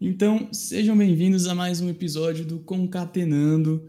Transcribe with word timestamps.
Então, 0.00 0.48
sejam 0.52 0.96
bem-vindos 0.96 1.46
a 1.46 1.54
mais 1.54 1.82
um 1.82 1.90
episódio 1.90 2.46
do 2.46 2.60
Concatenando. 2.60 3.86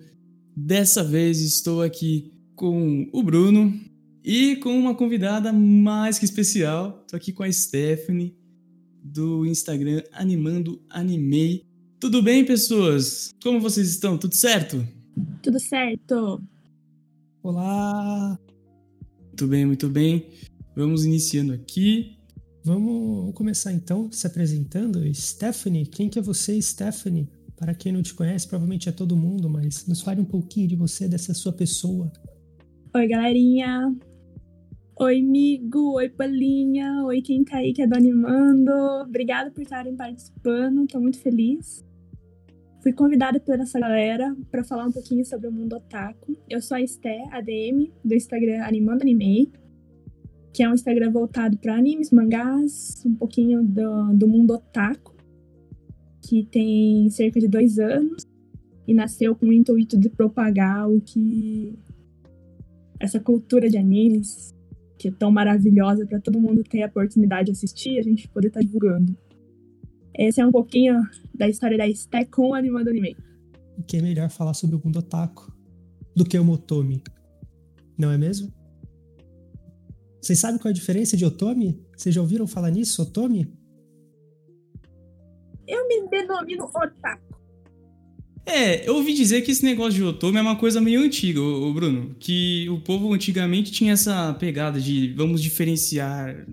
Dessa 0.53 1.01
vez 1.01 1.39
estou 1.39 1.81
aqui 1.81 2.33
com 2.55 3.09
o 3.13 3.23
Bruno 3.23 3.73
e 4.21 4.57
com 4.57 4.77
uma 4.77 4.95
convidada 4.95 5.53
mais 5.53 6.19
que 6.19 6.25
especial. 6.25 7.03
Estou 7.05 7.15
aqui 7.15 7.31
com 7.31 7.43
a 7.43 7.51
Stephanie 7.51 8.42
do 9.13 9.45
Instagram 9.45 10.01
Animando 10.11 10.81
Animei. 10.89 11.63
Tudo 11.99 12.23
bem, 12.23 12.43
pessoas? 12.43 13.31
Como 13.43 13.61
vocês 13.61 13.87
estão? 13.89 14.17
Tudo 14.17 14.33
certo? 14.33 14.85
Tudo 15.43 15.59
certo. 15.59 16.41
Olá. 17.43 18.39
Muito 19.27 19.47
bem, 19.47 19.65
muito 19.67 19.87
bem. 19.87 20.29
Vamos 20.75 21.05
iniciando 21.05 21.53
aqui. 21.53 22.17
Vamos 22.65 23.33
começar 23.35 23.71
então 23.71 24.11
se 24.11 24.25
apresentando. 24.25 24.99
Stephanie, 25.13 25.85
quem 25.85 26.09
que 26.09 26.17
é 26.17 26.21
você, 26.21 26.59
Stephanie? 26.59 27.29
Para 27.55 27.75
quem 27.75 27.91
não 27.91 28.01
te 28.01 28.15
conhece, 28.15 28.47
provavelmente 28.47 28.89
é 28.89 28.91
todo 28.91 29.15
mundo, 29.15 29.47
mas 29.47 29.85
nos 29.85 30.01
fale 30.01 30.21
um 30.21 30.25
pouquinho 30.25 30.67
de 30.67 30.75
você, 30.75 31.07
dessa 31.07 31.35
sua 31.35 31.53
pessoa. 31.53 32.11
Oi, 32.95 33.07
galerinha. 33.07 33.95
Oi, 34.95 35.19
amigo. 35.19 35.95
Oi, 35.95 36.09
Palinha. 36.09 37.03
Oi, 37.05 37.21
quem 37.21 37.43
tá 37.43 37.57
aí 37.57 37.73
que 37.73 37.81
é 37.81 37.87
do 37.87 37.95
Animando. 37.95 38.71
Obrigada 39.05 39.51
por 39.51 39.61
estarem 39.61 39.95
participando. 39.95 40.87
Tô 40.87 40.99
muito 40.99 41.19
feliz. 41.19 41.83
Fui 42.81 42.93
convidada 42.93 43.39
por 43.39 43.59
essa 43.59 43.79
galera 43.79 44.35
para 44.51 44.63
falar 44.63 44.85
um 44.85 44.91
pouquinho 44.91 45.25
sobre 45.25 45.47
o 45.47 45.51
mundo 45.51 45.77
otaku. 45.77 46.37
Eu 46.49 46.61
sou 46.61 46.75
a 46.75 46.81
Esté, 46.81 47.23
ADM, 47.31 47.91
do 48.03 48.13
Instagram 48.13 48.63
Animando 48.63 49.03
Anime 49.03 49.51
que 50.53 50.61
é 50.61 50.69
um 50.69 50.75
Instagram 50.75 51.11
voltado 51.11 51.57
para 51.57 51.75
animes, 51.75 52.11
mangás, 52.11 53.03
um 53.03 53.15
pouquinho 53.15 53.63
do, 53.63 54.13
do 54.13 54.27
mundo 54.27 54.53
otaku, 54.53 55.15
que 56.21 56.43
tem 56.45 57.09
cerca 57.09 57.39
de 57.39 57.47
dois 57.47 57.79
anos 57.79 58.23
e 58.87 58.93
nasceu 58.93 59.35
com 59.35 59.47
o 59.47 59.53
intuito 59.53 59.97
de 59.99 60.09
propagar 60.09 60.87
o 60.87 61.01
que 61.01 61.73
essa 62.99 63.19
cultura 63.19 63.67
de 63.67 63.77
animes, 63.77 64.53
que 65.03 65.09
é 65.09 65.11
tão 65.11 65.29
maravilhosa 65.29 66.05
para 66.05 66.21
todo 66.21 66.39
mundo 66.39 66.63
ter 66.63 66.81
a 66.81 66.87
oportunidade 66.87 67.47
de 67.47 67.51
assistir, 67.51 67.99
a 67.99 68.01
gente 68.01 68.25
poder 68.29 68.47
estar 68.47 68.61
tá 68.61 68.65
divulgando. 68.65 69.13
Esse 70.17 70.39
é 70.39 70.45
um 70.45 70.51
pouquinho 70.51 70.95
da 71.35 71.49
história 71.49 71.77
da 71.77 71.85
Stack 71.89 72.31
com 72.31 72.51
o 72.51 72.53
Animando 72.53 72.89
Anime. 72.89 73.17
E 73.77 73.83
que 73.83 73.97
é 73.97 74.01
melhor 74.01 74.29
falar 74.29 74.53
sobre 74.53 74.77
o 74.77 74.81
mundo 74.81 74.99
otaku 74.99 75.51
do 76.15 76.23
que 76.23 76.39
o 76.39 76.45
Motomi, 76.45 77.03
não 77.97 78.11
é 78.11 78.17
mesmo? 78.17 78.49
Vocês 80.21 80.39
sabem 80.39 80.57
qual 80.57 80.69
é 80.69 80.71
a 80.71 80.73
diferença 80.73 81.17
de 81.17 81.25
Otomi? 81.25 81.85
Vocês 81.97 82.15
já 82.15 82.21
ouviram 82.21 82.47
falar 82.47 82.71
nisso, 82.71 83.01
Otomi? 83.01 83.53
Eu 85.67 85.85
me 85.85 86.07
denomino 86.07 86.63
otaku. 86.63 87.32
É, 88.45 88.87
eu 88.87 88.95
ouvi 88.95 89.13
dizer 89.13 89.41
que 89.41 89.51
esse 89.51 89.63
negócio 89.63 89.93
de 89.93 90.03
Otomi 90.03 90.37
é 90.37 90.41
uma 90.41 90.57
coisa 90.57 90.81
meio 90.81 91.01
antiga, 91.01 91.39
o 91.39 91.73
Bruno. 91.73 92.15
Que 92.19 92.67
o 92.69 92.79
povo 92.81 93.13
antigamente 93.13 93.71
tinha 93.71 93.93
essa 93.93 94.33
pegada 94.33 94.79
de 94.79 95.13
vamos 95.13 95.41
diferenciar. 95.41 96.45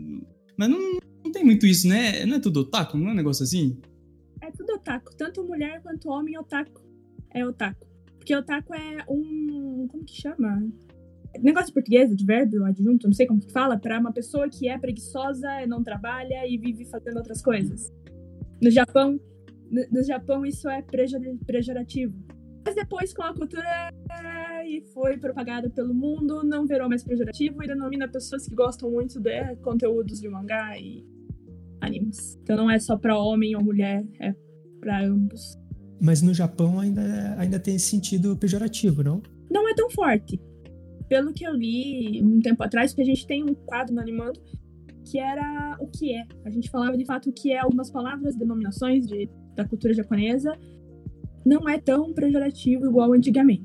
Mas 0.56 0.68
não, 0.68 0.78
não 1.24 1.32
tem 1.32 1.44
muito 1.44 1.66
isso, 1.66 1.88
né? 1.88 2.24
Não 2.24 2.36
é 2.36 2.40
tudo 2.40 2.60
otaku? 2.60 2.96
Não 2.96 3.08
é 3.08 3.12
um 3.12 3.16
negócio 3.16 3.42
assim? 3.42 3.76
É 4.40 4.50
tudo 4.52 4.74
otaku. 4.74 5.14
Tanto 5.16 5.42
mulher 5.42 5.82
quanto 5.82 6.08
homem 6.08 6.38
otaku 6.38 6.80
é 7.34 7.44
otaku. 7.44 7.86
Porque 8.18 8.34
otaku 8.36 8.74
é 8.74 9.04
um. 9.08 9.88
Como 9.90 10.04
que 10.04 10.20
chama? 10.20 10.62
negócio 11.38 11.72
português, 11.72 12.14
de 12.14 12.24
verbo, 12.24 12.64
adjunto, 12.64 13.06
não 13.06 13.14
sei 13.14 13.26
como 13.26 13.40
que 13.40 13.52
fala, 13.52 13.78
para 13.78 13.98
uma 13.98 14.12
pessoa 14.12 14.48
que 14.48 14.68
é 14.68 14.76
preguiçosa, 14.76 15.48
não 15.66 15.82
trabalha 15.82 16.46
e 16.46 16.58
vive 16.58 16.84
fazendo 16.86 17.18
outras 17.18 17.40
coisas. 17.40 17.92
No 18.60 18.70
Japão, 18.70 19.20
no, 19.70 19.84
no 19.90 20.02
Japão 20.02 20.44
isso 20.44 20.68
é 20.68 20.82
pejorativo. 21.46 22.14
Mas 22.64 22.74
depois, 22.74 23.14
com 23.14 23.22
a 23.22 23.34
cultura 23.34 23.90
e 24.66 24.82
foi 24.92 25.16
propagada 25.16 25.70
pelo 25.70 25.94
mundo, 25.94 26.44
não 26.44 26.66
virou 26.66 26.88
mais 26.88 27.02
pejorativo 27.02 27.62
e 27.62 27.66
denomina 27.66 28.06
pessoas 28.06 28.46
que 28.46 28.54
gostam 28.54 28.90
muito 28.90 29.18
de 29.18 29.56
conteúdos 29.56 30.20
de 30.20 30.28
mangá 30.28 30.78
e 30.78 31.04
animes. 31.80 32.36
Então 32.42 32.56
não 32.56 32.70
é 32.70 32.78
só 32.78 32.96
para 32.96 33.18
homem 33.18 33.56
ou 33.56 33.64
mulher, 33.64 34.04
é 34.20 34.34
para 34.78 35.04
ambos. 35.06 35.58
Mas 36.00 36.20
no 36.20 36.34
Japão 36.34 36.78
ainda, 36.78 37.34
ainda 37.38 37.58
tem 37.58 37.76
esse 37.76 37.86
sentido 37.86 38.36
pejorativo, 38.36 39.02
não? 39.02 39.22
Não 39.50 39.68
é 39.68 39.74
tão 39.74 39.90
forte 39.90 40.40
pelo 41.08 41.32
que 41.32 41.44
eu 41.44 41.54
li 41.54 42.22
um 42.22 42.40
tempo 42.40 42.62
atrás, 42.62 42.92
porque 42.92 43.02
a 43.02 43.14
gente 43.14 43.26
tem 43.26 43.42
um 43.42 43.54
quadro 43.54 43.94
no 43.94 44.00
Animando 44.00 44.40
que 45.10 45.18
era 45.18 45.76
o 45.80 45.88
que 45.88 46.14
é. 46.14 46.24
A 46.44 46.50
gente 46.50 46.70
falava 46.70 46.96
de 46.96 47.04
fato 47.04 47.30
o 47.30 47.32
que 47.32 47.52
é 47.52 47.58
algumas 47.58 47.90
palavras, 47.90 48.36
denominações 48.36 49.06
de, 49.06 49.28
da 49.62 49.68
cultura 49.68 49.92
japonesa. 49.94 50.56
Não 51.44 51.68
é 51.68 51.78
tão 51.78 52.12
pejorativo 52.12 52.86
igual 52.86 53.12
antigamente. 53.12 53.64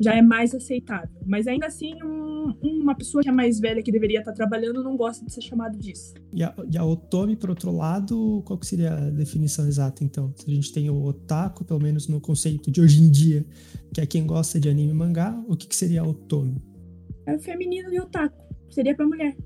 Já 0.00 0.14
é 0.14 0.22
mais 0.22 0.54
aceitável. 0.54 1.16
Mas 1.24 1.46
ainda 1.46 1.66
assim, 1.66 1.94
um, 2.02 2.54
uma 2.62 2.94
pessoa 2.94 3.22
que 3.22 3.28
é 3.28 3.32
mais 3.32 3.58
velha, 3.58 3.82
que 3.82 3.90
deveria 3.90 4.18
estar 4.18 4.32
trabalhando, 4.32 4.82
não 4.82 4.96
gosta 4.96 5.24
de 5.24 5.32
ser 5.32 5.40
chamado 5.40 5.78
disso. 5.78 6.12
E 6.32 6.42
a, 6.42 6.54
e 6.70 6.76
a 6.76 6.84
otome, 6.84 7.36
por 7.36 7.50
outro 7.50 7.74
lado, 7.74 8.42
qual 8.44 8.58
que 8.58 8.66
seria 8.66 8.92
a 8.92 9.10
definição 9.10 9.66
exata, 9.66 10.04
então? 10.04 10.32
Se 10.36 10.50
a 10.50 10.54
gente 10.54 10.72
tem 10.72 10.90
o 10.90 11.02
otaku, 11.02 11.64
pelo 11.64 11.80
menos 11.80 12.08
no 12.08 12.20
conceito 12.20 12.70
de 12.70 12.80
hoje 12.80 13.02
em 13.02 13.10
dia, 13.10 13.46
que 13.92 14.00
é 14.00 14.06
quem 14.06 14.26
gosta 14.26 14.60
de 14.60 14.68
anime 14.68 14.90
e 14.90 14.94
mangá, 14.94 15.42
o 15.48 15.56
que, 15.56 15.66
que 15.66 15.76
seria 15.76 16.02
a 16.02 16.06
otome? 16.06 16.60
é 17.26 17.34
o 17.34 17.40
feminino 17.40 17.90
de 17.90 18.00
otaku. 18.00 18.44
Seria 18.70 18.94
pra 18.94 19.06
mulher. 19.06 19.36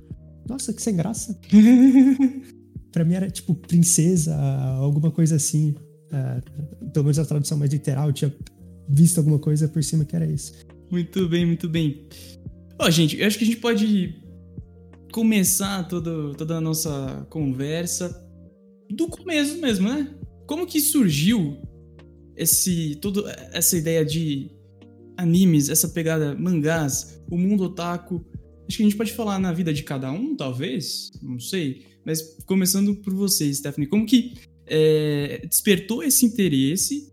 Nossa, 0.49 0.73
que 0.73 0.83
sem 0.83 0.97
graça. 0.97 1.39
pra 2.93 3.05
mim 3.05 3.15
era 3.15 3.31
tipo 3.31 3.55
princesa, 3.55 4.37
alguma 4.37 5.11
coisa 5.11 5.37
assim. 5.37 5.75
Uh, 6.11 6.89
pelo 6.91 7.05
menos 7.05 7.19
a 7.19 7.25
tradução 7.25 7.59
mais 7.59 7.71
literal, 7.71 8.09
eu 8.09 8.13
tinha 8.13 8.35
visto 8.89 9.19
alguma 9.19 9.39
coisa 9.39 9.69
por 9.69 9.83
cima 9.85 10.05
que 10.05 10.17
era 10.17 10.27
isso. 10.27 10.53
Muito 10.91 11.29
bem, 11.29 11.45
muito 11.45 11.69
bem. 11.69 12.07
Ó, 12.79 12.87
oh, 12.87 12.91
gente, 12.91 13.19
eu 13.19 13.27
acho 13.27 13.37
que 13.37 13.45
a 13.45 13.47
gente 13.47 13.61
pode 13.61 14.15
começar 15.13 15.87
todo, 15.89 16.35
toda 16.35 16.57
a 16.57 16.61
nossa 16.61 17.27
conversa 17.29 18.27
do 18.91 19.09
começo 19.09 19.59
mesmo, 19.61 19.89
né? 19.89 20.15
Como 20.47 20.67
que 20.67 20.81
surgiu 20.81 21.59
esse, 22.37 22.97
toda 22.97 23.31
essa 23.53 23.77
ideia 23.77 24.05
de 24.05 24.51
animes, 25.17 25.69
essa 25.69 25.89
pegada 25.89 26.35
mangás, 26.35 27.21
o 27.31 27.37
mundo 27.37 27.65
otaku. 27.65 28.25
Acho 28.69 28.77
que 28.77 28.83
a 28.83 28.87
gente 28.87 28.97
pode 28.97 29.13
falar 29.13 29.39
na 29.39 29.51
vida 29.51 29.73
de 29.73 29.83
cada 29.83 30.13
um, 30.13 30.37
talvez, 30.37 31.11
não 31.23 31.41
sei. 31.41 31.87
Mas 32.05 32.37
começando 32.45 32.95
por 32.97 33.15
você, 33.15 33.53
Stephanie, 33.53 33.89
como 33.89 34.05
que 34.05 34.35
é, 34.67 35.47
despertou 35.49 36.03
esse 36.03 36.27
interesse 36.27 37.11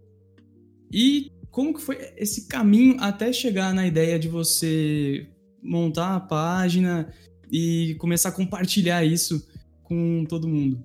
e 0.91 1.31
como 1.49 1.73
que 1.73 1.81
foi 1.81 1.97
esse 2.17 2.47
caminho 2.47 2.97
até 2.99 3.31
chegar 3.31 3.73
na 3.73 3.87
ideia 3.87 4.19
de 4.19 4.27
você 4.27 5.29
montar 5.63 6.15
a 6.15 6.19
página 6.19 7.09
e 7.49 7.95
começar 7.99 8.29
a 8.29 8.33
compartilhar 8.33 9.05
isso 9.05 9.47
com 9.83 10.25
todo 10.27 10.49
mundo? 10.49 10.83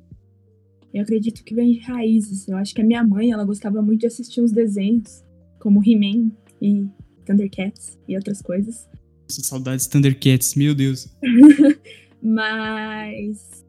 Eu 0.95 1.03
acredito 1.03 1.45
que 1.45 1.55
vem 1.55 1.73
de 1.73 1.79
raízes. 1.81 2.47
Eu 2.49 2.57
acho 2.57 2.75
que 2.75 2.81
a 2.81 2.85
minha 2.85 3.03
mãe, 3.03 3.33
ela 3.33 3.45
gostava 3.45 3.83
muito 3.83 4.01
de 4.01 4.07
assistir 4.07 4.41
uns 4.41 4.53
desenhos, 4.53 5.25
como 5.59 5.83
He-Man 5.85 6.31
e 6.61 6.87
Thundercats 7.25 7.99
e 8.09 8.17
outras 8.17 8.43
coisas. 8.43 8.90
Saudades 9.35 9.87
Thundercats, 9.87 10.55
meu 10.55 10.75
Deus. 10.75 11.09
Mas 12.23 13.65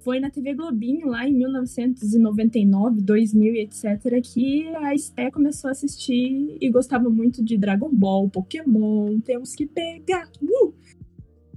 foi 0.00 0.20
na 0.20 0.30
TV 0.30 0.54
Globinho 0.54 1.08
lá 1.08 1.26
em 1.26 1.34
1999, 1.34 3.00
2000 3.00 3.54
etc 3.56 4.20
que 4.22 4.68
a 4.76 4.94
Esté 4.94 5.30
começou 5.30 5.68
a 5.68 5.72
assistir 5.72 6.56
e 6.60 6.70
gostava 6.70 7.10
muito 7.10 7.44
de 7.44 7.56
Dragon 7.56 7.90
Ball, 7.92 8.30
Pokémon, 8.30 9.18
temos 9.20 9.54
que 9.54 9.66
pegar. 9.66 10.30
Uh! 10.40 10.72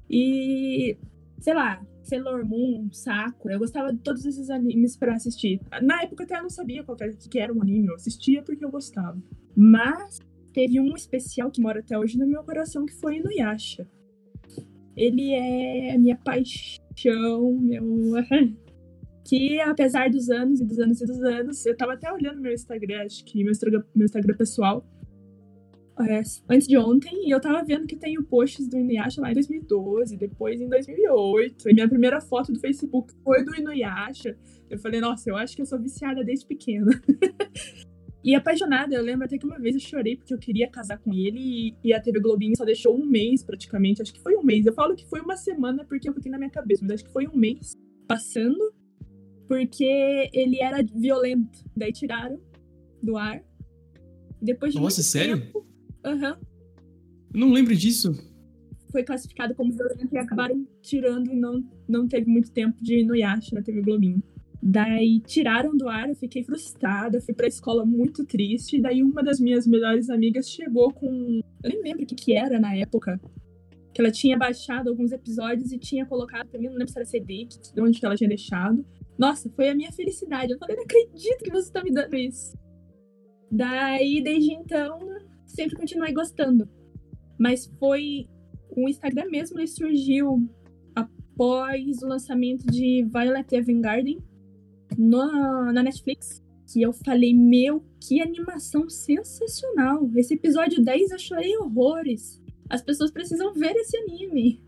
E 0.10 0.98
sei 1.40 1.54
lá, 1.54 1.80
Sailor 2.04 2.44
Moon, 2.44 2.90
Sakura, 2.92 3.54
eu 3.54 3.60
gostava 3.60 3.94
de 3.94 4.00
todos 4.00 4.25
esses 4.25 4.50
animes 4.50 4.98
para 4.98 5.13
assistir. 5.13 5.62
Na 5.84 6.02
época 6.02 6.24
até 6.24 6.38
eu 6.38 6.42
não 6.42 6.50
sabia 6.50 6.84
qual 6.84 6.98
que 7.30 7.38
era 7.40 7.54
um 7.54 7.62
anime, 7.62 7.88
eu 7.88 7.96
assistia 7.96 8.42
porque 8.42 8.66
eu 8.66 8.72
gostava. 8.72 9.22
Mas 9.56 10.19
teve 10.54 10.80
um 10.80 10.96
especial 10.96 11.51
que 11.51 11.62
mora 11.62 11.80
até 11.80 11.98
hoje 11.98 12.18
no 12.18 12.28
meu 12.28 12.44
coração, 12.44 12.86
que 12.86 12.94
foi 12.94 13.19
no 13.19 13.31
Yasha. 13.31 13.88
Ele 14.96 15.34
é 15.34 15.98
minha 15.98 16.18
paixão, 16.18 17.54
meu. 17.60 17.84
que 19.25 19.60
apesar 19.62 20.10
dos 20.10 20.30
anos 20.30 20.60
e 20.60 20.66
dos 20.66 20.80
anos 20.80 21.01
e 21.01 21.06
dos 21.06 21.22
anos, 21.22 21.66
eu 21.66 21.78
tava 21.78 21.94
até 21.94 22.12
olhando 22.12 22.42
meu 22.42 22.54
Instagram, 22.54 23.06
acho 23.06 23.24
que 23.24 23.44
meu 23.44 23.51
Instagram, 23.51 23.84
meu 23.96 24.06
Instagram 24.06 24.36
pessoal. 24.36 24.84
é, 26.00 26.22
antes 26.50 26.68
de 26.68 26.78
ontem 26.78 27.28
e 27.28 27.31
eu 27.31 27.40
tava 27.40 27.63
vendo 27.63 27.86
que 27.86 27.96
tem 27.96 28.18
o 28.18 28.24
posts 28.24 28.68
do 28.68 28.78
Inuyasha 28.78 29.22
lá 29.22 29.31
em 29.31 29.36
2012, 29.36 30.18
depois 30.18 30.60
em 30.60 30.68
2008. 30.68 31.69
E 31.69 31.74
minha 31.74 31.88
primeira 31.88 32.19
foto 32.19 32.51
do 32.51 32.60
Facebook 32.60 33.13
foi 33.24 33.44
do 33.44 33.56
Inuyasha. 33.56 34.38
Eu 34.69 34.80
falei, 34.80 35.00
nossa, 35.00 35.30
eu 35.30 35.36
acho 35.36 35.56
que 35.56 35.62
eu 35.62 35.66
sou 35.66 35.80
viciada 35.80 36.24
desde 36.24 36.46
pequena. 36.46 36.92
e 38.24 38.36
apaixonada, 38.36 38.94
eu 38.94 39.01
lembro 39.01 39.25
até 39.25 39.38
que 39.38 39.45
uma 39.45 39.57
vez 39.60 39.75
eu 39.75 39.81
chorei 39.81 40.18
porque 40.18 40.33
eu 40.33 40.38
queria 40.38 40.69
casar 40.69 40.98
com 41.00 41.13
ele 41.13 41.39
e, 41.39 41.75
e 41.83 41.94
a 41.94 42.01
TV 42.01 42.19
Globinho 42.19 42.56
só 42.57 42.66
deixou 42.66 42.95
um 42.98 43.06
mês 43.06 43.44
praticamente. 43.44 44.01
Acho 44.01 44.13
que 44.13 44.19
foi 44.21 44.36
um 44.36 44.44
mês. 44.44 44.66
Eu 44.66 44.74
falo 44.74 44.95
que 44.95 45.06
foi 45.07 45.21
uma 45.21 45.38
semana 45.38 45.86
porque 45.86 46.10
eu 46.10 46.13
fiquei 46.13 46.31
na 46.31 46.38
minha 46.38 46.50
cabeça, 46.50 46.81
mas 46.83 46.95
acho 46.95 47.06
que 47.06 47.12
foi 47.13 47.27
um 47.27 47.36
mês 47.38 47.74
passando 48.07 48.74
porque 49.48 50.30
ele 50.33 50.62
era 50.62 50.83
violento. 50.83 51.63
Daí 51.75 51.92
tiraram 51.94 52.39
do 53.01 53.16
ar. 53.18 53.42
Depois 54.42 54.74
de 54.74 54.80
Nossa, 54.80 55.01
sério? 55.01 55.42
aham, 56.06 56.38
Eu 57.33 57.39
não 57.39 57.51
lembro 57.51 57.75
disso. 57.75 58.12
foi 58.92 59.04
classificado 59.04 59.54
como 59.56 59.72
violento 59.72 60.07
e 60.13 60.18
acabaram 60.18 60.65
tirando 60.81 61.31
e 61.31 61.36
não, 61.36 61.63
não 61.88 62.07
teve 62.07 62.30
muito 62.30 62.51
tempo 62.51 62.81
de 62.83 63.00
Inuyasha 63.00 63.54
na 63.56 63.62
TV 63.62 63.81
Globinho. 63.81 64.22
Daí 64.62 65.22
tiraram 65.22 65.76
do 65.76 65.88
ar, 65.88 66.10
eu 66.10 66.16
fiquei 66.16 66.44
frustrada, 66.44 67.22
fui 67.22 67.34
pra 67.34 67.48
escola 67.48 67.86
muito 67.86 68.26
triste. 68.26 68.80
Daí 68.80 69.02
uma 69.02 69.24
das 69.24 69.40
minhas 69.40 69.66
melhores 69.66 70.10
amigas 70.10 70.50
chegou 70.50 70.92
com. 70.94 71.40
Eu 71.64 71.70
nem 71.70 71.82
lembro 71.82 72.04
o 72.04 72.06
que, 72.06 72.16
que 72.16 72.36
era 72.36 72.60
na 72.60 72.76
época. 72.76 73.20
Que 73.94 74.02
ela 74.02 74.12
tinha 74.12 74.38
baixado 74.38 74.90
alguns 74.90 75.12
episódios 75.12 75.72
e 75.72 75.80
tinha 75.80 76.06
colocado 76.06 76.48
pra 76.50 76.60
mim, 76.60 76.68
não 76.68 76.74
lembro 76.74 76.90
se 76.90 76.98
era 76.98 77.06
CD, 77.06 77.48
de 77.74 77.82
onde 77.82 78.00
que 78.00 78.06
ela 78.06 78.16
tinha 78.16 78.28
deixado. 78.28 78.86
Nossa, 79.18 79.50
foi 79.50 79.70
a 79.70 79.76
minha 79.76 79.92
felicidade. 79.92 80.52
Eu 80.52 80.60
falei, 80.60 80.76
não 80.76 80.84
acredito 80.84 81.44
que 81.44 81.52
você 81.52 81.72
tá 81.72 81.84
me 81.84 81.92
dando 81.92 82.16
isso. 82.16 82.58
Daí, 83.52 84.22
desde 84.22 84.54
então, 84.54 85.00
sempre 85.46 85.76
continuei 85.76 86.14
gostando. 86.14 86.70
Mas 87.38 87.66
foi 87.80 88.28
o 88.70 88.88
Instagram 88.88 89.26
mesmo, 89.30 89.58
ele 89.58 89.68
surgiu 89.68 90.48
após 90.96 92.02
o 92.04 92.08
lançamento 92.08 92.66
de 92.68 93.06
Violet 93.12 93.56
Evergarden 93.56 94.20
na, 95.00 95.72
na 95.72 95.81
Netflix. 95.84 96.44
Que 96.72 96.84
eu 96.84 96.94
falei, 96.94 97.34
meu, 97.34 97.84
que 98.00 98.22
animação 98.22 98.88
sensacional. 98.90 100.07
Esse 100.16 100.36
episódio 100.36 100.84
10 100.84 101.12
eu 101.12 101.18
chorei 101.18 101.57
horrores. 101.57 102.40
As 102.69 102.84
pessoas 102.84 103.10
precisam 103.10 103.54
ver 103.54 103.75
esse 103.75 103.98
anime. 103.98 104.62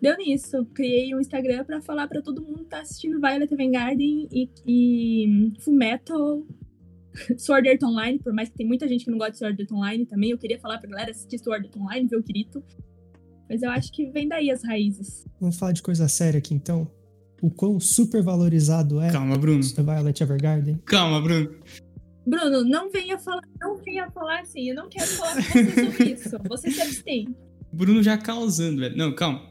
Deu 0.00 0.16
nisso. 0.16 0.64
Criei 0.66 1.12
um 1.14 1.20
Instagram 1.20 1.64
pra 1.64 1.80
falar 1.80 2.06
pra 2.06 2.22
todo 2.22 2.42
mundo 2.42 2.58
que 2.58 2.70
tá 2.70 2.80
assistindo 2.80 3.20
Violet 3.20 3.52
Evergarden 3.52 4.28
e, 4.30 4.48
e 4.64 5.52
Fullmetal 5.60 6.46
Sword 7.38 7.68
Art 7.68 7.82
Online, 7.82 8.18
por 8.18 8.32
mais 8.32 8.48
que 8.48 8.56
tem 8.56 8.66
muita 8.66 8.86
gente 8.88 9.04
que 9.04 9.10
não 9.10 9.18
gosta 9.18 9.32
de 9.32 9.38
Sword 9.38 9.62
Art 9.62 9.72
Online 9.72 10.06
também, 10.06 10.30
eu 10.30 10.38
queria 10.38 10.58
falar 10.58 10.78
pra 10.78 10.90
galera 10.90 11.10
assistir 11.10 11.38
Sword 11.38 11.66
Art 11.66 11.76
Online, 11.76 12.08
ver 12.08 12.16
o 12.16 12.22
Kirito. 12.22 12.62
Mas 13.48 13.62
eu 13.62 13.70
acho 13.70 13.92
que 13.92 14.06
vem 14.10 14.26
daí 14.26 14.50
as 14.50 14.64
raízes. 14.64 15.24
Vamos 15.40 15.58
falar 15.58 15.72
de 15.72 15.82
coisa 15.82 16.08
séria 16.08 16.38
aqui 16.38 16.54
então. 16.54 16.90
O 17.42 17.50
quão 17.50 17.78
super 17.78 18.22
valorizado 18.22 19.00
é 19.00 19.10
Calma, 19.10 19.36
Bruno. 19.36 19.62
Violet 19.62 20.22
Evergarden. 20.22 20.78
Calma, 20.86 21.20
Bruno. 21.20 21.50
Bruno, 22.26 22.64
não 22.64 22.90
venha 22.90 23.18
falar, 23.18 23.42
não 23.60 23.76
venha 23.76 24.10
falar 24.10 24.40
assim, 24.40 24.70
eu 24.70 24.74
não 24.74 24.88
quero 24.88 25.06
falar 25.08 25.34
com 25.36 25.42
você 25.42 25.84
sobre 25.84 26.12
isso. 26.12 26.30
Você 26.48 26.70
se 26.70 26.80
abstém. 26.80 27.28
Bruno 27.72 28.02
já 28.02 28.16
causando, 28.16 28.80
velho. 28.80 28.96
Não, 28.96 29.14
calma. 29.14 29.42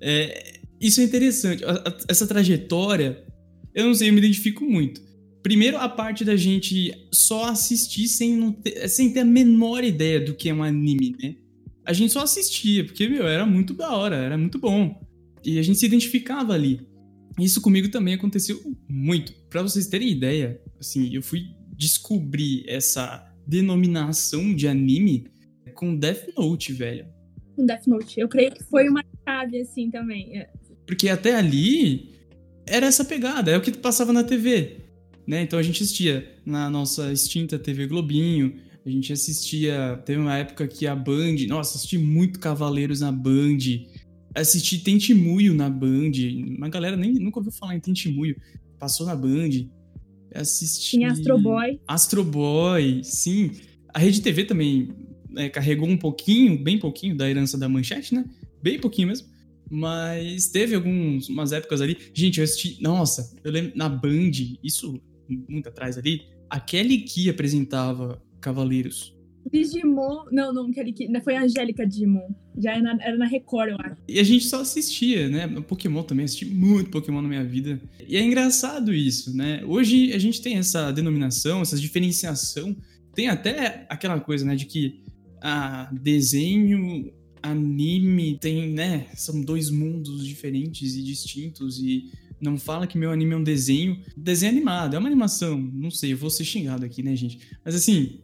É, 0.00 0.54
isso 0.80 1.00
é 1.00 1.04
interessante. 1.04 1.64
A- 1.64 1.70
a- 1.86 1.96
essa 2.08 2.26
trajetória, 2.26 3.24
eu 3.74 3.86
não 3.86 3.94
sei, 3.94 4.08
eu 4.08 4.12
me 4.12 4.18
identifico 4.18 4.64
muito. 4.64 5.00
Primeiro, 5.42 5.76
a 5.78 5.88
parte 5.88 6.24
da 6.24 6.34
gente 6.36 6.92
só 7.12 7.44
assistir 7.44 8.08
sem, 8.08 8.34
não 8.34 8.50
ter, 8.50 8.88
sem 8.88 9.12
ter 9.12 9.20
a 9.20 9.24
menor 9.24 9.84
ideia 9.84 10.20
do 10.20 10.34
que 10.34 10.48
é 10.48 10.54
um 10.54 10.64
anime, 10.64 11.14
né? 11.22 11.36
A 11.84 11.92
gente 11.92 12.12
só 12.12 12.22
assistia, 12.24 12.84
porque, 12.84 13.08
meu, 13.08 13.28
era 13.28 13.46
muito 13.46 13.72
da 13.72 13.94
hora, 13.94 14.16
era 14.16 14.36
muito 14.36 14.58
bom. 14.58 15.00
E 15.44 15.60
a 15.60 15.62
gente 15.62 15.78
se 15.78 15.86
identificava 15.86 16.52
ali. 16.52 16.80
Isso 17.38 17.60
comigo 17.60 17.88
também 17.90 18.14
aconteceu 18.14 18.60
muito. 18.88 19.32
Pra 19.50 19.62
vocês 19.62 19.86
terem 19.86 20.10
ideia, 20.10 20.60
assim, 20.80 21.14
eu 21.14 21.22
fui 21.22 21.50
descobrir 21.76 22.64
essa 22.66 23.30
denominação 23.46 24.54
de 24.54 24.66
anime 24.66 25.26
com 25.74 25.94
Death 25.94 26.28
Note, 26.36 26.72
velho. 26.72 27.06
Com 27.54 27.66
Death 27.66 27.86
Note. 27.86 28.18
Eu 28.18 28.28
creio 28.28 28.52
que 28.52 28.64
foi 28.64 28.88
uma 28.88 29.04
chave 29.26 29.60
assim 29.60 29.90
também. 29.90 30.38
É, 30.38 30.50
Porque 30.86 31.08
até 31.08 31.34
ali 31.34 32.14
era 32.66 32.86
essa 32.86 33.04
pegada, 33.04 33.50
é 33.50 33.56
o 33.56 33.60
que 33.60 33.70
passava 33.76 34.12
na 34.12 34.24
TV. 34.24 34.78
Né? 35.26 35.42
Então 35.42 35.58
a 35.58 35.62
gente 35.62 35.82
assistia 35.82 36.36
na 36.44 36.70
nossa 36.70 37.12
extinta 37.12 37.58
TV 37.58 37.86
Globinho, 37.86 38.54
a 38.84 38.90
gente 38.90 39.12
assistia. 39.12 40.00
Teve 40.04 40.20
uma 40.20 40.36
época 40.36 40.68
que 40.68 40.86
a 40.86 40.94
Band. 40.94 41.34
Nossa, 41.48 41.76
assisti 41.76 41.98
muito 41.98 42.38
Cavaleiros 42.38 43.00
na 43.00 43.10
Band. 43.10 43.58
Assisti 44.36 44.78
Tentimuio 44.78 45.54
na 45.54 45.70
Band. 45.70 46.12
Uma 46.58 46.68
galera 46.68 46.96
nem 46.96 47.14
nunca 47.14 47.38
ouviu 47.38 47.52
falar 47.52 47.74
em 47.74 47.80
Tentimuio. 47.80 48.36
Passou 48.78 49.06
na 49.06 49.16
Band. 49.16 49.66
Assisti. 50.34 50.90
Tinha 50.90 51.10
Astro 51.10 51.38
Boy. 51.38 51.80
Astro 51.88 52.22
Boy, 52.22 53.00
sim. 53.02 53.52
A 53.94 53.98
Rede 53.98 54.20
TV 54.20 54.44
também 54.44 54.90
né, 55.30 55.48
carregou 55.48 55.88
um 55.88 55.96
pouquinho, 55.96 56.62
bem 56.62 56.78
pouquinho, 56.78 57.16
da 57.16 57.28
herança 57.28 57.56
da 57.56 57.68
manchete, 57.68 58.14
né? 58.14 58.24
Bem 58.62 58.78
pouquinho 58.78 59.08
mesmo. 59.08 59.26
Mas 59.70 60.48
teve 60.48 60.74
algumas 60.74 61.28
umas 61.28 61.52
épocas 61.52 61.80
ali. 61.80 61.96
Gente, 62.12 62.38
eu 62.38 62.44
assisti. 62.44 62.80
Nossa, 62.82 63.34
eu 63.42 63.50
lembro 63.50 63.72
na 63.74 63.88
Band, 63.88 64.32
isso 64.62 65.00
muito 65.48 65.68
atrás 65.68 65.96
ali. 65.96 66.22
A 66.50 66.60
Kelly 66.60 66.98
Key 67.00 67.30
apresentava 67.30 68.22
Cavaleiros. 68.40 69.15
Digimon. 69.52 70.24
Não, 70.30 70.52
não, 70.52 70.68
aquele 70.68 70.92
que. 70.92 71.08
Foi 71.20 71.36
a 71.36 71.42
Angélica 71.42 71.86
Digimon. 71.86 72.28
Já 72.58 72.72
era 72.72 72.82
na, 72.82 73.04
era 73.04 73.16
na 73.16 73.26
Record, 73.26 73.70
eu 73.70 73.76
acho. 73.78 73.96
E 74.08 74.18
a 74.18 74.22
gente 74.22 74.44
só 74.46 74.60
assistia, 74.60 75.28
né? 75.28 75.46
Pokémon 75.62 76.02
também, 76.02 76.24
assisti 76.24 76.46
muito 76.46 76.90
Pokémon 76.90 77.22
na 77.22 77.28
minha 77.28 77.44
vida. 77.44 77.80
E 78.06 78.16
é 78.16 78.22
engraçado 78.22 78.92
isso, 78.94 79.36
né? 79.36 79.62
Hoje 79.66 80.12
a 80.12 80.18
gente 80.18 80.40
tem 80.40 80.56
essa 80.56 80.90
denominação, 80.90 81.60
essa 81.60 81.76
diferenciação. 81.76 82.76
Tem 83.14 83.28
até 83.28 83.86
aquela 83.88 84.20
coisa, 84.20 84.44
né, 84.44 84.54
de 84.54 84.66
que 84.66 85.02
a 85.40 85.90
desenho, 85.92 87.10
anime, 87.42 88.38
tem, 88.38 88.72
né? 88.72 89.06
São 89.14 89.40
dois 89.40 89.70
mundos 89.70 90.26
diferentes 90.26 90.96
e 90.96 91.02
distintos 91.02 91.78
e 91.78 92.10
não 92.40 92.58
fala 92.58 92.86
que 92.86 92.98
meu 92.98 93.10
anime 93.10 93.32
é 93.32 93.36
um 93.36 93.42
desenho. 93.42 94.00
Desenho 94.16 94.52
animado, 94.52 94.94
é 94.94 94.98
uma 94.98 95.08
animação. 95.08 95.58
Não 95.58 95.90
sei, 95.90 96.12
eu 96.12 96.16
vou 96.16 96.30
ser 96.30 96.44
xingado 96.44 96.84
aqui, 96.84 97.02
né, 97.02 97.14
gente? 97.16 97.38
Mas 97.64 97.74
assim, 97.74 98.20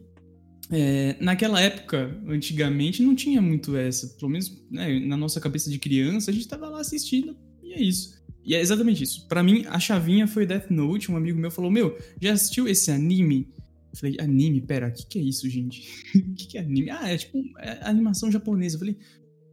é, 0.75 1.15
naquela 1.19 1.61
época, 1.61 2.19
antigamente, 2.27 3.03
não 3.03 3.13
tinha 3.13 3.39
muito 3.39 3.75
essa. 3.77 4.07
Pelo 4.17 4.31
menos 4.31 4.51
né, 4.71 4.99
na 5.01 5.15
nossa 5.15 5.39
cabeça 5.39 5.69
de 5.69 5.77
criança, 5.77 6.31
a 6.31 6.33
gente 6.33 6.47
tava 6.47 6.67
lá 6.67 6.81
assistindo 6.81 7.37
e 7.61 7.73
é 7.73 7.81
isso. 7.81 8.19
E 8.43 8.55
é 8.55 8.59
exatamente 8.59 9.03
isso. 9.03 9.27
Pra 9.27 9.43
mim, 9.43 9.65
a 9.67 9.79
chavinha 9.79 10.27
foi 10.27 10.47
Death 10.47 10.71
Note. 10.71 11.11
Um 11.11 11.15
amigo 11.15 11.39
meu 11.39 11.51
falou: 11.51 11.69
Meu, 11.69 11.95
já 12.19 12.33
assistiu 12.33 12.67
esse 12.67 12.89
anime? 12.89 13.47
Eu 13.91 13.99
falei: 13.99 14.17
Anime? 14.19 14.61
Pera, 14.61 14.87
o 14.87 14.91
que, 14.91 15.05
que 15.05 15.19
é 15.19 15.21
isso, 15.21 15.47
gente? 15.47 15.87
O 16.15 16.33
que, 16.33 16.47
que 16.47 16.57
é 16.57 16.61
anime? 16.61 16.89
Ah, 16.89 17.07
é 17.07 17.17
tipo 17.17 17.39
é 17.59 17.79
animação 17.83 18.31
japonesa. 18.31 18.75
Eu 18.75 18.79
falei: 18.79 18.97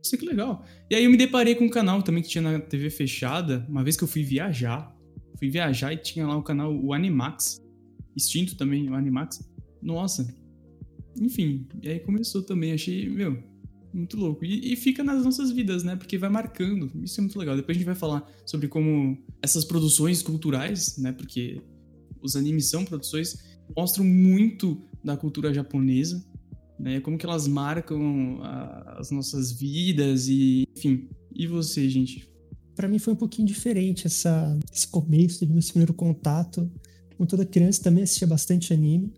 Isso 0.03 0.17
que 0.17 0.25
legal. 0.25 0.65
E 0.89 0.95
aí 0.95 1.05
eu 1.05 1.11
me 1.11 1.19
deparei 1.19 1.55
com 1.55 1.67
um 1.67 1.71
canal 1.71 2.03
também 2.03 2.23
que 2.23 2.31
tinha 2.31 2.43
na 2.43 2.59
TV 2.59 2.89
fechada. 2.89 3.67
Uma 3.69 3.85
vez 3.85 3.95
que 3.95 4.05
eu 4.05 4.09
fui 4.09 4.25
viajar. 4.25 4.97
Fui 5.39 5.51
viajar 5.51 5.93
e 5.93 5.99
tinha 5.99 6.27
lá 6.27 6.37
o 6.37 6.43
canal, 6.43 6.75
o 6.75 6.95
Animax. 6.95 7.61
Extinto 8.17 8.57
também, 8.57 8.89
o 8.89 8.95
Animax. 8.95 9.49
Nossa, 9.83 10.27
enfim, 11.19 11.67
e 11.83 11.89
aí 11.89 12.01
começou 12.01 12.43
também, 12.43 12.73
achei, 12.73 13.09
meu, 13.09 13.43
muito 13.93 14.17
louco. 14.17 14.45
E, 14.45 14.73
e, 14.73 14.77
fica 14.77 15.03
nas 15.03 15.25
nossas 15.25 15.51
vidas, 15.51 15.83
né? 15.83 15.97
Porque 15.97 16.17
vai 16.17 16.31
marcando. 16.31 16.91
Isso 17.03 17.21
é 17.21 17.23
muito 17.23 17.39
legal. 17.39 17.57
Depois 17.57 17.77
a 17.77 17.79
gente 17.79 17.87
vai 17.87 17.95
falar 17.95 18.27
sobre 18.47 18.69
como 18.69 19.19
essas 19.43 19.65
produções 19.65 20.23
culturais, 20.23 20.97
né? 20.99 21.13
Porque 21.13 21.61
os 22.23 22.37
animes 22.37 22.67
são 22.67 22.85
produções, 22.85 23.59
mostram 23.77 24.05
muito 24.05 24.81
da 25.03 25.17
cultura 25.17 25.53
japonesa, 25.53 26.25
né? 26.79 27.01
Como 27.01 27.19
que 27.19 27.27
elas 27.27 27.49
marcam 27.49 28.39
a, 28.43 28.99
as 28.99 29.11
nossas 29.11 29.53
vidas 29.53 30.29
e, 30.29 30.65
enfim. 30.77 31.09
E 31.35 31.47
você, 31.47 31.89
gente? 31.89 32.29
Para 32.75 32.89
mim 32.89 32.99
foi 32.99 33.13
um 33.13 33.17
pouquinho 33.17 33.47
diferente 33.47 34.07
essa, 34.07 34.59
esse 34.73 34.87
começo, 34.87 35.45
esse 35.45 35.71
primeiro 35.71 35.95
contato. 35.95 36.71
Com 37.17 37.27
toda 37.27 37.45
criança 37.45 37.83
também 37.83 38.05
assistia 38.05 38.27
bastante 38.27 38.73
anime. 38.73 39.13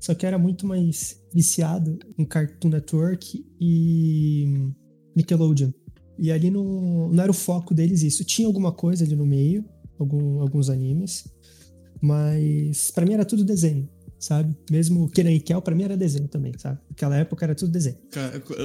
Só 0.00 0.14
que 0.14 0.24
era 0.24 0.38
muito 0.38 0.66
mais 0.66 1.20
viciado 1.32 1.98
em 2.16 2.24
Cartoon 2.24 2.68
Network 2.68 3.44
e 3.60 4.72
Nickelodeon. 5.16 5.70
E 6.18 6.32
ali 6.32 6.50
não, 6.50 7.08
não 7.10 7.22
era 7.22 7.30
o 7.30 7.34
foco 7.34 7.74
deles 7.74 8.02
isso. 8.02 8.24
Tinha 8.24 8.46
alguma 8.46 8.72
coisa 8.72 9.04
ali 9.04 9.14
no 9.14 9.26
meio, 9.26 9.64
algum, 9.98 10.40
alguns 10.40 10.68
animes, 10.68 11.24
mas 12.00 12.90
para 12.90 13.06
mim 13.06 13.14
era 13.14 13.24
tudo 13.24 13.44
desenho, 13.44 13.88
sabe? 14.18 14.56
Mesmo 14.70 15.08
Kenan 15.10 15.32
e 15.32 15.40
Kel, 15.40 15.62
pra 15.62 15.74
mim 15.74 15.84
era 15.84 15.96
desenho 15.96 16.28
também, 16.28 16.52
sabe? 16.58 16.80
Naquela 16.88 17.16
época 17.16 17.44
era 17.44 17.54
tudo 17.54 17.72
desenho. 17.72 17.98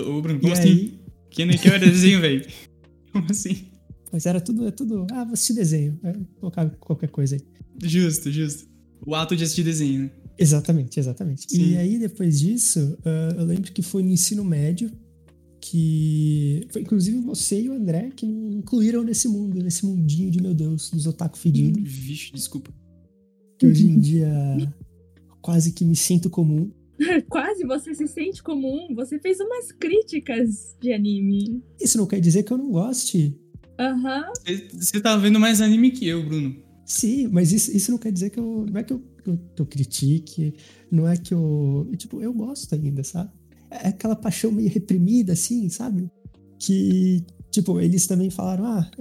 Ô, 0.07 0.21
Bruno, 0.21 0.39
como 0.39 0.53
e 0.53 0.57
assim? 0.57 0.69
aí, 0.69 0.99
Kenan 1.29 1.53
e 1.53 1.57
Kel 1.57 1.73
era 1.73 1.85
desenho, 1.85 2.21
velho? 2.21 2.45
Como 3.13 3.27
assim? 3.29 3.67
mas 4.11 4.25
era 4.25 4.41
tudo, 4.41 4.67
é 4.67 4.71
tudo. 4.71 5.05
Ah, 5.11 5.23
vou 5.23 5.33
assistir 5.33 5.53
desenho. 5.53 5.99
É, 6.03 6.13
colocar 6.39 6.67
qualquer 6.79 7.09
coisa 7.09 7.35
aí. 7.35 7.41
Justo, 7.83 8.31
justo. 8.31 8.67
O 9.05 9.13
ato 9.13 9.35
de 9.35 9.43
assistir 9.43 9.63
desenho, 9.63 10.03
né? 10.03 10.11
Exatamente, 10.37 10.99
exatamente. 10.99 11.45
Sim. 11.49 11.71
E 11.71 11.77
aí, 11.77 11.99
depois 11.99 12.39
disso, 12.39 12.97
ah, 13.05 13.35
eu 13.37 13.45
lembro 13.45 13.71
que 13.71 13.81
foi 13.81 14.01
no 14.03 14.09
ensino 14.09 14.43
médio 14.43 14.91
que 15.61 16.67
foi 16.71 16.81
inclusive 16.81 17.17
você 17.21 17.61
e 17.61 17.69
o 17.69 17.73
André 17.73 18.09
que 18.15 18.25
me 18.25 18.57
incluíram 18.57 19.01
nesse 19.03 19.27
mundo, 19.29 19.61
nesse 19.63 19.85
mundinho 19.85 20.29
de 20.29 20.41
meu 20.41 20.53
Deus, 20.53 20.89
dos 20.91 21.07
otaku 21.07 21.37
fedidos, 21.37 21.81
Vixe, 21.89 22.33
desculpa. 22.33 22.69
que 23.57 23.65
hoje 23.65 23.87
em 23.87 23.97
dia 23.99 24.29
quase 25.41 25.71
que 25.71 25.85
me 25.85 25.95
sinto 25.95 26.29
comum. 26.29 26.69
Quase 27.27 27.65
você 27.65 27.93
se 27.95 28.07
sente 28.07 28.41
comum. 28.43 28.93
Você 28.95 29.17
fez 29.19 29.39
umas 29.39 29.71
críticas 29.71 30.75
de 30.79 30.93
anime. 30.93 31.61
Isso 31.81 31.97
não 31.97 32.05
quer 32.05 32.19
dizer 32.21 32.43
que 32.43 32.53
eu 32.53 32.57
não 32.57 32.69
goste. 32.71 33.35
Aham. 33.79 34.25
Você- 34.37 34.67
Você 34.71 35.01
tá 35.01 35.17
vendo 35.17 35.39
mais 35.39 35.59
anime 35.59 35.89
que 35.91 36.07
eu, 36.07 36.23
Bruno. 36.23 36.55
Sim, 36.85 37.27
mas 37.29 37.51
isso, 37.51 37.75
isso 37.75 37.89
não 37.91 37.97
quer 37.97 38.11
dizer 38.11 38.29
que 38.29 38.39
eu. 38.39 38.65
Não 38.71 38.79
é 38.79 38.83
que 38.83 38.93
eu, 38.93 39.01
que 39.23 39.29
eu, 39.29 39.37
que 39.55 39.61
eu 39.61 39.65
critique, 39.65 40.53
não 40.91 41.07
é 41.07 41.15
que 41.17 41.33
eu. 41.33 41.89
Tipo, 41.97 42.21
eu 42.21 42.33
gosto 42.33 42.73
ainda, 42.75 43.03
sabe? 43.03 43.31
É 43.69 43.87
aquela 43.87 44.15
paixão 44.15 44.51
meio 44.51 44.69
reprimida, 44.69 45.33
assim, 45.33 45.69
sabe? 45.69 46.09
Que, 46.59 47.23
tipo, 47.49 47.79
eles 47.79 48.05
também 48.07 48.29
falaram, 48.29 48.65
ah. 48.65 48.91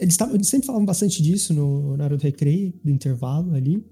Eles, 0.00 0.16
tavam, 0.16 0.36
eles 0.36 0.46
sempre 0.48 0.66
falavam 0.66 0.86
bastante 0.86 1.20
disso 1.20 1.52
no, 1.52 1.96
na 1.96 2.04
hora 2.04 2.16
do 2.16 2.22
recreio, 2.22 2.72
do 2.84 2.90
intervalo 2.90 3.52
ali. 3.54 3.84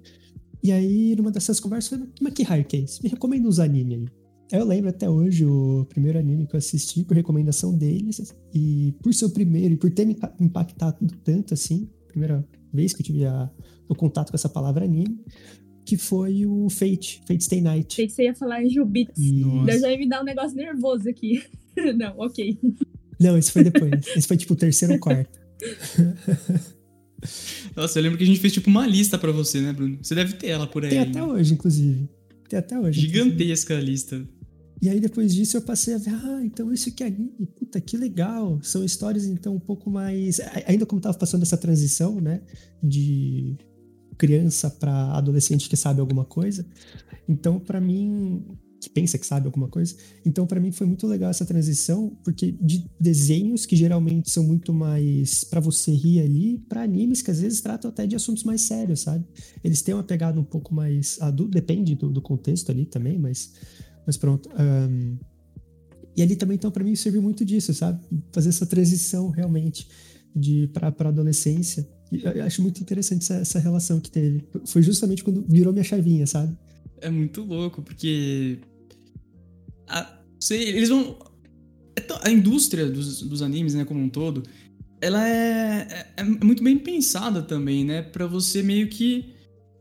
E 0.62 0.70
aí, 0.72 1.14
numa 1.16 1.30
dessas 1.30 1.58
conversas, 1.58 1.92
eu 1.92 1.98
falei, 1.98 2.12
mas 2.20 2.32
que 2.32 2.42
raio 2.42 2.64
que 2.64 2.76
é 2.76 2.80
isso? 2.80 3.02
Me 3.02 3.08
recomenda 3.08 3.48
uns 3.48 3.58
animes 3.58 3.98
aí. 3.98 4.06
Eu 4.52 4.64
lembro 4.64 4.90
até 4.90 5.10
hoje 5.10 5.44
o 5.44 5.84
primeiro 5.88 6.18
anime 6.18 6.46
que 6.46 6.54
eu 6.54 6.58
assisti 6.58 7.02
por 7.02 7.16
recomendação 7.16 7.76
deles. 7.76 8.32
E 8.54 8.94
por 9.02 9.12
ser 9.12 9.24
o 9.24 9.30
primeiro 9.30 9.74
e 9.74 9.76
por 9.76 9.90
ter 9.90 10.04
me 10.04 10.12
impa- 10.12 10.34
impactado 10.40 11.04
tanto 11.24 11.52
assim, 11.52 11.88
primeira 12.06 12.46
vez 12.76 12.92
que 12.92 13.02
eu 13.02 13.06
tive 13.06 13.24
a- 13.24 13.50
o 13.88 13.94
contato 13.96 14.30
com 14.30 14.36
essa 14.36 14.48
palavra 14.48 14.84
anime, 14.84 15.18
que 15.84 15.96
foi 15.96 16.44
o 16.46 16.68
Fate, 16.70 17.20
Fate 17.26 17.42
Stay 17.42 17.60
Night. 17.60 17.86
Achei 17.92 18.06
que 18.06 18.12
você 18.12 18.24
ia 18.24 18.34
falar 18.34 18.62
em 18.62 18.68
Jubits. 18.70 19.18
E-. 19.18 19.42
Daí 19.66 19.80
já 19.80 19.90
ia 19.90 19.98
me 19.98 20.08
dar 20.08 20.20
um 20.20 20.24
negócio 20.24 20.56
nervoso 20.56 21.08
aqui. 21.08 21.42
Não, 21.96 22.14
ok. 22.18 22.58
Não, 23.20 23.36
esse 23.38 23.50
foi 23.50 23.64
depois. 23.64 23.90
esse 24.16 24.28
foi 24.28 24.36
tipo 24.36 24.52
o 24.54 24.56
terceiro 24.56 24.94
ou 24.94 25.00
quarto. 25.00 25.38
Nossa, 27.74 27.98
eu 27.98 28.02
lembro 28.02 28.18
que 28.18 28.24
a 28.24 28.26
gente 28.26 28.40
fez 28.40 28.52
tipo 28.52 28.68
uma 28.70 28.86
lista 28.86 29.18
pra 29.18 29.32
você, 29.32 29.60
né, 29.60 29.72
Bruno? 29.72 29.98
Você 30.02 30.14
deve 30.14 30.34
ter 30.34 30.48
ela 30.48 30.66
por 30.66 30.84
aí. 30.84 30.90
Tem 30.90 30.98
até 31.00 31.18
ainda. 31.20 31.32
hoje, 31.32 31.54
inclusive. 31.54 32.08
Tem 32.48 32.58
até 32.58 32.78
hoje. 32.78 33.00
inclusive. 33.06 33.24
Gigantesca 33.30 33.76
a 33.76 33.80
lista. 33.80 34.28
E 34.80 34.88
aí 34.88 35.00
depois 35.00 35.34
disso 35.34 35.56
eu 35.56 35.62
passei 35.62 35.94
a 35.94 35.98
ver, 35.98 36.10
ah, 36.10 36.40
então 36.44 36.72
isso 36.72 36.92
que 36.92 37.02
é 37.02 37.10
puta, 37.58 37.80
que 37.80 37.96
legal. 37.96 38.58
São 38.62 38.84
histórias 38.84 39.24
então 39.24 39.54
um 39.54 39.60
pouco 39.60 39.90
mais, 39.90 40.40
ainda 40.66 40.84
como 40.84 41.00
tava 41.00 41.16
passando 41.16 41.42
essa 41.42 41.56
transição, 41.56 42.20
né, 42.20 42.42
de 42.82 43.56
criança 44.18 44.70
pra 44.70 45.12
adolescente 45.12 45.68
que 45.68 45.76
sabe 45.76 46.00
alguma 46.00 46.24
coisa. 46.24 46.66
Então 47.28 47.58
pra 47.58 47.80
mim, 47.80 48.44
que 48.80 48.90
pensa 48.90 49.18
que 49.18 49.26
sabe 49.26 49.46
alguma 49.46 49.66
coisa, 49.66 49.96
então 50.24 50.46
pra 50.46 50.60
mim 50.60 50.70
foi 50.70 50.86
muito 50.86 51.06
legal 51.06 51.30
essa 51.30 51.46
transição, 51.46 52.16
porque 52.22 52.52
de 52.52 52.84
desenhos 53.00 53.64
que 53.64 53.74
geralmente 53.74 54.30
são 54.30 54.44
muito 54.44 54.74
mais 54.74 55.42
pra 55.42 55.58
você 55.58 55.90
rir 55.90 56.20
ali, 56.20 56.58
pra 56.68 56.82
animes 56.82 57.22
que 57.22 57.30
às 57.30 57.40
vezes 57.40 57.62
tratam 57.62 57.90
até 57.90 58.06
de 58.06 58.14
assuntos 58.14 58.44
mais 58.44 58.60
sérios, 58.60 59.00
sabe? 59.00 59.24
Eles 59.64 59.80
têm 59.80 59.94
uma 59.94 60.04
pegada 60.04 60.38
um 60.38 60.44
pouco 60.44 60.74
mais 60.74 61.18
depende 61.48 61.94
do, 61.94 62.10
do 62.10 62.20
contexto 62.20 62.70
ali 62.70 62.84
também, 62.84 63.18
mas 63.18 63.52
mas 64.06 64.16
pronto. 64.16 64.48
ahn, 64.56 65.18
e 66.16 66.22
ali 66.22 66.34
também, 66.34 66.54
então, 66.54 66.70
pra 66.70 66.82
mim, 66.82 66.96
serviu 66.96 67.20
muito 67.20 67.44
disso, 67.44 67.74
sabe? 67.74 68.00
Fazer 68.32 68.48
essa 68.48 68.64
transição 68.64 69.28
realmente 69.28 69.86
de 70.34 70.66
pra, 70.72 70.90
pra 70.90 71.10
adolescência. 71.10 71.86
E 72.10 72.22
eu 72.24 72.44
acho 72.44 72.62
muito 72.62 72.80
interessante 72.80 73.22
essa, 73.22 73.34
essa 73.34 73.58
relação 73.58 74.00
que 74.00 74.10
teve. 74.10 74.42
Foi 74.64 74.82
justamente 74.82 75.22
quando 75.22 75.44
virou 75.46 75.72
minha 75.72 75.84
chavinha, 75.84 76.26
sabe? 76.26 76.56
É 77.00 77.10
muito 77.10 77.42
louco, 77.42 77.82
porque. 77.82 78.58
A, 79.88 80.20
sei, 80.40 80.68
eles 80.68 80.88
vão. 80.88 81.18
é 81.96 82.28
A 82.28 82.30
indústria 82.30 82.88
dos, 82.88 83.20
dos 83.22 83.42
animes, 83.42 83.74
né, 83.74 83.84
como 83.84 84.00
um 84.00 84.08
todo, 84.08 84.42
ela 85.00 85.28
é, 85.28 85.86
é, 85.90 86.06
é 86.16 86.24
muito 86.24 86.62
bem 86.62 86.78
pensada 86.78 87.42
também, 87.42 87.84
né? 87.84 88.00
Pra 88.02 88.26
você 88.26 88.62
meio 88.62 88.88
que. 88.88 89.34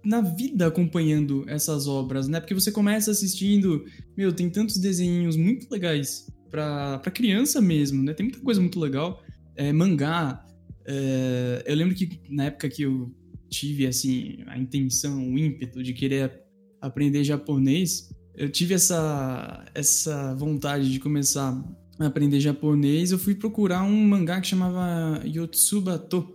Na 0.06 0.22
vida 0.22 0.68
acompanhando 0.68 1.44
essas 1.48 1.88
obras, 1.88 2.28
né? 2.28 2.40
Porque 2.40 2.54
você 2.54 2.72
começa 2.72 3.12
assistindo. 3.12 3.84
Meu, 4.16 4.32
tem 4.32 4.50
tantos 4.50 4.78
desenhos 4.78 5.36
muito 5.36 5.68
legais 5.72 6.28
pra 6.50 7.12
criança 7.14 7.60
mesmo, 7.60 8.04
né? 8.04 8.14
Tem 8.14 8.26
muita 8.26 8.40
coisa 8.40 8.62
muito 8.62 8.80
legal. 8.80 9.22
É, 9.56 9.74
mangá. 9.74 10.46
é, 10.86 11.64
eu 11.66 11.76
lembro 11.76 11.96
que 11.96 12.22
na 12.30 12.46
época 12.46 12.70
que 12.70 12.84
eu 12.84 13.12
tive, 13.50 13.88
assim, 13.88 14.38
a 14.48 14.58
intenção, 14.58 15.34
o 15.34 15.38
ímpeto 15.38 15.82
de 15.82 15.94
querer 15.94 16.44
aprender 16.82 17.24
japonês, 17.24 18.10
eu 18.36 18.50
tive 18.50 18.74
essa, 18.74 19.66
essa 19.74 20.36
vontade 20.36 20.92
de 20.92 21.00
começar 21.00 21.58
a 22.00 22.06
aprender 22.06 22.40
japonês, 22.40 23.12
eu 23.12 23.20
fui 23.20 23.34
procurar 23.34 23.84
um 23.84 24.08
mangá 24.08 24.42
que 24.42 24.48
chamava 24.48 25.22
Yotsuba 25.26 25.98
To. 25.98 26.35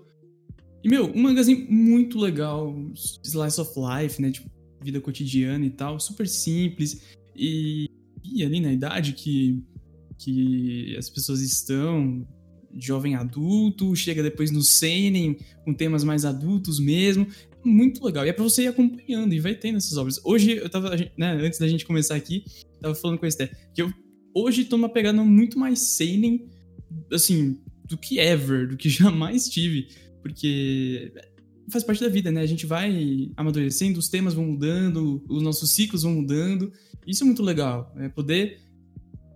E, 0.82 0.88
meu, 0.88 1.06
um 1.06 1.22
mangazinho 1.22 1.70
muito 1.70 2.18
legal, 2.18 2.74
slice 3.22 3.60
of 3.60 3.72
life, 3.76 4.20
né, 4.20 4.30
tipo, 4.30 4.50
vida 4.82 5.00
cotidiana 5.00 5.64
e 5.64 5.70
tal, 5.70 6.00
super 6.00 6.26
simples. 6.26 7.02
E, 7.36 7.86
e 8.24 8.44
ali 8.44 8.60
na 8.60 8.72
idade 8.72 9.12
que, 9.12 9.62
que 10.18 10.96
as 10.96 11.10
pessoas 11.10 11.40
estão, 11.42 12.26
jovem 12.76 13.14
adulto, 13.14 13.94
chega 13.94 14.22
depois 14.22 14.50
no 14.50 14.62
seinen, 14.62 15.36
com 15.64 15.74
temas 15.74 16.04
mais 16.04 16.24
adultos 16.24 16.78
mesmo, 16.78 17.26
muito 17.64 18.04
legal. 18.04 18.24
E 18.24 18.28
é 18.28 18.32
pra 18.32 18.44
você 18.44 18.64
ir 18.64 18.68
acompanhando 18.68 19.34
e 19.34 19.40
vai 19.40 19.54
tendo 19.54 19.76
essas 19.76 19.96
obras. 19.96 20.20
Hoje, 20.24 20.56
eu 20.56 20.68
tava, 20.68 20.96
né, 21.16 21.32
antes 21.32 21.58
da 21.58 21.68
gente 21.68 21.84
começar 21.84 22.14
aqui, 22.14 22.44
tava 22.80 22.94
falando 22.94 23.18
com 23.18 23.26
a 23.26 23.28
Esther, 23.28 23.50
que 23.74 23.82
eu 23.82 23.92
hoje 24.34 24.64
tô 24.64 24.76
numa 24.76 24.88
pegada 24.88 25.22
muito 25.22 25.58
mais 25.58 25.96
seinen, 25.96 26.48
assim, 27.12 27.58
do 27.84 27.98
que 27.98 28.18
ever, 28.18 28.68
do 28.68 28.76
que 28.76 28.88
jamais 28.90 29.48
tive. 29.48 29.88
Porque 30.22 31.12
faz 31.70 31.84
parte 31.84 32.02
da 32.02 32.08
vida, 32.08 32.30
né? 32.30 32.40
A 32.40 32.46
gente 32.46 32.66
vai 32.66 33.30
amadurecendo, 33.36 33.98
os 33.98 34.08
temas 34.08 34.34
vão 34.34 34.44
mudando, 34.44 35.22
os 35.28 35.42
nossos 35.42 35.70
ciclos 35.70 36.02
vão 36.02 36.14
mudando. 36.14 36.72
Isso 37.06 37.22
é 37.22 37.26
muito 37.26 37.42
legal, 37.42 37.92
é 37.96 38.08
poder 38.08 38.60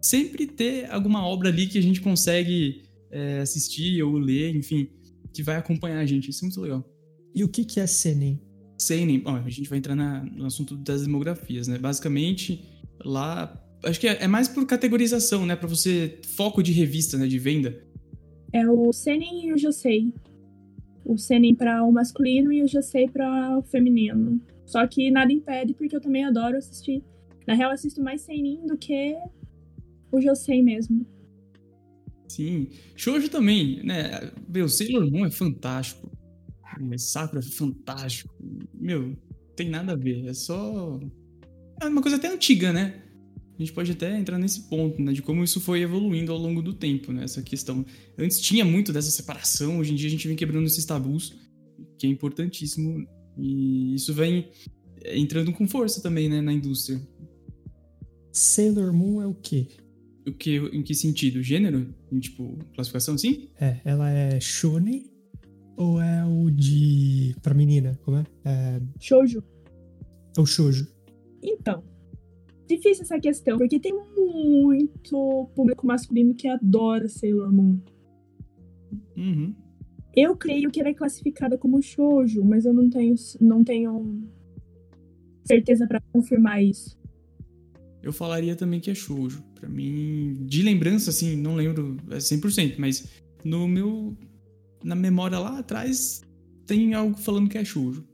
sempre 0.00 0.46
ter 0.46 0.90
alguma 0.90 1.26
obra 1.26 1.48
ali 1.48 1.66
que 1.66 1.78
a 1.78 1.82
gente 1.82 2.00
consegue 2.00 2.82
é, 3.10 3.40
assistir 3.40 4.02
ou 4.02 4.18
ler, 4.18 4.54
enfim, 4.54 4.88
que 5.32 5.42
vai 5.42 5.56
acompanhar 5.56 6.00
a 6.00 6.06
gente. 6.06 6.30
Isso 6.30 6.44
é 6.44 6.46
muito 6.46 6.60
legal. 6.60 6.84
E 7.34 7.42
o 7.42 7.48
que, 7.48 7.64
que 7.64 7.80
é 7.80 7.86
Seinen? 7.86 8.40
Seinen, 8.76 9.22
ó, 9.24 9.36
a 9.36 9.48
gente 9.48 9.68
vai 9.68 9.78
entrar 9.78 9.94
na- 9.94 10.22
no 10.24 10.44
assunto 10.46 10.76
das 10.76 11.02
demografias, 11.02 11.68
né? 11.68 11.78
Basicamente, 11.78 12.62
lá, 13.04 13.58
acho 13.84 13.98
que 13.98 14.06
é, 14.06 14.24
é 14.24 14.28
mais 14.28 14.46
por 14.46 14.66
categorização, 14.66 15.46
né? 15.46 15.56
Pra 15.56 15.68
você, 15.68 16.20
foco 16.36 16.62
de 16.62 16.72
revista, 16.72 17.16
né? 17.16 17.26
De 17.26 17.38
venda. 17.38 17.82
É 18.52 18.68
o 18.68 18.92
Seinen 18.92 19.48
e 19.48 19.52
o 19.52 19.58
Josei. 19.58 20.12
O 21.04 21.18
Seinen 21.18 21.54
para 21.54 21.84
o 21.84 21.92
masculino 21.92 22.52
e 22.52 22.62
o 22.62 22.68
Josei 22.68 23.08
para 23.08 23.58
o 23.58 23.62
feminino. 23.62 24.40
Só 24.64 24.86
que 24.86 25.10
nada 25.10 25.32
impede, 25.32 25.74
porque 25.74 25.94
eu 25.94 26.00
também 26.00 26.24
adoro 26.24 26.56
assistir. 26.56 27.02
Na 27.46 27.54
real, 27.54 27.70
assisto 27.70 28.02
mais 28.02 28.22
Seinen 28.22 28.66
do 28.66 28.76
que 28.76 29.16
o 30.10 30.20
Josei 30.20 30.62
mesmo. 30.62 31.06
Sim. 32.28 32.68
Shoujo 32.96 33.28
também, 33.28 33.82
né? 33.84 34.32
Meu, 34.48 34.68
Sailor 34.68 35.10
Moon 35.10 35.26
é 35.26 35.30
fantástico. 35.30 36.10
Sakura 36.96 37.40
é 37.40 37.42
fantástico. 37.42 38.34
Meu, 38.74 39.16
tem 39.54 39.68
nada 39.68 39.92
a 39.92 39.96
ver. 39.96 40.26
É 40.26 40.34
só. 40.34 40.98
É 41.80 41.86
uma 41.86 42.02
coisa 42.02 42.16
até 42.16 42.28
antiga, 42.28 42.72
né? 42.72 43.03
A 43.56 43.62
gente 43.62 43.72
pode 43.72 43.92
até 43.92 44.18
entrar 44.18 44.38
nesse 44.38 44.62
ponto, 44.62 45.00
né? 45.00 45.12
De 45.12 45.22
como 45.22 45.44
isso 45.44 45.60
foi 45.60 45.80
evoluindo 45.82 46.32
ao 46.32 46.38
longo 46.38 46.60
do 46.60 46.72
tempo, 46.74 47.12
né? 47.12 47.24
Essa 47.24 47.40
questão. 47.40 47.84
Antes 48.18 48.40
tinha 48.40 48.64
muito 48.64 48.92
dessa 48.92 49.10
separação, 49.10 49.78
hoje 49.78 49.92
em 49.92 49.96
dia 49.96 50.08
a 50.08 50.10
gente 50.10 50.26
vem 50.26 50.36
quebrando 50.36 50.66
esses 50.66 50.84
tabus, 50.84 51.36
que 51.98 52.06
é 52.06 52.10
importantíssimo. 52.10 53.06
E 53.38 53.94
isso 53.94 54.12
vem 54.12 54.48
é, 55.02 55.16
entrando 55.16 55.52
com 55.52 55.68
força 55.68 56.02
também, 56.02 56.28
né? 56.28 56.40
Na 56.40 56.52
indústria. 56.52 57.00
Sailor 58.32 58.92
Moon 58.92 59.22
é 59.22 59.26
o 59.26 59.34
quê? 59.34 59.68
O 60.26 60.32
que, 60.32 60.56
em 60.56 60.82
que 60.82 60.94
sentido? 60.94 61.42
Gênero? 61.42 61.94
Em, 62.10 62.18
tipo, 62.18 62.58
classificação, 62.74 63.16
sim? 63.16 63.48
É, 63.60 63.80
ela 63.84 64.10
é 64.10 64.40
shonen 64.40 65.06
ou 65.76 66.00
é 66.00 66.24
o 66.24 66.50
de 66.50 67.36
pra 67.42 67.54
menina, 67.54 67.98
como 68.04 68.16
é? 68.16 68.24
É, 68.44 68.80
Shoujo. 68.98 69.44
é 70.36 70.40
o 70.40 70.46
shoujo. 70.46 70.88
Então, 71.42 71.84
difícil 72.66 73.02
essa 73.02 73.18
questão, 73.18 73.58
porque 73.58 73.78
tem 73.78 73.92
muito 73.92 75.48
público 75.54 75.86
masculino 75.86 76.34
que 76.34 76.48
adora 76.48 77.08
Sailor 77.08 77.52
Moon. 77.52 77.78
Uhum. 79.16 79.54
Eu 80.16 80.36
creio 80.36 80.70
que 80.70 80.80
ela 80.80 80.90
é 80.90 80.94
classificada 80.94 81.58
como 81.58 81.82
shoujo, 81.82 82.44
mas 82.44 82.64
eu 82.64 82.72
não 82.72 82.88
tenho, 82.88 83.14
não 83.40 83.64
tenho 83.64 84.22
certeza 85.44 85.86
pra 85.86 86.00
confirmar 86.12 86.62
isso. 86.62 86.96
Eu 88.02 88.12
falaria 88.12 88.54
também 88.54 88.80
que 88.80 88.90
é 88.90 88.94
shoujo. 88.94 89.42
Pra 89.54 89.68
mim, 89.68 90.34
de 90.46 90.62
lembrança, 90.62 91.10
assim, 91.10 91.36
não 91.36 91.56
lembro 91.56 91.96
é 92.10 92.18
100%, 92.18 92.76
mas 92.78 93.08
no 93.44 93.66
meu... 93.66 94.16
Na 94.84 94.94
memória 94.94 95.38
lá 95.38 95.58
atrás, 95.58 96.20
tem 96.66 96.92
algo 96.92 97.16
falando 97.16 97.48
que 97.48 97.56
é 97.56 97.64
shoujo. 97.64 98.06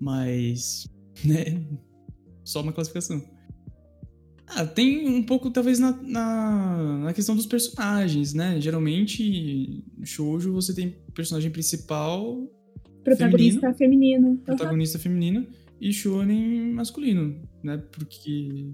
Mas, 0.00 0.88
né... 1.24 1.64
só 2.44 2.60
uma 2.60 2.72
classificação. 2.72 3.22
Ah, 4.46 4.66
tem 4.66 5.08
um 5.08 5.22
pouco, 5.22 5.50
talvez, 5.50 5.78
na, 5.78 5.92
na, 6.02 6.98
na, 7.04 7.12
questão 7.12 7.34
dos 7.34 7.46
personagens, 7.46 8.34
né? 8.34 8.60
Geralmente, 8.60 9.82
shoujo 10.02 10.52
você 10.52 10.74
tem 10.74 10.94
personagem 11.14 11.50
principal... 11.50 12.46
Protagonista 13.02 13.72
feminino. 13.74 14.22
feminino. 14.22 14.36
Protagonista 14.44 14.98
uhum. 14.98 15.02
feminina 15.02 15.46
e 15.80 15.92
shonen 15.92 16.72
masculino, 16.72 17.36
né? 17.62 17.76
Porque 17.92 18.72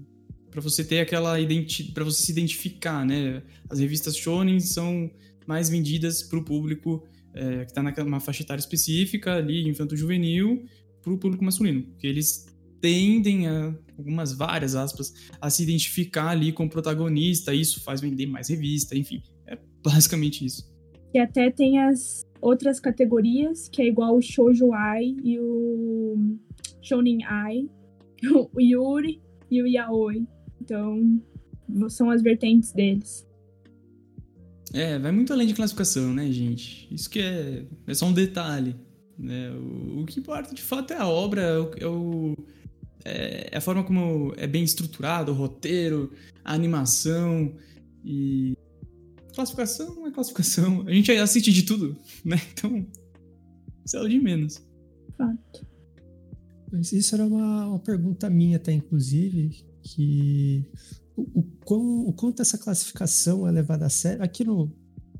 para 0.49 0.61
você 0.61 0.83
ter 0.83 0.99
aquela 0.99 1.39
identidade, 1.39 1.93
para 1.93 2.03
você 2.03 2.23
se 2.23 2.31
identificar, 2.31 3.05
né? 3.05 3.41
As 3.69 3.79
revistas 3.79 4.15
shonen 4.15 4.59
são 4.59 5.09
mais 5.47 5.69
vendidas 5.69 6.21
para 6.23 6.39
o 6.39 6.43
público 6.43 7.03
é, 7.33 7.65
que 7.65 7.71
está 7.71 7.81
numa 8.03 8.19
faixa 8.19 8.43
etária 8.43 8.59
específica, 8.59 9.35
ali, 9.35 9.67
infanto-juvenil, 9.67 10.65
para 11.01 11.13
o 11.13 11.17
público 11.17 11.43
masculino. 11.43 11.85
Que 11.97 12.07
eles 12.07 12.50
tendem 12.81 13.47
a, 13.47 13.73
algumas 13.97 14.33
várias 14.33 14.75
aspas, 14.75 15.13
a 15.39 15.49
se 15.49 15.63
identificar 15.63 16.29
ali 16.29 16.51
com 16.51 16.65
o 16.65 16.69
protagonista, 16.69 17.53
isso 17.53 17.81
faz 17.83 18.01
vender 18.01 18.25
mais 18.25 18.49
revista, 18.49 18.97
enfim. 18.97 19.21
É 19.47 19.57
basicamente 19.83 20.45
isso. 20.45 20.69
E 21.13 21.19
até 21.19 21.51
tem 21.51 21.79
as 21.79 22.25
outras 22.41 22.79
categorias, 22.79 23.69
que 23.69 23.81
é 23.81 23.87
igual 23.87 24.17
o 24.17 24.21
Shoujo 24.21 24.73
Ai 24.73 25.15
e 25.23 25.39
o 25.39 26.37
Shonen 26.81 27.23
Ai, 27.25 27.69
o 28.53 28.59
Yuri 28.59 29.21
e 29.49 29.61
o 29.61 29.67
Yaoi. 29.67 30.25
Então, 30.59 31.21
são 31.89 32.09
as 32.09 32.21
vertentes 32.21 32.71
deles. 32.71 33.27
É, 34.73 34.97
vai 34.97 35.11
muito 35.11 35.33
além 35.33 35.47
de 35.47 35.53
classificação, 35.53 36.13
né, 36.13 36.31
gente? 36.31 36.87
Isso 36.93 37.09
que 37.09 37.19
é, 37.19 37.65
é 37.87 37.93
só 37.93 38.05
um 38.05 38.13
detalhe. 38.13 38.75
Né? 39.17 39.51
O, 39.51 40.01
o 40.01 40.05
que 40.05 40.19
importa 40.19 40.53
de 40.53 40.61
fato 40.61 40.93
é 40.93 40.97
a 40.97 41.07
obra, 41.07 41.41
é 41.41 41.59
o, 41.59 41.71
é, 41.77 41.87
o, 41.87 42.37
é 43.05 43.57
a 43.57 43.61
forma 43.61 43.83
como 43.83 44.33
é 44.37 44.47
bem 44.47 44.63
estruturado, 44.63 45.31
o 45.31 45.35
roteiro, 45.35 46.11
a 46.43 46.53
animação 46.53 47.55
e. 48.03 48.57
Classificação 49.33 50.05
é 50.07 50.11
classificação. 50.11 50.85
A 50.87 50.91
gente 50.91 51.09
assiste 51.11 51.53
de 51.53 51.63
tudo, 51.63 51.97
né? 52.23 52.39
Então, 52.51 52.85
isso 53.85 53.97
é 53.97 54.01
o 54.01 54.07
de 54.07 54.19
menos. 54.19 54.61
Fato. 55.17 55.65
Mas 56.71 56.91
isso 56.91 57.15
era 57.15 57.25
uma, 57.25 57.67
uma 57.67 57.79
pergunta 57.79 58.29
minha 58.29 58.57
até, 58.57 58.71
inclusive, 58.73 59.63
que 59.83 60.65
o, 61.15 61.39
o, 61.39 61.43
quão, 61.65 62.07
o 62.07 62.13
quanto 62.13 62.41
essa 62.41 62.57
classificação 62.57 63.47
é 63.47 63.51
levada 63.51 63.85
a 63.85 63.89
sério. 63.89 64.23
Aqui 64.23 64.43
no 64.43 64.71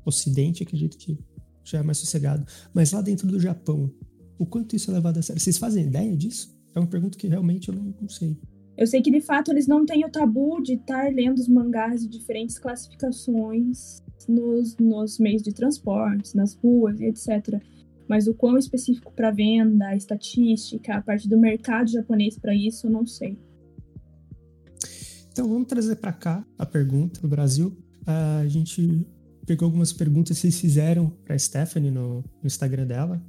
Ocidente, 0.04 0.62
acredito 0.62 0.96
que 0.98 1.18
já 1.64 1.78
é 1.78 1.82
mais 1.82 1.98
sossegado, 1.98 2.44
mas 2.74 2.90
lá 2.92 3.00
dentro 3.00 3.28
do 3.28 3.38
Japão, 3.38 3.92
o 4.38 4.44
quanto 4.44 4.74
isso 4.74 4.90
é 4.90 4.94
levado 4.94 5.18
a 5.18 5.22
sério? 5.22 5.40
Vocês 5.40 5.58
fazem 5.58 5.86
ideia 5.86 6.16
disso? 6.16 6.51
É 6.74 6.78
uma 6.78 6.88
pergunta 6.88 7.18
que 7.18 7.26
realmente 7.26 7.68
eu 7.68 7.74
não, 7.74 7.94
não 8.00 8.08
sei. 8.08 8.36
Eu 8.76 8.86
sei 8.86 9.02
que 9.02 9.10
de 9.10 9.20
fato 9.20 9.50
eles 9.50 9.66
não 9.66 9.84
têm 9.84 10.04
o 10.04 10.10
tabu 10.10 10.62
de 10.62 10.74
estar 10.74 11.12
lendo 11.12 11.38
os 11.38 11.48
mangás 11.48 12.02
de 12.02 12.08
diferentes 12.08 12.58
classificações 12.58 14.02
nos, 14.28 14.76
nos 14.78 15.18
meios 15.18 15.42
de 15.42 15.52
transporte, 15.52 16.36
nas 16.36 16.54
ruas 16.54 16.98
e 17.00 17.04
etc. 17.04 17.60
Mas 18.08 18.26
o 18.26 18.34
quão 18.34 18.56
específico 18.56 19.12
para 19.12 19.30
venda, 19.30 19.88
a 19.88 19.96
estatística, 19.96 20.94
a 20.94 21.02
parte 21.02 21.28
do 21.28 21.38
mercado 21.38 21.90
japonês 21.90 22.38
para 22.38 22.54
isso, 22.54 22.86
eu 22.86 22.90
não 22.90 23.06
sei. 23.06 23.38
Então 25.32 25.48
vamos 25.48 25.66
trazer 25.66 25.96
para 25.96 26.12
cá 26.12 26.44
a 26.58 26.66
pergunta 26.66 27.20
do 27.20 27.28
Brasil. 27.28 27.76
A 28.06 28.46
gente 28.46 29.06
pegou 29.46 29.66
algumas 29.66 29.92
perguntas 29.92 30.36
que 30.36 30.42
vocês 30.42 30.60
fizeram 30.60 31.10
para 31.24 31.38
Stephanie 31.38 31.90
no, 31.90 32.16
no, 32.16 32.46
Instagram 32.46 32.86
dela. 32.86 33.22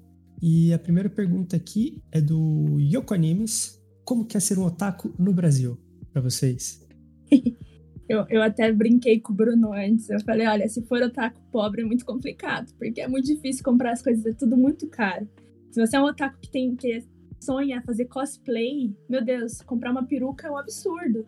E 0.45 0.73
a 0.73 0.77
primeira 0.77 1.09
pergunta 1.09 1.55
aqui 1.55 2.03
é 2.11 2.19
do 2.19 2.77
Yoko 2.77 3.13
Animes. 3.13 3.81
Como 4.03 4.25
que 4.25 4.35
é 4.35 4.41
ser 4.41 4.59
um 4.59 4.65
otaku 4.65 5.15
no 5.17 5.31
Brasil 5.31 5.79
para 6.11 6.21
vocês? 6.21 6.85
eu, 8.09 8.25
eu 8.27 8.43
até 8.43 8.69
brinquei 8.73 9.21
com 9.21 9.31
o 9.31 9.35
Bruno 9.37 9.71
antes. 9.71 10.09
Eu 10.09 10.19
falei, 10.19 10.45
olha, 10.45 10.67
se 10.67 10.81
for 10.81 11.01
otaku 11.01 11.39
pobre 11.49 11.83
é 11.83 11.85
muito 11.85 12.05
complicado, 12.05 12.73
porque 12.77 12.99
é 12.99 13.07
muito 13.07 13.25
difícil 13.25 13.63
comprar 13.63 13.93
as 13.93 14.01
coisas, 14.01 14.25
é 14.25 14.33
tudo 14.33 14.57
muito 14.57 14.85
caro. 14.89 15.25
Se 15.71 15.79
você 15.79 15.95
é 15.95 16.01
um 16.01 16.07
otaku 16.07 16.37
que 16.41 16.51
tem 16.51 16.75
que 16.75 17.01
sonha 17.39 17.81
fazer 17.81 18.03
cosplay, 18.07 18.93
meu 19.07 19.23
Deus, 19.23 19.61
comprar 19.61 19.91
uma 19.91 20.05
peruca 20.05 20.49
é 20.49 20.51
um 20.51 20.57
absurdo 20.57 21.25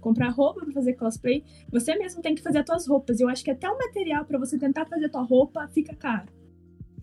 comprar 0.00 0.30
roupa 0.30 0.60
para 0.64 0.72
fazer 0.72 0.94
cosplay, 0.94 1.44
você 1.70 1.96
mesmo 1.96 2.22
tem 2.22 2.34
que 2.34 2.42
fazer 2.42 2.58
as 2.58 2.66
suas 2.66 2.86
roupas. 2.88 3.20
Eu 3.20 3.28
acho 3.28 3.44
que 3.44 3.50
até 3.52 3.68
o 3.68 3.78
material 3.78 4.24
para 4.24 4.38
você 4.38 4.58
tentar 4.58 4.84
fazer 4.86 5.06
a 5.06 5.08
tua 5.08 5.22
roupa 5.22 5.68
fica 5.68 5.94
caro. 5.94 6.41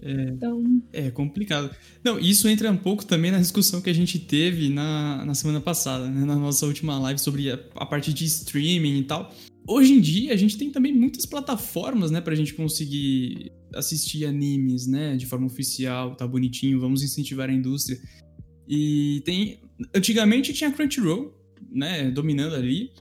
É, 0.01 0.31
então... 0.31 0.81
é 0.93 1.11
complicado. 1.11 1.69
Não, 2.03 2.19
isso 2.19 2.47
entra 2.47 2.71
um 2.71 2.77
pouco 2.77 3.05
também 3.05 3.31
na 3.31 3.39
discussão 3.39 3.81
que 3.81 3.89
a 3.89 3.93
gente 3.93 4.19
teve 4.19 4.69
na, 4.69 5.25
na 5.25 5.33
semana 5.33 5.59
passada, 5.59 6.09
né? 6.09 6.25
na 6.25 6.35
nossa 6.35 6.65
última 6.65 6.97
live 6.99 7.19
sobre 7.19 7.51
a, 7.51 7.59
a 7.75 7.85
parte 7.85 8.13
de 8.13 8.25
streaming 8.25 8.99
e 8.99 9.03
tal. 9.03 9.33
Hoje 9.67 9.93
em 9.93 10.01
dia, 10.01 10.33
a 10.33 10.37
gente 10.37 10.57
tem 10.57 10.71
também 10.71 10.93
muitas 10.93 11.25
plataformas, 11.25 12.09
né, 12.09 12.19
pra 12.19 12.33
gente 12.33 12.55
conseguir 12.55 13.51
assistir 13.75 14.25
animes, 14.25 14.87
né, 14.87 15.15
de 15.15 15.27
forma 15.27 15.45
oficial, 15.45 16.15
tá 16.15 16.25
bonitinho, 16.25 16.79
vamos 16.79 17.03
incentivar 17.03 17.49
a 17.49 17.53
indústria. 17.53 17.99
E 18.67 19.21
tem. 19.25 19.61
Antigamente 19.93 20.53
tinha 20.53 20.71
Crunchyroll, 20.71 21.33
né, 21.71 22.09
dominando 22.09 22.55
ali. 22.55 22.91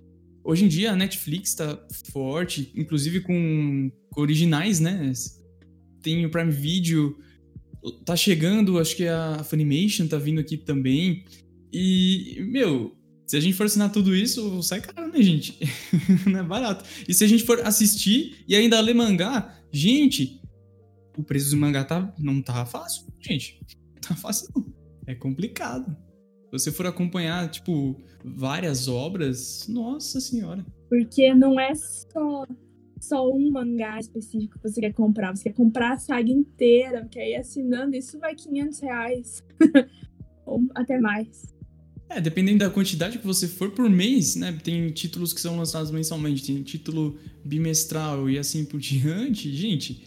Hoje 0.45 0.65
em 0.65 0.69
dia 0.69 0.93
a 0.93 0.97
Netflix 0.97 1.55
tá 1.55 1.79
forte, 2.13 2.71
inclusive 2.75 3.21
com 3.21 3.91
originais, 4.17 4.79
né? 4.81 5.11
Tem 6.09 6.25
o 6.25 6.31
Prime 6.31 6.51
Video, 6.51 7.19
tá 8.03 8.17
chegando, 8.17 8.79
acho 8.79 8.97
que 8.97 9.07
a 9.07 9.45
Funimation 9.45 10.07
tá 10.09 10.17
vindo 10.17 10.41
aqui 10.41 10.57
também. 10.57 11.23
E, 11.71 12.43
meu, 12.49 12.97
se 13.27 13.37
a 13.37 13.41
gente 13.41 13.55
for 13.55 13.67
assinar 13.67 13.93
tudo 13.93 14.17
isso, 14.17 14.63
sai 14.63 14.81
caro, 14.81 15.13
né, 15.13 15.21
gente? 15.21 15.59
não 16.27 16.41
é 16.41 16.43
barato. 16.43 16.83
E 17.07 17.13
se 17.13 17.23
a 17.25 17.27
gente 17.29 17.45
for 17.45 17.61
assistir 17.61 18.43
e 18.49 18.57
ainda 18.57 18.81
ler 18.81 18.95
mangá, 18.95 19.55
gente, 19.71 20.41
o 21.15 21.23
preço 21.23 21.51
do 21.51 21.59
mangá 21.59 21.85
tá, 21.85 22.11
não 22.19 22.41
tá 22.41 22.65
fácil, 22.65 23.05
gente. 23.21 23.61
Não 23.69 24.01
tá 24.01 24.17
fácil, 24.17 24.49
não. 24.57 24.67
É 25.07 25.15
complicado. 25.15 25.95
Se 26.47 26.53
você 26.53 26.73
for 26.73 26.87
acompanhar, 26.87 27.51
tipo, 27.51 28.03
várias 28.25 28.89
obras, 28.89 29.67
nossa 29.69 30.23
senhora. 30.23 30.65
Porque 30.89 31.35
não 31.35 31.61
é 31.61 31.75
só, 31.75 32.47
só 33.01 33.29
um 33.31 33.51
mangá 33.51 33.99
específico 33.99 34.59
que 34.59 34.69
você 34.69 34.81
quer 34.81 34.93
comprar, 34.93 35.35
você 35.35 35.45
quer 35.45 35.55
comprar 35.55 35.93
a 35.93 35.99
saga 35.99 36.31
inteira, 36.31 37.03
porque 37.03 37.19
aí 37.19 37.35
assinando 37.35 37.97
isso 37.97 38.19
vai 38.19 38.35
500 38.35 38.81
reais. 38.81 39.45
Ou 40.47 40.63
até 40.75 40.99
mais. 40.99 41.55
É, 42.11 42.21
dependendo 42.21 42.61
da 42.61 42.71
quantidade 42.71 43.19
que 43.19 43.27
você 43.27 43.47
for 43.47 43.71
por 43.71 43.89
mês, 43.89 44.35
né? 44.35 44.57
Tem 44.65 44.91
títulos 44.91 45.35
que 45.35 45.41
são 45.41 45.59
lançados 45.59 45.91
mensalmente, 45.91 46.47
tem 46.47 46.63
título 46.63 47.19
bimestral 47.45 48.31
e 48.31 48.39
assim 48.39 48.65
por 48.65 48.81
diante. 48.81 49.55
Gente, 49.55 50.03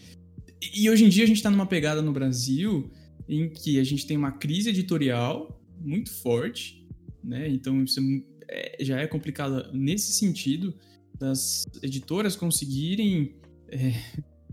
e 0.74 0.90
hoje 0.90 1.04
em 1.04 1.08
dia 1.08 1.22
a 1.22 1.26
gente 1.26 1.42
tá 1.42 1.50
numa 1.50 1.66
pegada 1.66 2.02
no 2.02 2.12
Brasil 2.12 2.90
em 3.28 3.48
que 3.48 3.78
a 3.78 3.84
gente 3.84 4.06
tem 4.06 4.16
uma 4.16 4.32
crise 4.32 4.70
editorial 4.70 5.60
muito 5.80 6.12
forte, 6.12 6.84
né? 7.22 7.48
Então 7.48 7.84
isso 7.84 8.00
é, 8.48 8.84
já 8.84 9.00
é 9.00 9.06
complicado 9.06 9.70
nesse 9.72 10.12
sentido 10.12 10.74
das 11.22 11.64
editoras 11.80 12.34
conseguirem 12.34 13.36
é, 13.68 13.94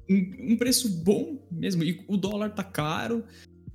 um, 0.08 0.54
um, 0.54 0.58
preço 0.58 0.88
bom 1.04 1.44
mesmo. 1.52 1.84
E 1.84 2.06
o 2.08 2.16
dólar 2.16 2.54
tá 2.54 2.64
caro 2.64 3.24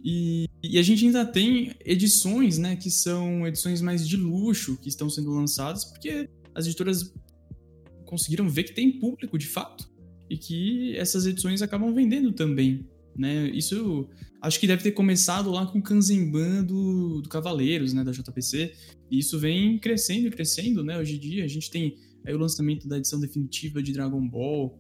e, 0.03 0.47
e, 0.63 0.79
a 0.79 0.83
gente 0.83 1.05
ainda 1.05 1.25
tem 1.25 1.75
edições, 1.85 2.57
né? 2.57 2.77
Que 2.77 2.91
são 2.91 3.47
edições 3.47 3.81
mais 3.81 4.07
de 4.07 4.17
luxo 4.17 4.77
que 4.77 4.89
estão 4.89 5.11
sendo 5.11 5.33
lançadas 5.33 5.85
porque 5.85 6.29
as 6.55 6.67
editoras 6.67 7.13
conseguiram 8.05 8.49
ver 8.49 8.63
que 8.63 8.73
tem 8.73 9.01
público 9.01 9.37
de 9.37 9.49
fato 9.49 9.91
e 10.31 10.39
que 10.39 10.97
essas 10.97 11.27
edições 11.27 11.63
acabam 11.63 11.93
vendendo 11.93 12.33
também. 12.33 12.87
Né? 13.17 13.49
Isso 13.51 14.09
acho 14.41 14.61
que 14.61 14.67
deve 14.67 14.83
ter 14.83 14.93
começado 14.93 15.51
lá 15.51 15.67
com 15.67 15.79
o 15.79 15.83
Kanzenban 15.83 16.63
do, 16.63 17.23
do 17.23 17.29
Cavaleiros, 17.29 17.93
né, 17.93 18.05
da 18.05 18.13
JPC. 18.13 18.73
E 19.11 19.19
isso 19.19 19.39
vem 19.39 19.79
crescendo 19.79 20.29
e 20.29 20.31
crescendo, 20.31 20.85
né? 20.85 20.99
Hoje 20.99 21.17
em 21.17 21.19
dia 21.19 21.45
a 21.45 21.49
gente 21.49 21.71
tem 21.71 21.97
aí 22.27 22.35
o 22.35 22.39
lançamento 22.39 22.89
da 22.89 22.99
edição 22.99 23.21
definitiva 23.21 23.83
de 23.83 23.93
Dragon 23.93 24.27
Ball, 24.29 24.79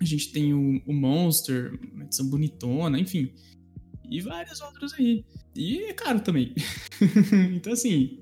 a 0.00 0.04
gente 0.04 0.32
tem 0.32 0.54
o, 0.54 0.82
o 0.86 0.92
Monster, 0.92 1.78
uma 1.92 2.04
edição 2.04 2.26
bonitona, 2.28 2.98
enfim. 2.98 3.32
E 4.10 4.20
várias 4.20 4.60
outras 4.60 4.92
aí. 4.94 5.24
E 5.54 5.84
é 5.84 5.92
caro 5.92 6.20
também. 6.20 6.54
então, 7.54 7.72
assim, 7.72 8.20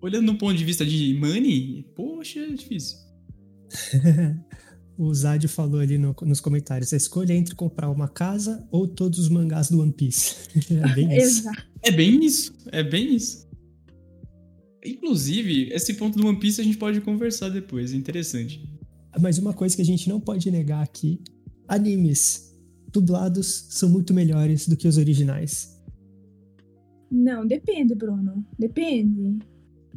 olhando 0.00 0.26
no 0.26 0.38
ponto 0.38 0.56
de 0.56 0.64
vista 0.64 0.84
de 0.84 1.14
money, 1.14 1.86
poxa, 1.94 2.40
é 2.40 2.52
difícil. 2.52 2.98
o 4.96 5.12
Zad 5.14 5.46
falou 5.46 5.80
ali 5.80 5.98
no, 5.98 6.14
nos 6.22 6.40
comentários: 6.40 6.92
a 6.92 6.96
escolha 6.96 7.32
é 7.32 7.36
entre 7.36 7.54
comprar 7.54 7.90
uma 7.90 8.08
casa 8.08 8.66
ou 8.70 8.88
todos 8.88 9.18
os 9.18 9.28
mangás 9.28 9.70
do 9.70 9.80
One 9.80 9.92
Piece. 9.92 10.36
é 10.72 10.94
bem 10.94 11.16
isso. 11.16 11.48
É 11.82 11.90
bem 11.90 12.24
isso. 12.24 12.52
É 12.72 12.82
bem 12.82 13.14
isso. 13.14 13.47
Inclusive, 14.84 15.70
esse 15.72 15.94
ponto 15.94 16.18
do 16.18 16.26
One 16.26 16.38
Piece 16.38 16.60
a 16.60 16.64
gente 16.64 16.78
pode 16.78 17.00
conversar 17.00 17.48
depois, 17.48 17.92
é 17.92 17.96
interessante. 17.96 18.62
Mas 19.20 19.38
uma 19.38 19.52
coisa 19.52 19.74
que 19.74 19.82
a 19.82 19.84
gente 19.84 20.08
não 20.08 20.20
pode 20.20 20.50
negar 20.50 20.82
aqui: 20.82 21.20
animes 21.66 22.56
dublados 22.92 23.66
são 23.70 23.88
muito 23.88 24.14
melhores 24.14 24.68
do 24.68 24.76
que 24.76 24.86
os 24.86 24.96
originais. 24.96 25.76
Não, 27.10 27.46
depende, 27.46 27.94
Bruno. 27.94 28.44
Depende. 28.58 29.38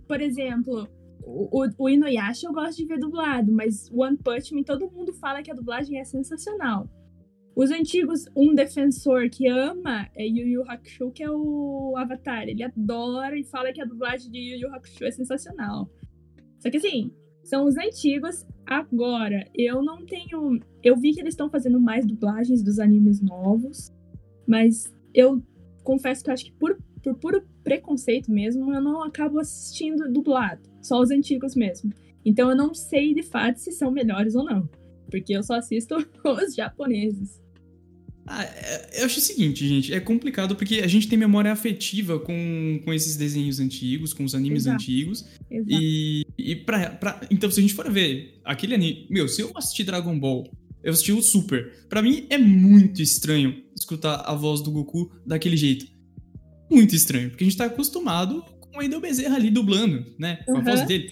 por 0.07 0.21
exemplo, 0.21 0.87
o, 1.23 1.67
o, 1.77 1.89
Inuyasha 1.89 2.47
eu 2.47 2.53
gosto 2.53 2.77
de 2.77 2.85
ver 2.85 2.99
dublado, 2.99 3.51
mas 3.51 3.89
One 3.91 4.17
Punch 4.17 4.53
Man, 4.53 4.63
todo 4.63 4.89
mundo 4.89 5.13
fala 5.13 5.41
que 5.41 5.51
a 5.51 5.55
dublagem 5.55 5.99
é 5.99 6.03
sensacional. 6.03 6.89
Os 7.55 7.69
antigos, 7.69 8.25
um 8.35 8.55
defensor 8.55 9.29
que 9.29 9.47
ama 9.47 10.09
é 10.15 10.25
Yu 10.25 10.47
Yu 10.47 10.63
Hakusho, 10.69 11.11
que 11.11 11.21
é 11.21 11.29
o 11.29 11.93
Avatar. 11.97 12.47
Ele 12.47 12.63
adora 12.63 13.37
e 13.37 13.43
fala 13.43 13.73
que 13.73 13.81
a 13.81 13.85
dublagem 13.85 14.31
de 14.31 14.39
Yu 14.39 14.59
Yu 14.61 14.73
Hakusho 14.73 15.05
é 15.05 15.11
sensacional. 15.11 15.89
Só 16.59 16.69
que 16.69 16.77
assim, 16.77 17.11
são 17.43 17.65
os 17.65 17.77
antigos. 17.77 18.45
Agora, 18.65 19.45
eu 19.53 19.83
não 19.83 20.05
tenho. 20.05 20.59
Eu 20.81 20.95
vi 20.95 21.13
que 21.13 21.19
eles 21.19 21.33
estão 21.33 21.49
fazendo 21.49 21.79
mais 21.79 22.05
dublagens 22.05 22.63
dos 22.63 22.79
animes 22.79 23.21
novos, 23.21 23.91
mas 24.47 24.93
eu 25.13 25.43
confesso 25.83 26.23
que 26.23 26.29
eu 26.29 26.33
acho 26.33 26.45
que 26.45 26.53
por, 26.53 26.77
por 27.03 27.15
puro 27.15 27.43
preconceito 27.63 28.31
mesmo, 28.31 28.73
eu 28.73 28.81
não 28.81 29.03
acabo 29.03 29.39
assistindo 29.39 30.11
dublado. 30.11 30.61
Só 30.81 30.99
os 30.99 31.11
antigos 31.11 31.55
mesmo. 31.55 31.91
Então 32.23 32.49
eu 32.49 32.55
não 32.55 32.73
sei 32.73 33.13
de 33.13 33.23
fato 33.23 33.57
se 33.57 33.71
são 33.71 33.91
melhores 33.91 34.35
ou 34.35 34.45
não. 34.45 34.69
Porque 35.11 35.35
eu 35.35 35.43
só 35.43 35.55
assisto 35.55 35.95
os 36.25 36.55
japoneses. 36.55 37.39
Ah, 38.25 38.43
é, 38.43 39.01
eu 39.01 39.05
acho 39.05 39.19
o 39.19 39.21
seguinte, 39.21 39.67
gente, 39.67 39.93
é 39.93 39.99
complicado 39.99 40.55
porque 40.55 40.75
a 40.75 40.87
gente 40.87 41.07
tem 41.07 41.17
memória 41.17 41.51
afetiva 41.51 42.19
com, 42.19 42.79
com 42.85 42.93
esses 42.93 43.17
desenhos 43.17 43.59
antigos, 43.59 44.13
com 44.13 44.23
os 44.23 44.33
animes 44.33 44.63
Exato. 44.63 44.75
antigos. 44.75 45.25
Exato. 45.49 45.81
E, 45.81 46.25
e 46.37 46.55
pra, 46.55 46.91
pra, 46.91 47.21
Então, 47.29 47.51
se 47.51 47.59
a 47.59 47.61
gente 47.61 47.73
for 47.73 47.91
ver 47.91 48.39
aquele 48.45 48.75
anime. 48.75 49.07
Meu, 49.09 49.27
se 49.27 49.41
eu 49.41 49.51
assistir 49.55 49.83
Dragon 49.83 50.17
Ball, 50.17 50.49
eu 50.83 50.93
assisti 50.93 51.11
o 51.11 51.21
Super. 51.21 51.85
Para 51.89 52.01
mim 52.01 52.25
é 52.29 52.37
muito 52.37 53.01
estranho 53.01 53.63
escutar 53.75 54.21
a 54.25 54.33
voz 54.33 54.61
do 54.61 54.71
Goku 54.71 55.11
daquele 55.25 55.57
jeito. 55.57 55.85
Muito 56.69 56.95
estranho, 56.95 57.29
porque 57.29 57.43
a 57.43 57.47
gente 57.47 57.57
tá 57.57 57.65
acostumado 57.65 58.43
com 58.59 58.79
o 58.79 58.81
Endel 58.81 59.01
Bezerra 59.01 59.35
ali 59.35 59.49
dublando, 59.49 60.05
né? 60.17 60.37
Com 60.45 60.55
a 60.55 60.59
uhum. 60.59 60.63
voz 60.63 60.85
dele. 60.85 61.11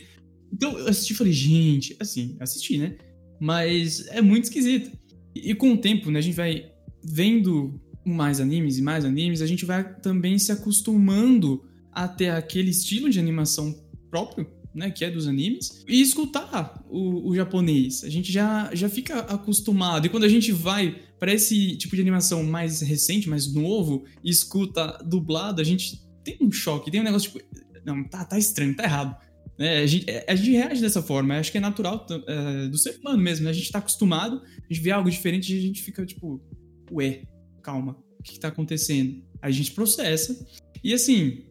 Então 0.53 0.77
eu 0.77 0.87
assisti 0.87 1.13
e 1.13 1.15
falei, 1.15 1.33
gente, 1.33 1.97
assim, 1.99 2.37
assisti, 2.39 2.77
né? 2.77 2.95
Mas 3.39 4.05
é 4.07 4.21
muito 4.21 4.45
esquisito. 4.45 4.91
E, 5.33 5.53
com 5.55 5.73
o 5.73 5.77
tempo, 5.77 6.11
né, 6.11 6.19
a 6.19 6.21
gente 6.21 6.35
vai 6.35 6.71
vendo 7.03 7.79
mais 8.05 8.39
animes 8.39 8.77
e 8.77 8.81
mais 8.81 9.05
animes, 9.05 9.41
a 9.41 9.47
gente 9.47 9.65
vai 9.65 9.95
também 9.99 10.37
se 10.37 10.51
acostumando 10.51 11.63
a 11.91 12.07
ter 12.07 12.29
aquele 12.29 12.71
estilo 12.71 13.09
de 13.09 13.19
animação 13.19 13.75
próprio, 14.09 14.47
né, 14.73 14.89
que 14.91 15.03
é 15.03 15.11
dos 15.11 15.27
animes, 15.27 15.83
e 15.87 16.01
escutar 16.01 16.83
o, 16.89 17.29
o 17.29 17.35
japonês. 17.35 18.03
A 18.03 18.09
gente 18.09 18.31
já, 18.31 18.69
já 18.73 18.89
fica 18.89 19.19
acostumado. 19.19 20.05
E 20.05 20.09
quando 20.09 20.23
a 20.23 20.29
gente 20.29 20.51
vai 20.51 20.95
para 21.19 21.33
esse 21.33 21.75
tipo 21.75 21.95
de 21.95 22.01
animação 22.01 22.43
mais 22.43 22.81
recente, 22.81 23.29
mais 23.29 23.51
novo, 23.53 24.05
e 24.23 24.29
escuta 24.29 24.97
dublado, 25.05 25.61
a 25.61 25.65
gente 25.65 26.01
tem 26.23 26.37
um 26.41 26.51
choque, 26.51 26.91
tem 26.91 27.01
um 27.01 27.03
negócio 27.03 27.31
tipo, 27.31 27.43
não, 27.85 28.03
tá, 28.03 28.23
tá 28.23 28.37
estranho, 28.37 28.75
tá 28.75 28.83
errado. 28.83 29.15
É, 29.59 29.79
a, 29.79 29.85
gente, 29.85 30.05
a 30.25 30.35
gente 30.35 30.51
reage 30.51 30.81
dessa 30.81 31.03
forma, 31.03 31.37
acho 31.37 31.51
que 31.51 31.57
é 31.57 31.61
natural 31.61 32.07
é, 32.27 32.67
do 32.69 32.77
ser 32.77 32.97
humano 32.97 33.21
mesmo, 33.21 33.43
né? 33.43 33.49
A 33.49 33.53
gente 33.53 33.69
tá 33.69 33.79
acostumado, 33.79 34.41
a 34.41 34.73
gente 34.73 34.81
vê 34.81 34.89
algo 34.89 35.11
diferente 35.11 35.53
e 35.53 35.57
a 35.57 35.61
gente 35.61 35.83
fica 35.83 36.05
tipo, 36.05 36.41
ué, 36.89 37.23
calma, 37.61 37.97
o 38.17 38.23
que, 38.23 38.33
que 38.33 38.39
tá 38.39 38.47
acontecendo? 38.47 39.21
Aí 39.41 39.51
a 39.51 39.53
gente 39.53 39.73
processa. 39.73 40.47
E 40.81 40.93
assim, 40.93 41.43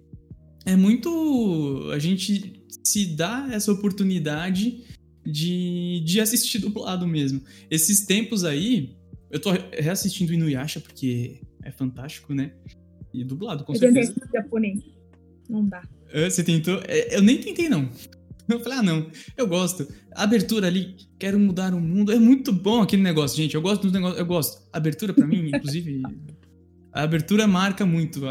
é 0.65 0.75
muito. 0.75 1.91
A 1.93 1.99
gente 1.99 2.65
se 2.83 3.15
dá 3.15 3.47
essa 3.53 3.71
oportunidade 3.71 4.85
de, 5.25 6.01
de 6.05 6.19
assistir 6.19 6.61
dublado 6.61 7.07
mesmo. 7.07 7.43
Esses 7.71 8.07
tempos 8.07 8.43
aí, 8.43 8.97
eu 9.31 9.39
tô 9.39 9.51
reassistindo 9.51 10.33
Inuyasha 10.33 10.81
porque 10.81 11.43
é 11.63 11.71
fantástico, 11.71 12.33
né? 12.33 12.55
E 13.13 13.23
dublado, 13.23 13.65
com 13.65 13.75
certeza. 13.75 14.15
Japonês. 14.33 14.83
Não 15.49 15.67
dá. 15.67 15.83
Você 16.13 16.43
tentou? 16.43 16.81
É, 16.87 17.17
eu 17.17 17.23
nem 17.23 17.39
tentei, 17.39 17.69
não. 17.69 17.89
Eu 18.49 18.61
falei, 18.61 18.79
ah, 18.79 18.83
não, 18.83 19.11
eu 19.37 19.47
gosto. 19.47 19.87
Abertura 20.13 20.69
ali, 20.69 20.97
quero 21.19 21.39
mudar 21.39 21.75
o 21.75 21.81
mundo. 21.83 22.11
É 22.11 22.19
muito 22.19 22.51
bom 22.51 22.81
aquele 22.81 23.03
negócio, 23.03 23.37
gente. 23.37 23.55
Eu 23.55 23.61
gosto 23.61 23.83
dos 23.83 23.93
negócios, 23.93 24.19
eu 24.19 24.25
gosto. 24.25 24.67
Abertura, 24.73 25.13
para 25.13 25.27
mim, 25.27 25.51
inclusive, 25.55 26.01
a 26.91 27.03
abertura 27.03 27.47
marca 27.47 27.85
muito. 27.85 28.23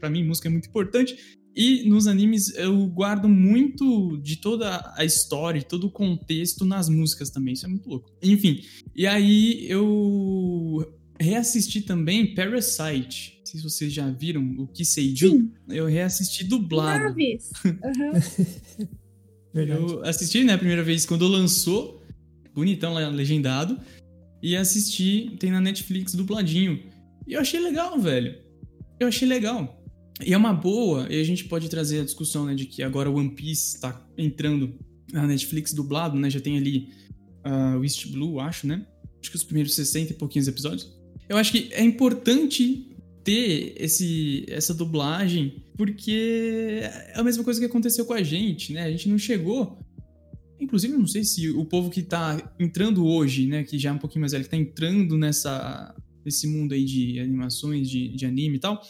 para 0.00 0.08
mim, 0.08 0.24
música 0.24 0.48
é 0.48 0.50
muito 0.50 0.70
importante. 0.70 1.36
E 1.54 1.88
nos 1.88 2.06
animes 2.06 2.54
eu 2.54 2.86
guardo 2.86 3.28
muito 3.28 4.18
de 4.18 4.36
toda 4.36 4.92
a 4.94 5.04
história, 5.04 5.62
todo 5.62 5.86
o 5.86 5.90
contexto 5.90 6.64
nas 6.64 6.88
músicas 6.88 7.30
também. 7.30 7.54
Isso 7.54 7.64
é 7.64 7.68
muito 7.68 7.88
louco. 7.88 8.10
Enfim, 8.22 8.62
e 8.94 9.06
aí 9.06 9.66
eu 9.66 10.86
reassisti 11.18 11.80
também 11.80 12.34
Parasite. 12.34 13.35
Não 13.46 13.50
sei 13.52 13.60
se 13.60 13.62
vocês 13.62 13.92
já 13.92 14.10
viram 14.10 14.42
o 14.58 14.66
Kiseiju. 14.66 15.48
Eu 15.68 15.86
reassisti 15.86 16.42
dublado. 16.42 17.04
Naves. 17.04 17.50
Uhum. 19.54 19.62
Eu 19.62 20.04
assisti, 20.04 20.44
né, 20.44 20.52
a 20.52 20.58
primeira 20.58 20.82
vez 20.82 21.06
quando 21.06 21.26
lançou, 21.26 22.02
bonitão 22.54 22.92
lá, 22.92 23.08
legendado, 23.08 23.80
e 24.42 24.54
assisti, 24.54 25.34
tem 25.38 25.50
na 25.50 25.62
Netflix 25.62 26.14
dubladinho. 26.14 26.82
E 27.26 27.32
eu 27.32 27.40
achei 27.40 27.58
legal, 27.58 27.98
velho. 27.98 28.38
Eu 29.00 29.08
achei 29.08 29.26
legal. 29.26 29.82
E 30.22 30.34
é 30.34 30.36
uma 30.36 30.52
boa, 30.52 31.06
e 31.10 31.18
a 31.18 31.24
gente 31.24 31.44
pode 31.44 31.70
trazer 31.70 32.00
a 32.00 32.04
discussão, 32.04 32.44
né, 32.44 32.54
de 32.54 32.66
que 32.66 32.82
agora 32.82 33.10
One 33.10 33.30
Piece 33.30 33.80
tá 33.80 34.06
entrando 34.18 34.74
na 35.10 35.26
Netflix 35.26 35.72
dublado, 35.72 36.18
né, 36.18 36.28
já 36.28 36.40
tem 36.40 36.58
ali 36.58 36.90
uh, 37.46 37.78
o 37.78 37.82
East 37.84 38.08
Blue, 38.08 38.38
acho, 38.40 38.66
né? 38.66 38.86
Acho 39.22 39.30
que 39.30 39.36
os 39.36 39.44
primeiros 39.44 39.74
60 39.74 40.12
e 40.12 40.16
pouquinhos 40.16 40.46
episódios. 40.48 40.94
Eu 41.26 41.38
acho 41.38 41.50
que 41.50 41.72
é 41.72 41.82
importante 41.82 42.94
ter 43.26 43.74
esse, 43.76 44.46
essa 44.48 44.72
dublagem, 44.72 45.64
porque 45.76 46.80
é 47.12 47.18
a 47.18 47.24
mesma 47.24 47.42
coisa 47.42 47.58
que 47.58 47.66
aconteceu 47.66 48.06
com 48.06 48.12
a 48.12 48.22
gente, 48.22 48.72
né? 48.72 48.84
A 48.84 48.90
gente 48.90 49.08
não 49.08 49.18
chegou. 49.18 49.80
Inclusive, 50.60 50.96
não 50.96 51.08
sei 51.08 51.24
se 51.24 51.50
o 51.50 51.64
povo 51.64 51.90
que 51.90 52.02
tá 52.02 52.54
entrando 52.58 53.04
hoje, 53.04 53.48
né, 53.48 53.64
que 53.64 53.78
já 53.78 53.90
é 53.90 53.92
um 53.92 53.98
pouquinho 53.98 54.20
mais 54.20 54.30
velho, 54.30 54.44
que 54.44 54.50
tá 54.50 54.56
entrando 54.56 55.18
nessa, 55.18 55.92
nesse 56.24 56.46
mundo 56.46 56.72
aí 56.72 56.84
de 56.84 57.18
animações, 57.18 57.90
de, 57.90 58.08
de 58.08 58.24
anime 58.24 58.56
e 58.56 58.60
tal, 58.60 58.80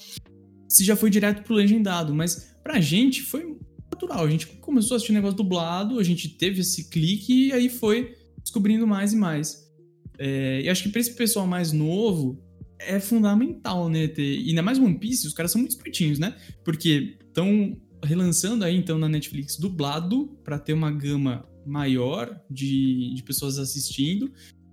se 0.68 0.84
já 0.84 0.94
foi 0.94 1.08
direto 1.08 1.42
pro 1.42 1.54
legendado, 1.54 2.14
mas 2.14 2.54
pra 2.62 2.78
gente 2.78 3.22
foi 3.22 3.56
natural. 3.90 4.24
A 4.24 4.30
gente 4.30 4.46
começou 4.46 4.94
a 4.94 4.96
assistir 4.96 5.14
negócio 5.14 5.38
dublado, 5.38 5.98
a 5.98 6.04
gente 6.04 6.28
teve 6.28 6.60
esse 6.60 6.90
clique 6.90 7.48
e 7.48 7.52
aí 7.52 7.70
foi 7.70 8.14
descobrindo 8.42 8.86
mais 8.86 9.14
e 9.14 9.16
mais. 9.16 9.66
É, 10.18 10.60
e 10.62 10.68
acho 10.68 10.82
que 10.82 10.88
pra 10.90 11.00
esse 11.00 11.14
pessoal 11.14 11.46
mais 11.46 11.72
novo, 11.72 12.45
é 12.78 13.00
fundamental, 13.00 13.88
né? 13.88 14.08
Ter... 14.08 14.22
E 14.22 14.50
ainda 14.50 14.62
mais 14.62 14.78
One 14.78 14.98
Piece, 14.98 15.26
os 15.26 15.32
caras 15.32 15.50
são 15.50 15.60
muito 15.60 15.72
espertinhos, 15.72 16.18
né? 16.18 16.36
Porque 16.64 17.18
estão 17.26 17.76
relançando 18.02 18.64
aí, 18.64 18.76
então, 18.76 18.98
na 18.98 19.08
Netflix 19.08 19.56
dublado 19.56 20.38
para 20.44 20.58
ter 20.58 20.72
uma 20.72 20.90
gama 20.90 21.46
maior 21.66 22.40
de, 22.50 23.14
de 23.14 23.22
pessoas 23.22 23.58
assistindo. 23.58 24.30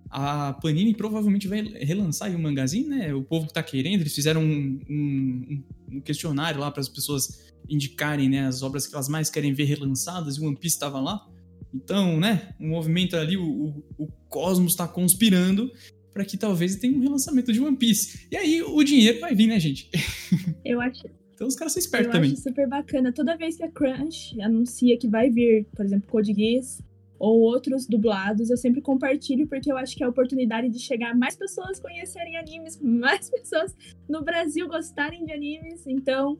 A 0.10 0.54
Panini 0.54 0.94
provavelmente 0.94 1.48
vai 1.48 1.62
relançar 1.62 2.28
aí 2.28 2.36
o 2.36 2.40
mangazinho, 2.40 2.88
né? 2.90 3.14
O 3.14 3.24
povo 3.24 3.48
que 3.48 3.54
tá 3.54 3.64
querendo, 3.64 4.02
eles 4.02 4.14
fizeram 4.14 4.44
um, 4.44 4.80
um, 4.88 5.64
um 5.94 6.02
questionário 6.02 6.60
lá 6.60 6.70
para 6.70 6.82
as 6.82 6.90
pessoas 6.90 7.52
indicarem 7.68 8.30
né, 8.30 8.46
as 8.46 8.62
obras 8.62 8.86
que 8.86 8.94
elas 8.94 9.10
mais 9.10 9.30
querem 9.30 9.54
ver 9.54 9.64
relançadas 9.64 10.36
e 10.36 10.42
o 10.42 10.46
One 10.46 10.56
Piece 10.56 10.76
estava 10.76 11.00
lá. 11.00 11.26
Então, 11.74 12.20
né, 12.20 12.54
o 12.60 12.68
movimento 12.68 13.16
ali, 13.16 13.36
o, 13.36 13.44
o, 13.44 13.84
o 13.98 14.08
cosmos 14.30 14.74
está 14.74 14.88
conspirando 14.88 15.72
para 16.14 16.24
que 16.24 16.38
talvez 16.38 16.76
tenha 16.76 16.96
um 16.96 17.02
relançamento 17.02 17.52
de 17.52 17.60
One 17.60 17.76
Piece. 17.76 18.28
E 18.32 18.38
aí 18.38 18.62
o 18.62 18.84
dinheiro 18.84 19.20
vai 19.20 19.34
vir, 19.34 19.48
né, 19.48 19.60
gente? 19.60 19.90
Eu 20.64 20.80
acho. 20.80 21.04
Então 21.34 21.48
os 21.48 21.56
caras 21.56 21.74
são 21.74 21.80
espertos 21.80 22.08
eu 22.08 22.12
também. 22.14 22.30
Eu 22.30 22.34
acho 22.36 22.44
super 22.44 22.68
bacana. 22.68 23.12
Toda 23.12 23.36
vez 23.36 23.58
que 23.58 23.64
a 23.64 23.72
Crunch 23.72 24.40
anuncia 24.40 24.98
que 24.98 25.08
vai 25.08 25.30
vir, 25.30 25.66
por 25.76 25.84
exemplo, 25.84 26.08
Code 26.08 26.34
Geass 26.34 26.82
ou 27.18 27.40
outros 27.42 27.88
dublados, 27.88 28.50
eu 28.50 28.58
sempre 28.58 28.82
compartilho 28.82 29.48
porque 29.48 29.72
eu 29.72 29.78
acho 29.78 29.96
que 29.96 30.04
é 30.04 30.06
a 30.06 30.10
oportunidade 30.10 30.70
de 30.70 30.80
chegar 30.80 31.16
mais 31.16 31.36
pessoas 31.36 31.80
conhecerem 31.80 32.38
animes, 32.38 32.80
mais 32.82 33.30
pessoas 33.30 33.76
no 34.08 34.24
Brasil 34.24 34.68
gostarem 34.68 35.26
de 35.26 35.34
animes. 35.34 35.88
Então, 35.88 36.40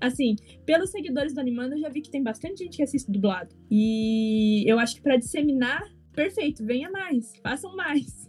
assim, 0.00 0.36
pelos 0.66 0.90
seguidores 0.90 1.32
do 1.32 1.40
Animando, 1.40 1.74
eu 1.74 1.80
já 1.80 1.88
vi 1.88 2.02
que 2.02 2.10
tem 2.10 2.22
bastante 2.22 2.64
gente 2.64 2.76
que 2.76 2.82
assiste 2.82 3.10
dublado. 3.10 3.56
E 3.70 4.62
eu 4.70 4.78
acho 4.78 4.96
que 4.96 5.02
para 5.02 5.16
disseminar, 5.16 5.82
perfeito, 6.12 6.64
venha 6.64 6.90
mais, 6.90 7.32
façam 7.42 7.74
mais 7.74 8.24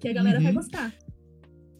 que 0.00 0.08
a 0.08 0.12
galera 0.12 0.38
uhum. 0.38 0.44
vai 0.44 0.52
gostar. 0.52 0.92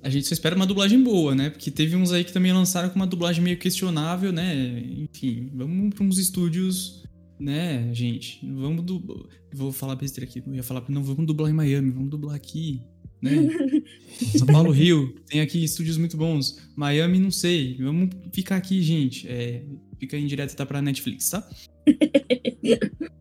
A 0.02 0.08
gente 0.08 0.26
só 0.26 0.32
espera 0.32 0.56
uma 0.56 0.66
dublagem 0.66 1.02
boa, 1.02 1.34
né? 1.34 1.50
Porque 1.50 1.70
teve 1.70 1.94
uns 1.94 2.12
aí 2.12 2.24
que 2.24 2.32
também 2.32 2.52
lançaram 2.52 2.88
com 2.88 2.96
uma 2.96 3.06
dublagem 3.06 3.42
meio 3.42 3.58
questionável, 3.58 4.32
né? 4.32 4.82
Enfim, 4.96 5.50
vamos 5.54 5.94
para 5.94 6.04
uns 6.04 6.18
estúdios, 6.18 7.04
né, 7.38 7.92
gente? 7.92 8.40
Vamos 8.46 8.84
do. 8.84 9.28
Vou 9.52 9.72
falar 9.72 9.96
besteira 9.96 10.28
aqui, 10.28 10.42
não 10.46 10.54
ia 10.54 10.62
falar, 10.62 10.84
não, 10.88 11.02
vamos 11.02 11.26
dublar 11.26 11.50
em 11.50 11.54
Miami, 11.54 11.90
vamos 11.90 12.08
dublar 12.08 12.34
aqui, 12.34 12.82
né? 13.20 13.32
São 14.38 14.46
Paulo, 14.46 14.70
Rio, 14.70 15.14
tem 15.26 15.40
aqui 15.40 15.62
estúdios 15.62 15.98
muito 15.98 16.16
bons. 16.16 16.56
Miami, 16.74 17.18
não 17.18 17.30
sei. 17.30 17.76
Vamos 17.76 18.10
ficar 18.32 18.56
aqui, 18.56 18.80
gente. 18.82 19.28
É, 19.28 19.62
fica 19.98 20.16
em 20.16 20.26
direto 20.26 20.56
tá 20.56 20.64
pra 20.64 20.80
Netflix, 20.80 21.28
tá? 21.28 21.46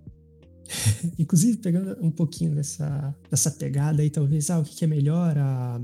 Inclusive, 1.17 1.58
pegando 1.58 1.97
um 2.01 2.12
pouquinho 2.12 2.55
dessa, 2.55 3.15
dessa 3.29 3.51
pegada 3.51 4.01
aí, 4.01 4.10
talvez, 4.10 4.49
ah, 4.49 4.60
o 4.60 4.63
que 4.63 4.84
é 4.84 4.88
melhor, 4.88 5.38
a 5.38 5.82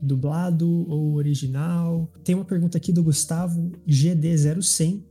dublado 0.00 0.68
ou 0.90 1.14
original? 1.14 2.10
Tem 2.24 2.34
uma 2.34 2.44
pergunta 2.44 2.76
aqui 2.76 2.92
do 2.92 3.04
Gustavo 3.04 3.70
GD0100, 3.86 5.02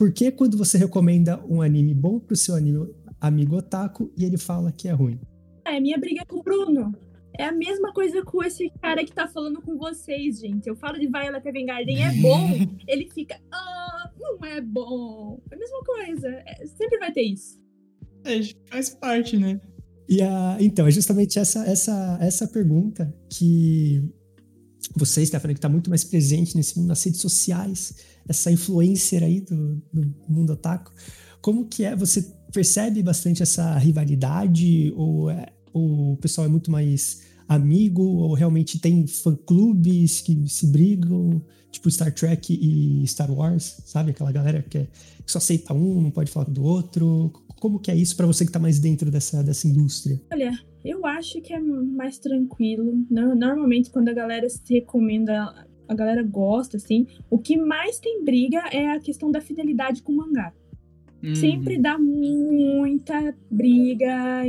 por 0.00 0.12
que 0.12 0.32
quando 0.32 0.56
você 0.56 0.78
recomenda 0.78 1.44
um 1.46 1.60
anime 1.60 1.92
bom 1.92 2.18
pro 2.18 2.34
seu 2.34 2.54
anime, 2.54 2.88
amigo 3.20 3.56
otaku 3.56 4.10
e 4.16 4.24
ele 4.24 4.38
fala 4.38 4.72
que 4.72 4.88
é 4.88 4.92
ruim? 4.92 5.20
É, 5.62 5.78
minha 5.78 5.98
briga 5.98 6.24
com 6.24 6.38
o 6.38 6.42
Bruno. 6.42 6.90
É 7.38 7.44
a 7.44 7.52
mesma 7.52 7.92
coisa 7.92 8.24
com 8.24 8.42
esse 8.42 8.70
cara 8.80 9.04
que 9.04 9.12
tá 9.12 9.28
falando 9.28 9.60
com 9.60 9.76
vocês, 9.76 10.40
gente. 10.40 10.66
Eu 10.66 10.74
falo 10.74 10.98
de 10.98 11.06
Violet 11.06 11.46
Evergarden, 11.46 12.02
é 12.02 12.12
bom. 12.14 12.48
ele 12.88 13.10
fica, 13.10 13.38
ah, 13.52 14.10
não 14.18 14.42
é 14.42 14.60
bom. 14.62 15.38
É 15.50 15.54
a 15.54 15.58
mesma 15.58 15.84
coisa. 15.84 16.28
É, 16.46 16.66
sempre 16.66 16.98
vai 16.98 17.12
ter 17.12 17.22
isso. 17.22 17.60
É, 18.24 18.40
faz 18.70 18.90
parte, 18.90 19.36
né? 19.36 19.60
E 20.08 20.20
a, 20.22 20.56
então, 20.60 20.86
é 20.86 20.90
justamente 20.90 21.38
essa, 21.38 21.64
essa, 21.64 22.18
essa 22.20 22.48
pergunta 22.48 23.14
que 23.28 24.02
você, 24.96 25.24
Stephanie, 25.24 25.54
que 25.54 25.58
está 25.58 25.68
muito 25.68 25.88
mais 25.88 26.02
presente 26.02 26.56
nesse 26.56 26.76
mundo, 26.76 26.88
nas 26.88 27.02
redes 27.02 27.20
sociais, 27.20 27.94
essa 28.28 28.50
influencer 28.50 29.22
aí 29.22 29.40
do, 29.40 29.76
do 29.92 30.14
mundo 30.28 30.52
otaku, 30.52 30.92
como 31.40 31.66
que 31.66 31.84
é? 31.84 31.94
Você 31.96 32.22
percebe 32.52 33.02
bastante 33.02 33.42
essa 33.42 33.76
rivalidade 33.78 34.92
ou, 34.96 35.30
é, 35.30 35.46
ou 35.72 36.14
o 36.14 36.16
pessoal 36.16 36.46
é 36.46 36.50
muito 36.50 36.70
mais 36.70 37.22
amigo 37.48 38.02
ou 38.02 38.34
realmente 38.34 38.78
tem 38.78 39.06
fã-clubes 39.06 40.20
que 40.20 40.48
se 40.48 40.66
brigam, 40.66 41.42
tipo 41.70 41.90
Star 41.90 42.12
Trek 42.12 42.52
e 42.52 43.06
Star 43.06 43.30
Wars, 43.30 43.80
sabe? 43.86 44.10
Aquela 44.10 44.32
galera 44.32 44.62
que, 44.62 44.78
é, 44.78 44.88
que 45.24 45.30
só 45.30 45.38
aceita 45.38 45.72
um, 45.72 46.00
não 46.00 46.10
pode 46.10 46.30
falar 46.30 46.50
do 46.50 46.62
outro. 46.62 47.32
Como 47.60 47.78
que 47.78 47.90
é 47.90 47.94
isso 47.94 48.16
para 48.16 48.26
você 48.26 48.42
que 48.44 48.48
está 48.48 48.58
mais 48.58 48.80
dentro 48.80 49.10
dessa, 49.10 49.44
dessa 49.44 49.68
indústria? 49.68 50.18
Olha, 50.32 50.50
eu 50.82 51.04
acho 51.04 51.42
que 51.42 51.52
é 51.52 51.60
mais 51.60 52.18
tranquilo. 52.18 53.04
Normalmente, 53.10 53.90
quando 53.90 54.08
a 54.08 54.14
galera 54.14 54.48
se 54.48 54.72
recomenda, 54.72 55.66
a 55.86 55.94
galera 55.94 56.22
gosta, 56.22 56.78
assim. 56.78 57.06
O 57.28 57.38
que 57.38 57.58
mais 57.58 57.98
tem 57.98 58.24
briga 58.24 58.60
é 58.72 58.92
a 58.92 58.98
questão 58.98 59.30
da 59.30 59.42
fidelidade 59.42 60.02
com 60.02 60.12
o 60.12 60.16
mangá. 60.16 60.54
Uhum. 61.22 61.34
Sempre 61.34 61.78
dá 61.78 61.98
muita 61.98 63.36
briga 63.50 64.42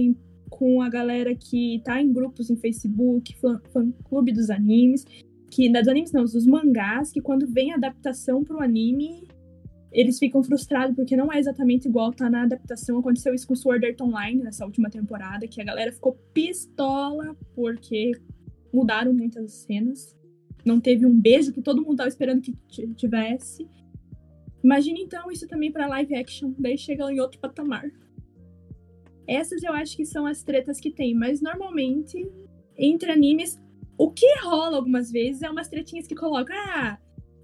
com 0.50 0.82
a 0.82 0.88
galera 0.88 1.36
que 1.36 1.82
tá 1.84 2.02
em 2.02 2.13
grupos 2.13 2.50
em 2.50 2.56
Facebook, 2.56 3.36
fã-clube 3.74 4.32
dos 4.32 4.50
animes. 4.50 5.06
Que, 5.50 5.69
dos 5.69 5.88
animes 5.89 6.13
não, 6.13 6.24
dos 6.24 6.45
mangás, 6.45 7.12
que 7.12 7.19
quando 7.19 7.45
vem 7.45 7.74
a 7.74 7.76
adaptação 7.76 8.41
pro 8.41 8.63
anime, 8.63 9.28
eles 9.92 10.18
ficam 10.18 10.42
frustrados 10.42 10.96
porque 10.96 11.16
não 11.16 11.32
é 11.32 11.38
exatamente 11.38 11.88
igual 11.88 12.14
tá 12.14 12.30
na 12.30 12.44
adaptação. 12.44 12.98
Aconteceu 13.00 13.34
isso 13.34 13.48
com 13.48 13.56
Sword 13.56 13.86
Art 13.86 14.02
Online 14.02 14.42
nessa 14.42 14.66
última 14.66 14.90
temporada, 14.90 15.48
que 15.48 15.62
a 15.62 15.66
galera 15.66 15.92
ficou 15.92 16.14
pistola 16.34 17.36
porque 17.54 18.12
mudaram 18.74 19.14
muitas 19.14 19.52
cenas. 19.52 20.16
Não 20.64 20.80
teve 20.80 21.06
um 21.06 21.20
beijo 21.20 21.52
que 21.52 21.62
todo 21.62 21.82
mundo 21.82 21.98
tava 21.98 22.10
esperando 22.10 22.42
que 22.42 22.56
tivesse. 22.96 23.68
Imagine 24.64 25.02
então 25.02 25.32
isso 25.32 25.48
também 25.48 25.72
para 25.72 25.88
live 25.88 26.16
action, 26.16 26.54
daí 26.58 26.78
chega 26.78 27.12
em 27.12 27.20
outro 27.20 27.40
patamar. 27.40 27.90
Essas 29.28 29.64
eu 29.64 29.74
acho 29.74 29.98
que 29.98 30.06
são 30.06 30.26
as 30.26 30.44
tretas 30.44 30.80
que 30.80 30.92
tem, 30.92 31.14
mas 31.14 31.42
normalmente 31.42 32.30
entre 32.78 33.12
animes, 33.12 33.62
o 33.98 34.10
que 34.10 34.26
rola 34.42 34.78
algumas 34.78 35.12
vezes 35.12 35.42
é 35.42 35.50
umas 35.50 35.68
tretinhas 35.68 36.08
que 36.08 36.16
colocam, 36.16 36.56
ah, 36.56 36.98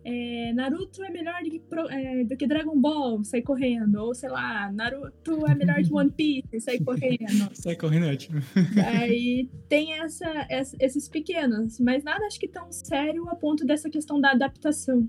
é, 0.09 0.53
Naruto 0.53 1.03
é 1.03 1.09
melhor 1.09 1.43
do 1.43 1.49
que, 1.49 1.61
é, 1.89 2.23
do 2.23 2.37
que, 2.37 2.47
Dragon 2.47 2.79
Ball, 2.79 3.21
sai 3.25 3.41
correndo. 3.41 3.95
Ou 3.95 4.15
sei 4.15 4.29
lá, 4.29 4.71
Naruto 4.71 5.45
é 5.45 5.53
melhor 5.53 5.83
que 5.83 5.91
One 5.91 6.09
Piece, 6.09 6.61
sai 6.61 6.79
correndo. 6.79 7.49
sai 7.53 7.75
correndo 7.75 8.05
é 8.05 8.13
ótimo. 8.13 8.41
Aí 8.85 9.49
tem 9.67 9.99
essa, 9.99 10.47
essa, 10.49 10.77
esses 10.79 11.09
pequenos, 11.09 11.77
mas 11.81 12.05
nada 12.05 12.25
acho 12.25 12.39
que 12.39 12.47
tão 12.47 12.71
sério 12.71 13.27
a 13.27 13.35
ponto 13.35 13.65
dessa 13.65 13.89
questão 13.89 14.21
da 14.21 14.31
adaptação. 14.31 15.05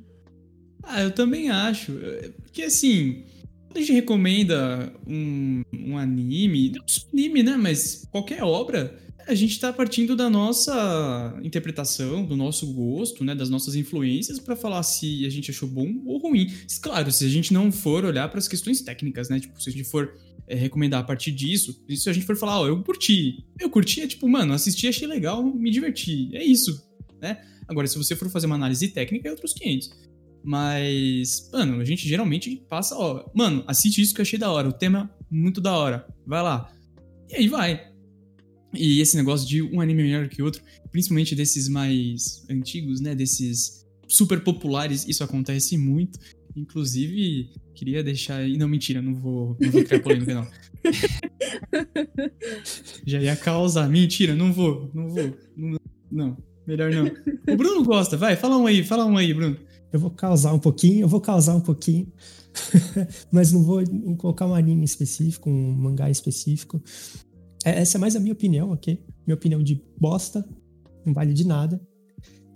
Ah, 0.83 1.03
eu 1.03 1.13
também 1.13 1.49
acho. 1.49 1.93
Porque 2.43 2.65
assim, 2.65 3.25
quando 3.69 3.77
a 3.77 3.81
gente 3.81 3.93
recomenda 3.93 4.93
um, 5.07 5.63
um 5.73 5.99
anime, 5.99 6.73
não 6.75 6.89
só 6.89 7.07
anime, 7.13 7.43
né? 7.43 7.57
Mas 7.57 8.07
qualquer 8.11 8.43
obra 8.43 8.99
a 9.27 9.35
gente 9.35 9.53
está 9.53 9.71
partindo 9.71 10.17
da 10.17 10.31
nossa 10.31 11.39
interpretação, 11.45 12.25
do 12.25 12.35
nosso 12.35 12.73
gosto, 12.73 13.23
né, 13.23 13.35
das 13.35 13.51
nossas 13.51 13.75
influências 13.75 14.41
para 14.41 14.57
falar 14.57 14.83
se 14.83 15.27
a 15.27 15.29
gente 15.29 15.51
achou 15.51 15.69
bom 15.69 15.87
ou 16.07 16.19
ruim. 16.19 16.51
Claro, 16.81 17.13
se 17.13 17.27
a 17.27 17.29
gente 17.29 17.53
não 17.53 17.71
for 17.71 18.07
olhar 18.07 18.27
para 18.31 18.39
as 18.39 18.49
questões 18.49 18.81
técnicas, 18.81 19.29
né, 19.29 19.39
tipo, 19.39 19.63
se 19.63 19.69
a 19.69 19.73
gente 19.73 19.85
for 19.85 20.15
é, 20.47 20.55
recomendar 20.55 21.01
a 21.01 21.05
partir 21.05 21.31
disso, 21.31 21.79
se 21.95 22.09
a 22.09 22.13
gente 22.15 22.25
for 22.25 22.37
falar, 22.37 22.59
ó, 22.59 22.67
eu 22.67 22.83
curti, 22.83 23.45
eu 23.61 23.69
curti 23.69 24.01
é 24.01 24.07
tipo, 24.07 24.27
mano, 24.27 24.55
assisti, 24.55 24.89
achei 24.89 25.07
legal, 25.07 25.45
me 25.45 25.71
diverti, 25.71 26.35
é 26.35 26.43
isso, 26.43 26.83
né? 27.21 27.39
Agora, 27.69 27.87
se 27.87 27.99
você 27.99 28.17
for 28.17 28.31
fazer 28.31 28.47
uma 28.47 28.55
análise 28.55 28.89
técnica, 28.89 29.29
é 29.29 29.31
outros 29.31 29.53
500. 29.53 29.91
Mas, 30.45 31.51
mano, 31.53 31.81
a 31.81 31.85
gente 31.85 32.09
geralmente 32.09 32.65
passa, 32.69 32.97
ó, 32.97 33.29
mano, 33.35 33.65
assiste 33.67 34.01
isso 34.01 34.15
que 34.15 34.21
eu 34.21 34.23
achei 34.23 34.39
da 34.39 34.51
hora, 34.51 34.69
o 34.69 34.73
tema 34.73 35.11
muito 35.31 35.61
da 35.61 35.77
hora, 35.77 36.07
vai 36.27 36.43
lá. 36.43 36.73
E 37.31 37.37
aí 37.37 37.49
vai. 37.49 37.89
E 38.75 39.01
esse 39.01 39.17
negócio 39.17 39.49
de 39.49 39.63
um 39.63 39.81
anime 39.81 40.03
melhor 40.03 40.29
que 40.29 40.43
outro, 40.43 40.63
principalmente 40.91 41.35
desses 41.35 41.69
mais 41.69 42.45
antigos, 42.51 43.01
né? 43.01 43.15
Desses 43.15 43.87
super 44.07 44.41
populares, 44.41 45.07
isso 45.07 45.25
acontece 45.25 45.77
muito. 45.77 46.19
Inclusive, 46.57 47.51
queria 47.75 48.03
deixar 48.03 48.37
aí. 48.37 48.57
Não, 48.57 48.69
mentira, 48.69 49.01
não 49.01 49.15
vou, 49.15 49.57
não 49.61 49.71
vou 49.71 49.85
criar 49.85 50.01
polêmica, 50.01 50.35
não. 50.35 50.47
Já 53.07 53.21
ia 53.21 53.37
causar. 53.37 53.89
Mentira, 53.89 54.35
não 54.35 54.53
vou, 54.53 54.91
não 54.95 55.09
vou. 55.09 55.37
Não, 55.57 55.79
não, 56.11 56.37
melhor 56.67 56.93
não. 56.93 57.07
O 57.53 57.57
Bruno 57.57 57.85
gosta, 57.85 58.17
vai, 58.17 58.37
fala 58.37 58.57
um 58.57 58.67
aí, 58.67 58.83
fala 58.83 59.05
um 59.05 59.17
aí, 59.17 59.33
Bruno. 59.33 59.57
Eu 59.93 60.01
vou 60.01 60.11
causar 60.11 60.53
um 60.53 60.59
pouquinho, 60.59 61.01
eu 61.01 61.09
vou 61.09 61.21
causar 61.21 61.55
um 61.55 61.61
pouquinho. 61.61 62.13
mas 63.31 63.53
não 63.53 63.63
vou 63.63 63.83
colocar 64.17 64.47
um 64.47 64.55
anime 64.55 64.85
específico, 64.85 65.49
um 65.49 65.73
mangá 65.73 66.11
específico. 66.11 66.83
É, 67.65 67.81
essa 67.81 67.99
é 67.99 68.01
mais 68.01 68.17
a 68.17 68.21
minha 68.21 68.33
opinião, 68.33 68.73
ok? 68.73 69.03
Minha 69.27 69.35
opinião 69.35 69.63
de 69.63 69.83
bosta, 69.99 70.47
não 71.05 71.13
vale 71.13 71.33
de 71.33 71.47
nada. 71.47 71.81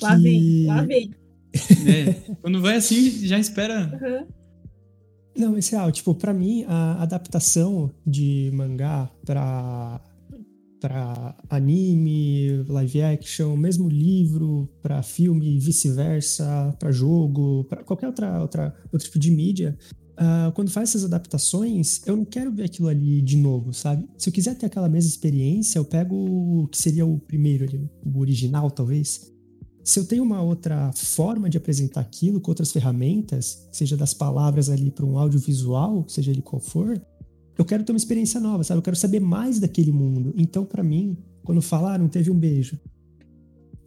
Lá 0.00 0.16
que... 0.16 0.22
vem, 0.22 0.66
lá 0.66 0.82
vem. 0.82 1.10
É, 1.86 2.34
quando 2.40 2.62
vai 2.62 2.76
assim, 2.76 3.10
já 3.26 3.38
espera. 3.38 3.90
Uhum. 4.00 4.26
Não, 5.36 5.58
esse 5.58 5.74
é, 5.74 5.92
tipo, 5.92 6.14
pra 6.14 6.32
mim, 6.32 6.64
a 6.66 7.02
adaptação 7.02 7.90
de 8.06 8.50
mangá 8.54 9.10
pra, 9.24 10.00
pra 10.82 11.36
anime, 11.48 12.64
live 12.68 13.02
action, 13.02 13.56
mesmo 13.56 13.88
livro, 13.88 14.68
pra 14.82 15.00
filme, 15.00 15.56
vice-versa, 15.56 16.74
pra 16.76 16.90
jogo, 16.90 17.62
pra 17.68 17.84
qualquer 17.84 18.08
outra, 18.08 18.40
outra, 18.40 18.74
outro 18.92 19.06
tipo 19.06 19.16
de 19.16 19.30
mídia, 19.30 19.78
uh, 20.14 20.50
quando 20.54 20.72
faz 20.72 20.88
essas 20.88 21.04
adaptações, 21.04 22.04
eu 22.04 22.16
não 22.16 22.24
quero 22.24 22.50
ver 22.50 22.64
aquilo 22.64 22.88
ali 22.88 23.22
de 23.22 23.36
novo, 23.36 23.72
sabe? 23.72 24.08
Se 24.18 24.28
eu 24.28 24.32
quiser 24.32 24.56
ter 24.56 24.66
aquela 24.66 24.88
mesma 24.88 25.08
experiência, 25.08 25.78
eu 25.78 25.84
pego 25.84 26.16
o 26.16 26.66
que 26.66 26.76
seria 26.76 27.06
o 27.06 27.16
primeiro 27.16 27.62
ali, 27.62 27.88
o 28.04 28.18
original, 28.18 28.68
talvez. 28.68 29.30
Se 29.84 30.00
eu 30.00 30.04
tenho 30.04 30.24
uma 30.24 30.42
outra 30.42 30.90
forma 30.94 31.48
de 31.48 31.58
apresentar 31.58 32.00
aquilo, 32.00 32.40
com 32.40 32.50
outras 32.50 32.72
ferramentas, 32.72 33.68
seja 33.70 33.96
das 33.96 34.12
palavras 34.12 34.68
ali 34.68 34.90
para 34.90 35.06
um 35.06 35.16
audiovisual, 35.16 36.04
seja 36.08 36.32
ele 36.32 36.42
qual 36.42 36.60
for, 36.60 37.00
eu 37.62 37.66
quero 37.66 37.84
ter 37.84 37.92
uma 37.92 37.96
experiência 37.96 38.40
nova, 38.40 38.64
sabe? 38.64 38.78
Eu 38.78 38.82
quero 38.82 38.96
saber 38.96 39.20
mais 39.20 39.60
daquele 39.60 39.92
mundo. 39.92 40.34
Então, 40.36 40.64
para 40.64 40.82
mim, 40.82 41.16
quando 41.44 41.62
falar, 41.62 41.98
não 41.98 42.08
teve 42.08 42.28
um 42.30 42.38
beijo, 42.38 42.78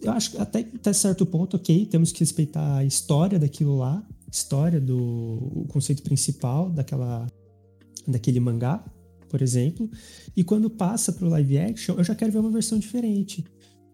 eu 0.01 0.11
acho 0.11 0.31
que 0.31 0.37
até, 0.37 0.59
até 0.59 0.93
certo 0.93 1.25
ponto, 1.25 1.57
ok, 1.57 1.85
temos 1.85 2.11
que 2.11 2.21
respeitar 2.21 2.77
a 2.77 2.85
história 2.85 3.37
daquilo 3.37 3.77
lá, 3.77 4.05
história 4.31 4.79
do 4.79 4.97
o 4.97 5.65
conceito 5.67 6.03
principal 6.03 6.69
daquela 6.69 7.27
daquele 8.07 8.39
mangá, 8.39 8.83
por 9.29 9.41
exemplo, 9.41 9.89
e 10.35 10.43
quando 10.43 10.69
passa 10.69 11.11
pro 11.11 11.27
live 11.27 11.57
action, 11.57 11.95
eu 11.97 12.03
já 12.03 12.15
quero 12.15 12.31
ver 12.31 12.39
uma 12.39 12.51
versão 12.51 12.77
diferente. 12.77 13.43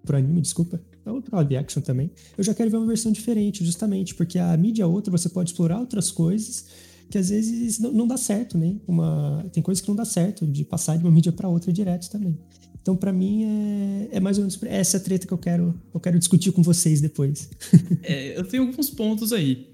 Pro 0.03 0.17
anime, 0.17 0.41
desculpa, 0.41 0.81
ou 1.05 1.21
pro 1.21 1.35
live 1.37 1.57
action 1.57 1.81
também. 1.81 2.11
Eu 2.37 2.43
já 2.43 2.53
quero 2.53 2.69
ver 2.69 2.77
uma 2.77 2.87
versão 2.87 3.11
diferente, 3.11 3.63
justamente, 3.63 4.13
porque 4.13 4.37
a 4.37 4.55
mídia 4.57 4.85
outra 4.85 5.11
você 5.11 5.29
pode 5.29 5.51
explorar 5.51 5.79
outras 5.79 6.11
coisas 6.11 6.90
que 7.11 7.17
às 7.17 7.29
vezes 7.29 7.77
não, 7.79 8.07
dá 8.07 8.17
certo, 8.17 8.57
né? 8.57 8.77
Uma, 8.87 9.45
tem 9.51 9.61
coisas 9.61 9.81
que 9.81 9.89
não 9.89 9.95
dá 9.95 10.05
certo 10.05 10.47
de 10.47 10.63
passar 10.63 10.97
de 10.97 11.03
uma 11.03 11.11
mídia 11.11 11.31
para 11.31 11.47
outra 11.47 11.71
direto 11.71 12.09
também. 12.09 12.37
Então, 12.81 12.95
para 12.95 13.13
mim, 13.13 13.43
é, 13.43 14.17
é, 14.17 14.19
mais 14.19 14.37
ou 14.37 14.43
menos 14.43 14.57
essa 14.63 14.99
treta 14.99 15.27
que 15.27 15.33
eu 15.33 15.37
quero, 15.37 15.79
eu 15.93 15.99
quero 15.99 16.17
discutir 16.17 16.51
com 16.51 16.63
vocês 16.63 17.01
depois. 17.01 17.49
é, 18.01 18.37
eu 18.37 18.43
tenho 18.43 18.63
alguns 18.63 18.89
pontos 18.89 19.31
aí. 19.31 19.67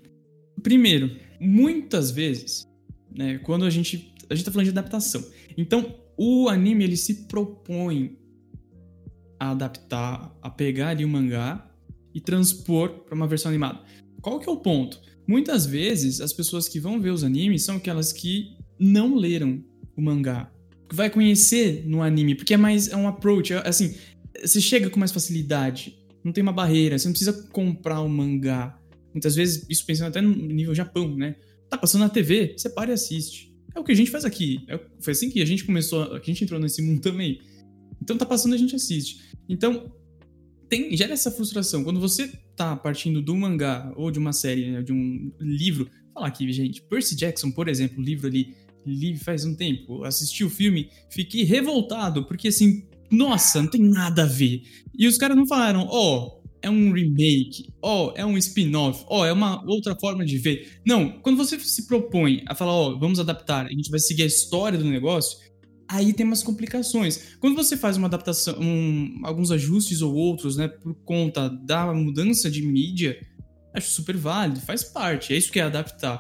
Primeiro, 0.62 1.12
muitas 1.40 2.12
vezes, 2.12 2.68
né, 3.16 3.38
quando 3.38 3.64
a 3.64 3.70
gente 3.70 4.14
a 4.30 4.36
gente 4.36 4.46
tá 4.46 4.52
falando 4.52 4.66
de 4.66 4.72
adaptação. 4.72 5.24
Então, 5.58 5.96
o 6.18 6.50
anime 6.50 6.84
ele 6.84 6.98
se 6.98 7.14
propõe 7.28 8.18
a 9.40 9.52
adaptar, 9.52 10.36
a 10.42 10.50
pegar 10.50 10.90
ali 10.90 11.06
o 11.06 11.08
mangá 11.08 11.70
e 12.14 12.20
transpor 12.20 12.90
para 13.06 13.16
uma 13.16 13.28
versão 13.28 13.50
animada. 13.50 13.82
Qual 14.22 14.40
que 14.40 14.50
é 14.50 14.52
o 14.52 14.58
ponto? 14.58 15.00
Muitas 15.28 15.66
vezes 15.66 16.22
as 16.22 16.32
pessoas 16.32 16.68
que 16.68 16.80
vão 16.80 17.02
ver 17.02 17.12
os 17.12 17.24
animes 17.24 17.64
são 17.64 17.76
aquelas 17.78 18.14
que 18.14 18.56
não 18.80 19.16
leram 19.16 19.64
o 19.96 20.02
mangá, 20.02 20.52
vai 20.94 21.10
conhecer 21.10 21.84
no 21.86 22.02
anime, 22.02 22.36
porque 22.36 22.54
é 22.54 22.58
mais 22.58 22.88
é 22.88 22.96
um 22.96 23.08
approach, 23.08 23.54
é, 23.54 23.68
assim, 23.68 23.96
você 24.42 24.62
chega 24.62 24.90
com 24.90 25.00
mais 25.00 25.12
facilidade, 25.12 25.98
não 26.24 26.32
tem 26.32 26.42
uma 26.42 26.54
barreira, 26.54 26.98
você 26.98 27.08
não 27.08 27.14
precisa 27.14 27.34
comprar 27.52 28.02
o 28.02 28.08
mangá 28.08 28.80
Muitas 29.18 29.36
vezes, 29.36 29.66
isso 29.68 29.84
pensando 29.84 30.10
até 30.10 30.22
no 30.22 30.30
nível 30.32 30.76
Japão, 30.76 31.16
né? 31.18 31.36
Tá 31.68 31.76
passando 31.76 32.02
na 32.02 32.10
TV, 32.10 32.54
você 32.56 32.70
para 32.70 32.92
e 32.92 32.94
assiste. 32.94 33.52
É 33.76 33.80
o 33.80 33.84
que 33.84 33.92
a 33.92 33.96
gente 33.96 34.12
faz 34.12 34.24
aqui. 34.26 34.64
É, 34.68 34.80
foi 35.00 35.14
assim 35.14 35.28
que 35.28 35.42
a 35.42 35.46
gente 35.46 35.66
começou, 35.66 36.08
que 36.20 36.30
a 36.30 36.34
gente 36.34 36.44
entrou 36.44 36.60
nesse 36.60 36.84
mundo 36.84 37.02
também. 37.02 37.42
Então 38.00 38.16
tá 38.16 38.28
passando, 38.28 38.54
a 38.54 38.58
gente 38.58 38.76
assiste. 38.76 39.36
Então, 39.50 39.92
tem, 40.70 40.96
gera 40.96 41.14
essa 41.14 41.32
frustração. 41.32 41.84
Quando 41.84 42.00
você 42.00 42.32
tá 42.58 42.76
partindo 42.76 43.22
do 43.22 43.36
mangá 43.36 43.94
ou 43.96 44.10
de 44.10 44.18
uma 44.18 44.34
série, 44.34 44.72
né, 44.72 44.82
de 44.82 44.92
um 44.92 45.32
livro, 45.40 45.88
falar 46.14 46.28
aqui, 46.28 46.52
gente, 46.52 46.82
Percy 46.82 47.16
Jackson, 47.16 47.52
por 47.52 47.70
exemplo, 47.70 48.02
livro 48.04 48.28
ali, 48.28 48.56
li 48.86 49.16
faz 49.16 49.46
um 49.46 49.56
tempo, 49.56 50.04
assisti 50.04 50.44
o 50.44 50.50
filme, 50.50 50.90
fiquei 51.10 51.44
revoltado, 51.44 52.26
porque 52.26 52.48
assim, 52.48 52.84
nossa, 53.12 53.62
não 53.62 53.70
tem 53.70 53.82
nada 53.82 54.24
a 54.24 54.26
ver. 54.26 54.64
E 54.98 55.08
os 55.08 55.18
caras 55.18 55.38
não 55.38 55.48
falaram, 55.48 55.86
ó, 55.90 56.26
oh, 56.26 56.48
é 56.62 56.70
um 56.70 56.92
remake, 56.92 57.70
ó, 57.82 58.08
oh, 58.08 58.14
é 58.16 58.26
um 58.26 58.38
spin-off, 58.38 59.06
ó, 59.08 59.22
oh, 59.22 59.26
é 59.26 59.32
uma 59.32 59.64
outra 59.70 59.96
forma 60.00 60.26
de 60.26 60.38
ver. 60.40 60.80
Não, 60.86 61.20
quando 61.22 61.38
você 61.38 61.60
se 61.60 61.86
propõe 61.86 62.42
a 62.48 62.56
falar, 62.56 62.74
ó, 62.74 62.98
vamos 62.98 63.20
adaptar, 63.20 63.68
a 63.68 63.70
gente 63.70 63.92
vai 63.92 64.00
seguir 64.00 64.24
a 64.24 64.28
história 64.28 64.80
do 64.80 64.86
negócio, 64.86 65.38
aí 65.88 66.14
tem 66.14 66.26
umas 66.26 66.44
complicações. 66.44 67.36
Quando 67.40 67.56
você 67.56 67.78
faz 67.78 67.98
uma 67.98 68.08
adaptação, 68.08 68.60
um, 68.60 69.22
alguns 69.24 69.52
ajustes 69.52 70.02
ou 70.02 70.14
outros, 70.14 70.58
né, 70.58 70.68
por 70.68 70.94
conta 71.06 71.50
da 71.50 71.94
mudança 71.94 72.52
de 72.52 72.62
mídia, 72.62 73.20
acho 73.74 73.92
super 73.92 74.18
válido, 74.18 74.60
faz 74.60 74.84
parte, 74.84 75.34
é 75.34 75.38
isso 75.38 75.52
que 75.52 75.60
é 75.60 75.64
adaptar. 75.64 76.20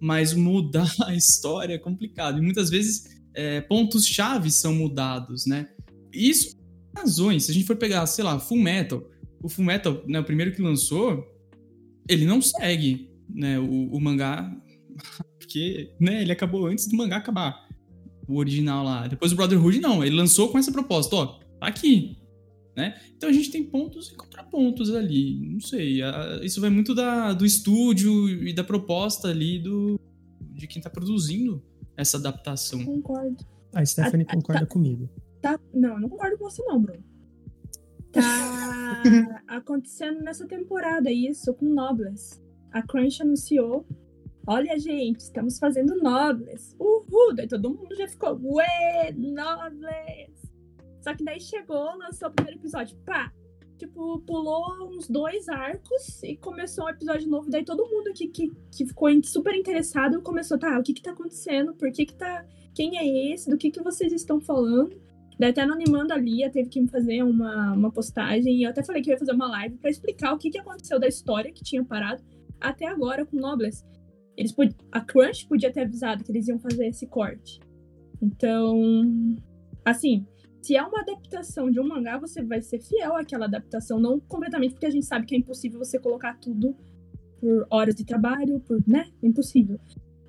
Mas 0.00 0.32
mudar 0.32 0.90
a 1.04 1.14
história 1.14 1.74
é 1.74 1.78
complicado. 1.78 2.38
E 2.38 2.40
muitas 2.40 2.70
vezes 2.70 3.20
é, 3.34 3.60
pontos-chave 3.60 4.50
são 4.50 4.74
mudados, 4.74 5.44
né? 5.46 5.68
Isso 6.12 6.56
razões. 6.96 7.44
Se 7.44 7.50
a 7.50 7.54
gente 7.54 7.66
for 7.66 7.76
pegar, 7.76 8.06
sei 8.06 8.24
lá, 8.24 8.38
Full 8.38 8.58
Metal, 8.58 9.02
o 9.42 9.48
Full 9.48 9.64
Metal, 9.64 10.02
né, 10.06 10.18
o 10.20 10.24
primeiro 10.24 10.52
que 10.52 10.62
lançou, 10.62 11.24
ele 12.08 12.24
não 12.24 12.40
segue 12.40 13.10
né, 13.28 13.58
o, 13.58 13.88
o 13.92 14.00
mangá, 14.00 14.50
porque 15.38 15.92
né, 16.00 16.22
ele 16.22 16.32
acabou 16.32 16.66
antes 16.66 16.88
do 16.88 16.96
mangá 16.96 17.16
acabar 17.16 17.67
o 18.28 18.36
original 18.36 18.84
lá. 18.84 19.06
Depois 19.08 19.32
o 19.32 19.36
Brotherhood, 19.36 19.80
não. 19.80 20.04
Ele 20.04 20.14
lançou 20.14 20.50
com 20.50 20.58
essa 20.58 20.70
proposta, 20.70 21.16
ó, 21.16 21.26
tá 21.58 21.66
aqui. 21.66 22.16
Né? 22.76 22.96
Então 23.16 23.28
a 23.28 23.32
gente 23.32 23.50
tem 23.50 23.64
pontos 23.64 24.10
e 24.10 24.14
contrapontos 24.14 24.94
ali. 24.94 25.40
Não 25.40 25.60
sei. 25.60 26.00
Isso 26.42 26.60
vai 26.60 26.70
muito 26.70 26.94
da, 26.94 27.32
do 27.32 27.44
estúdio 27.44 28.28
e 28.46 28.52
da 28.52 28.62
proposta 28.62 29.28
ali 29.28 29.58
do, 29.58 29.98
de 30.54 30.66
quem 30.68 30.80
tá 30.80 30.88
produzindo 30.88 31.60
essa 31.96 32.18
adaptação. 32.18 32.84
Concordo. 32.84 33.44
A 33.74 33.84
Stephanie 33.84 34.26
a, 34.28 34.34
concorda 34.34 34.62
a, 34.62 34.66
tá, 34.66 34.72
comigo. 34.72 35.10
Tá, 35.42 35.58
não, 35.74 35.98
não 35.98 36.08
concordo 36.08 36.38
com 36.38 36.44
você, 36.44 36.62
não, 36.64 36.80
Bruno. 36.80 37.02
Tá 38.12 39.02
acontecendo 39.48 40.20
nessa 40.20 40.46
temporada 40.46 41.10
isso 41.10 41.52
com 41.54 41.66
Nobles. 41.66 42.40
A 42.70 42.82
Crunch 42.82 43.20
anunciou 43.22 43.84
Olha, 44.50 44.78
gente, 44.78 45.20
estamos 45.20 45.58
fazendo 45.58 45.94
Nobles. 45.96 46.74
Uhul! 46.80 47.34
Daí 47.34 47.46
todo 47.46 47.68
mundo 47.68 47.94
já 47.94 48.08
ficou, 48.08 48.40
ué, 48.54 49.12
Nobles! 49.14 50.50
Só 51.02 51.14
que 51.14 51.22
daí 51.22 51.38
chegou, 51.38 51.94
lançou 51.98 52.28
o 52.28 52.32
primeiro 52.32 52.58
episódio, 52.58 52.96
pá! 53.04 53.30
Tipo, 53.76 54.20
pulou 54.20 54.88
uns 54.88 55.06
dois 55.06 55.50
arcos 55.50 56.22
e 56.22 56.34
começou 56.38 56.86
um 56.86 56.88
episódio 56.88 57.28
novo. 57.28 57.50
Daí 57.50 57.62
todo 57.62 57.86
mundo 57.90 58.10
que, 58.14 58.28
que, 58.28 58.50
que 58.74 58.86
ficou 58.86 59.10
super 59.22 59.54
interessado 59.54 60.22
começou, 60.22 60.58
tá, 60.58 60.78
o 60.78 60.82
que 60.82 60.94
que 60.94 61.02
tá 61.02 61.10
acontecendo? 61.10 61.74
Por 61.74 61.92
que 61.92 62.06
que 62.06 62.14
tá... 62.14 62.46
Quem 62.74 62.96
é 62.96 63.34
esse? 63.34 63.50
Do 63.50 63.58
que 63.58 63.70
que 63.70 63.82
vocês 63.82 64.14
estão 64.14 64.40
falando? 64.40 64.98
Daí 65.38 65.50
até 65.50 65.60
anonimando 65.60 66.14
a 66.14 66.16
Lia, 66.16 66.48
teve 66.48 66.70
que 66.70 66.80
me 66.80 66.88
fazer 66.88 67.22
uma, 67.22 67.74
uma 67.74 67.92
postagem. 67.92 68.54
E 68.54 68.62
eu 68.62 68.70
até 68.70 68.82
falei 68.82 69.02
que 69.02 69.10
eu 69.10 69.12
ia 69.12 69.18
fazer 69.18 69.32
uma 69.32 69.46
live 69.46 69.76
para 69.76 69.90
explicar 69.90 70.32
o 70.32 70.38
que, 70.38 70.48
que 70.48 70.58
aconteceu 70.58 70.98
da 70.98 71.06
história 71.06 71.52
que 71.52 71.62
tinha 71.62 71.84
parado 71.84 72.24
até 72.58 72.86
agora 72.86 73.26
com 73.26 73.36
Nobles. 73.36 73.84
Eles 74.38 74.52
pod... 74.52 74.72
A 74.92 75.00
Crunch 75.00 75.48
podia 75.48 75.72
ter 75.72 75.80
avisado 75.80 76.22
que 76.22 76.30
eles 76.30 76.46
iam 76.46 76.60
fazer 76.60 76.86
esse 76.86 77.08
corte. 77.08 77.58
Então, 78.22 78.80
assim, 79.84 80.24
se 80.62 80.76
é 80.76 80.82
uma 80.82 81.00
adaptação 81.00 81.68
de 81.68 81.80
um 81.80 81.88
mangá, 81.88 82.18
você 82.18 82.40
vai 82.40 82.62
ser 82.62 82.78
fiel 82.80 83.16
àquela 83.16 83.46
adaptação, 83.46 83.98
não 83.98 84.20
completamente, 84.20 84.74
porque 84.74 84.86
a 84.86 84.90
gente 84.90 85.06
sabe 85.06 85.26
que 85.26 85.34
é 85.34 85.38
impossível 85.38 85.80
você 85.80 85.98
colocar 85.98 86.38
tudo 86.38 86.76
por 87.40 87.66
horas 87.68 87.96
de 87.96 88.04
trabalho, 88.04 88.60
por, 88.60 88.80
né? 88.86 89.10
Impossível. 89.20 89.80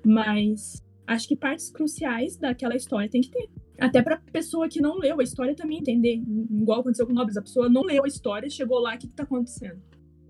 Mas 0.04 0.82
acho 1.06 1.28
que 1.28 1.36
partes 1.36 1.70
cruciais 1.70 2.36
daquela 2.36 2.74
história 2.74 3.08
tem 3.08 3.20
que 3.20 3.30
ter. 3.30 3.48
Até 3.78 4.02
pra 4.02 4.20
pessoa 4.32 4.68
que 4.68 4.80
não 4.80 4.98
leu 4.98 5.20
a 5.20 5.22
história 5.22 5.54
também 5.54 5.78
entender. 5.78 6.20
Igual 6.50 6.80
aconteceu 6.80 7.06
com 7.06 7.12
Nobles, 7.12 7.36
a 7.36 7.42
pessoa 7.42 7.68
não 7.68 7.82
leu 7.82 8.04
a 8.04 8.08
história, 8.08 8.50
chegou 8.50 8.80
lá, 8.80 8.96
o 8.96 8.98
que, 8.98 9.06
que 9.06 9.14
tá 9.14 9.22
acontecendo? 9.22 9.80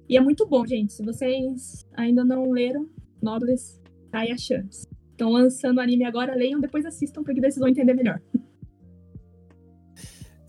E 0.06 0.18
é 0.18 0.20
muito 0.20 0.46
bom, 0.46 0.66
gente. 0.66 0.92
Se 0.92 1.02
vocês 1.02 1.86
ainda 1.94 2.24
não 2.24 2.50
leram, 2.50 2.88
Nobles, 3.22 3.80
a 4.12 4.24
chance. 4.36 4.86
Estão 5.10 5.30
lançando 5.30 5.78
o 5.78 5.80
anime 5.80 6.04
agora, 6.04 6.34
leiam, 6.34 6.60
depois 6.60 6.84
assistam, 6.86 7.22
porque 7.22 7.40
vocês 7.40 7.56
vão 7.56 7.68
entender 7.68 7.94
melhor. 7.94 8.20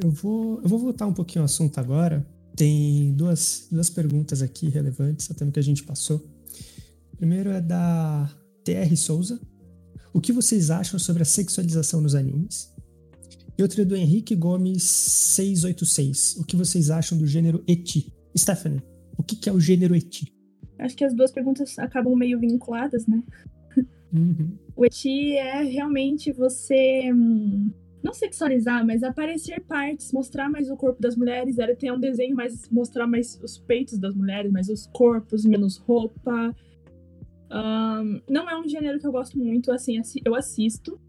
Eu 0.01 0.09
vou, 0.09 0.61
eu 0.61 0.69
vou 0.69 0.79
voltar 0.79 1.05
um 1.05 1.13
pouquinho 1.13 1.41
ao 1.41 1.45
assunto 1.45 1.77
agora. 1.79 2.25
Tem 2.55 3.13
duas, 3.13 3.67
duas 3.71 3.89
perguntas 3.89 4.41
aqui 4.41 4.67
relevantes, 4.69 5.29
até 5.29 5.45
no 5.45 5.51
que 5.51 5.59
a 5.59 5.63
gente 5.63 5.83
passou. 5.83 6.25
Primeiro 7.17 7.51
é 7.51 7.61
da 7.61 8.33
TR 8.63 8.95
Souza. 8.95 9.39
O 10.13 10.19
que 10.19 10.33
vocês 10.33 10.71
acham 10.71 10.99
sobre 10.99 11.21
a 11.21 11.25
sexualização 11.25 12.01
nos 12.01 12.15
animes? 12.15 12.73
E 13.57 13.61
outra 13.61 13.83
é 13.83 13.85
do 13.85 13.95
Henrique 13.95 14.35
Gomes 14.35 14.83
686. 14.83 16.37
O 16.37 16.43
que 16.43 16.55
vocês 16.55 16.89
acham 16.89 17.17
do 17.17 17.27
gênero 17.27 17.63
eti? 17.67 18.11
Stephanie, 18.35 18.81
o 19.17 19.23
que 19.23 19.47
é 19.47 19.53
o 19.53 19.59
gênero 19.59 19.95
eti? 19.95 20.33
Acho 20.81 20.97
que 20.97 21.05
as 21.05 21.13
duas 21.13 21.31
perguntas 21.31 21.77
acabam 21.77 22.15
meio 22.15 22.39
vinculadas, 22.39 23.07
né? 23.07 23.23
Uhum. 24.13 24.57
O 24.73 24.85
eti 24.85 25.35
é 25.35 25.61
realmente 25.61 26.31
você 26.31 27.11
hum, 27.13 27.69
não 28.03 28.13
sexualizar, 28.13 28.85
mas 28.85 29.03
aparecer 29.03 29.61
partes, 29.61 30.11
mostrar 30.11 30.49
mais 30.49 30.71
o 30.71 30.75
corpo 30.75 30.99
das 30.99 31.15
mulheres. 31.15 31.59
Era 31.59 31.75
ter 31.75 31.91
um 31.91 31.99
desenho 31.99 32.35
mais 32.35 32.67
mostrar 32.69 33.05
mais 33.05 33.39
os 33.43 33.59
peitos 33.59 33.99
das 33.99 34.15
mulheres, 34.15 34.51
mais 34.51 34.69
os 34.69 34.87
corpos, 34.87 35.45
menos 35.45 35.77
roupa. 35.77 36.55
Um, 37.51 38.21
não 38.27 38.49
é 38.49 38.57
um 38.57 38.67
gênero 38.67 38.97
que 38.99 39.05
eu 39.05 39.11
gosto 39.11 39.37
muito, 39.37 39.71
assim, 39.71 40.01
eu 40.25 40.33
assisto. 40.33 40.99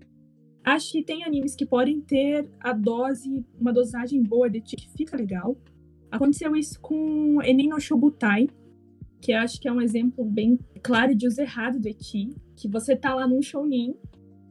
Acho 0.65 0.93
que 0.93 1.03
tem 1.03 1.25
animes 1.25 1.57
que 1.57 1.65
podem 1.65 2.01
ter 2.01 2.49
a 2.61 2.73
dose, 2.73 3.45
uma 3.59 3.73
dosagem 3.73 4.23
boa 4.23 4.51
de 4.51 4.59
eti 4.59 4.77
que 4.77 4.91
fica 4.91 5.17
legal. 5.17 5.57
Aconteceu 6.11 6.55
isso 6.55 6.79
com 6.81 7.41
Enin 7.43 7.69
no 7.69 7.81
Shobutai, 7.81 8.49
que 9.23 9.33
eu 9.33 9.39
acho 9.39 9.61
que 9.61 9.69
é 9.69 9.73
um 9.73 9.81
exemplo 9.81 10.25
bem 10.25 10.59
claro 10.83 11.15
de 11.15 11.29
uso 11.29 11.41
errado 11.41 11.79
do 11.79 11.89
Eti, 11.89 12.31
que 12.57 12.69
você 12.69 12.97
tá 12.97 13.15
lá 13.15 13.27
num 13.27 13.41
shounen, 13.41 13.97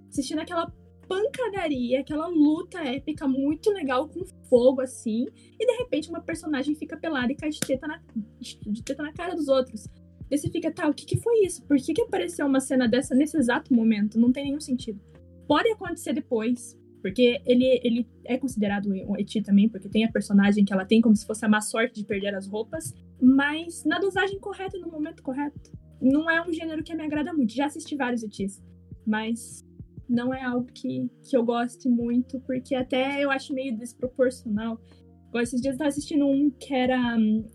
assistindo 0.09 0.39
aquela 0.39 0.73
pancadaria, 1.09 1.99
aquela 1.99 2.27
luta 2.27 2.79
épica 2.79 3.27
muito 3.27 3.69
legal 3.69 4.07
com 4.07 4.25
fogo 4.49 4.79
assim, 4.79 5.25
e 5.59 5.65
de 5.65 5.77
repente 5.77 6.09
uma 6.09 6.21
personagem 6.21 6.73
fica 6.73 6.95
pelada 6.95 7.33
e 7.33 7.35
cai 7.35 7.49
de 7.49 7.59
teta 7.59 7.85
na, 7.85 8.01
de 8.39 8.81
teta 8.81 9.03
na 9.03 9.11
cara 9.11 9.35
dos 9.35 9.49
outros. 9.49 9.89
Daí 10.29 10.39
você 10.39 10.49
fica, 10.49 10.71
tá, 10.71 10.87
o 10.87 10.93
que, 10.93 11.05
que 11.05 11.17
foi 11.17 11.43
isso? 11.43 11.61
Por 11.65 11.75
que, 11.75 11.93
que 11.93 12.01
apareceu 12.03 12.47
uma 12.47 12.61
cena 12.61 12.87
dessa 12.87 13.13
nesse 13.13 13.35
exato 13.35 13.73
momento? 13.73 14.17
Não 14.17 14.31
tem 14.31 14.45
nenhum 14.45 14.61
sentido. 14.61 15.01
Pode 15.45 15.69
acontecer 15.69 16.13
depois, 16.13 16.79
porque 17.01 17.41
ele, 17.45 17.81
ele 17.83 18.07
é 18.23 18.37
considerado 18.37 18.89
um 18.89 19.17
eti 19.17 19.41
também, 19.41 19.67
porque 19.67 19.89
tem 19.89 20.05
a 20.05 20.11
personagem 20.11 20.63
que 20.63 20.71
ela 20.71 20.85
tem 20.85 21.01
como 21.01 21.13
se 21.13 21.25
fosse 21.25 21.43
a 21.43 21.49
má 21.49 21.59
sorte 21.59 21.95
de 21.95 22.05
perder 22.05 22.33
as 22.33 22.47
roupas, 22.47 22.93
mas 23.21 23.83
na 23.85 23.99
dosagem 23.99 24.39
correta, 24.39 24.77
no 24.79 24.89
momento 24.89 25.21
correto. 25.21 25.71
Não 26.01 26.29
é 26.29 26.45
um 26.45 26.51
gênero 26.51 26.83
que 26.83 26.95
me 26.95 27.03
agrada 27.03 27.31
muito. 27.31 27.53
Já 27.53 27.67
assisti 27.67 27.95
vários 27.95 28.23
etis, 28.23 28.61
mas 29.05 29.63
não 30.09 30.33
é 30.33 30.43
algo 30.43 30.67
que, 30.73 31.09
que 31.23 31.37
eu 31.37 31.45
goste 31.45 31.87
muito, 31.87 32.39
porque 32.41 32.73
até 32.73 33.23
eu 33.23 33.29
acho 33.29 33.53
meio 33.53 33.77
desproporcional. 33.77 34.81
Agora, 35.29 35.43
esses 35.43 35.61
dias 35.61 35.75
eu 35.75 35.77
tava 35.77 35.89
assistindo 35.89 36.25
um 36.25 36.49
que 36.49 36.73
era 36.73 37.15
um, 37.15 37.45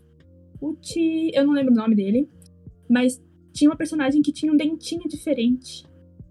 Uchi, 0.61 1.31
eu 1.33 1.45
não 1.45 1.53
lembro 1.53 1.73
o 1.73 1.75
nome 1.75 1.95
dele, 1.95 2.29
mas 2.89 3.21
tinha 3.53 3.69
uma 3.69 3.75
personagem 3.75 4.21
que 4.21 4.31
tinha 4.31 4.51
um 4.51 4.57
dentinho 4.57 5.07
diferente. 5.07 5.85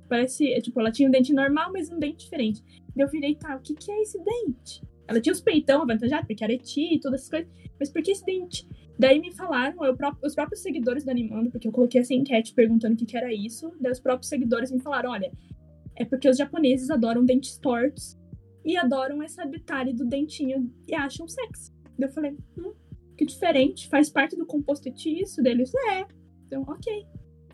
Parece, 0.09 0.61
tipo, 0.61 0.81
ela 0.81 0.90
tinha 0.90 1.09
um 1.09 1.12
dente 1.12 1.33
normal, 1.33 1.70
mas 1.72 1.90
um 1.90 1.99
dente 1.99 2.25
diferente. 2.25 2.62
Eu 2.96 3.09
virei, 3.09 3.35
tá, 3.35 3.57
o 3.57 3.61
que, 3.61 3.75
que 3.75 3.90
é 3.90 4.03
esse 4.03 4.18
dente? 4.18 4.83
Ela 5.07 5.20
tinha 5.20 5.33
os 5.33 5.40
peitão 5.40 5.83
avantajados, 5.83 6.27
porque 6.27 6.42
era 6.42 6.53
eti 6.53 6.94
e 6.94 7.01
todas 7.01 7.20
essas 7.20 7.31
coisas. 7.31 7.49
Mas 7.79 7.90
por 7.90 8.03
que 8.03 8.11
esse 8.11 8.25
dente? 8.25 8.66
Daí 8.98 9.20
me 9.20 9.32
falaram, 9.32 9.85
eu, 9.85 9.96
os 10.25 10.35
próprios 10.35 10.62
seguidores 10.62 11.04
do 11.04 11.10
Animando, 11.10 11.50
porque 11.50 11.68
eu 11.68 11.73
coloquei 11.73 12.00
essa 12.00 12.14
enquete 12.14 12.54
perguntando 12.54 12.94
o 12.94 12.96
que, 12.96 13.04
que 13.04 13.16
era 13.16 13.33
isso. 13.33 13.73
Daí 13.79 13.92
os 13.92 14.00
próprios 14.00 14.29
seguidores 14.29 14.71
me 14.71 14.81
falaram: 14.81 15.10
olha, 15.10 15.31
é 15.94 16.04
porque 16.04 16.29
os 16.29 16.37
japoneses 16.37 16.88
adoram 16.90 17.25
dentes 17.25 17.58
tortos 17.58 18.18
e 18.64 18.77
adoram 18.77 19.23
essa 19.23 19.44
detalhe 19.44 19.92
do 19.92 20.04
dentinho 20.04 20.73
e 20.88 20.94
acham 20.94 21.29
sexy. 21.29 21.73
Daí 21.98 22.08
eu 22.08 22.12
falei: 22.12 22.37
hum, 22.56 22.73
que 23.16 23.27
diferente, 23.27 23.88
faz 23.88 24.08
parte 24.08 24.37
do 24.37 24.46
composto 24.46 24.88
isso 24.88 25.42
deles? 25.42 25.73
É. 25.90 26.06
Então, 26.46 26.62
ok. 26.62 27.06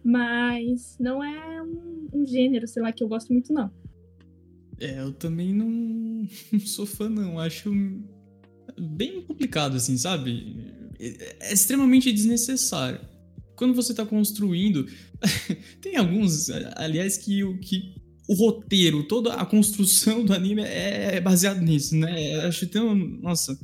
Mas 0.04 0.96
não 0.98 1.22
é 1.22 1.62
um, 1.62 2.08
um 2.12 2.26
gênero, 2.26 2.66
sei 2.66 2.82
lá, 2.82 2.92
que 2.92 3.02
eu 3.02 3.08
gosto 3.08 3.32
muito, 3.32 3.52
não. 3.52 3.70
É, 4.80 5.00
eu 5.00 5.12
também 5.12 5.52
não, 5.52 5.66
não 6.52 6.60
sou 6.60 6.86
fã, 6.86 7.08
não. 7.08 7.38
Acho 7.38 7.72
bem 8.78 9.22
complicado, 9.22 9.76
assim, 9.76 9.96
sabe? 9.96 10.72
É, 11.02 11.52
extremamente 11.52 12.12
desnecessário. 12.12 13.00
quando 13.56 13.74
você 13.74 13.92
tá 13.92 14.06
construindo. 14.06 14.86
tem 15.80 15.96
alguns, 15.96 16.48
aliás, 16.76 17.16
que, 17.18 17.42
que 17.58 17.94
o 18.28 18.34
roteiro, 18.34 19.02
toda 19.04 19.34
a 19.34 19.44
construção 19.44 20.24
do 20.24 20.32
anime 20.32 20.62
é, 20.62 21.16
é 21.16 21.20
baseado 21.20 21.60
nisso, 21.60 21.96
né? 21.96 22.36
Acho 22.46 22.66
tão. 22.68 22.94
Nossa, 22.94 23.58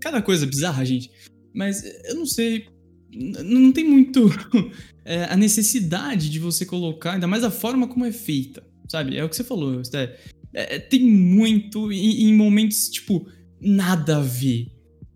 cada 0.00 0.20
coisa 0.20 0.46
bizarra, 0.46 0.84
gente. 0.84 1.10
Mas 1.54 1.84
eu 2.04 2.16
não 2.16 2.26
sei. 2.26 2.66
Não 3.12 3.72
tem 3.72 3.84
muito 3.84 4.30
é, 5.04 5.24
a 5.24 5.36
necessidade 5.36 6.28
de 6.30 6.38
você 6.38 6.64
colocar, 6.64 7.14
ainda 7.14 7.26
mais 7.26 7.42
a 7.42 7.50
forma 7.50 7.88
como 7.88 8.04
é 8.04 8.12
feita, 8.12 8.62
sabe? 8.88 9.16
É 9.16 9.24
o 9.24 9.28
que 9.28 9.36
você 9.36 9.44
falou, 9.44 9.82
é, 9.94 10.16
é, 10.52 10.78
tem 10.78 11.02
muito 11.02 11.90
em, 11.90 12.28
em 12.28 12.34
momentos, 12.34 12.88
tipo, 12.88 13.26
nada 13.60 14.18
a 14.18 14.22
ver. 14.22 14.68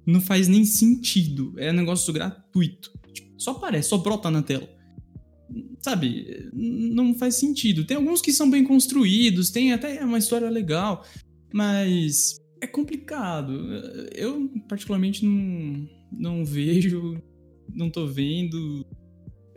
Não 0.06 0.20
faz 0.20 0.48
nem 0.48 0.64
sentido. 0.64 1.54
É 1.56 1.70
um 1.70 1.74
negócio 1.74 2.12
gratuito. 2.12 2.90
Tipo, 3.12 3.32
só 3.38 3.52
aparece, 3.52 3.88
só 3.88 3.98
brota 3.98 4.30
na 4.30 4.42
tela 4.42 4.68
sabe, 5.84 6.48
não 6.52 7.14
faz 7.14 7.36
sentido. 7.36 7.84
Tem 7.84 7.96
alguns 7.96 8.22
que 8.22 8.32
são 8.32 8.50
bem 8.50 8.64
construídos, 8.64 9.50
tem 9.50 9.72
até 9.72 10.02
uma 10.02 10.18
história 10.18 10.48
legal, 10.48 11.04
mas 11.52 12.40
é 12.60 12.66
complicado. 12.66 13.52
Eu, 14.14 14.48
particularmente, 14.66 15.24
não, 15.24 15.88
não 16.10 16.44
vejo, 16.44 17.22
não 17.74 17.90
tô 17.90 18.06
vendo. 18.06 18.86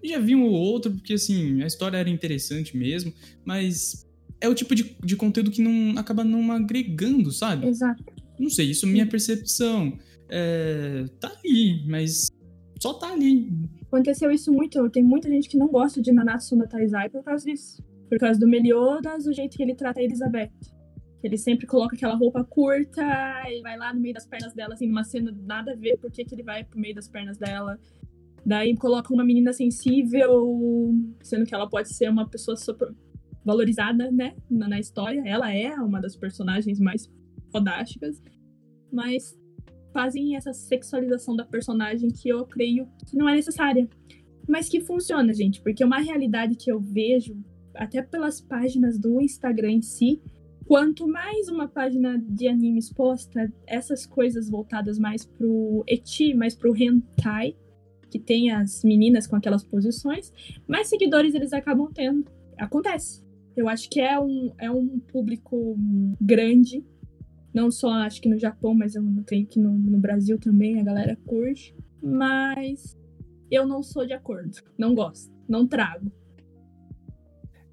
Já 0.04 0.20
vi 0.20 0.36
um 0.36 0.44
ou 0.44 0.52
outro, 0.52 0.92
porque, 0.92 1.14
assim, 1.14 1.62
a 1.62 1.68
história 1.68 1.98
era 1.98 2.10
interessante 2.10 2.76
mesmo, 2.76 3.14
mas 3.46 4.06
é 4.42 4.50
o 4.50 4.54
tipo 4.54 4.76
de, 4.76 4.98
de 5.04 5.16
conteúdo 5.16 5.50
que 5.50 5.62
não 5.62 5.98
acaba 5.98 6.24
não 6.24 6.52
agregando, 6.52 7.32
sabe? 7.32 7.68
Exato. 7.68 8.04
Não 8.38 8.50
sei, 8.50 8.70
isso 8.70 8.86
é 8.86 8.90
minha 8.90 9.08
percepção. 9.08 9.98
É, 10.30 11.06
tá 11.20 11.32
ali, 11.44 11.86
mas 11.88 12.30
só 12.80 12.94
tá 12.94 13.12
ali. 13.12 13.52
Aconteceu 13.88 14.32
isso 14.32 14.52
muito. 14.52 14.90
Tem 14.90 15.04
muita 15.04 15.30
gente 15.30 15.50
que 15.50 15.58
não 15.58 15.68
gosta 15.68 16.02
de 16.02 16.12
Nanatsu 16.12 16.56
no 16.56 16.68
Taizai 16.68 17.10
por 17.10 17.24
causa 17.24 17.46
disso. 17.46 17.82
Por 18.10 18.18
causa 18.20 18.40
do 18.40 18.48
Meliodas, 18.48 19.26
o 19.26 19.34
jeito 19.34 19.58
que 19.58 19.64
ele 19.64 19.76
trata 19.76 20.00
a 20.00 20.04
Elizabeth. 20.04 20.52
Ele 21.24 21.38
sempre 21.38 21.66
coloca 21.66 21.96
aquela 21.96 22.16
roupa 22.16 22.44
curta 22.44 23.02
e 23.50 23.62
vai 23.62 23.78
lá 23.78 23.94
no 23.94 24.00
meio 24.00 24.14
das 24.14 24.26
pernas 24.26 24.54
dela, 24.54 24.76
assim, 24.76 24.88
numa 24.88 25.04
cena 25.04 25.36
nada 25.46 25.74
a 25.74 25.76
ver 25.76 25.98
por 25.98 26.12
que 26.12 26.26
ele 26.32 26.44
vai 26.44 26.64
pro 26.64 26.80
meio 26.80 26.94
das 26.94 27.10
pernas 27.10 27.38
dela. 27.38 27.80
Daí 28.46 28.78
coloca 28.78 29.14
uma 29.14 29.26
menina 29.26 29.52
sensível, 29.52 30.94
sendo 31.22 31.46
que 31.46 31.54
ela 31.54 31.68
pode 31.68 31.94
ser 31.94 32.10
uma 32.10 32.30
pessoa 32.30 32.56
super 32.56 32.94
valorizada, 33.44 34.12
né, 34.12 34.36
na, 34.50 34.68
na 34.68 34.80
história. 34.80 35.22
Ela 35.26 35.54
é 35.54 35.74
uma 35.76 36.00
das 36.00 36.16
personagens 36.16 36.80
mais 36.80 37.10
fodásticas. 37.52 38.22
Mas 38.92 39.38
fazem 39.98 40.36
essa 40.36 40.54
sexualização 40.54 41.36
da 41.36 41.44
personagem 41.44 42.12
que 42.12 42.30
eu 42.30 42.46
creio 42.46 42.88
que 43.08 43.18
não 43.18 43.28
é 43.28 43.34
necessária. 43.34 43.90
Mas 44.48 44.70
que 44.70 44.80
funciona, 44.80 45.34
gente, 45.34 45.60
porque 45.60 45.84
uma 45.84 45.98
realidade 45.98 46.56
que 46.56 46.72
eu 46.72 46.80
vejo, 46.80 47.36
até 47.74 48.04
pelas 48.04 48.40
páginas 48.40 49.00
do 49.00 49.20
Instagram 49.20 49.72
em 49.72 49.82
si, 49.82 50.22
quanto 50.68 51.08
mais 51.08 51.50
uma 51.50 51.68
página 51.68 52.16
de 52.20 52.48
animes 52.48 52.94
posta 52.94 53.52
essas 53.66 54.06
coisas 54.06 54.52
voltadas 54.52 55.00
mais 55.00 55.26
pro 55.26 55.84
eti, 55.88 56.32
mais 56.36 56.54
pro 56.54 56.76
hentai, 56.76 57.56
que 58.12 58.20
tem 58.20 58.52
as 58.52 58.84
meninas 58.84 59.26
com 59.26 59.36
aquelas 59.36 59.64
posições, 59.64 60.32
mais 60.68 60.90
seguidores 60.90 61.34
eles 61.34 61.54
acabam 61.54 61.92
tendo. 61.92 62.24
Acontece. 62.56 63.26
Eu 63.56 63.68
acho 63.68 63.90
que 63.90 64.00
é 64.00 64.20
um, 64.20 64.54
é 64.60 64.70
um 64.70 65.00
público 65.00 65.76
grande 66.22 66.86
não 67.54 67.72
só 67.72 67.90
acho 67.92 68.22
que 68.22 68.30
no 68.30 68.38
Japão, 68.38 68.74
mas 68.74 68.96
eu 68.96 69.04
creio 69.26 69.48
que 69.48 69.60
no, 69.60 69.78
no 69.78 70.00
Brasil 70.00 70.38
também 70.38 70.80
a 70.80 70.84
galera 70.84 71.18
curte. 71.26 71.76
Mas 72.02 72.98
eu 73.50 73.66
não 73.66 73.82
sou 73.82 74.06
de 74.06 74.14
acordo. 74.14 74.52
Não 74.78 74.94
gosto. 74.94 75.32
Não 75.48 75.68
trago. 75.68 76.12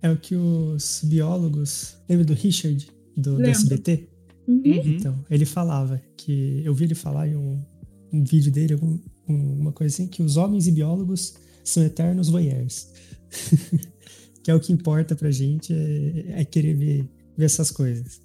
É 0.00 0.10
o 0.10 0.16
que 0.16 0.34
os 0.34 1.02
biólogos. 1.04 1.96
Lembra 2.08 2.24
do 2.24 2.34
Richard, 2.34 2.86
do, 3.16 3.36
do 3.36 3.46
SBT? 3.46 4.08
Uhum. 4.46 4.56
uhum. 4.56 4.62
Então, 4.64 5.24
ele 5.30 5.44
falava 5.44 6.00
que. 6.16 6.62
Eu 6.64 6.74
vi 6.74 6.84
ele 6.84 6.94
falar 6.94 7.28
em 7.28 7.36
um, 7.36 7.64
um 8.12 8.24
vídeo 8.24 8.52
dele, 8.52 8.74
algum, 8.74 8.98
uma 9.26 9.72
coisa 9.72 9.94
assim, 9.94 10.06
que 10.06 10.22
os 10.22 10.36
homens 10.36 10.66
e 10.66 10.72
biólogos 10.72 11.34
são 11.64 11.82
eternos 11.82 12.28
voyeurs. 12.28 12.92
que 14.42 14.50
é 14.50 14.54
o 14.54 14.60
que 14.60 14.72
importa 14.72 15.16
pra 15.16 15.30
gente, 15.30 15.72
é, 15.72 16.40
é 16.40 16.44
querer 16.44 16.74
ver, 16.74 17.08
ver 17.36 17.44
essas 17.46 17.70
coisas. 17.70 18.20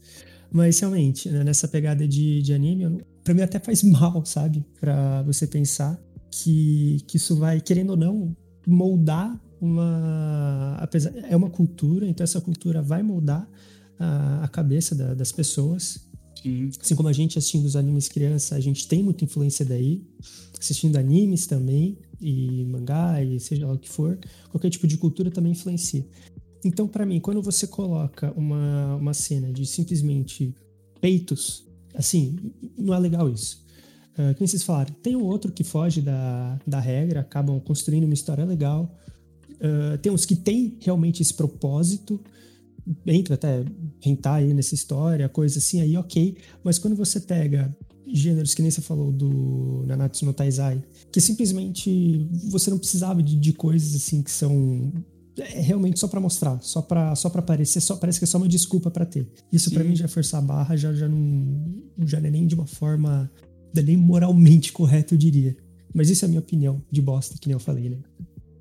Mas 0.52 0.80
realmente, 0.80 1.30
né, 1.30 1.44
nessa 1.44 1.68
pegada 1.68 2.08
de, 2.08 2.42
de 2.42 2.54
anime, 2.54 3.04
pra 3.24 3.34
mim 3.34 3.42
até 3.42 3.60
faz 3.60 3.84
mal, 3.84 4.26
sabe? 4.26 4.66
Pra 4.80 5.22
você 5.24 5.46
pensar 5.46 6.00
que, 6.32 6.98
que 7.08 7.18
isso 7.18 7.36
vai, 7.36 7.62
querendo 7.62 7.92
ou 7.92 7.98
não, 7.98 8.36
moldar 8.66 9.40
uma. 9.62 10.78
Apesar, 10.80 11.14
é 11.16 11.36
uma 11.36 11.50
cultura, 11.50 12.08
então 12.08 12.24
essa 12.24 12.42
cultura 12.42 12.82
vai 12.82 13.04
moldar 13.04 13.48
a, 13.98 14.46
a 14.46 14.48
cabeça 14.48 14.96
da, 14.96 15.14
das 15.14 15.32
pessoas. 15.32 16.08
Sim. 16.42 16.70
Assim 16.80 16.96
como 16.96 17.10
a 17.10 17.14
gente 17.14 17.38
assistindo 17.38 17.66
os 17.66 17.76
animes 17.76 18.08
criança, 18.08 18.56
a 18.56 18.60
gente 18.60 18.88
tem 18.88 19.04
muita 19.04 19.26
influência 19.26 19.66
daí. 19.66 20.04
Assistindo 20.58 20.98
animes 20.98 21.48
também, 21.48 21.98
e 22.22 22.66
mangá, 22.66 23.24
e 23.24 23.40
seja 23.40 23.66
lá 23.66 23.74
o 23.74 23.78
que 23.78 23.90
for, 23.90 24.20
qualquer 24.50 24.70
tipo 24.70 24.86
de 24.86 24.98
cultura 24.98 25.32
também 25.32 25.54
influencia. 25.54 26.06
Então, 26.64 26.88
para 26.88 27.06
mim, 27.06 27.20
quando 27.20 27.42
você 27.42 27.68
coloca 27.68 28.34
uma, 28.36 28.96
uma 28.96 29.14
cena 29.14 29.52
de 29.52 29.66
simplesmente 29.66 30.54
peitos, 31.00 31.66
assim, 31.96 32.38
não 32.78 32.94
é 32.94 33.00
legal 33.00 33.30
isso. 33.30 33.66
Uh, 34.14 34.36
como 34.36 34.48
vocês 34.48 34.64
falaram, 34.64 34.94
tem 35.02 35.16
um 35.16 35.24
outro 35.24 35.52
que 35.52 35.64
foge 35.64 36.02
da, 36.02 36.60
da 36.68 36.80
regra, 36.80 37.22
acabam 37.22 37.60
construindo 37.60 38.04
uma 38.04 38.14
história 38.14 38.44
legal. 38.44 38.94
Uh, 39.52 39.98
tem 40.00 40.12
uns 40.12 40.26
que 40.26 40.36
tem 40.36 40.78
realmente 40.82 41.22
esse 41.22 41.34
propósito, 41.34 42.20
entra 43.06 43.36
até 43.36 43.64
rentar 44.02 44.36
aí 44.36 44.54
nessa 44.54 44.76
história, 44.76 45.30
coisa 45.30 45.60
assim, 45.60 45.80
aí 45.80 45.96
ok. 45.96 46.36
Mas 46.64 46.78
quando 46.78 46.96
você 46.96 47.20
pega 47.22 47.74
gêneros 48.12 48.54
que 48.54 48.62
nem 48.62 48.72
você 48.72 48.82
falou 48.82 49.12
do 49.12 49.84
Nanatsu 49.86 50.26
no 50.26 50.34
Taizai, 50.34 50.84
que 51.12 51.22
simplesmente 51.22 52.28
você 52.50 52.70
não 52.70 52.78
precisava 52.78 53.22
de, 53.22 53.38
de 53.38 53.54
coisas 53.54 53.96
assim 53.96 54.22
que 54.22 54.32
são 54.32 54.92
é 55.44 55.62
realmente 55.62 56.00
só 56.00 56.08
para 56.08 56.20
mostrar, 56.20 56.60
só 56.62 56.82
para 56.82 57.16
só 57.16 57.30
para 57.30 57.40
aparecer, 57.40 57.82
só 57.82 57.96
parece 57.96 58.20
que 58.20 58.26
é 58.26 58.28
só 58.28 58.38
uma 58.38 58.48
desculpa 58.48 58.90
para 58.92 59.06
ter. 59.06 59.28
Isso 59.52 59.72
para 59.72 59.84
mim 59.84 59.96
já 59.96 60.06
é 60.06 60.08
forçar 60.08 60.42
a 60.42 60.46
barra, 60.46 60.76
já 60.76 60.94
já 60.94 61.08
não 61.08 61.84
já 62.06 62.20
não 62.20 62.28
é 62.28 62.32
nem 62.32 62.48
de 62.48 62.56
uma 62.56 62.68
forma 62.68 63.30
é 63.76 63.82
nem 63.82 63.98
moralmente 63.98 64.72
correta, 64.74 65.14
eu 65.14 65.18
diria. 65.18 65.56
Mas 65.94 66.10
isso 66.10 66.24
é 66.24 66.28
a 66.28 66.30
minha 66.30 66.40
opinião 66.40 66.84
de 66.92 67.02
bosta, 67.02 67.36
que 67.40 67.48
nem 67.48 67.54
eu 67.54 67.60
falei, 67.60 67.90
né? 67.90 67.98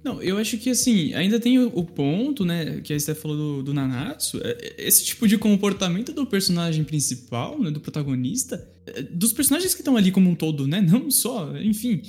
Não, 0.02 0.22
eu 0.22 0.38
acho 0.38 0.56
que 0.56 0.70
assim, 0.70 1.12
ainda 1.12 1.38
tem 1.38 1.58
o, 1.58 1.84
ponto, 1.84 2.44
né, 2.44 2.80
que 2.80 2.94
a 2.94 2.98
Steph 2.98 3.18
falou 3.18 3.36
do, 3.36 3.62
do 3.64 3.74
Nanatsu, 3.74 4.40
é, 4.42 4.74
esse 4.78 5.04
tipo 5.04 5.28
de 5.28 5.36
comportamento 5.36 6.12
do 6.12 6.24
personagem 6.24 6.82
principal, 6.84 7.60
né, 7.60 7.70
do 7.70 7.80
protagonista, 7.80 8.66
dos 9.10 9.32
personagens 9.34 9.74
que 9.74 9.82
estão 9.82 9.96
ali 9.96 10.10
como 10.10 10.30
um 10.30 10.34
todo, 10.34 10.66
né, 10.66 10.80
não 10.80 11.10
só, 11.10 11.54
enfim, 11.58 12.00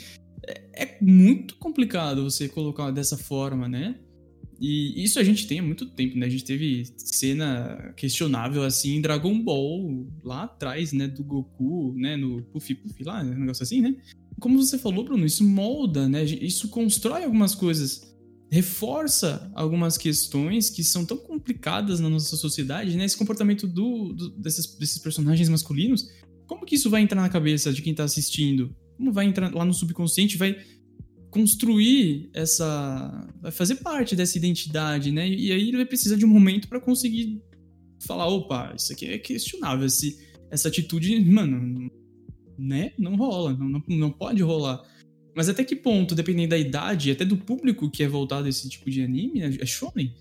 é, 0.47 0.83
é 0.83 0.97
muito 1.01 1.55
complicado 1.57 2.23
você 2.23 2.47
colocar 2.47 2.91
dessa 2.91 3.17
forma, 3.17 3.67
né? 3.67 3.95
E 4.59 5.03
isso 5.03 5.19
a 5.19 5.23
gente 5.23 5.47
tem 5.47 5.59
há 5.59 5.63
muito 5.63 5.85
tempo, 5.85 6.17
né? 6.17 6.25
A 6.25 6.29
gente 6.29 6.43
teve 6.43 6.83
cena 6.97 7.93
questionável 7.95 8.63
assim 8.63 8.97
em 8.97 9.01
Dragon 9.01 9.41
Ball 9.41 10.05
lá 10.21 10.43
atrás, 10.43 10.91
né? 10.91 11.07
Do 11.07 11.23
Goku, 11.23 11.93
né? 11.95 12.17
No 12.17 12.41
Puff 12.43 12.75
Puff 12.75 13.03
lá, 13.03 13.21
um 13.21 13.39
negócio 13.39 13.63
assim, 13.63 13.79
né? 13.79 13.95
Como 14.39 14.61
você 14.61 14.77
falou, 14.77 15.05
Bruno, 15.05 15.25
isso 15.25 15.43
molda, 15.47 16.09
né? 16.09 16.23
Isso 16.25 16.67
constrói 16.67 17.23
algumas 17.23 17.55
coisas, 17.55 18.13
reforça 18.51 19.49
algumas 19.55 19.97
questões 19.97 20.69
que 20.69 20.83
são 20.83 21.05
tão 21.05 21.17
complicadas 21.17 22.01
na 22.01 22.09
nossa 22.09 22.35
sociedade, 22.35 22.97
né? 22.97 23.05
Esse 23.05 23.17
comportamento 23.17 23.65
do, 23.65 24.13
do 24.13 24.29
desses, 24.31 24.77
desses 24.77 24.97
personagens 24.97 25.47
masculinos, 25.47 26.09
como 26.45 26.65
que 26.65 26.75
isso 26.75 26.89
vai 26.89 27.01
entrar 27.01 27.21
na 27.21 27.29
cabeça 27.29 27.71
de 27.71 27.81
quem 27.81 27.93
tá 27.93 28.03
assistindo? 28.03 28.75
Como 28.97 29.13
vai 29.13 29.25
entrar 29.25 29.53
lá 29.53 29.63
no 29.63 29.73
subconsciente? 29.73 30.37
Vai 30.37 30.57
construir 31.29 32.29
essa. 32.33 33.27
vai 33.41 33.51
fazer 33.51 33.75
parte 33.75 34.15
dessa 34.15 34.37
identidade, 34.37 35.11
né? 35.11 35.27
E 35.27 35.51
aí 35.51 35.67
ele 35.67 35.77
vai 35.77 35.85
precisar 35.85 36.15
de 36.15 36.25
um 36.25 36.29
momento 36.29 36.67
para 36.67 36.79
conseguir 36.79 37.41
falar: 38.05 38.27
opa, 38.27 38.73
isso 38.75 38.91
aqui 38.93 39.05
é 39.05 39.17
questionável, 39.17 39.85
esse, 39.85 40.17
essa 40.49 40.67
atitude, 40.67 41.19
mano, 41.23 41.89
né? 42.57 42.91
Não 42.97 43.15
rola, 43.15 43.53
não, 43.53 43.69
não, 43.69 43.83
não 43.87 44.11
pode 44.11 44.41
rolar. 44.41 44.83
Mas 45.35 45.47
até 45.47 45.63
que 45.63 45.75
ponto, 45.75 46.15
dependendo 46.15 46.49
da 46.49 46.57
idade, 46.57 47.11
até 47.11 47.23
do 47.23 47.37
público 47.37 47.89
que 47.89 48.03
é 48.03 48.07
voltado 48.07 48.47
a 48.47 48.49
esse 48.49 48.67
tipo 48.67 48.89
de 48.89 49.01
anime, 49.01 49.39
né? 49.39 49.57
é 49.59 49.65
shonen, 49.65 50.13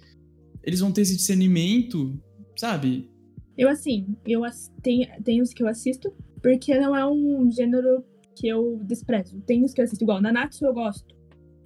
eles 0.62 0.80
vão 0.80 0.92
ter 0.92 1.00
esse 1.00 1.16
discernimento, 1.16 2.20
sabe? 2.56 3.10
Eu, 3.56 3.68
assim, 3.68 4.14
eu 4.26 4.42
tenho, 4.82 5.08
tenho 5.24 5.42
os 5.42 5.52
que 5.52 5.62
eu 5.62 5.66
assisto, 5.66 6.12
porque 6.40 6.78
não 6.78 6.94
é 6.94 7.04
um 7.04 7.50
gênero 7.50 8.04
que 8.38 8.48
eu 8.48 8.78
desprezo. 8.84 9.40
Tem 9.42 9.64
os 9.64 9.72
que 9.72 9.80
eu 9.80 9.84
assisto 9.84 10.04
igual. 10.04 10.20
Nanatsu 10.20 10.64
eu 10.64 10.74
gosto. 10.74 11.14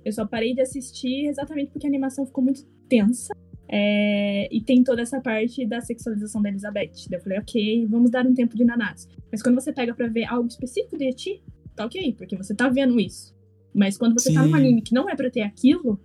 Eu 0.05 0.13
só 0.13 0.27
parei 0.27 0.55
de 0.55 0.61
assistir 0.61 1.27
exatamente 1.27 1.71
porque 1.71 1.87
a 1.87 1.91
animação 1.91 2.27
ficou 2.27 2.43
muito 2.43 2.65
tensa. 2.89 3.33
É, 3.69 4.49
e 4.55 4.61
tem 4.61 4.85
toda 4.85 5.01
essa 5.01 5.21
parte 5.21 5.65
da 5.65 5.81
sexualização 5.81 6.43
da 6.43 6.49
Elizabeth. 6.49 6.93
Daí 7.09 7.19
eu 7.19 7.23
falei, 7.23 7.39
ok, 7.39 7.87
vamos 7.87 8.11
dar 8.11 8.27
um 8.27 8.35
tempo 8.35 8.57
de 8.57 8.65
Nanatsu. 8.65 9.09
Mas 9.31 9.43
quando 9.43 9.55
você 9.55 9.73
pega 9.73 9.95
pra 9.95 10.09
ver 10.09 10.25
algo 10.25 10.47
específico 10.47 10.99
de 10.99 11.09
Eti, 11.09 11.43
tá 11.75 11.87
ok, 11.87 12.15
porque 12.15 12.37
você 12.37 12.55
tá 12.55 12.69
vendo 12.69 13.01
isso. 13.01 13.35
Mas 13.75 13.97
quando 13.97 14.19
você 14.19 14.33
tá 14.33 14.43
num 14.43 14.49
Sim. 14.49 14.55
anime 14.55 14.83
que 14.83 14.93
não 14.93 15.09
é 15.09 15.17
pra 15.17 15.31
ter 15.31 15.41
aquilo, 15.41 15.99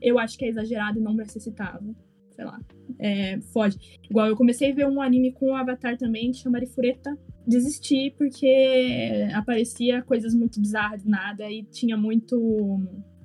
eu 0.00 0.18
acho 0.18 0.36
que 0.36 0.44
é 0.44 0.48
exagerado 0.48 0.98
e 0.98 1.02
não 1.02 1.14
necessitava. 1.14 1.82
Sei 2.30 2.44
lá. 2.44 2.60
É, 2.98 3.40
foge. 3.52 3.78
Igual 4.08 4.28
eu 4.28 4.36
comecei 4.36 4.72
a 4.72 4.74
ver 4.74 4.86
um 4.86 5.00
anime 5.00 5.32
com 5.32 5.52
o 5.52 5.54
Avatar 5.54 5.96
também, 5.96 6.32
que 6.32 6.38
chama 6.38 6.58
Arifureta. 6.58 7.16
Desisti 7.46 8.14
porque 8.16 9.28
aparecia 9.34 10.02
coisas 10.02 10.34
muito 10.34 10.60
bizarras, 10.60 11.04
nada, 11.04 11.50
e 11.50 11.64
tinha 11.64 11.96
muito. 11.96 12.36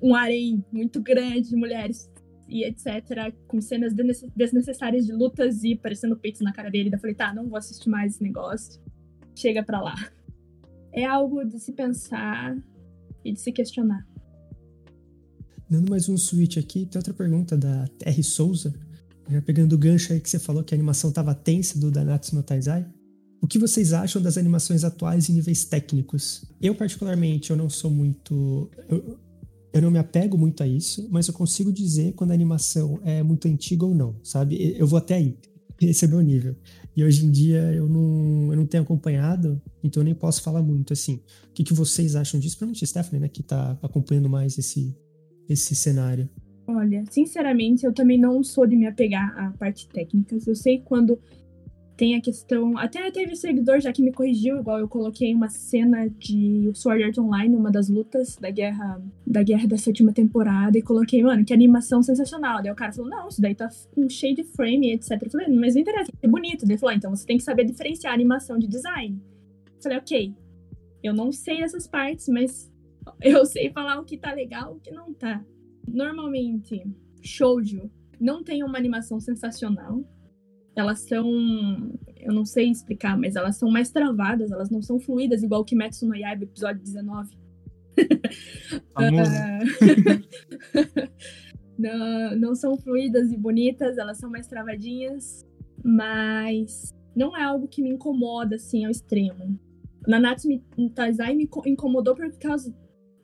um 0.02 0.14
harém 0.14 0.64
muito 0.72 1.00
grande 1.00 1.48
de 1.50 1.56
mulheres 1.56 2.10
e 2.48 2.64
etc. 2.64 3.34
Com 3.48 3.60
cenas 3.60 3.94
desnece- 3.94 4.28
desnecessárias 4.36 5.06
de 5.06 5.12
lutas 5.12 5.64
e 5.64 5.74
parecendo 5.74 6.16
peitos 6.16 6.40
na 6.42 6.52
cara 6.52 6.70
dele. 6.70 6.90
Daí 6.90 6.96
eu 6.98 7.00
falei, 7.00 7.14
tá, 7.16 7.34
não 7.34 7.48
vou 7.48 7.56
assistir 7.56 7.88
mais 7.88 8.14
esse 8.14 8.22
negócio. 8.22 8.80
Chega 9.34 9.62
pra 9.62 9.80
lá. 9.80 9.94
É 10.92 11.04
algo 11.04 11.44
de 11.44 11.58
se 11.58 11.72
pensar 11.72 12.56
e 13.24 13.32
de 13.32 13.40
se 13.40 13.52
questionar. 13.52 14.06
Dando 15.68 15.90
mais 15.90 16.08
um 16.08 16.16
switch 16.16 16.56
aqui, 16.58 16.86
tem 16.86 16.98
outra 16.98 17.12
pergunta 17.12 17.56
da 17.56 17.84
R. 18.04 18.22
Souza. 18.22 18.72
Já 19.28 19.42
pegando 19.42 19.72
o 19.74 19.78
gancho 19.78 20.12
aí 20.12 20.20
que 20.20 20.30
você 20.30 20.38
falou 20.38 20.62
que 20.62 20.74
a 20.74 20.76
animação 20.76 21.10
tava 21.12 21.34
tensa 21.34 21.78
do 21.78 21.90
Danatsu 21.90 22.36
no 22.36 22.42
Taizai. 22.42 22.86
O 23.40 23.46
que 23.46 23.58
vocês 23.58 23.92
acham 23.92 24.20
das 24.20 24.38
animações 24.38 24.82
atuais 24.82 25.28
em 25.28 25.34
níveis 25.34 25.64
técnicos? 25.64 26.44
Eu, 26.60 26.74
particularmente, 26.74 27.50
eu 27.50 27.56
não 27.56 27.68
sou 27.68 27.90
muito... 27.90 28.70
Eu, 28.88 29.18
eu 29.72 29.82
não 29.82 29.90
me 29.90 29.98
apego 29.98 30.38
muito 30.38 30.62
a 30.62 30.66
isso, 30.66 31.06
mas 31.10 31.28
eu 31.28 31.34
consigo 31.34 31.70
dizer 31.70 32.14
quando 32.14 32.30
a 32.30 32.34
animação 32.34 32.98
é 33.04 33.22
muito 33.22 33.46
antiga 33.46 33.84
ou 33.84 33.94
não, 33.94 34.16
sabe? 34.22 34.74
Eu 34.78 34.86
vou 34.86 34.96
até 34.96 35.16
aí. 35.16 35.36
Esse 35.80 36.06
é 36.06 36.08
o 36.08 36.12
meu 36.12 36.22
nível. 36.22 36.56
E 36.96 37.04
hoje 37.04 37.26
em 37.26 37.30
dia 37.30 37.60
eu 37.74 37.86
não, 37.86 38.52
eu 38.52 38.56
não 38.56 38.66
tenho 38.66 38.82
acompanhado, 38.82 39.60
então 39.84 40.00
eu 40.00 40.04
nem 40.04 40.14
posso 40.14 40.40
falar 40.42 40.62
muito, 40.62 40.94
assim. 40.94 41.20
O 41.50 41.52
que, 41.52 41.62
que 41.62 41.74
vocês 41.74 42.16
acham 42.16 42.40
disso? 42.40 42.56
Principalmente 42.56 42.86
Stephanie, 42.86 43.20
né, 43.20 43.28
que 43.28 43.42
tá 43.42 43.78
acompanhando 43.82 44.30
mais 44.30 44.56
esse, 44.56 44.96
esse 45.46 45.74
cenário. 45.74 46.26
Olha, 46.66 47.04
sinceramente, 47.10 47.84
eu 47.84 47.92
também 47.92 48.18
não 48.18 48.42
sou 48.42 48.66
de 48.66 48.76
me 48.76 48.86
apegar 48.86 49.38
à 49.38 49.50
parte 49.52 49.86
técnica. 49.88 50.36
Eu 50.46 50.54
sei 50.54 50.80
quando 50.80 51.18
tem 51.96 52.14
a 52.14 52.20
questão. 52.20 52.76
Até 52.76 53.10
teve 53.10 53.34
seguidor 53.34 53.80
já 53.80 53.92
que 53.92 54.02
me 54.02 54.12
corrigiu, 54.12 54.58
igual 54.58 54.78
eu 54.78 54.88
coloquei 54.88 55.34
uma 55.34 55.48
cena 55.48 56.08
de 56.08 56.70
Sword 56.74 57.02
Art 57.02 57.18
Online, 57.18 57.56
uma 57.56 57.70
das 57.70 57.88
lutas 57.88 58.36
da 58.36 58.50
guerra 58.50 59.02
da 59.26 59.42
guerra 59.42 59.66
da 59.66 59.78
sétima 59.78 60.12
temporada, 60.12 60.76
e 60.76 60.82
coloquei, 60.82 61.22
mano, 61.22 61.44
que 61.44 61.54
animação 61.54 62.02
sensacional. 62.02 62.62
Daí 62.62 62.70
o 62.70 62.76
cara 62.76 62.92
falou, 62.92 63.10
não, 63.10 63.28
isso 63.28 63.40
daí 63.40 63.54
tá 63.54 63.68
com 63.94 64.08
cheio 64.08 64.34
de 64.34 64.44
frame, 64.44 64.92
etc. 64.92 65.10
Eu 65.22 65.30
falei, 65.30 65.48
mas 65.48 65.74
não 65.74 65.82
interessa, 65.82 66.12
é 66.22 66.28
bonito. 66.28 66.66
Daí 66.66 66.72
ele 66.72 66.78
falou, 66.78 66.92
ah, 66.92 66.96
então 66.96 67.10
você 67.14 67.26
tem 67.26 67.38
que 67.38 67.42
saber 67.42 67.64
diferenciar 67.64 68.12
animação 68.12 68.58
de 68.58 68.66
design. 68.66 69.18
Eu 69.76 69.82
falei, 69.82 69.98
ok. 69.98 70.34
Eu 71.02 71.14
não 71.14 71.32
sei 71.32 71.62
essas 71.62 71.86
partes, 71.86 72.28
mas 72.28 72.70
eu 73.22 73.44
sei 73.46 73.70
falar 73.70 73.98
o 74.00 74.04
que 74.04 74.18
tá 74.18 74.32
legal 74.32 74.74
e 74.74 74.76
o 74.76 74.80
que 74.80 74.90
não 74.90 75.14
tá. 75.14 75.42
Normalmente, 75.88 76.82
shoujo 77.22 77.90
não 78.20 78.42
tem 78.42 78.62
uma 78.62 78.78
animação 78.78 79.20
sensacional. 79.20 80.02
Elas 80.76 81.00
são, 81.00 81.26
eu 82.18 82.32
não 82.32 82.44
sei 82.44 82.70
explicar, 82.70 83.18
mas 83.18 83.34
elas 83.34 83.56
são 83.56 83.70
mais 83.70 83.90
travadas, 83.90 84.52
elas 84.52 84.68
não 84.68 84.82
são 84.82 85.00
fluídas 85.00 85.42
igual 85.42 85.62
o 85.62 85.64
Kimetsu 85.64 86.06
no 86.06 86.14
Yaiba 86.14 86.44
episódio 86.44 86.82
19. 86.82 87.34
Famoso. 88.92 89.30
Ah, 89.34 89.60
não, 91.78 92.36
não 92.36 92.54
são 92.54 92.76
fluídas 92.76 93.32
e 93.32 93.36
bonitas, 93.36 93.96
elas 93.98 94.18
são 94.18 94.30
mais 94.30 94.46
travadinhas, 94.46 95.46
mas 95.82 96.94
não 97.14 97.34
é 97.36 97.42
algo 97.42 97.66
que 97.66 97.82
me 97.82 97.90
incomoda 97.90 98.56
assim 98.56 98.84
ao 98.84 98.90
extremo. 98.90 99.58
Nanatsu 100.06 100.48
Taizai 100.94 101.34
me 101.34 101.46
co- 101.46 101.66
incomodou 101.66 102.14
por 102.14 102.30
causa 102.38 102.74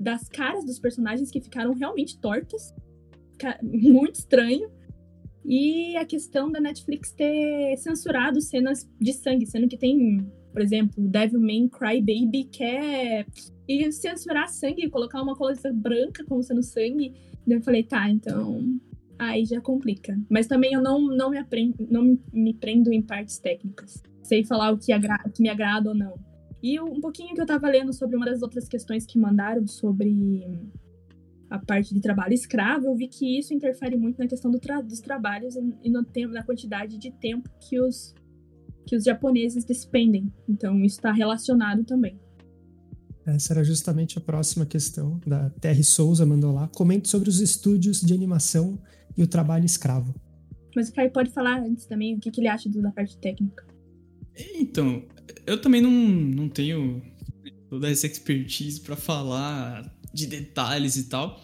das 0.01 0.29
caras 0.29 0.65
dos 0.65 0.79
personagens 0.79 1.31
que 1.31 1.41
ficaram 1.41 1.75
realmente 1.75 2.19
tortas. 2.19 2.75
Muito 3.63 4.17
estranho. 4.17 4.71
E 5.45 5.97
a 5.97 6.05
questão 6.05 6.51
da 6.51 6.61
Netflix 6.61 7.13
ter 7.13 7.77
censurado 7.77 8.41
cenas 8.41 8.89
de 9.01 9.13
sangue, 9.13 9.47
sendo 9.47 9.69
que 9.69 9.77
tem, 9.77 10.25
por 10.53 10.63
exemplo, 10.63 11.09
Devilman 11.09 11.69
Crybaby, 11.69 12.49
é. 12.61 13.27
E 13.69 13.91
censurar 13.93 14.49
sangue, 14.49 14.91
colocar 14.91 15.23
uma 15.23 15.35
coisa 15.35 15.73
branca 15.73 16.25
como 16.25 16.43
sendo 16.43 16.63
sangue. 16.63 17.13
Daí 17.47 17.59
eu 17.59 17.63
falei, 17.63 17.83
tá, 17.83 18.09
então. 18.09 18.79
Aí 19.19 19.45
já 19.45 19.61
complica. 19.61 20.19
Mas 20.29 20.47
também 20.47 20.73
eu 20.73 20.83
não, 20.83 21.01
não, 21.01 21.31
me, 21.31 21.39
aprendo, 21.39 21.75
não 21.91 22.19
me 22.33 22.55
prendo 22.55 22.93
em 22.93 23.03
partes 23.03 23.39
técnicas. 23.39 24.03
Sei 24.23 24.45
falar 24.45 24.73
o 24.73 24.79
que, 24.79 24.93
agra- 24.93 25.23
o 25.27 25.31
que 25.31 25.43
me 25.43 25.49
agrada 25.49 25.91
ou 25.91 25.95
não. 25.95 26.15
E 26.63 26.81
um 26.81 27.01
pouquinho 27.01 27.35
que 27.35 27.41
eu 27.41 27.47
tava 27.47 27.69
lendo 27.69 27.93
sobre 27.93 28.17
uma 28.17 28.27
das 28.27 28.43
outras 28.43 28.69
questões 28.69 29.05
que 29.05 29.19
mandaram 29.19 29.67
sobre 29.67 30.47
a 31.55 31.59
parte 31.59 31.93
de 31.95 32.01
trabalho 32.01 32.33
escravo, 32.33 32.87
eu 32.87 32.95
vi 32.97 33.09
que 33.09 33.39
isso 33.39 33.53
interfere 33.53 33.97
muito 33.97 34.19
na 34.19 34.27
questão 34.27 34.51
do 34.51 34.59
tra- 34.59 34.81
dos 34.81 35.01
trabalhos 35.01 35.55
e- 35.57 35.91
no 35.91 36.03
tempo, 36.05 36.33
na 36.33 36.43
quantidade 36.43 36.97
de 36.99 37.11
tempo 37.11 37.49
que 37.61 37.79
os, 37.81 38.15
que 38.87 38.97
os 38.97 39.05
japoneses 39.05 39.65
despendem. 39.65 40.33
Então, 40.49 40.83
isso 40.83 40.97
está 40.97 41.13
relacionado 41.13 41.85
também. 41.85 42.19
Essa 43.27 43.53
era 43.53 43.63
justamente 43.63 44.19
a 44.19 44.21
próxima 44.21 44.67
questão 44.67 45.21
da 45.27 45.51
Terry 45.51 45.85
Souza 45.85 46.27
mandou 46.27 46.53
lá. 46.53 46.67
Comente 46.69 47.09
sobre 47.09 47.29
os 47.29 47.41
estúdios 47.41 48.01
de 48.01 48.13
animação 48.15 48.79
e 49.17 49.23
o 49.23 49.27
trabalho 49.27 49.65
escravo. 49.65 50.15
Mas 50.75 50.89
o 50.89 50.93
Kai 50.95 51.11
pode 51.11 51.31
falar 51.31 51.61
antes 51.61 51.87
também 51.87 52.17
o 52.17 52.19
que, 52.19 52.31
que 52.31 52.41
ele 52.41 52.49
acha 52.49 52.69
do- 52.69 52.81
da 52.83 52.91
parte 52.91 53.17
técnica. 53.19 53.65
Então, 54.55 55.05
eu 55.47 55.61
também 55.61 55.81
não, 55.83 55.91
não 55.91 56.49
tenho 56.49 57.03
toda 57.69 57.91
essa 57.91 58.07
expertise 58.07 58.81
pra 58.81 58.97
falar 58.97 59.95
de 60.13 60.27
detalhes 60.27 60.97
e 60.97 61.09
tal, 61.09 61.41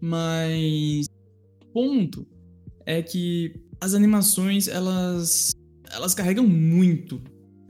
mas 0.00 1.06
o 1.62 1.66
ponto 1.72 2.26
é 2.84 3.02
que 3.02 3.54
as 3.80 3.94
animações 3.94 4.68
elas 4.68 5.52
elas 5.90 6.14
carregam 6.14 6.46
muito 6.46 7.22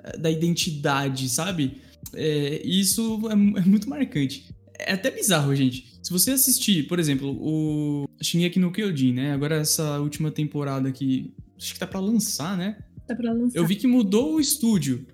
eh, 0.03 0.19
da 0.19 0.31
identidade, 0.31 1.29
sabe? 1.29 1.81
É, 2.15 2.63
e 2.65 2.81
isso 2.81 3.21
é, 3.29 3.33
é 3.33 3.65
muito 3.65 3.89
marcante. 3.89 4.49
É 4.79 4.93
até 4.93 5.11
bizarro, 5.11 5.55
gente. 5.55 5.99
Se 6.03 6.13
você 6.13 6.31
assistir, 6.31 6.87
por 6.87 6.99
exemplo, 6.99 7.37
o 7.41 8.07
Shingeki 8.23 8.59
no 8.59 8.71
Kyojin, 8.71 9.13
né? 9.13 9.33
Agora 9.33 9.57
essa 9.57 9.99
última 9.99 10.31
temporada 10.31 10.89
aqui, 10.89 11.35
acho 11.57 11.75
que 11.75 11.81
tá 11.81 11.87
pra 11.87 12.01
lançar, 12.01 12.57
né? 12.57 12.79
Tá 13.07 13.15
pra 13.15 13.33
lançar. 13.33 13.59
Eu 13.59 13.67
vi 13.67 13.77
que 13.77 13.87
mudou 13.87 14.35
o 14.35 14.41
estúdio. 14.41 15.07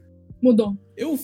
Mudou. 0.42 0.76
Eu, 0.96 1.18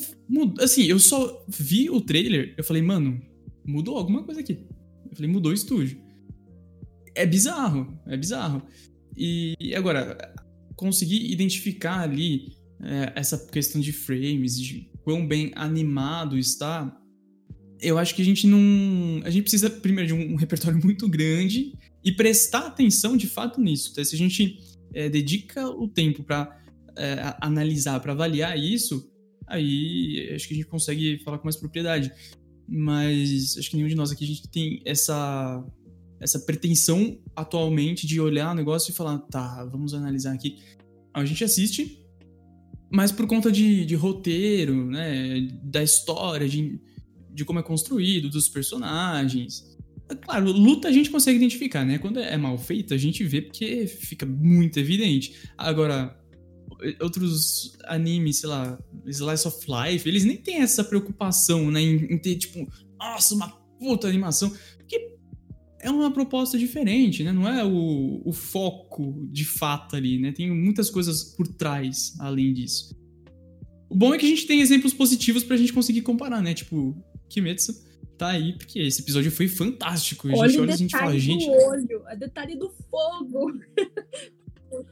assim, 0.60 0.84
eu 0.84 0.98
só 0.98 1.44
vi 1.48 1.90
o 1.90 2.00
trailer, 2.00 2.54
eu 2.56 2.64
falei, 2.64 2.82
mano, 2.82 3.20
mudou 3.68 3.98
alguma 3.98 4.22
coisa 4.24 4.40
aqui. 4.40 4.66
Eu 5.10 5.16
falei, 5.16 5.30
mudou 5.30 5.52
o 5.52 5.54
estúdio. 5.54 6.00
É 7.14 7.26
bizarro, 7.26 7.98
é 8.06 8.16
bizarro. 8.16 8.62
E 9.16 9.74
agora, 9.74 10.16
conseguir 10.76 11.30
identificar 11.30 12.00
ali 12.00 12.56
é, 12.80 13.12
essa 13.16 13.38
questão 13.46 13.80
de 13.80 13.92
frames, 13.92 14.58
de 14.58 14.90
quão 15.02 15.26
bem 15.26 15.50
animado 15.54 16.38
está, 16.38 16.96
eu 17.80 17.98
acho 17.98 18.14
que 18.14 18.22
a 18.22 18.24
gente 18.24 18.46
não. 18.46 19.20
A 19.24 19.30
gente 19.30 19.42
precisa, 19.42 19.70
primeiro, 19.70 20.08
de 20.08 20.14
um, 20.14 20.36
repertório 20.36 20.80
muito 20.82 21.08
grande 21.08 21.72
e 22.04 22.12
prestar 22.12 22.66
atenção 22.66 23.16
de 23.16 23.26
fato 23.26 23.60
nisso. 23.60 23.94
Tá? 23.94 24.04
Se 24.04 24.14
a 24.14 24.18
gente 24.18 24.58
é, 24.94 25.08
dedica 25.08 25.68
o 25.68 25.88
tempo 25.88 26.22
para 26.22 26.56
analisar, 27.40 28.00
para 28.00 28.12
avaliar 28.12 28.58
isso, 28.58 29.08
aí 29.46 30.32
acho 30.34 30.48
que 30.48 30.54
a 30.54 30.56
gente 30.56 30.66
consegue 30.66 31.18
falar 31.24 31.38
com 31.38 31.44
mais 31.44 31.56
propriedade. 31.56 32.12
Mas 32.68 33.56
acho 33.58 33.70
que 33.70 33.76
nenhum 33.76 33.88
de 33.88 33.94
nós 33.94 34.12
aqui 34.12 34.24
a 34.24 34.26
gente 34.26 34.48
tem 34.48 34.82
essa 34.84 35.64
essa 36.20 36.40
pretensão 36.40 37.16
atualmente 37.34 38.06
de 38.06 38.20
olhar 38.20 38.50
o 38.50 38.54
negócio 38.54 38.90
e 38.90 38.94
falar, 38.94 39.18
tá, 39.18 39.64
vamos 39.66 39.94
analisar 39.94 40.34
aqui. 40.34 40.58
A 41.14 41.24
gente 41.24 41.44
assiste, 41.44 42.04
mas 42.90 43.12
por 43.12 43.26
conta 43.26 43.52
de, 43.52 43.84
de 43.84 43.94
roteiro, 43.94 44.86
né, 44.90 45.48
da 45.62 45.82
história, 45.82 46.48
de, 46.48 46.80
de 47.30 47.44
como 47.44 47.60
é 47.60 47.62
construído, 47.62 48.28
dos 48.28 48.48
personagens. 48.48 49.64
É 50.10 50.14
Claro, 50.14 50.50
luta 50.50 50.88
a 50.88 50.92
gente 50.92 51.10
consegue 51.10 51.36
identificar, 51.36 51.84
né? 51.84 51.98
Quando 51.98 52.18
é 52.18 52.36
mal 52.36 52.56
feita, 52.58 52.94
a 52.94 52.98
gente 52.98 53.22
vê 53.24 53.42
porque 53.42 53.86
fica 53.86 54.24
muito 54.24 54.78
evidente. 54.78 55.34
Agora, 55.56 56.17
outros 57.00 57.76
animes, 57.84 58.38
sei 58.38 58.48
lá, 58.48 58.78
Slice 59.06 59.48
of 59.48 59.66
Life, 59.68 60.08
eles 60.08 60.24
nem 60.24 60.36
têm 60.36 60.62
essa 60.62 60.84
preocupação, 60.84 61.70
né, 61.70 61.80
em, 61.80 62.14
em 62.14 62.18
ter, 62.18 62.36
tipo, 62.36 62.66
nossa, 62.98 63.34
uma 63.34 63.48
puta 63.78 64.08
animação. 64.08 64.52
Porque 64.76 65.16
é 65.80 65.90
uma 65.90 66.10
proposta 66.10 66.58
diferente, 66.58 67.22
né? 67.22 67.32
Não 67.32 67.48
é 67.48 67.64
o, 67.64 68.22
o 68.24 68.32
foco 68.32 69.26
de 69.30 69.44
fato 69.44 69.96
ali, 69.96 70.18
né? 70.18 70.32
Tem 70.32 70.50
muitas 70.50 70.90
coisas 70.90 71.22
por 71.22 71.46
trás 71.46 72.14
além 72.18 72.52
disso. 72.52 72.96
O 73.88 73.96
bom 73.96 74.14
é 74.14 74.18
que 74.18 74.26
a 74.26 74.28
gente 74.28 74.46
tem 74.46 74.60
exemplos 74.60 74.92
positivos 74.92 75.44
pra 75.44 75.56
gente 75.56 75.72
conseguir 75.72 76.02
comparar, 76.02 76.42
né? 76.42 76.52
Tipo, 76.52 76.96
Kimetsu 77.28 77.72
tá 78.18 78.28
aí, 78.28 78.52
porque 78.58 78.80
esse 78.80 79.00
episódio 79.00 79.30
foi 79.30 79.46
fantástico. 79.46 80.26
A 80.26 80.30
gente 80.30 80.40
Olha 80.40 80.60
olha 80.60 80.70
e 80.70 80.74
a 80.74 80.76
gente 80.76 80.90
fala, 80.90 81.18
gente, 81.18 81.48
olho, 81.48 82.02
a 82.06 82.14
detalhe 82.14 82.56
do 82.56 82.70
fogo. 82.90 83.52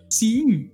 Sim. 0.08 0.70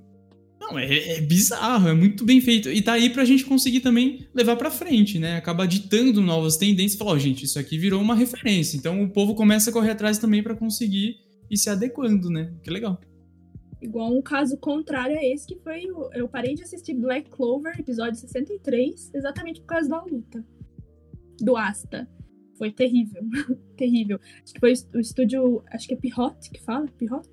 Não, 0.72 0.78
é, 0.78 1.18
é, 1.18 1.20
bizarro, 1.20 1.88
é 1.88 1.94
muito 1.94 2.24
bem 2.24 2.40
feito. 2.40 2.70
E 2.70 2.80
tá 2.80 2.94
aí 2.94 3.10
pra 3.10 3.24
gente 3.24 3.44
conseguir 3.44 3.80
também 3.80 4.26
levar 4.34 4.56
pra 4.56 4.70
frente, 4.70 5.18
né? 5.18 5.36
Acabar 5.36 5.66
ditando 5.66 6.20
novas 6.20 6.56
tendências 6.56 6.94
e 6.94 6.98
falar, 6.98 7.12
oh, 7.12 7.18
gente, 7.18 7.44
isso 7.44 7.58
aqui 7.58 7.76
virou 7.76 8.00
uma 8.00 8.14
referência. 8.14 8.76
Então 8.76 9.02
o 9.02 9.10
povo 9.10 9.34
começa 9.34 9.70
a 9.70 9.72
correr 9.72 9.90
atrás 9.90 10.18
também 10.18 10.42
para 10.42 10.54
conseguir 10.54 11.16
ir 11.50 11.56
se 11.58 11.68
adequando, 11.68 12.30
né? 12.30 12.52
Que 12.62 12.70
legal. 12.70 12.98
Igual 13.82 14.16
um 14.16 14.22
caso 14.22 14.56
contrário 14.56 15.18
a 15.18 15.24
esse, 15.24 15.46
que 15.46 15.56
foi. 15.56 15.84
Eu 16.14 16.28
parei 16.28 16.54
de 16.54 16.62
assistir 16.62 16.94
Black 16.94 17.28
Clover, 17.30 17.78
episódio 17.78 18.14
63, 18.14 19.10
exatamente 19.12 19.60
por 19.60 19.66
causa 19.66 19.88
da 19.88 20.02
luta. 20.02 20.44
Do 21.40 21.56
Asta. 21.56 22.08
Foi 22.56 22.70
terrível. 22.70 23.22
terrível. 23.76 24.20
Acho 24.42 24.54
que 24.54 24.60
foi 24.60 24.72
o 24.94 25.00
estúdio. 25.00 25.62
Acho 25.70 25.88
que 25.88 25.94
é 25.94 25.96
Pirot 25.96 26.50
que 26.50 26.60
fala? 26.62 26.86
Pirot? 26.96 27.28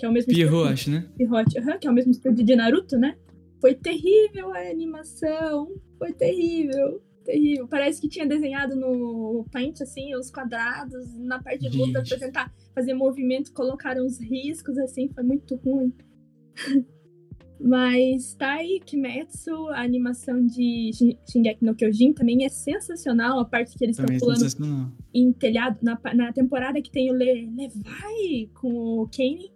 Que 0.00 0.06
é 0.06 0.08
o 0.08 0.12
mesmo 0.12 0.32
Pierrot, 0.32 0.72
acho, 0.72 0.90
né? 0.90 1.06
Pirot, 1.14 1.58
uhum, 1.58 1.78
que 1.78 1.86
é 1.86 1.90
o 1.90 1.92
mesmo 1.92 2.10
estúdio 2.10 2.42
de 2.42 2.56
Naruto, 2.56 2.96
né? 2.96 3.18
Foi 3.60 3.74
terrível 3.74 4.50
a 4.54 4.70
animação. 4.70 5.68
Foi 5.98 6.10
terrível. 6.14 7.02
Terrível. 7.22 7.68
Parece 7.68 8.00
que 8.00 8.08
tinha 8.08 8.26
desenhado 8.26 8.74
no 8.74 9.44
Paint, 9.52 9.82
assim, 9.82 10.14
os 10.16 10.30
quadrados, 10.30 11.14
na 11.18 11.42
parte 11.42 11.68
de 11.68 11.76
luta, 11.76 12.02
pra 12.02 12.18
tentar 12.18 12.50
fazer 12.74 12.94
movimento, 12.94 13.52
colocaram 13.52 14.06
uns 14.06 14.18
riscos, 14.18 14.78
assim, 14.78 15.10
foi 15.10 15.22
muito 15.22 15.54
ruim. 15.56 15.92
Mas 17.62 18.32
tá 18.36 18.52
aí, 18.52 18.80
Kimetsu, 18.82 19.68
a 19.68 19.82
animação 19.82 20.46
de 20.46 20.92
Shingeki 21.30 21.62
no 21.62 21.74
Kyojin 21.74 22.14
também 22.14 22.42
é 22.46 22.48
sensacional, 22.48 23.38
a 23.38 23.44
parte 23.44 23.76
que 23.76 23.84
eles 23.84 23.98
estão 23.98 24.14
é 24.14 24.18
pulando 24.18 24.94
em 25.12 25.30
telhado, 25.30 25.76
na, 25.82 26.00
na 26.14 26.32
temporada 26.32 26.80
que 26.80 26.90
tem 26.90 27.10
o 27.10 27.14
Le, 27.14 27.50
Levi 27.54 28.50
com 28.54 29.02
o 29.02 29.10
Kane, 29.14 29.52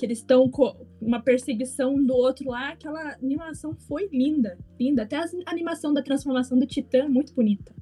que 0.00 0.06
eles 0.06 0.18
estão 0.18 0.48
com 0.48 0.74
uma 0.98 1.20
perseguição 1.20 2.02
do 2.02 2.14
outro 2.14 2.48
lá, 2.48 2.70
aquela 2.70 3.14
animação 3.22 3.76
foi 3.86 4.08
linda, 4.10 4.58
linda. 4.78 5.02
Até 5.02 5.16
a 5.16 5.26
animação 5.46 5.92
da 5.92 6.02
transformação 6.02 6.58
do 6.58 6.66
Titã, 6.66 7.06
muito 7.06 7.34
bonita. 7.34 7.74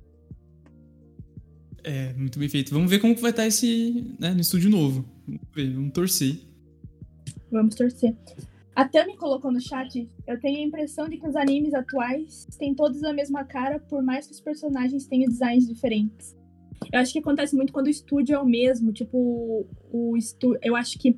É, 1.85 2.13
muito 2.15 2.37
bem 2.37 2.49
feito. 2.49 2.75
Vamos 2.75 2.91
ver 2.91 2.99
como 2.99 3.15
que 3.15 3.23
vai 3.23 3.31
estar 3.31 3.47
esse, 3.47 4.17
né, 4.19 4.35
no 4.35 4.41
estúdio 4.41 4.69
novo. 4.69 5.05
Vamos 5.25 5.43
ver, 5.55 5.73
vamos 5.73 5.93
torcer. 5.93 6.41
Vamos 7.53 7.75
torcer. 7.77 8.17
A 8.75 8.85
Tami 8.85 9.17
colocou 9.17 9.53
no 9.53 9.61
chat, 9.61 10.09
eu 10.27 10.41
tenho 10.41 10.59
a 10.59 10.63
impressão 10.63 11.09
de 11.09 11.19
que 11.19 11.27
os 11.27 11.37
animes 11.37 11.73
atuais 11.73 12.47
têm 12.59 12.75
todos 12.75 13.03
a 13.05 13.13
mesma 13.13 13.45
cara, 13.45 13.79
por 13.79 14.03
mais 14.03 14.27
que 14.27 14.33
os 14.33 14.41
personagens 14.41 15.07
tenham 15.07 15.29
designs 15.29 15.69
diferentes. 15.69 16.37
Eu 16.93 17.01
acho 17.01 17.13
que 17.13 17.19
acontece 17.19 17.55
muito 17.55 17.73
quando 17.73 17.87
o 17.87 17.91
estúdio 17.91 18.35
é 18.35 18.39
o 18.39 18.47
mesmo, 18.47 18.93
tipo, 18.93 19.67
o 19.93 20.17
estúdio. 20.17 20.59
Eu 20.63 20.75
acho 20.75 20.99
que. 20.99 21.17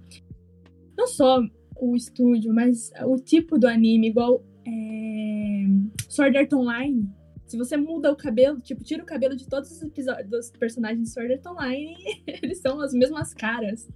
Não 1.00 1.06
só 1.06 1.40
o 1.80 1.96
estúdio, 1.96 2.52
mas 2.52 2.90
o 3.06 3.16
tipo 3.16 3.58
do 3.58 3.66
anime, 3.66 4.08
igual 4.08 4.44
é, 4.66 5.64
Sword 6.10 6.36
Art 6.36 6.52
Online. 6.52 7.08
Se 7.46 7.56
você 7.56 7.74
muda 7.74 8.12
o 8.12 8.16
cabelo, 8.16 8.60
tipo, 8.60 8.84
tira 8.84 9.02
o 9.02 9.06
cabelo 9.06 9.34
de 9.34 9.48
todos 9.48 9.70
os 9.70 9.82
episódios 9.82 10.28
dos 10.28 10.50
personagens 10.50 11.08
de 11.08 11.10
Sword 11.10 11.32
Art 11.32 11.46
Online, 11.46 11.96
eles 12.42 12.60
são 12.60 12.78
as 12.82 12.92
mesmas 12.92 13.32
caras. 13.32 13.88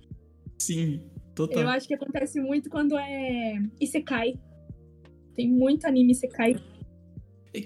Sim. 0.58 1.02
Total. 1.34 1.62
Eu 1.62 1.68
acho 1.68 1.86
que 1.86 1.92
acontece 1.92 2.40
muito 2.40 2.70
quando 2.70 2.96
é 2.96 3.60
Isekai. 3.78 4.40
Tem 5.36 5.50
muito 5.50 5.86
anime 5.86 6.12
Isekai. 6.12 6.56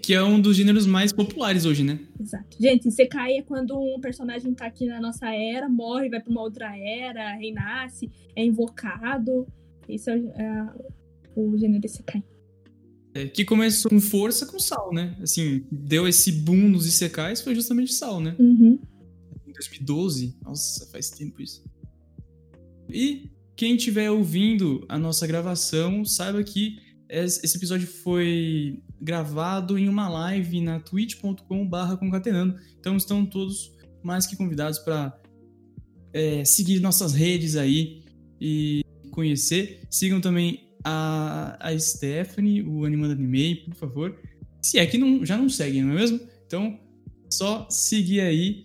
Que 0.03 0.12
é 0.12 0.22
um 0.22 0.41
dos 0.41 0.57
gêneros 0.57 0.86
mais 0.86 1.12
populares 1.12 1.64
hoje, 1.64 1.82
né? 1.82 1.99
Exato. 2.20 2.57
Gente, 2.61 2.89
Isekai 2.89 3.39
é 3.39 3.43
quando 3.43 3.78
um 3.78 4.01
personagem 4.01 4.53
tá 4.53 4.66
aqui 4.66 4.86
na 4.86 5.01
nossa 5.01 5.34
era, 5.34 5.68
morre, 5.68 6.11
vai 6.11 6.20
pra 6.20 6.30
uma 6.30 6.43
outra 6.43 6.76
era, 6.76 7.34
renasce, 7.34 8.11
é 8.36 8.45
invocado. 8.45 9.47
Isso 9.89 10.11
é, 10.11 10.16
é 10.16 10.66
o 11.34 11.57
gênero 11.57 11.84
Isekai. 11.84 12.22
É, 13.14 13.26
que 13.26 13.45
começou 13.45 13.91
com 13.91 14.01
força 14.01 14.45
com 14.47 14.59
Sal, 14.59 14.93
né? 14.93 15.16
Assim, 15.22 15.64
deu 15.72 16.07
esse 16.07 16.30
boom 16.30 16.68
nos 16.68 16.86
Isekais 16.86 17.41
foi 17.41 17.55
justamente 17.55 17.93
Sal, 17.95 18.20
né? 18.20 18.36
Uhum. 18.39 18.78
Em 19.47 19.53
2012. 19.53 20.36
Nossa, 20.43 20.86
faz 20.86 21.11
tempo 21.11 21.41
isso. 21.41 21.64
E 22.91 23.30
quem 23.57 23.74
estiver 23.76 24.11
ouvindo 24.11 24.84
a 24.89 24.99
nossa 24.99 25.26
gravação, 25.26 26.05
saiba 26.05 26.43
que 26.45 26.78
esse 27.09 27.57
episódio 27.57 27.86
foi 27.86 28.82
gravado 29.01 29.78
em 29.78 29.88
uma 29.88 30.09
live 30.09 30.61
na 30.61 30.80
twitch.com.br 30.80 31.96
concatenando. 31.99 32.57
Então 32.78 32.96
estão 32.96 33.24
todos 33.24 33.72
mais 34.03 34.26
que 34.26 34.36
convidados 34.36 34.78
para 34.78 35.18
é, 36.12 36.44
seguir 36.44 36.80
nossas 36.80 37.12
redes 37.12 37.57
aí 37.57 38.03
e 38.40 38.82
conhecer. 39.11 39.80
Sigam 39.90 40.20
também 40.20 40.68
a, 40.84 41.57
a 41.61 41.78
Stephanie, 41.78 42.62
o 42.62 42.84
Animando 42.84 43.12
Anime, 43.12 43.57
por 43.66 43.74
favor. 43.74 44.18
Se 44.62 44.78
é 44.78 44.86
que 44.86 44.99
não, 44.99 45.24
já 45.24 45.36
não 45.36 45.49
seguem, 45.49 45.82
não 45.82 45.92
é 45.92 45.96
mesmo? 45.96 46.20
Então, 46.46 46.78
só 47.30 47.66
seguir 47.70 48.20
aí 48.20 48.64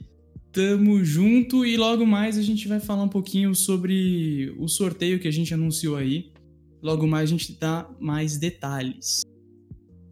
Tamo 0.54 1.04
junto 1.04 1.66
e 1.66 1.76
logo 1.76 2.06
mais 2.06 2.38
a 2.38 2.42
gente 2.44 2.68
vai 2.68 2.80
falar 2.80 3.02
um 3.02 3.10
pouquinho 3.10 3.56
sobre 3.56 4.54
o 4.60 4.68
sorteio 4.68 5.20
que 5.20 5.28
a 5.28 5.32
gente 5.32 5.52
anunciou 5.52 5.96
aí. 5.96 6.32
Logo 6.80 7.08
mais 7.08 7.30
a 7.30 7.32
gente 7.32 7.58
dá 7.60 7.90
mais 8.00 8.38
detalhes. 8.38 9.24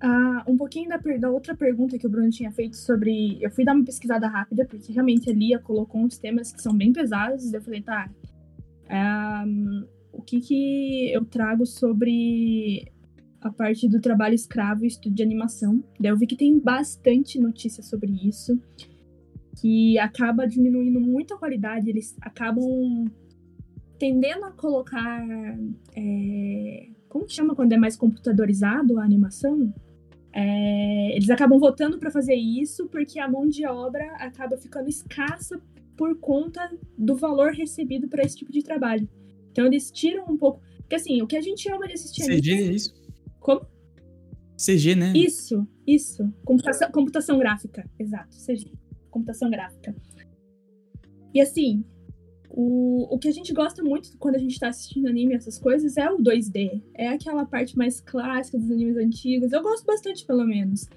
Ah, 0.03 0.43
um 0.47 0.57
pouquinho 0.57 0.89
da, 0.89 0.97
da, 0.97 1.29
outra 1.29 1.55
pergunta 1.55 1.97
que 1.97 2.07
o 2.07 2.09
Bruno 2.09 2.31
tinha 2.31 2.51
feito 2.51 2.75
sobre. 2.75 3.37
Eu 3.39 3.51
fui 3.51 3.63
dar 3.63 3.75
uma 3.75 3.85
pesquisada 3.85 4.27
rápida, 4.27 4.65
porque 4.65 4.91
realmente 4.91 5.29
a 5.29 5.33
Lia 5.33 5.59
colocou 5.59 6.01
uns 6.01 6.17
temas 6.17 6.51
que 6.51 6.61
são 6.61 6.75
bem 6.75 6.91
pesados. 6.91 7.53
Eu 7.53 7.61
falei, 7.61 7.81
tá. 7.81 8.09
Um, 8.89 9.85
o 10.11 10.21
que, 10.23 10.41
que 10.41 11.11
eu 11.13 11.23
trago 11.23 11.65
sobre 11.65 12.91
a 13.41 13.51
parte 13.51 13.87
do 13.87 14.01
trabalho 14.01 14.33
escravo 14.33 14.83
e 14.83 14.87
estudo 14.87 15.15
de 15.15 15.21
animação? 15.21 15.83
Daí 15.99 16.11
eu 16.11 16.17
vi 16.17 16.25
que 16.25 16.35
tem 16.35 16.59
bastante 16.59 17.39
notícia 17.39 17.83
sobre 17.83 18.11
isso 18.27 18.59
que 19.59 19.99
acaba 19.99 20.47
diminuindo 20.47 20.99
muito 20.99 21.33
a 21.33 21.37
qualidade, 21.37 21.89
eles 21.89 22.15
acabam 22.21 23.05
tendendo 23.99 24.45
a 24.45 24.51
colocar. 24.51 25.23
É, 25.95 26.87
como 27.07 27.29
chama 27.29 27.53
quando 27.53 27.73
é 27.73 27.77
mais 27.77 27.95
computadorizado 27.95 28.97
a 28.97 29.03
animação? 29.03 29.71
É, 30.33 31.15
eles 31.15 31.29
acabam 31.29 31.59
votando 31.59 31.99
para 31.99 32.09
fazer 32.09 32.35
isso 32.35 32.87
porque 32.87 33.19
a 33.19 33.27
mão 33.27 33.47
de 33.47 33.65
obra 33.65 34.05
acaba 34.15 34.57
ficando 34.57 34.87
escassa 34.87 35.61
por 35.97 36.17
conta 36.19 36.71
do 36.97 37.15
valor 37.15 37.51
recebido 37.51 38.07
para 38.07 38.23
esse 38.23 38.37
tipo 38.37 38.51
de 38.51 38.63
trabalho. 38.63 39.07
Então 39.51 39.65
eles 39.65 39.91
tiram 39.91 40.25
um 40.29 40.37
pouco. 40.37 40.61
Porque 40.77 40.95
assim, 40.95 41.21
o 41.21 41.27
que 41.27 41.35
a 41.35 41.41
gente 41.41 41.69
ama 41.69 41.87
de 41.87 41.93
assistir 41.93 42.23
CG 42.23 42.51
é 42.51 42.61
isso? 42.61 42.93
Como? 43.39 43.65
CG, 44.57 44.95
né? 44.95 45.13
Isso, 45.15 45.67
isso. 45.85 46.31
Computação, 46.45 46.91
computação 46.91 47.39
gráfica, 47.39 47.89
exato, 47.99 48.35
CG 48.37 48.71
computação 49.11 49.49
gráfica. 49.49 49.93
E 51.33 51.41
assim, 51.41 51.83
o, 52.53 53.07
o 53.13 53.17
que 53.17 53.27
a 53.27 53.31
gente 53.31 53.53
gosta 53.53 53.81
muito 53.81 54.17
quando 54.17 54.35
a 54.35 54.39
gente 54.39 54.59
tá 54.59 54.67
assistindo 54.67 55.07
anime, 55.07 55.35
essas 55.35 55.57
coisas, 55.57 55.95
é 55.95 56.09
o 56.11 56.17
2D. 56.17 56.81
É 56.93 57.07
aquela 57.07 57.45
parte 57.45 57.77
mais 57.77 58.01
clássica 58.01 58.57
dos 58.57 58.69
animes 58.69 58.97
antigos. 58.97 59.51
Eu 59.51 59.61
gosto 59.61 59.85
bastante, 59.85 60.25
pelo 60.25 60.45
menos. 60.45 60.87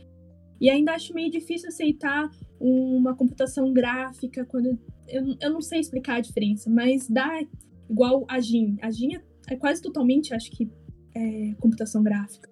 E 0.61 0.69
ainda 0.69 0.93
acho 0.93 1.15
meio 1.15 1.31
difícil 1.31 1.69
aceitar 1.69 2.31
uma 2.59 3.15
computação 3.15 3.73
gráfica 3.73 4.45
quando. 4.45 4.79
Eu, 5.07 5.37
eu 5.41 5.51
não 5.51 5.61
sei 5.61 5.81
explicar 5.81 6.17
a 6.17 6.21
diferença, 6.21 6.69
mas 6.69 7.09
dá 7.09 7.41
igual 7.89 8.25
a 8.29 8.41
Jin. 8.41 8.77
A 8.83 8.91
Jin 8.91 9.17
é, 9.17 9.23
é 9.51 9.57
quase 9.57 9.81
totalmente, 9.81 10.35
acho 10.35 10.51
que, 10.51 10.69
é, 11.15 11.55
computação 11.61 12.03
gráfica. 12.03 12.51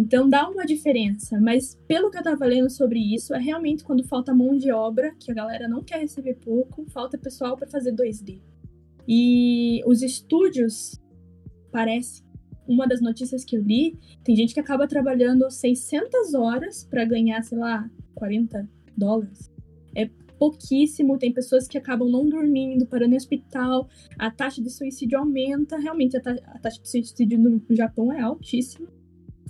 Então 0.00 0.30
dá 0.30 0.48
uma 0.48 0.64
diferença, 0.64 1.38
mas 1.38 1.78
pelo 1.86 2.10
que 2.10 2.16
eu 2.16 2.22
tava 2.22 2.46
lendo 2.46 2.70
sobre 2.70 2.98
isso, 2.98 3.34
é 3.34 3.38
realmente 3.38 3.84
quando 3.84 4.02
falta 4.02 4.34
mão 4.34 4.56
de 4.56 4.72
obra, 4.72 5.14
que 5.20 5.30
a 5.30 5.34
galera 5.34 5.68
não 5.68 5.84
quer 5.84 6.00
receber 6.00 6.36
pouco, 6.36 6.86
falta 6.90 7.18
pessoal 7.18 7.54
para 7.54 7.68
fazer 7.68 7.92
2D. 7.92 8.40
E 9.06 9.82
os 9.84 10.00
estúdios, 10.00 10.98
parece, 11.70 12.22
uma 12.66 12.88
das 12.88 13.02
notícias 13.02 13.44
que 13.44 13.58
eu 13.58 13.62
li, 13.62 13.98
tem 14.24 14.34
gente 14.34 14.54
que 14.54 14.60
acaba 14.60 14.88
trabalhando 14.88 15.50
600 15.50 16.32
horas 16.32 16.82
para 16.82 17.04
ganhar, 17.04 17.42
sei 17.42 17.58
lá, 17.58 17.86
40 18.14 18.66
dólares. 18.96 19.52
É 19.94 20.08
pouquíssimo, 20.38 21.18
tem 21.18 21.30
pessoas 21.30 21.68
que 21.68 21.76
acabam 21.76 22.08
não 22.08 22.26
dormindo, 22.26 22.86
parando 22.86 23.12
em 23.12 23.18
hospital, 23.18 23.86
a 24.18 24.30
taxa 24.30 24.62
de 24.62 24.70
suicídio 24.70 25.18
aumenta, 25.18 25.76
realmente 25.76 26.16
a, 26.16 26.22
ta 26.22 26.34
a 26.46 26.58
taxa 26.58 26.80
de 26.80 26.88
suicídio 26.88 27.38
no 27.38 27.62
Japão 27.76 28.10
é 28.10 28.22
altíssima 28.22 28.88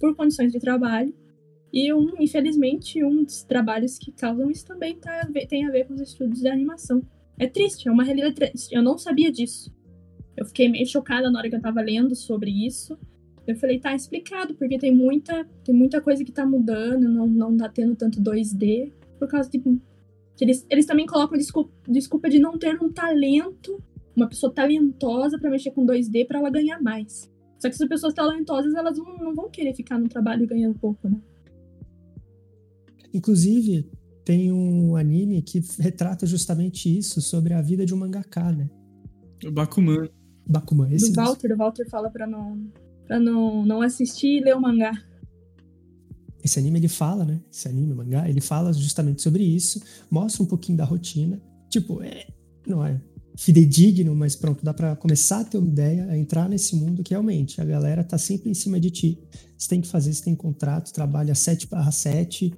por 0.01 0.16
condições 0.16 0.51
de 0.51 0.59
trabalho. 0.59 1.14
E, 1.72 1.92
um, 1.92 2.14
infelizmente, 2.18 3.05
um 3.05 3.22
dos 3.22 3.44
trabalhos 3.44 3.96
que 3.98 4.11
causam 4.11 4.51
isso 4.51 4.66
também 4.66 4.96
tá, 4.96 5.28
tem 5.48 5.66
a 5.66 5.70
ver 5.70 5.86
com 5.86 5.94
os 5.94 6.01
estudos 6.01 6.40
de 6.40 6.48
animação. 6.48 7.03
É 7.38 7.46
triste, 7.46 7.88
é 7.88 7.92
uma 7.92 8.03
realidade 8.03 8.34
triste. 8.34 8.74
Eu 8.74 8.82
não 8.82 8.98
sabia 8.98 9.30
disso. 9.30 9.72
Eu 10.36 10.46
fiquei 10.46 10.68
meio 10.68 10.86
chocada 10.86 11.30
na 11.30 11.38
hora 11.38 11.48
que 11.48 11.55
eu 11.55 11.61
tava 11.61 11.80
lendo 11.80 12.14
sobre 12.16 12.51
isso. 12.51 12.98
Eu 13.46 13.57
falei, 13.57 13.78
tá 13.78 13.94
explicado, 13.94 14.55
porque 14.55 14.78
tem 14.78 14.94
muita, 14.94 15.44
tem 15.64 15.74
muita 15.74 16.01
coisa 16.01 16.24
que 16.24 16.32
tá 16.32 16.44
mudando, 16.44 17.09
não, 17.09 17.26
não 17.26 17.57
tá 17.57 17.68
tendo 17.68 17.94
tanto 17.94 18.20
2D, 18.20 18.92
por 19.18 19.28
causa 19.28 19.51
de. 19.51 19.62
Eles, 20.40 20.66
eles 20.70 20.86
também 20.86 21.05
colocam 21.05 21.36
desculpa, 21.36 21.70
desculpa 21.86 22.30
de 22.30 22.38
não 22.38 22.59
ter 22.59 22.82
um 22.82 22.90
talento, 22.90 23.82
uma 24.16 24.26
pessoa 24.26 24.53
talentosa 24.53 25.38
para 25.38 25.51
mexer 25.51 25.70
com 25.70 25.84
2D 25.84 26.26
para 26.26 26.38
ela 26.38 26.51
ganhar 26.51 26.80
mais. 26.80 27.30
Só 27.61 27.68
que 27.68 27.74
essas 27.74 27.88
pessoas 27.88 28.14
talentosas, 28.14 28.74
elas 28.74 28.96
não, 28.96 29.18
não 29.18 29.34
vão 29.34 29.50
querer 29.50 29.74
ficar 29.74 29.98
no 29.98 30.08
trabalho 30.08 30.46
ganhando 30.46 30.78
pouco, 30.78 31.08
né? 31.08 31.20
Inclusive, 33.12 33.90
tem 34.24 34.50
um 34.50 34.96
anime 34.96 35.42
que 35.42 35.62
retrata 35.78 36.26
justamente 36.26 36.96
isso, 36.96 37.20
sobre 37.20 37.52
a 37.52 37.61
vida 37.61 37.84
de 37.84 37.92
um 37.92 37.98
mangaká, 37.98 38.50
né? 38.50 38.70
O 39.44 39.50
Bakuman. 39.50 40.08
Bakuman, 40.46 40.90
esse 40.90 41.12
do 41.12 41.16
mesmo. 41.16 41.24
Walter, 41.24 41.52
o 41.52 41.56
Walter 41.56 41.88
fala 41.88 42.11
pra 42.11 42.26
não, 42.26 42.66
pra 43.06 43.20
não, 43.20 43.64
não 43.66 43.82
assistir 43.82 44.38
e 44.38 44.40
ler 44.40 44.56
o 44.56 44.61
mangá. 44.61 44.92
Esse 46.42 46.58
anime 46.58 46.78
ele 46.78 46.88
fala, 46.88 47.24
né? 47.26 47.40
Esse 47.52 47.68
anime, 47.68 47.92
mangá, 47.92 48.26
ele 48.28 48.40
fala 48.40 48.72
justamente 48.72 49.20
sobre 49.20 49.42
isso, 49.42 49.82
mostra 50.11 50.42
um 50.42 50.46
pouquinho 50.46 50.78
da 50.78 50.84
rotina. 50.84 51.40
Tipo, 51.68 52.02
é, 52.02 52.26
não 52.66 52.84
é 52.84 53.00
fidedigno, 53.41 54.14
mas 54.14 54.36
pronto, 54.36 54.62
dá 54.62 54.74
pra 54.74 54.95
começar 54.95 55.41
a 55.41 55.45
ter 55.45 55.57
uma 55.57 55.66
ideia, 55.66 56.05
a 56.11 56.18
entrar 56.18 56.47
nesse 56.47 56.76
mundo 56.76 57.03
que 57.03 57.12
realmente 57.12 57.59
a 57.59 57.64
galera 57.64 58.05
tá 58.05 58.18
sempre 58.18 58.51
em 58.51 58.55
cima 58.55 58.78
de 58.78 58.91
ti. 58.91 59.18
Você 59.57 59.66
tem 59.66 59.80
que 59.80 59.88
fazer, 59.88 60.12
você 60.12 60.22
tem 60.22 60.34
contrato, 60.34 60.93
trabalha 60.93 61.34
7 61.34 61.66
barra 61.66 61.91
7, 61.91 62.53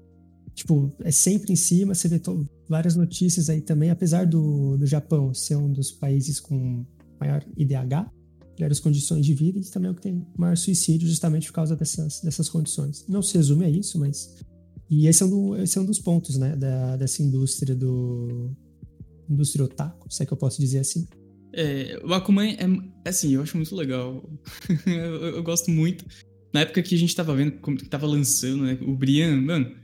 tipo, 0.57 0.93
é 1.05 1.13
sempre 1.13 1.53
em 1.53 1.57
cima, 1.57 1.95
você 1.95 2.09
vê 2.09 2.21
várias 2.69 2.97
notícias 2.97 3.49
aí 3.49 3.61
também, 3.61 3.91
apesar 3.91 4.27
do, 4.27 4.77
do 4.77 4.85
Japão 4.85 5.33
ser 5.33 5.55
um 5.55 5.73
dos 5.73 5.93
países 5.93 6.41
com 6.41 6.85
maior 7.21 7.45
IDH, 7.57 8.11
melhores 8.59 8.81
condições 8.81 9.25
de 9.25 9.35
vida, 9.35 9.61
e 9.61 9.63
também 9.63 9.89
é 9.89 9.93
o 9.93 9.95
que 9.95 10.03
tem 10.03 10.27
maior 10.37 10.57
suicídio 10.57 11.09
justamente 11.09 11.47
por 11.47 11.55
causa 11.55 11.77
dessas, 11.77 12.21
dessas 12.23 12.49
condições. 12.49 13.05
Não 13.09 13.23
se 13.23 13.37
resume 13.37 13.65
a 13.67 13.71
isso, 13.71 14.01
mas... 14.01 14.35
E 14.91 15.07
esse 15.07 15.23
é 15.23 15.27
um, 15.27 15.31
do- 15.31 15.57
esse 15.57 15.79
é 15.79 15.81
um 15.81 15.87
dos 15.87 16.01
pontos, 16.01 16.37
né, 16.37 16.57
da, 16.57 16.97
dessa 16.97 17.23
indústria 17.23 17.75
do... 17.77 18.51
Indústria 19.33 19.65
otaku, 19.65 20.13
se 20.13 20.23
é 20.23 20.27
que 20.27 20.33
eu 20.33 20.37
posso 20.37 20.61
dizer 20.61 20.79
assim. 20.81 21.07
É, 21.55 22.01
o 22.03 22.09
Bakuman 22.09 22.47
é, 22.47 22.65
é 23.05 23.09
assim, 23.09 23.35
eu 23.35 23.43
acho 23.43 23.57
muito 23.57 23.75
legal. 23.77 24.29
eu- 24.87 25.37
eu 25.37 25.43
gosto 25.43 25.71
muito. 25.71 26.05
Na 26.55 26.61
época 26.61 26.83
que 26.83 26.95
a 26.95 26.99
gente 26.99 27.15
tava 27.17 27.35
vendo 27.35 27.53
como 27.61 27.77
que 27.77 27.89
tava 27.89 28.07
lançando, 28.07 28.63
né? 28.65 28.79
O 28.83 28.95
Brian, 28.95 29.41
mano, 29.41 29.75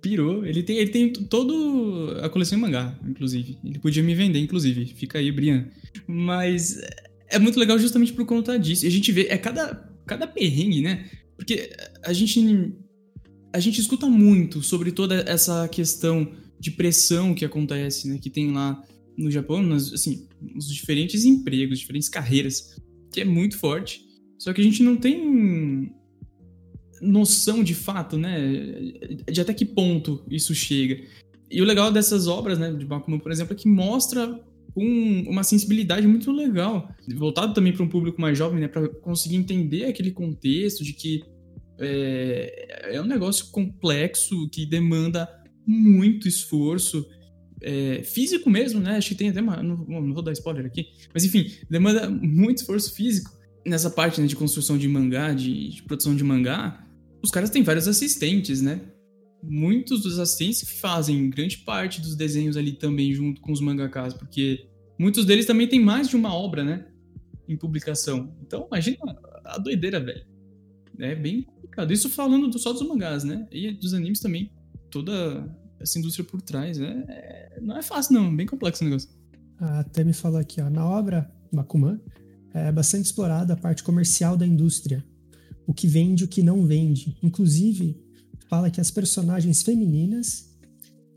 pirou. 0.00 0.44
Ele 0.46 0.62
tem, 0.62 0.76
ele 0.78 0.90
tem 0.90 1.12
todo 1.12 2.16
a 2.22 2.28
coleção 2.28 2.56
em 2.58 2.60
mangá, 2.60 2.98
inclusive. 3.06 3.58
Ele 3.64 3.78
podia 3.78 4.02
me 4.02 4.14
vender, 4.14 4.38
inclusive. 4.38 4.86
Fica 4.86 5.18
aí, 5.18 5.30
Brian. 5.32 5.68
Mas 6.06 6.80
é 7.28 7.38
muito 7.38 7.58
legal 7.58 7.78
justamente 7.78 8.12
por 8.12 8.24
conta 8.24 8.56
disso. 8.58 8.84
E 8.84 8.88
a 8.88 8.90
gente 8.90 9.10
vê, 9.10 9.26
é 9.28 9.36
cada, 9.36 9.74
cada 10.06 10.26
perrengue, 10.26 10.80
né? 10.80 11.08
Porque 11.36 11.70
a 12.04 12.12
gente 12.12 12.72
a 13.52 13.58
gente 13.60 13.80
escuta 13.80 14.06
muito 14.06 14.62
sobre 14.62 14.92
toda 14.92 15.24
essa 15.26 15.66
questão 15.68 16.30
de 16.58 16.70
pressão 16.70 17.34
que 17.34 17.44
acontece, 17.44 18.08
né? 18.08 18.18
Que 18.20 18.30
tem 18.30 18.52
lá 18.52 18.82
no 19.16 19.30
Japão, 19.30 19.72
assim, 19.72 20.26
nos 20.40 20.68
diferentes 20.68 21.24
empregos, 21.24 21.78
diferentes 21.78 22.08
carreiras, 22.08 22.76
que 23.12 23.20
é 23.20 23.24
muito 23.24 23.58
forte. 23.58 24.04
Só 24.38 24.52
que 24.52 24.60
a 24.60 24.64
gente 24.64 24.82
não 24.82 24.96
tem 24.96 25.92
noção 27.00 27.62
de 27.62 27.74
fato, 27.74 28.16
né? 28.16 28.38
De 29.30 29.40
até 29.40 29.52
que 29.54 29.64
ponto 29.64 30.24
isso 30.30 30.54
chega. 30.54 31.02
E 31.50 31.62
o 31.62 31.64
legal 31.64 31.92
dessas 31.92 32.26
obras, 32.26 32.58
né, 32.58 32.72
de 32.72 32.84
Bakuman, 32.84 33.18
por 33.18 33.30
exemplo, 33.30 33.54
é 33.54 33.56
que 33.56 33.68
mostra 33.68 34.40
um- 34.76 35.30
uma 35.30 35.42
sensibilidade 35.42 36.06
muito 36.06 36.30
legal, 36.32 36.90
voltado 37.14 37.54
também 37.54 37.72
para 37.72 37.84
um 37.84 37.88
público 37.88 38.20
mais 38.20 38.36
jovem, 38.36 38.60
né, 38.60 38.68
para 38.68 38.88
conseguir 38.88 39.36
entender 39.36 39.84
aquele 39.84 40.10
contexto 40.10 40.84
de 40.84 40.92
que 40.92 41.22
é, 41.78 42.96
é 42.96 43.02
um 43.02 43.06
negócio 43.06 43.50
complexo 43.50 44.48
que 44.50 44.64
demanda 44.66 45.28
muito 45.66 46.28
esforço 46.28 47.06
é, 47.62 48.02
físico 48.02 48.48
mesmo, 48.50 48.80
né? 48.80 48.96
Acho 48.96 49.08
que 49.08 49.14
tem 49.14 49.30
até 49.30 49.40
uma. 49.40 49.62
Não, 49.62 49.76
não 49.86 50.14
vou 50.14 50.22
dar 50.22 50.32
spoiler 50.32 50.64
aqui, 50.66 50.86
mas 51.12 51.24
enfim, 51.24 51.50
demanda 51.70 52.08
muito 52.10 52.58
esforço 52.58 52.94
físico 52.94 53.30
nessa 53.66 53.90
parte 53.90 54.20
né, 54.20 54.26
de 54.26 54.36
construção 54.36 54.78
de 54.78 54.86
mangá, 54.88 55.32
de, 55.32 55.70
de 55.70 55.82
produção 55.82 56.14
de 56.14 56.22
mangá. 56.22 56.86
Os 57.22 57.30
caras 57.30 57.50
têm 57.50 57.62
vários 57.62 57.88
assistentes, 57.88 58.60
né? 58.62 58.80
Muitos 59.42 60.02
dos 60.02 60.18
assistentes 60.18 60.60
que 60.62 60.78
fazem 60.78 61.28
grande 61.30 61.58
parte 61.58 62.00
dos 62.00 62.14
desenhos 62.14 62.56
ali 62.56 62.72
também 62.72 63.12
junto 63.12 63.40
com 63.40 63.52
os 63.52 63.60
mangakas, 63.60 64.14
porque 64.14 64.66
muitos 64.98 65.24
deles 65.24 65.46
também 65.46 65.66
têm 65.68 65.80
mais 65.80 66.08
de 66.08 66.16
uma 66.16 66.32
obra, 66.34 66.62
né? 66.64 66.86
Em 67.48 67.56
publicação. 67.56 68.36
Então, 68.42 68.66
imagina 68.70 68.98
a 69.44 69.58
doideira, 69.58 69.98
velho. 70.00 70.24
É 70.98 71.14
bem 71.14 71.42
complicado. 71.42 71.92
Isso 71.92 72.08
falando 72.08 72.48
do- 72.48 72.58
só 72.58 72.72
dos 72.72 72.82
mangás, 72.86 73.22
né? 73.24 73.46
E 73.52 73.72
dos 73.72 73.94
animes 73.94 74.20
também. 74.20 74.50
Toda 74.90 75.48
essa 75.80 75.98
indústria 75.98 76.24
por 76.24 76.40
trás, 76.42 76.78
né? 76.78 77.04
É- 77.08 77.58
não 77.60 77.76
é 77.76 77.82
fácil, 77.82 78.14
não. 78.14 78.34
Bem 78.34 78.46
complexo 78.46 78.82
o 78.82 78.86
negócio. 78.86 79.08
A 79.58 79.84
Tami 79.84 80.12
falou 80.12 80.38
aqui, 80.38 80.60
ó, 80.60 80.68
na 80.68 80.84
obra 80.86 81.30
Bakuman 81.52 81.98
é 82.52 82.70
bastante 82.72 83.06
explorada 83.06 83.54
a 83.54 83.56
parte 83.56 83.82
comercial 83.82 84.36
da 84.36 84.46
indústria, 84.46 85.04
o 85.66 85.72
que 85.74 85.86
vende 85.86 86.24
o 86.24 86.28
que 86.28 86.42
não 86.42 86.66
vende. 86.66 87.16
Inclusive, 87.22 87.98
fala 88.48 88.70
que 88.70 88.80
as 88.80 88.90
personagens 88.90 89.62
femininas 89.62 90.54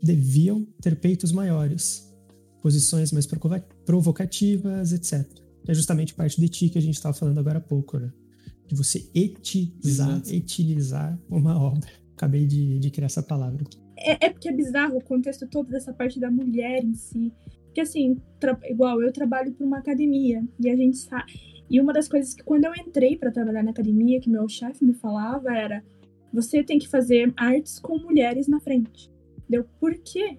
deviam 0.02 0.64
ter 0.80 0.96
peitos 1.00 1.32
maiores, 1.32 2.08
posições 2.62 3.12
mais 3.12 3.26
provoca- 3.26 3.66
provocativas, 3.84 4.92
etc. 4.92 5.26
É 5.66 5.74
justamente 5.74 6.14
parte 6.14 6.38
do 6.40 6.44
eti 6.44 6.68
que 6.70 6.78
a 6.78 6.82
gente 6.82 6.94
estava 6.96 7.14
falando 7.14 7.38
agora 7.38 7.58
há 7.58 7.62
pouco, 7.62 7.98
né? 7.98 8.10
De 8.66 8.74
você 8.74 9.10
etilizar, 9.14 10.10
Exato. 10.10 10.32
etilizar 10.32 11.18
uma 11.28 11.58
obra. 11.60 11.90
Acabei 12.20 12.44
de, 12.44 12.78
de 12.78 12.90
criar 12.90 13.06
essa 13.06 13.22
palavra. 13.22 13.64
É, 13.96 14.26
é 14.26 14.28
porque 14.28 14.50
é 14.50 14.52
bizarro 14.52 14.98
o 14.98 15.02
contexto 15.02 15.48
todo 15.48 15.70
dessa 15.70 15.90
parte 15.90 16.20
da 16.20 16.30
mulher 16.30 16.84
em 16.84 16.92
si. 16.92 17.32
Porque 17.64 17.80
assim, 17.80 18.20
igual 18.64 19.00
eu 19.00 19.10
trabalho 19.10 19.54
para 19.54 19.66
uma 19.66 19.78
academia 19.78 20.44
e 20.62 20.68
a 20.68 20.76
gente 20.76 20.98
sabe. 20.98 21.32
E 21.70 21.80
uma 21.80 21.94
das 21.94 22.08
coisas 22.08 22.34
que 22.34 22.42
quando 22.42 22.66
eu 22.66 22.74
entrei 22.74 23.16
para 23.16 23.30
trabalhar 23.30 23.62
na 23.62 23.70
academia, 23.70 24.20
que 24.20 24.28
meu 24.28 24.46
chefe 24.50 24.84
me 24.84 24.92
falava 24.92 25.50
era: 25.56 25.82
você 26.30 26.62
tem 26.62 26.78
que 26.78 26.86
fazer 26.86 27.32
artes 27.38 27.78
com 27.78 27.96
mulheres 27.96 28.46
na 28.46 28.60
frente. 28.60 29.10
Deu 29.48 29.64
por 29.80 29.94
quê? 29.94 30.36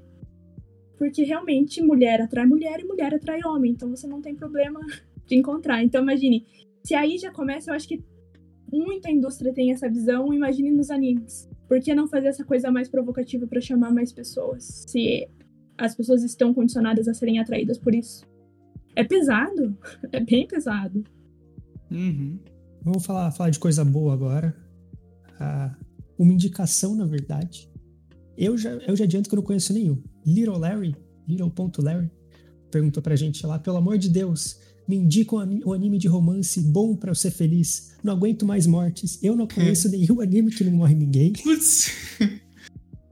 Porque 0.99 1.23
realmente 1.23 1.81
mulher 1.81 2.21
atrai 2.21 2.45
mulher 2.45 2.79
e 2.79 2.85
mulher 2.85 3.15
atrai 3.15 3.39
homem. 3.43 3.71
Então 3.71 3.89
você 3.89 4.05
não 4.05 4.21
tem 4.21 4.35
problema 4.35 4.79
de 5.25 5.35
encontrar. 5.35 5.83
Então 5.83 6.03
imagine, 6.03 6.45
se 6.83 6.93
aí 6.93 7.17
já 7.17 7.31
começa, 7.31 7.71
eu 7.71 7.75
acho 7.75 7.87
que 7.87 8.03
muita 8.71 9.09
indústria 9.09 9.51
tem 9.51 9.71
essa 9.71 9.89
visão, 9.89 10.31
imagine 10.31 10.69
nos 10.69 10.91
animes. 10.91 11.49
Por 11.71 11.79
que 11.79 11.95
não 11.95 12.05
fazer 12.05 12.27
essa 12.27 12.43
coisa 12.43 12.69
mais 12.69 12.89
provocativa 12.89 13.47
para 13.47 13.61
chamar 13.61 13.93
mais 13.93 14.11
pessoas? 14.11 14.83
Se 14.89 15.25
as 15.77 15.95
pessoas 15.95 16.21
estão 16.21 16.53
condicionadas 16.53 17.07
a 17.07 17.13
serem 17.13 17.39
atraídas 17.39 17.77
por 17.77 17.95
isso. 17.95 18.25
É 18.93 19.05
pesado. 19.05 19.77
É 20.11 20.19
bem 20.19 20.45
pesado. 20.45 21.01
Uhum. 21.89 22.37
Vamos 22.81 23.05
falar, 23.05 23.31
falar 23.31 23.51
de 23.51 23.57
coisa 23.57 23.85
boa 23.85 24.13
agora. 24.13 24.53
Ah, 25.39 25.73
uma 26.19 26.33
indicação, 26.33 26.93
na 26.93 27.05
verdade. 27.05 27.71
Eu 28.37 28.57
já, 28.57 28.71
eu 28.71 28.93
já 28.93 29.05
adianto 29.05 29.29
que 29.29 29.35
eu 29.35 29.37
não 29.37 29.43
conheço 29.45 29.71
nenhum. 29.71 30.03
Little 30.25 30.57
Larry, 30.57 30.93
Little.Larry, 31.25 32.11
perguntou 32.69 33.01
pra 33.01 33.15
gente 33.15 33.47
lá, 33.47 33.57
pelo 33.57 33.77
amor 33.77 33.97
de 33.97 34.09
Deus, 34.09 34.59
me 34.87 34.95
indica 34.95 35.35
um, 35.35 35.39
ani- 35.39 35.63
um 35.65 35.73
anime 35.73 35.97
de 35.97 36.07
romance 36.07 36.59
bom 36.61 36.95
pra 36.95 37.11
eu 37.11 37.15
ser 37.15 37.31
feliz. 37.31 37.95
Não 38.03 38.13
aguento 38.13 38.45
mais 38.45 38.65
mortes. 38.67 39.19
Eu 39.23 39.35
não 39.35 39.47
conheço 39.47 39.89
nenhum 39.89 40.19
anime 40.21 40.51
que 40.51 40.63
não 40.63 40.71
morre 40.73 40.95
ninguém. 40.95 41.33
Putz. 41.33 41.91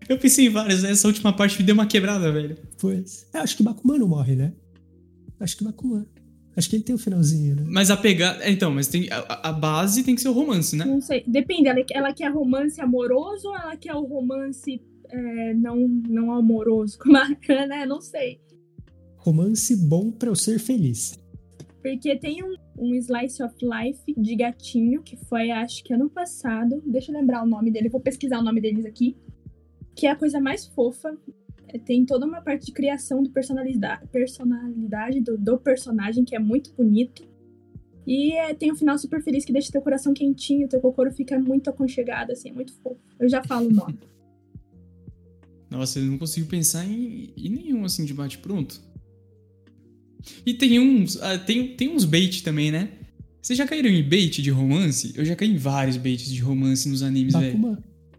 Eu 0.07 0.17
pensei 0.17 0.47
em 0.47 0.49
várias, 0.49 0.81
né? 0.81 0.91
Essa 0.91 1.07
última 1.07 1.31
parte 1.31 1.59
me 1.59 1.63
deu 1.65 1.73
uma 1.75 1.85
quebrada, 1.85 2.31
velho. 2.31 2.57
Pois. 2.79 3.27
É, 3.33 3.37
acho 3.37 3.55
que 3.55 3.61
Bakuman 3.63 3.99
não 3.99 4.07
morre, 4.07 4.35
né? 4.35 4.53
Acho 5.39 5.55
que 5.57 5.63
Bakuman. 5.63 6.05
Acho 6.57 6.67
que 6.69 6.75
ele 6.75 6.83
tem 6.83 6.95
o 6.95 6.97
finalzinho, 6.97 7.55
né? 7.55 7.63
Mas 7.67 7.91
a 7.91 7.95
pegada. 7.95 8.43
é, 8.43 8.51
Então, 8.51 8.71
mas 8.71 8.87
tem. 8.87 9.07
A, 9.11 9.49
a 9.49 9.53
base 9.53 10.03
tem 10.03 10.15
que 10.15 10.21
ser 10.21 10.29
o 10.29 10.33
romance, 10.33 10.75
né? 10.75 10.83
Não 10.83 10.99
sei. 10.99 11.23
Depende. 11.27 11.67
Ela, 11.69 11.79
ela 11.91 12.13
quer 12.13 12.31
romance 12.33 12.81
amoroso 12.81 13.47
ou 13.49 13.55
ela 13.55 13.77
quer 13.77 13.93
o 13.93 14.01
romance 14.03 14.81
é, 15.11 15.53
não, 15.53 15.87
não 15.87 16.31
amoroso? 16.33 16.97
Como 16.97 17.15
é, 17.15 17.67
né? 17.67 17.85
Não 17.85 18.01
sei. 18.01 18.41
Romance 19.17 19.75
bom 19.75 20.09
pra 20.11 20.29
eu 20.29 20.35
ser 20.35 20.59
feliz. 20.59 21.18
Porque 21.81 22.15
tem 22.17 22.43
um, 22.43 22.55
um 22.77 22.93
Slice 22.95 23.41
of 23.41 23.55
Life 23.61 24.13
de 24.17 24.35
gatinho, 24.35 25.01
que 25.01 25.15
foi, 25.15 25.49
acho 25.51 25.83
que 25.83 25.93
ano 25.93 26.09
passado. 26.09 26.81
Deixa 26.85 27.11
eu 27.11 27.17
lembrar 27.17 27.43
o 27.43 27.47
nome 27.47 27.71
dele, 27.71 27.89
vou 27.89 28.01
pesquisar 28.01 28.39
o 28.39 28.43
nome 28.43 28.59
deles 28.59 28.85
aqui. 28.85 29.15
Que 29.95 30.07
é 30.07 30.11
a 30.11 30.15
coisa 30.15 30.39
mais 30.39 30.67
fofa. 30.67 31.17
É, 31.67 31.77
Tem 31.77 32.05
toda 32.05 32.25
uma 32.25 32.41
parte 32.41 32.67
de 32.67 32.71
criação 32.71 33.23
do 33.23 33.29
personalidade, 33.29 34.07
personalidade 34.07 35.21
do, 35.21 35.37
do 35.37 35.57
personagem, 35.57 36.25
que 36.25 36.35
é 36.35 36.39
muito 36.39 36.73
bonito. 36.73 37.27
E 38.05 38.33
é, 38.33 38.53
tem 38.53 38.71
um 38.71 38.75
final 38.75 38.97
super 38.97 39.21
feliz 39.21 39.45
que 39.45 39.53
deixa 39.53 39.71
teu 39.71 39.81
coração 39.81 40.13
quentinho, 40.13 40.67
teu 40.67 40.81
cocoro 40.81 41.11
fica 41.11 41.37
muito 41.37 41.69
aconchegado, 41.69 42.31
assim, 42.31 42.49
é 42.49 42.53
muito 42.53 42.73
fofo. 42.81 42.99
Eu 43.19 43.29
já 43.29 43.43
falo 43.43 43.67
o 43.67 43.71
nome. 43.71 43.99
Nossa, 45.69 45.99
eu 45.99 46.05
não 46.05 46.17
consigo 46.17 46.47
pensar 46.47 46.83
em, 46.85 47.31
em 47.37 47.49
nenhum 47.49 47.85
assim 47.85 48.03
de 48.03 48.13
bate-pronto. 48.13 48.81
E 50.45 50.53
tem 50.53 50.79
uns. 50.79 51.17
ah, 51.21 51.37
tem, 51.37 51.75
tem 51.75 51.89
uns 51.89 52.05
bait 52.05 52.43
também, 52.43 52.71
né? 52.71 52.89
Vocês 53.41 53.57
já 53.57 53.65
caíram 53.65 53.89
em 53.89 54.03
bait 54.03 54.41
de 54.41 54.49
romance? 54.49 55.13
Eu 55.15 55.23
já 55.25 55.35
caí 55.35 55.49
em 55.49 55.57
vários 55.57 55.97
baits 55.97 56.29
de 56.29 56.39
romance 56.41 56.87
nos 56.89 57.01
animes, 57.01 57.33
velho. 57.33 57.77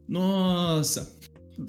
Nossa! 0.09 1.17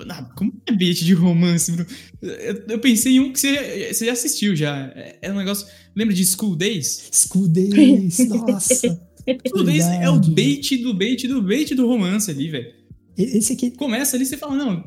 Ah, 0.10 0.24
Como 0.38 0.54
é 0.66 0.72
bait 0.72 1.04
de 1.04 1.14
romance, 1.14 1.72
Bruno? 1.72 1.90
Eu, 2.22 2.64
eu 2.70 2.80
pensei 2.80 3.14
em 3.14 3.20
um 3.20 3.34
que 3.34 3.40
você, 3.40 3.94
você 3.94 4.06
já 4.06 4.14
assistiu 4.14 4.56
já. 4.56 4.88
É, 4.96 5.20
é 5.24 5.32
um 5.32 5.36
negócio. 5.36 5.68
Lembra 5.96 6.16
de 6.16 6.26
School 6.26 6.56
Days? 6.56 7.10
School 7.12 7.48
Days, 7.50 8.20
nossa. 8.30 8.88
School 9.48 9.66
Days 9.66 9.84
é 9.86 10.10
o 10.10 10.20
bait 10.20 10.78
do 10.78 10.94
bait 10.94 11.28
do 11.28 11.42
bait 11.42 11.76
do 11.76 11.86
romance 11.86 12.32
ali, 12.32 12.50
velho. 12.50 12.74
Esse 13.18 13.54
aqui. 13.54 13.72
Começa 13.72 14.16
ali, 14.16 14.26
você 14.26 14.38
fala, 14.38 14.56
não. 14.56 14.84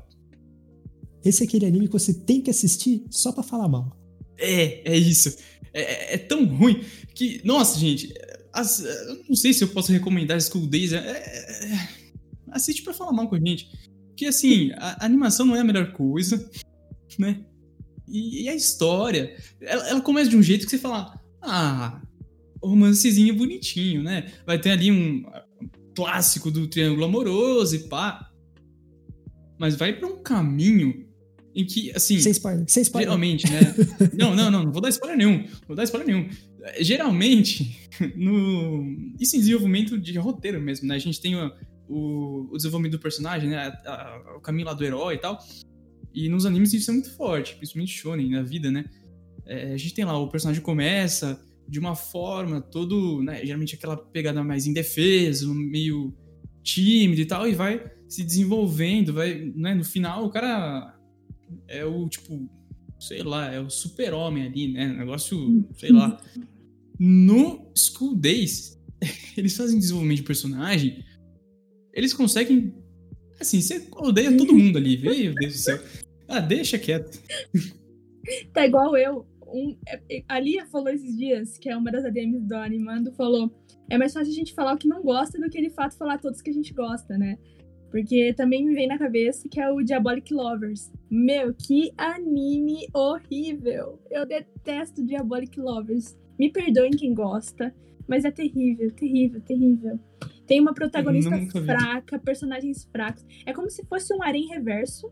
Esse 1.24 1.42
é 1.42 1.46
aquele 1.46 1.66
anime 1.66 1.86
que 1.86 1.92
você 1.92 2.12
tem 2.12 2.40
que 2.40 2.50
assistir 2.50 3.04
só 3.10 3.30
pra 3.30 3.42
falar 3.42 3.68
mal. 3.68 3.94
É, 4.38 4.92
é 4.92 4.96
isso. 4.96 5.36
É, 5.72 5.82
é, 5.82 6.14
é 6.14 6.18
tão 6.18 6.44
ruim 6.44 6.84
que. 7.14 7.40
Nossa, 7.44 7.78
gente. 7.78 8.12
As, 8.52 8.80
eu 8.80 9.24
não 9.28 9.34
sei 9.34 9.52
se 9.52 9.64
eu 9.64 9.68
posso 9.68 9.90
recomendar 9.90 10.40
School 10.40 10.66
Days. 10.66 10.92
É, 10.92 10.98
é, 10.98 11.72
é 11.72 11.88
assiste 12.50 12.82
pra 12.82 12.94
falar 12.94 13.12
mal 13.12 13.28
com 13.28 13.34
a 13.34 13.40
gente. 13.40 13.68
Porque, 14.08 14.26
assim, 14.26 14.70
a, 14.76 15.02
a 15.02 15.06
animação 15.06 15.44
não 15.44 15.56
é 15.56 15.60
a 15.60 15.64
melhor 15.64 15.92
coisa, 15.92 16.48
né? 17.18 17.44
E, 18.06 18.44
e 18.44 18.48
a 18.48 18.54
história, 18.54 19.36
ela, 19.60 19.88
ela, 19.88 20.00
começa 20.00 20.30
de 20.30 20.36
um 20.36 20.42
jeito 20.42 20.64
que 20.64 20.70
você 20.70 20.78
fala, 20.78 21.18
ah, 21.42 22.00
romancezinho 22.62 23.34
bonitinho, 23.34 24.02
né? 24.02 24.30
Vai 24.46 24.60
ter 24.60 24.70
ali 24.70 24.92
um, 24.92 25.24
clássico 25.94 26.50
do 26.50 26.66
triângulo 26.66 27.04
amoroso 27.04 27.76
e 27.76 27.78
pá. 27.80 28.30
Mas 29.58 29.76
vai 29.76 29.92
para 29.92 30.08
um 30.08 30.22
caminho 30.22 31.03
em 31.54 31.64
que, 31.64 31.92
assim. 31.94 32.18
Sem 32.18 32.32
spoiler, 32.32 32.64
sem 32.68 32.82
spoiler. 32.82 33.08
Geralmente, 33.08 33.50
né? 33.50 33.60
não, 34.18 34.34
não, 34.34 34.50
não, 34.50 34.64
não 34.64 34.72
vou 34.72 34.82
dar 34.82 34.88
spoiler 34.88 35.16
nenhum. 35.16 35.38
Não 35.38 35.68
vou 35.68 35.76
dar 35.76 35.84
spoiler 35.84 36.06
nenhum. 36.06 36.28
Geralmente, 36.80 37.88
no. 38.16 39.12
Isso 39.20 39.36
em 39.36 39.40
desenvolvimento 39.40 39.98
de 39.98 40.18
roteiro 40.18 40.60
mesmo, 40.60 40.88
né? 40.88 40.96
A 40.96 40.98
gente 40.98 41.20
tem 41.20 41.36
o, 41.36 41.52
o, 41.88 42.48
o 42.52 42.56
desenvolvimento 42.56 42.92
do 42.92 42.98
personagem, 42.98 43.50
né? 43.50 43.72
A, 43.84 43.90
a, 43.90 44.36
o 44.36 44.40
caminho 44.40 44.66
lá 44.66 44.74
do 44.74 44.84
herói 44.84 45.14
e 45.14 45.18
tal. 45.18 45.38
E 46.12 46.28
nos 46.28 46.46
animes 46.46 46.72
isso 46.72 46.90
é 46.90 46.94
muito 46.94 47.10
forte, 47.16 47.56
principalmente 47.56 47.92
shonen, 47.92 48.30
na 48.30 48.42
vida, 48.42 48.70
né? 48.70 48.84
É, 49.46 49.72
a 49.72 49.76
gente 49.76 49.94
tem 49.94 50.04
lá, 50.04 50.16
o 50.18 50.28
personagem 50.28 50.62
começa 50.62 51.40
de 51.68 51.78
uma 51.78 51.94
forma 51.94 52.60
todo, 52.60 53.22
né, 53.22 53.44
geralmente 53.44 53.74
aquela 53.74 53.96
pegada 53.96 54.42
mais 54.44 54.66
indefeso, 54.66 55.54
meio 55.54 56.14
tímido 56.62 57.20
e 57.20 57.26
tal, 57.26 57.48
e 57.48 57.54
vai 57.54 57.82
se 58.08 58.22
desenvolvendo, 58.22 59.12
vai, 59.12 59.52
né, 59.54 59.74
no 59.74 59.84
final 59.84 60.24
o 60.24 60.30
cara 60.30 60.93
é 61.68 61.84
o, 61.84 62.08
tipo, 62.08 62.48
sei 62.98 63.22
lá, 63.22 63.52
é 63.52 63.60
o 63.60 63.70
super-homem 63.70 64.44
ali, 64.44 64.72
né, 64.72 64.86
negócio, 64.88 65.66
sei 65.76 65.90
lá. 65.90 66.20
No 66.98 67.70
School 67.74 68.16
Days, 68.16 68.80
eles 69.36 69.56
fazem 69.56 69.78
desenvolvimento 69.78 70.18
de 70.18 70.24
personagem, 70.24 71.04
eles 71.92 72.12
conseguem, 72.12 72.74
assim, 73.40 73.60
você 73.60 73.86
odeia 73.92 74.36
todo 74.36 74.54
mundo 74.54 74.78
ali, 74.78 74.98
meu 74.98 75.34
Deus 75.34 75.52
do 75.52 75.58
céu. 75.58 75.80
Ah, 76.28 76.40
deixa 76.40 76.78
quieto. 76.78 77.20
tá 78.52 78.66
igual 78.66 78.96
eu, 78.96 79.26
um, 79.46 79.76
é, 79.86 80.24
a 80.28 80.40
Lia 80.40 80.66
falou 80.66 80.88
esses 80.88 81.16
dias, 81.16 81.56
que 81.58 81.68
é 81.68 81.76
uma 81.76 81.92
das 81.92 82.04
ADMs 82.04 82.46
do 82.46 82.56
Animando, 82.56 83.12
falou: 83.12 83.54
é 83.88 83.96
mais 83.96 84.12
fácil 84.12 84.32
a 84.32 84.34
gente 84.34 84.54
falar 84.54 84.74
o 84.74 84.78
que 84.78 84.88
não 84.88 85.02
gosta 85.02 85.38
do 85.38 85.48
que 85.48 85.60
de 85.60 85.70
fato 85.70 85.96
falar 85.96 86.18
todos 86.18 86.42
que 86.42 86.50
a 86.50 86.52
gente 86.52 86.72
gosta, 86.72 87.16
né? 87.16 87.38
Porque 87.94 88.34
também 88.34 88.64
me 88.64 88.74
vem 88.74 88.88
na 88.88 88.98
cabeça 88.98 89.48
que 89.48 89.60
é 89.60 89.70
o 89.70 89.80
Diabolic 89.80 90.34
Lovers. 90.34 90.90
Meu, 91.08 91.54
que 91.54 91.92
anime 91.96 92.88
horrível! 92.92 94.00
Eu 94.10 94.26
detesto 94.26 95.06
Diabolic 95.06 95.60
Lovers. 95.60 96.18
Me 96.36 96.50
perdoem 96.50 96.90
quem 96.90 97.14
gosta, 97.14 97.72
mas 98.08 98.24
é 98.24 98.32
terrível, 98.32 98.90
terrível, 98.90 99.40
terrível. 99.42 100.00
Tem 100.44 100.60
uma 100.60 100.74
protagonista 100.74 101.30
fraca, 101.64 102.18
personagens 102.18 102.84
fracos. 102.90 103.24
É 103.46 103.52
como 103.52 103.70
se 103.70 103.84
fosse 103.84 104.12
um 104.12 104.24
harém 104.24 104.48
reverso 104.48 105.08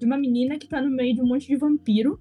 de 0.00 0.04
uma 0.04 0.18
menina 0.18 0.58
que 0.58 0.66
tá 0.66 0.82
no 0.82 0.90
meio 0.90 1.14
de 1.14 1.22
um 1.22 1.26
monte 1.26 1.46
de 1.46 1.54
vampiro 1.54 2.20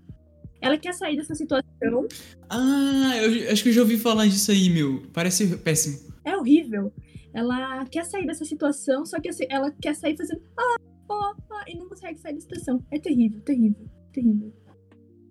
ela 0.62 0.78
quer 0.78 0.93
sair 0.93 1.16
dessa 1.16 1.36
situação. 1.36 2.08
Ah, 2.50 3.14
eu 3.22 3.52
acho 3.52 3.64
que 3.64 3.70
eu 3.70 3.74
já 3.74 3.82
ouvi 3.82 3.98
falar 3.98 4.26
disso 4.26 4.52
aí, 4.52 4.70
meu. 4.70 5.04
Parece 5.14 5.58
péssimo. 5.58 6.14
É 6.26 6.36
horrível. 6.36 6.91
Ela 7.38 7.86
quer 7.86 8.04
sair 8.04 8.26
dessa 8.26 8.44
situação, 8.44 9.06
só 9.06 9.20
que 9.22 9.30
assim, 9.30 9.46
ela 9.48 9.70
quer 9.70 9.94
sair 9.94 10.18
fazendo 10.18 10.42
ah, 10.58 10.76
ah, 11.08 11.36
ah, 11.52 11.66
e 11.68 11.78
não 11.78 11.88
consegue 11.88 12.18
sair 12.20 12.34
da 12.34 12.40
situação. 12.40 12.84
É 12.90 12.98
terrível, 12.98 13.40
terrível, 13.42 13.86
terrível. 14.12 14.52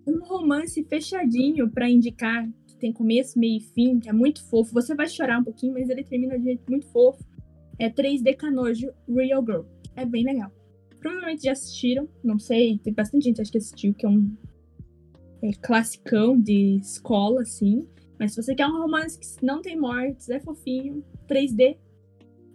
Um 0.07 0.19
romance 0.23 0.81
fechadinho 0.85 1.69
para 1.69 1.89
indicar 1.89 2.49
que 2.65 2.77
tem 2.77 2.93
começo, 2.93 3.37
meio 3.37 3.57
e 3.57 3.59
fim, 3.59 3.99
que 3.99 4.07
é 4.07 4.13
muito 4.13 4.41
fofo. 4.45 4.73
Você 4.73 4.95
vai 4.95 5.09
chorar 5.09 5.41
um 5.41 5.43
pouquinho, 5.43 5.73
mas 5.73 5.89
ele 5.89 6.01
termina 6.01 6.39
de 6.39 6.45
jeito 6.45 6.63
muito 6.69 6.87
fofo. 6.93 7.21
É 7.77 7.89
3D 7.89 8.37
Canojo 8.37 8.89
Real 9.05 9.43
Girl. 9.45 9.63
É 9.93 10.05
bem 10.05 10.23
legal. 10.23 10.49
Provavelmente 11.01 11.43
já 11.43 11.51
assistiram, 11.51 12.07
não 12.23 12.39
sei, 12.39 12.77
tem 12.77 12.93
bastante 12.93 13.25
gente 13.25 13.41
acho 13.41 13.51
que 13.51 13.57
assistiu, 13.57 13.93
que 13.93 14.05
é 14.05 14.09
um 14.09 14.33
é, 15.41 15.51
classicão 15.61 16.39
de 16.39 16.77
escola, 16.77 17.41
assim. 17.41 17.85
Mas 18.17 18.31
se 18.31 18.41
você 18.41 18.55
quer 18.55 18.65
um 18.65 18.81
romance 18.81 19.19
que 19.19 19.45
não 19.45 19.61
tem 19.61 19.77
mortes, 19.77 20.29
é 20.29 20.39
fofinho, 20.39 21.03
3D, 21.27 21.75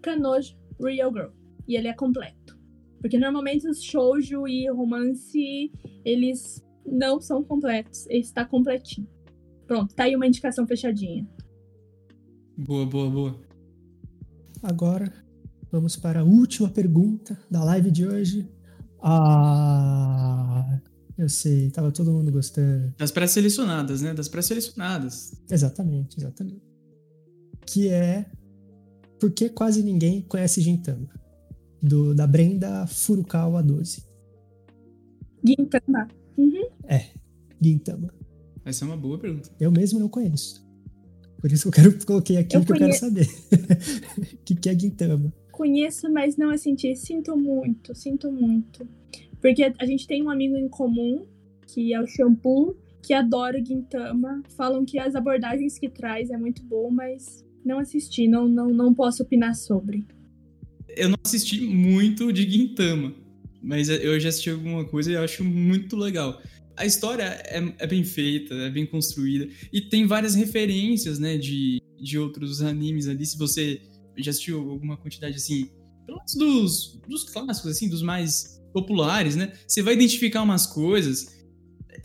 Canojo 0.02 0.56
Real 0.80 1.12
Girl. 1.12 1.30
E 1.66 1.76
ele 1.76 1.88
é 1.88 1.94
completo. 1.94 2.58
Porque 3.00 3.18
normalmente 3.18 3.68
os 3.68 3.82
shoujo 3.82 4.46
e 4.46 4.68
romance, 4.70 5.72
eles 6.04 6.62
não 6.86 7.20
são 7.20 7.42
completos. 7.42 8.06
Ele 8.08 8.20
está 8.20 8.44
completinho. 8.44 9.08
Pronto, 9.66 9.94
tá 9.94 10.04
aí 10.04 10.14
uma 10.14 10.26
indicação 10.26 10.66
fechadinha. 10.66 11.26
Boa, 12.56 12.84
boa, 12.84 13.10
boa. 13.10 13.40
Agora, 14.62 15.12
vamos 15.70 15.96
para 15.96 16.20
a 16.20 16.24
última 16.24 16.68
pergunta 16.68 17.38
da 17.50 17.64
live 17.64 17.90
de 17.90 18.06
hoje. 18.06 18.48
Ah, 19.00 20.80
eu 21.18 21.28
sei, 21.28 21.70
tava 21.70 21.90
todo 21.90 22.12
mundo 22.12 22.30
gostando. 22.30 22.94
Das 22.98 23.10
pré-selecionadas, 23.10 24.02
né? 24.02 24.14
Das 24.14 24.28
pré-selecionadas. 24.28 25.42
Exatamente, 25.50 26.18
exatamente. 26.18 26.62
Que 27.66 27.88
é 27.88 28.26
Por 29.22 29.30
que 29.30 29.48
quase 29.48 29.84
ninguém 29.84 30.20
conhece 30.22 30.60
Gintama? 30.60 31.08
Do, 31.80 32.12
da 32.12 32.26
Brenda 32.26 32.88
Furukawa 32.88 33.62
12. 33.62 34.04
Gintama. 35.46 36.08
Uhum. 36.36 36.68
É, 36.88 37.10
Gintama. 37.60 38.12
Essa 38.64 38.84
é 38.84 38.88
uma 38.88 38.96
boa 38.96 39.16
pergunta. 39.20 39.48
Eu 39.60 39.70
mesmo 39.70 40.00
não 40.00 40.08
conheço. 40.08 40.66
Por 41.40 41.52
isso 41.52 41.62
que 41.62 41.68
eu 41.68 41.84
quero 41.84 42.04
coloquei 42.04 42.36
aqui 42.36 42.56
eu 42.56 42.62
que 42.62 42.66
conhe... 42.66 42.80
eu 42.80 42.86
quero 42.88 42.98
saber. 42.98 43.28
O 44.32 44.38
que, 44.44 44.56
que 44.56 44.68
é 44.68 44.76
Gintama? 44.76 45.32
Conheço, 45.52 46.10
mas 46.12 46.36
não 46.36 46.50
assisti. 46.50 46.96
Sinto 46.96 47.36
muito, 47.36 47.94
sinto 47.94 48.32
muito. 48.32 48.84
Porque 49.40 49.72
a 49.78 49.86
gente 49.86 50.04
tem 50.08 50.20
um 50.20 50.30
amigo 50.30 50.56
em 50.56 50.68
comum, 50.68 51.24
que 51.68 51.94
é 51.94 52.00
o 52.00 52.08
Shampoo, 52.08 52.76
que 53.00 53.14
adora 53.14 53.56
o 53.56 53.64
Gintama. 53.64 54.42
Falam 54.56 54.84
que 54.84 54.98
as 54.98 55.14
abordagens 55.14 55.78
que 55.78 55.88
traz 55.88 56.28
é 56.28 56.36
muito 56.36 56.64
bom, 56.64 56.90
mas 56.90 57.44
não 57.64 57.78
assisti, 57.78 58.28
não, 58.28 58.48
não, 58.48 58.68
não 58.68 58.94
posso 58.94 59.22
opinar 59.22 59.54
sobre. 59.54 60.04
Eu 60.88 61.08
não 61.08 61.18
assisti 61.24 61.60
muito 61.60 62.32
de 62.32 62.48
Gintama, 62.48 63.14
mas 63.62 63.88
eu 63.88 64.18
já 64.20 64.28
assisti 64.28 64.50
alguma 64.50 64.84
coisa 64.84 65.12
e 65.12 65.16
acho 65.16 65.44
muito 65.44 65.96
legal. 65.96 66.40
A 66.76 66.86
história 66.86 67.24
é, 67.24 67.74
é, 67.78 67.86
bem 67.86 68.02
feita, 68.04 68.54
é 68.54 68.70
bem 68.70 68.86
construída, 68.86 69.48
e 69.72 69.80
tem 69.80 70.06
várias 70.06 70.34
referências, 70.34 71.18
né, 71.18 71.36
de, 71.36 71.80
de 72.00 72.18
outros 72.18 72.62
animes 72.62 73.08
ali, 73.08 73.24
se 73.24 73.38
você 73.38 73.80
já 74.16 74.30
assistiu 74.30 74.70
alguma 74.70 74.96
quantidade, 74.96 75.36
assim, 75.36 75.70
pelo 76.06 76.18
menos 76.18 76.34
dos, 76.34 77.00
dos 77.08 77.24
clássicos, 77.24 77.70
assim, 77.70 77.88
dos 77.88 78.02
mais 78.02 78.60
populares, 78.72 79.36
né? 79.36 79.52
Você 79.66 79.82
vai 79.82 79.94
identificar 79.94 80.42
umas 80.42 80.66
coisas. 80.66 81.42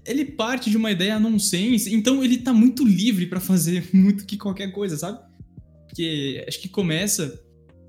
Ele 0.05 0.25
parte 0.25 0.69
de 0.69 0.77
uma 0.77 0.91
ideia 0.91 1.19
nonsense, 1.19 1.93
então 1.93 2.23
ele 2.23 2.37
tá 2.37 2.53
muito 2.53 2.85
livre 2.85 3.25
para 3.25 3.39
fazer 3.39 3.89
muito 3.93 4.25
que 4.25 4.37
qualquer 4.37 4.71
coisa, 4.71 4.97
sabe? 4.97 5.19
Porque 5.87 6.43
acho 6.47 6.61
que 6.61 6.69
começa. 6.69 7.41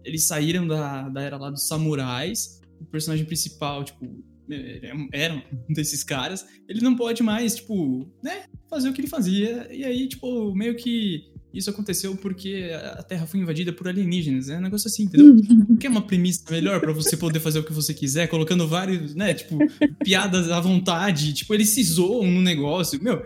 Eles 0.05 0.25
saíram 0.25 0.67
da, 0.67 1.09
da 1.09 1.21
era 1.21 1.37
lá 1.37 1.51
dos 1.51 1.67
samurais. 1.67 2.61
O 2.81 2.87
personagem 2.87 3.27
principal, 3.27 3.85
tipo, 3.85 4.07
é, 4.51 4.93
era 5.13 5.35
um 5.35 5.43
desses 5.73 6.03
caras. 6.03 6.47
Ele 6.69 6.81
não 6.81 6.97
pode 6.97 7.23
mais, 7.23 7.57
tipo, 7.57 8.07
né? 8.23 8.45
Fazer 8.71 8.89
o 8.89 8.93
que 8.93 9.01
ele 9.01 9.09
fazia. 9.09 9.69
E 9.73 9.85
aí, 9.85 10.09
tipo, 10.09 10.55
meio 10.55 10.77
que 10.77 11.33
isso 11.53 11.71
aconteceu 11.71 12.15
porque 12.17 12.71
a 12.73 13.03
Terra 13.03 13.27
foi 13.27 13.41
invadida 13.41 13.73
por 13.73 13.89
alienígenas. 13.89 14.49
É 14.49 14.59
um 14.59 14.61
negócio 14.61 14.89
assim, 14.89 15.05
entendeu? 15.05 15.35
Quer 15.81 15.89
uma 15.89 16.03
premissa 16.03 16.45
melhor 16.51 16.81
para 16.81 16.93
você 16.93 17.17
poder 17.17 17.41
fazer 17.41 17.59
o 17.59 17.65
que 17.65 17.73
você 17.73 17.95
quiser, 17.95 18.29
colocando 18.29 18.67
vários, 18.69 19.15
né, 19.15 19.35
tipo, 19.35 19.59
piadas 20.05 20.51
à 20.51 20.61
vontade. 20.61 21.33
Tipo, 21.33 21.55
eles 21.55 21.71
se 21.71 21.83
zoam 21.83 22.31
no 22.31 22.41
negócio. 22.41 23.03
Meu, 23.03 23.25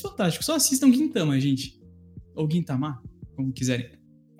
fantástico. 0.00 0.44
Só 0.44 0.56
assistam 0.56 0.92
Gintama, 0.92 1.38
gente. 1.40 1.80
Ou 2.34 2.50
Gintama, 2.50 3.02
como 3.34 3.52
quiserem. 3.52 3.90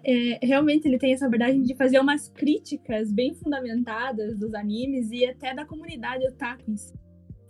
É, 0.07 0.39
realmente 0.43 0.87
ele 0.87 0.99
tem 0.99 1.13
essa 1.13 1.27
abordagem 1.27 1.63
de 1.63 1.75
fazer 1.75 1.99
umas 1.99 2.29
críticas 2.29 3.11
bem 3.11 3.35
fundamentadas 3.35 4.39
dos 4.39 4.55
animes 4.55 5.11
e 5.11 5.25
até 5.25 5.55
da 5.55 5.65
comunidade 5.65 6.27
otaku 6.27 6.75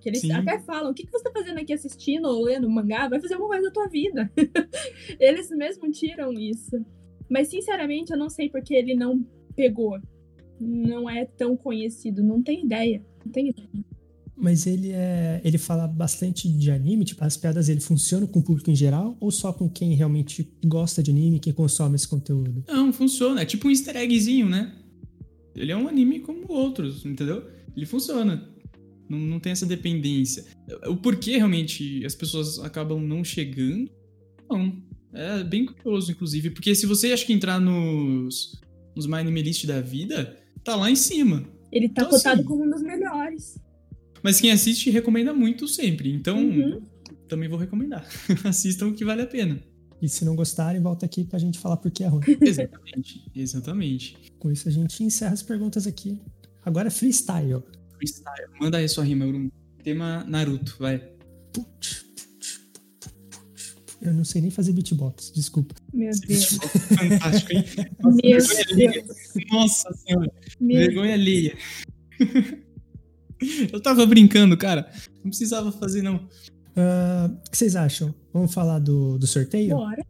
que 0.05 0.11
eles 0.11 0.21
Sim. 0.21 0.33
até 0.33 0.59
falam: 0.59 0.91
o 0.91 0.95
que, 0.95 1.07
que 1.07 1.11
você 1.11 1.25
tá 1.25 1.33
fazendo 1.33 1.59
aqui 1.59 1.73
assistindo 1.73 2.27
ou 2.27 2.45
lendo 2.45 2.69
mangá? 2.69 3.09
Vai 3.09 3.19
fazer 3.21 3.35
alguma 3.35 3.55
coisa 3.55 3.69
da 3.69 3.73
tua 3.73 3.89
vida. 3.89 4.31
eles 5.19 5.49
mesmo 5.49 5.91
tiram 5.91 6.31
isso. 6.35 6.85
Mas, 7.29 7.49
sinceramente, 7.49 8.13
eu 8.13 8.19
não 8.19 8.29
sei 8.29 8.51
porque 8.51 8.75
ele 8.75 8.95
não 8.95 9.27
pegou. 9.57 9.99
Não 10.61 11.09
é 11.09 11.25
tão 11.25 11.57
conhecido. 11.57 12.23
Não 12.23 12.43
tem 12.43 12.67
ideia. 12.67 13.03
Não 13.25 13.33
tem 13.33 13.49
ideia. 13.49 13.85
Mas 14.37 14.67
ele 14.67 14.91
é. 14.91 15.41
Ele 15.45 15.59
fala 15.59 15.87
bastante 15.87 16.49
de 16.49 16.71
anime, 16.71 17.05
tipo, 17.05 17.25
as 17.25 17.37
piadas 17.37 17.69
dele 17.69 17.81
funcionam 17.81 18.27
com 18.27 18.41
o 18.41 18.43
público 18.43 18.71
em 18.71 18.75
geral 18.75 19.17
ou 19.21 19.31
só 19.31 19.53
com 19.53 19.69
quem 19.69 19.95
realmente 19.95 20.53
gosta 20.65 21.03
de 21.03 21.11
anime, 21.11 21.39
quem 21.39 21.53
consome 21.53 21.95
esse 21.95 22.09
conteúdo? 22.09 22.65
Não, 22.67 22.93
funciona. 22.93 23.43
É 23.43 23.45
tipo 23.45 23.69
um 23.69 23.71
easter 23.71 23.97
eggzinho, 23.97 24.49
né? 24.49 24.75
Ele 25.55 25.71
é 25.71 25.77
um 25.77 25.87
anime 25.87 26.19
como 26.21 26.51
outros, 26.53 27.05
entendeu? 27.07 27.45
Ele 27.77 27.87
funciona. 27.87 28.49
Não, 29.09 29.19
não 29.19 29.39
tem 29.39 29.53
essa 29.53 29.67
dependência. 29.67 30.45
O 30.89 30.97
porquê 30.97 31.37
realmente 31.37 32.05
as 32.05 32.15
pessoas 32.15 32.59
acabam 32.59 33.01
não 33.01 33.23
chegando, 33.23 33.89
não. 34.51 34.83
É 35.13 35.45
bem 35.45 35.65
curioso, 35.65 36.11
inclusive. 36.11 36.51
Porque 36.51 36.75
se 36.75 36.87
você 36.87 37.13
acha 37.13 37.25
que 37.25 37.33
entrar 37.33 37.61
nos, 37.61 38.61
nos 38.97 39.07
My 39.07 39.17
Anime 39.17 39.43
List 39.43 39.65
da 39.65 39.81
vida, 39.81 40.37
tá 40.65 40.75
lá 40.75 40.91
em 40.91 40.97
cima. 40.97 41.45
Ele 41.71 41.89
tá 41.89 42.03
Então, 42.03 42.11
cotado 42.11 42.41
assim, 42.41 42.49
como 42.49 42.65
um 42.65 42.71
dos 42.71 42.83
melhores. 42.83 43.57
Mas 44.25 44.41
quem 44.41 44.51
assiste 44.51 44.91
recomenda 44.91 45.33
muito 45.35 45.69
sempre. 45.69 46.11
Então, 46.13 46.39
Uhum. 46.39 46.83
também 47.29 47.49
vou 47.49 47.59
recomendar. 47.59 48.05
Assistam 48.45 48.87
o 48.89 48.95
que 48.95 49.05
vale 49.05 49.23
a 49.23 49.27
pena. 49.27 49.63
E 50.03 50.09
se 50.09 50.25
não 50.25 50.35
gostarem, 50.35 50.81
volta 50.83 51.07
aqui 51.07 51.25
pra 51.25 51.39
gente 51.39 51.59
falar 51.59 51.77
por 51.77 51.91
que 51.91 52.03
é 52.03 52.09
ruim. 52.09 52.23
Exatamente. 52.41 53.31
Exatamente. 53.35 54.17
Com 54.39 54.51
isso 54.51 54.69
a 54.69 54.73
gente 54.73 55.05
encerra 55.05 55.35
as 55.35 55.43
perguntas 55.43 55.87
aqui. 55.87 56.21
Agora 56.65 56.89
é 56.89 56.91
freestyle. 56.91 57.63
Freestyle. 57.97 58.49
Manda 58.61 58.79
aí 58.79 58.89
sua 58.89 59.05
rima, 59.05 59.27
Bruno. 59.27 59.53
Tema 59.83 60.25
Naruto, 60.27 60.77
vai. 60.81 60.99
Putz. 61.53 62.03
Eu 64.03 64.13
não 64.13 64.25
sei 64.25 64.41
nem 64.43 64.51
fazer 64.51 64.73
beatbox, 64.73 65.33
desculpa. 65.35 65.75
Meu 65.93 66.11
Deus. 66.27 66.59
Fantástico, 66.99 67.53
hein? 67.53 67.65
Meu 68.23 68.41
vergonha 68.41 68.93
Deus. 68.93 69.07
Nossa 69.51 69.93
senhora. 69.95 70.33
Meu 70.61 70.79
Vergonha 70.79 71.15
alheia. 71.15 71.57
Eu 73.73 73.81
tava 73.81 74.05
brincando, 74.07 74.57
cara. 74.57 74.91
Não 75.23 75.31
precisava 75.31 75.73
fazer, 75.73 76.03
não. 76.03 76.29
Ah, 76.77 77.31
o 77.47 77.51
que 77.51 77.57
vocês 77.57 77.77
acham? 77.77 78.15
Vamos 78.33 78.53
falar 78.53 78.79
do, 78.79 79.19
do 79.19 79.27
sorteio? 79.27 79.77
Bora. 79.77 80.05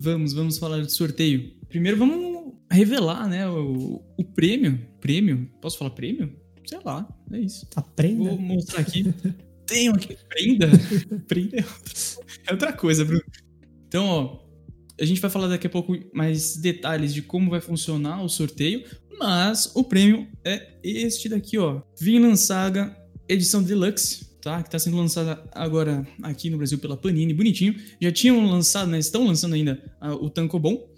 Vamos, 0.00 0.32
vamos 0.32 0.58
falar 0.58 0.80
do 0.80 0.90
sorteio. 0.90 1.52
Primeiro 1.68 1.96
vamos 1.96 2.54
revelar, 2.70 3.28
né, 3.28 3.48
o, 3.48 4.02
o 4.16 4.24
prêmio. 4.24 4.78
Prêmio? 5.00 5.50
Posso 5.60 5.78
falar 5.78 5.90
prêmio? 5.90 6.36
Sei 6.66 6.78
lá, 6.84 7.06
é 7.32 7.38
isso. 7.38 7.66
Aprenda. 7.76 8.30
Vou 8.30 8.38
mostrar 8.38 8.80
aqui. 8.80 9.04
Tenho 9.66 9.94
aqui. 9.94 10.16
Prenda? 10.28 10.68
Prenda 11.26 11.58
é 11.58 11.62
outra, 11.62 11.94
é 12.46 12.52
outra 12.52 12.72
coisa, 12.72 13.04
Bruno. 13.04 13.22
Então, 13.86 14.06
ó, 14.06 14.43
a 15.00 15.04
gente 15.04 15.20
vai 15.20 15.30
falar 15.30 15.48
daqui 15.48 15.66
a 15.66 15.70
pouco 15.70 15.96
mais 16.12 16.56
detalhes 16.56 17.12
de 17.12 17.22
como 17.22 17.50
vai 17.50 17.60
funcionar 17.60 18.22
o 18.22 18.28
sorteio, 18.28 18.84
mas 19.18 19.70
o 19.74 19.84
prêmio 19.84 20.26
é 20.44 20.74
este 20.82 21.28
daqui, 21.28 21.58
ó. 21.58 21.82
Vinland 21.98 22.38
Saga 22.38 22.96
edição 23.28 23.62
deluxe, 23.62 24.26
tá? 24.40 24.62
Que 24.62 24.70
tá 24.70 24.78
sendo 24.78 24.96
lançada 24.96 25.42
agora 25.52 26.06
aqui 26.22 26.50
no 26.50 26.58
Brasil 26.58 26.78
pela 26.78 26.96
Panini, 26.96 27.32
bonitinho. 27.32 27.74
Já 28.00 28.12
tinham 28.12 28.44
lançado, 28.46 28.90
né? 28.90 28.98
Estão 28.98 29.26
lançando 29.26 29.54
ainda 29.54 29.82
ah, 30.00 30.14
o 30.14 30.28
Tankobon. 30.30 30.88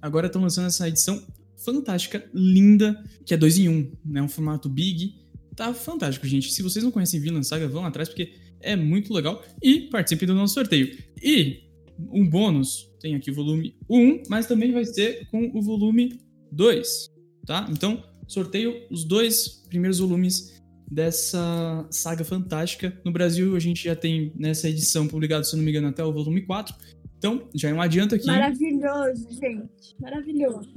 Agora 0.00 0.26
estão 0.26 0.42
lançando 0.42 0.66
essa 0.66 0.88
edição 0.88 1.22
fantástica, 1.56 2.28
linda, 2.34 3.02
que 3.24 3.32
é 3.32 3.36
2 3.36 3.58
em 3.58 3.68
1, 3.68 3.72
um, 3.72 3.92
né? 4.04 4.22
Um 4.22 4.28
formato 4.28 4.68
big. 4.68 5.14
Tá 5.54 5.72
fantástico, 5.72 6.26
gente. 6.26 6.50
Se 6.52 6.62
vocês 6.62 6.84
não 6.84 6.90
conhecem 6.90 7.20
Vinland 7.20 7.46
Saga, 7.46 7.68
vão 7.68 7.84
atrás 7.84 8.08
porque 8.08 8.32
é 8.60 8.74
muito 8.74 9.12
legal 9.12 9.42
e 9.62 9.80
participem 9.82 10.26
do 10.26 10.34
nosso 10.34 10.54
sorteio. 10.54 10.98
E 11.22 11.64
um 12.10 12.28
bônus, 12.28 12.90
tem 13.04 13.14
aqui 13.14 13.30
o 13.30 13.34
volume 13.34 13.76
1, 13.86 14.22
mas 14.30 14.46
também 14.46 14.72
vai 14.72 14.82
ser 14.86 15.28
com 15.30 15.50
o 15.52 15.60
volume 15.60 16.18
2, 16.50 17.10
tá? 17.44 17.68
Então, 17.70 18.02
sorteio 18.26 18.74
os 18.90 19.04
dois 19.04 19.62
primeiros 19.68 19.98
volumes 19.98 20.62
dessa 20.90 21.86
saga 21.90 22.24
fantástica. 22.24 22.98
No 23.04 23.12
Brasil, 23.12 23.54
a 23.54 23.60
gente 23.60 23.84
já 23.84 23.94
tem 23.94 24.32
nessa 24.34 24.70
edição 24.70 25.06
publicado, 25.06 25.44
se 25.44 25.54
não 25.54 25.62
me 25.62 25.70
engano, 25.70 25.88
até 25.88 26.02
o 26.02 26.14
volume 26.14 26.46
4. 26.46 26.74
Então, 27.18 27.46
já 27.54 27.68
é 27.68 27.74
um 27.74 27.82
adianto 27.82 28.14
aqui. 28.14 28.26
Maravilhoso, 28.26 29.28
gente. 29.32 29.94
Maravilhoso. 30.00 30.72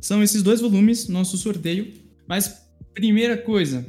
São 0.00 0.22
esses 0.22 0.44
dois 0.44 0.60
volumes, 0.60 1.08
nosso 1.08 1.36
sorteio. 1.36 1.92
Mas, 2.28 2.68
primeira 2.94 3.36
coisa, 3.36 3.84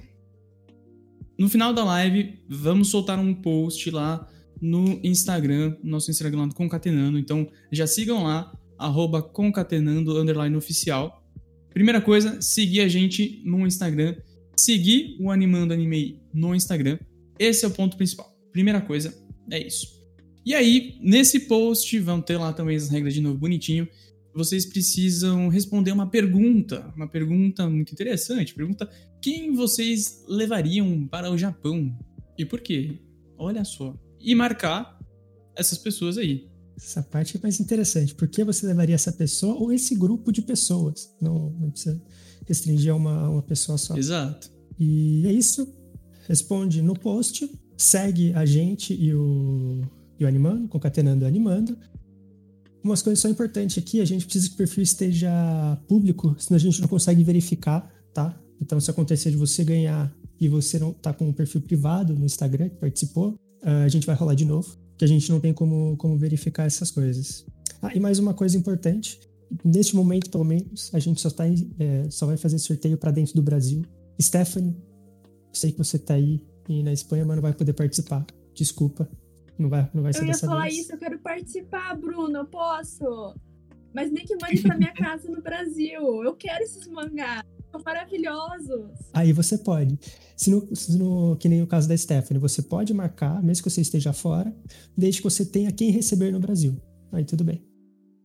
no 1.38 1.48
final 1.48 1.72
da 1.72 1.84
live, 1.84 2.40
vamos 2.50 2.90
soltar 2.90 3.20
um 3.20 3.32
post 3.32 3.92
lá 3.92 4.28
no 4.62 5.00
Instagram, 5.04 5.76
nosso 5.84 6.12
Instagram 6.12 6.40
lá 6.40 6.46
do 6.48 6.56
Concatenando. 6.56 7.18
Então, 7.18 7.48
já 7.72 7.86
sigam 7.86 8.24
lá, 8.24 8.52
arroba 8.78 9.22
concatenando, 9.22 10.18
underline 10.18 10.56
oficial. 10.56 11.24
Primeira 11.74 12.02
coisa, 12.02 12.42
seguir 12.42 12.82
a 12.82 12.88
gente 12.88 13.42
no 13.46 13.66
Instagram. 13.66 14.16
Seguir 14.58 15.18
o 15.20 15.30
Animando 15.30 15.74
Anime 15.74 16.22
no 16.34 16.56
Instagram. 16.56 16.98
Esse 17.38 17.66
é 17.66 17.68
o 17.68 17.72
ponto 17.72 17.98
principal. 17.98 18.34
Primeira 18.52 18.80
coisa, 18.80 19.14
é 19.52 19.60
isso. 19.66 19.96
E 20.46 20.54
aí, 20.54 20.98
nesse 21.02 21.42
post, 21.42 22.00
vão 22.00 22.22
ter 22.22 22.38
lá 22.38 22.54
também 22.54 22.78
as 22.78 22.90
regras 22.90 23.14
de 23.14 23.22
novo 23.22 23.38
bonitinho. 23.38 23.88
Vocês 24.34 24.66
precisam 24.66 25.48
responder 25.48 25.92
uma 25.92 26.10
pergunta, 26.10 26.94
uma 26.96 27.08
pergunta 27.08 27.70
muito 27.70 27.92
interessante. 27.94 28.54
Pergunta: 28.54 28.90
quem 29.22 29.54
vocês 29.54 30.24
levariam 30.28 31.08
para 31.08 31.32
o 31.32 31.38
Japão 31.38 31.98
e 32.38 32.46
por 32.46 32.62
quê? 32.62 33.00
Olha 33.38 33.66
só. 33.66 33.98
E 34.26 34.34
marcar 34.34 35.00
essas 35.56 35.78
pessoas 35.78 36.18
aí. 36.18 36.50
Essa 36.76 37.04
parte 37.04 37.38
é 37.38 37.40
mais 37.42 37.60
interessante. 37.60 38.16
Por 38.16 38.28
que 38.28 38.44
você 38.44 38.66
levaria 38.66 38.96
essa 38.96 39.12
pessoa 39.12 39.56
ou 39.56 39.72
esse 39.72 39.96
grupo 39.96 40.32
de 40.32 40.42
pessoas? 40.42 41.16
Não, 41.22 41.52
não 41.52 41.70
precisa 41.70 42.02
restringir 42.46 42.92
a 42.92 42.96
uma, 42.96 43.30
uma 43.30 43.42
pessoa 43.44 43.78
só. 43.78 43.96
Exato. 43.96 44.52
E 44.80 45.26
é 45.28 45.32
isso. 45.32 45.72
Responde 46.28 46.82
no 46.82 46.98
post. 46.98 47.50
Segue 47.78 48.34
a 48.34 48.46
gente 48.46 48.94
e 48.94 49.14
o, 49.14 49.82
e 50.20 50.26
o 50.26 50.28
Animando, 50.28 50.68
concatenando 50.68 51.26
animando. 51.26 51.78
Umas 52.84 53.02
coisas 53.02 53.20
só 53.20 53.30
importantes 53.30 53.78
aqui, 53.78 54.02
a 54.02 54.06
gente 54.06 54.26
precisa 54.26 54.48
que 54.48 54.54
o 54.54 54.58
perfil 54.58 54.84
esteja 54.84 55.32
público, 55.88 56.36
senão 56.38 56.56
a 56.56 56.60
gente 56.60 56.80
não 56.82 56.88
consegue 56.88 57.24
verificar, 57.24 57.92
tá? 58.14 58.40
Então, 58.62 58.80
se 58.80 58.92
acontecer 58.92 59.32
de 59.32 59.38
você 59.38 59.64
ganhar 59.64 60.16
e 60.40 60.48
você 60.48 60.78
não 60.78 60.94
tá 60.94 61.12
com 61.12 61.28
um 61.28 61.34
perfil 61.34 61.62
privado 61.62 62.16
no 62.16 62.26
Instagram 62.26 62.70
que 62.70 62.76
participou, 62.76 63.40
a 63.70 63.88
gente 63.88 64.06
vai 64.06 64.16
rolar 64.16 64.36
de 64.36 64.46
novo, 64.46 64.78
que 64.98 65.04
a 65.06 65.08
gente 65.08 65.30
não 65.30 65.40
tem 65.40 65.54
como, 65.54 65.96
como 65.98 66.18
verificar 66.18 66.66
essas 66.66 66.92
coisas. 66.92 67.46
Ah, 67.82 67.92
e 67.96 68.00
mais 68.00 68.20
uma 68.20 68.34
coisa 68.34 68.58
importante, 68.58 69.20
neste 69.64 69.96
momento, 69.96 70.30
pelo 70.30 70.44
menos, 70.44 70.90
a 70.94 71.00
gente 71.00 71.20
só, 71.22 71.30
tá, 71.30 71.48
em- 71.48 71.72
é, 71.80 72.10
só 72.10 72.26
vai 72.26 72.38
fazer 72.38 72.58
sorteio 72.60 72.98
para 72.98 73.12
dentro 73.12 73.34
do 73.36 73.42
Brasil. 73.42 73.84
Stephanie, 74.22 74.76
sei 75.52 75.72
que 75.72 75.78
você 75.78 75.98
tá 76.00 76.14
aí 76.14 76.42
e 76.70 76.82
na 76.84 76.94
Espanha, 76.94 77.26
mas 77.26 77.36
não 77.36 77.42
vai 77.42 77.54
poder 77.54 77.74
participar. 77.74 78.26
Desculpa. 78.54 79.10
Não 79.58 79.70
vai, 79.70 79.90
não 79.94 80.04
vai 80.04 80.12
ser 80.14 80.20
Eu 80.20 80.26
ia 80.26 80.32
dessa 80.32 80.48
falar 80.48 80.64
vez. 80.64 80.78
isso, 80.80 80.94
eu 80.94 80.98
quero 80.98 81.20
participar, 81.20 81.96
Bruno, 81.96 82.38
eu 82.40 82.46
posso. 82.46 83.36
Mas 83.94 84.12
nem 84.12 84.26
que 84.26 84.36
mande 84.42 84.62
pra 84.62 84.78
minha 84.78 84.92
casa 84.96 85.30
no 85.30 85.42
Brasil. 85.42 86.24
Eu 86.24 86.36
quero 86.36 86.64
esses 86.64 86.88
mangás. 86.88 87.44
Maravilhosos. 87.84 88.92
Aí 89.14 89.32
você 89.34 89.58
pode. 89.58 89.98
Se 90.36 90.50
no, 90.50 90.76
se 90.76 90.98
no- 90.98 91.36
que 91.38 91.50
nem 91.50 91.62
o 91.62 91.68
caso 91.68 91.88
da 91.88 91.98
Stephanie, 91.98 92.40
você 92.40 92.62
pode 92.62 92.94
marcar, 92.94 93.42
mesmo 93.42 93.64
que 93.64 93.70
você 93.70 93.82
esteja 93.82 94.14
fora, 94.14 94.54
desde 94.98 95.22
que 95.22 95.24
você 95.30 95.46
tenha 95.46 95.72
quem 95.72 95.92
receber 95.92 96.32
no 96.32 96.40
Brasil. 96.40 96.76
Aí 97.12 97.24
tudo 97.24 97.44
bem. 97.44 97.64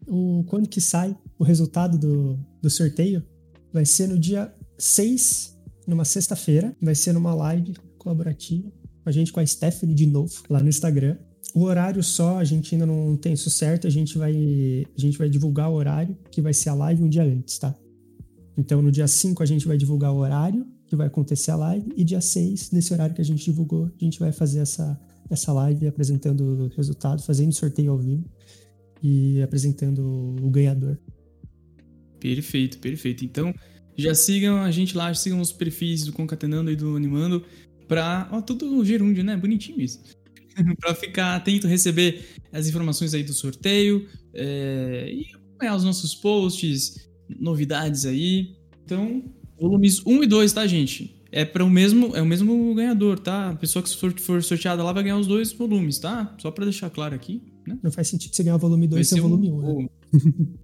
O, 0.06 0.44
quando 0.48 0.68
que 0.68 0.80
sai 0.80 1.16
o 1.38 1.44
resultado 1.44 1.98
do, 1.98 2.38
do 2.60 2.70
sorteio? 2.70 3.22
Vai 3.72 3.84
ser 3.84 4.08
no 4.08 4.18
dia 4.18 4.52
6, 4.78 5.56
numa 5.86 6.04
sexta-feira. 6.04 6.76
Vai 6.82 6.94
ser 6.94 7.12
numa 7.12 7.34
live 7.34 7.74
colaborativa 7.98 8.68
com 9.02 9.08
a 9.08 9.12
gente, 9.12 9.32
com 9.32 9.40
a 9.40 9.46
Stephanie 9.46 9.94
de 9.94 10.06
novo, 10.06 10.32
lá 10.48 10.60
no 10.60 10.68
Instagram. 10.68 11.16
O 11.54 11.62
horário 11.62 12.02
só, 12.02 12.38
a 12.38 12.44
gente 12.44 12.74
ainda 12.74 12.86
não 12.86 13.16
tem 13.16 13.32
isso 13.32 13.50
certo, 13.50 13.86
a 13.86 13.90
gente 13.90 14.16
vai, 14.16 14.32
a 14.32 15.00
gente 15.00 15.18
vai 15.18 15.28
divulgar 15.28 15.68
o 15.70 15.74
horário, 15.74 16.16
que 16.30 16.40
vai 16.40 16.52
ser 16.52 16.68
a 16.68 16.74
live 16.74 17.02
um 17.02 17.08
dia 17.08 17.24
antes, 17.24 17.58
tá? 17.58 17.74
Então, 18.60 18.82
no 18.82 18.92
dia 18.92 19.08
5, 19.08 19.42
a 19.42 19.46
gente 19.46 19.66
vai 19.66 19.78
divulgar 19.78 20.12
o 20.12 20.18
horário 20.18 20.66
que 20.86 20.94
vai 20.94 21.06
acontecer 21.06 21.50
a 21.50 21.56
live, 21.56 21.90
e 21.96 22.04
dia 22.04 22.20
6, 22.20 22.72
nesse 22.72 22.92
horário 22.92 23.14
que 23.14 23.20
a 23.22 23.24
gente 23.24 23.42
divulgou, 23.42 23.86
a 23.86 24.04
gente 24.04 24.18
vai 24.18 24.32
fazer 24.32 24.58
essa, 24.58 25.00
essa 25.30 25.50
live 25.50 25.86
apresentando 25.86 26.44
o 26.44 26.68
resultado, 26.76 27.22
fazendo 27.22 27.54
sorteio 27.54 27.92
ao 27.92 27.98
vivo 27.98 28.24
e 29.02 29.40
apresentando 29.40 30.36
o 30.42 30.50
ganhador. 30.50 30.98
Perfeito, 32.18 32.78
perfeito. 32.80 33.24
Então, 33.24 33.54
já 33.96 34.14
sigam 34.14 34.58
a 34.58 34.70
gente 34.70 34.94
lá, 34.94 35.14
sigam 35.14 35.40
os 35.40 35.52
perfis 35.52 36.04
do 36.04 36.12
Concatenando 36.12 36.70
e 36.70 36.76
do 36.76 36.96
Animando 36.96 37.42
pra. 37.88 38.28
Ó, 38.30 38.42
tudo 38.42 38.84
gerúndio, 38.84 39.24
né? 39.24 39.38
Bonitinho 39.38 39.80
isso. 39.80 40.02
pra 40.80 40.94
ficar 40.94 41.36
atento, 41.36 41.66
receber 41.66 42.26
as 42.52 42.68
informações 42.68 43.14
aí 43.14 43.22
do 43.22 43.32
sorteio 43.32 44.06
é, 44.34 45.10
e 45.10 45.34
acompanhar 45.34 45.76
os 45.76 45.84
nossos 45.84 46.14
posts, 46.14 47.09
novidades 47.38 48.06
aí. 48.06 48.54
Então, 48.84 49.22
volumes 49.58 50.04
1 50.06 50.22
e 50.22 50.26
2, 50.26 50.52
tá, 50.52 50.66
gente? 50.66 51.16
É 51.32 51.44
para 51.44 51.64
o 51.64 51.70
mesmo, 51.70 52.16
é 52.16 52.20
o 52.22 52.26
mesmo 52.26 52.74
ganhador, 52.74 53.18
tá? 53.18 53.50
A 53.50 53.56
pessoa 53.56 53.82
que 53.84 54.20
for 54.20 54.42
sorteada 54.42 54.82
lá 54.82 54.92
vai 54.92 55.02
ganhar 55.04 55.16
os 55.18 55.26
dois 55.28 55.52
volumes, 55.52 55.98
tá? 55.98 56.34
Só 56.40 56.50
pra 56.50 56.64
deixar 56.64 56.90
claro 56.90 57.14
aqui, 57.14 57.40
né? 57.66 57.78
Não 57.82 57.92
faz 57.92 58.08
sentido 58.08 58.34
você 58.34 58.42
ganhar 58.42 58.56
o 58.56 58.58
volume 58.58 58.88
2 58.88 58.98
Vai 58.98 59.04
sem 59.04 59.16
ser 59.18 59.20
o 59.24 59.28
volume 59.28 59.50
1. 59.50 59.54
um- 59.78 59.82
né? 59.82 59.88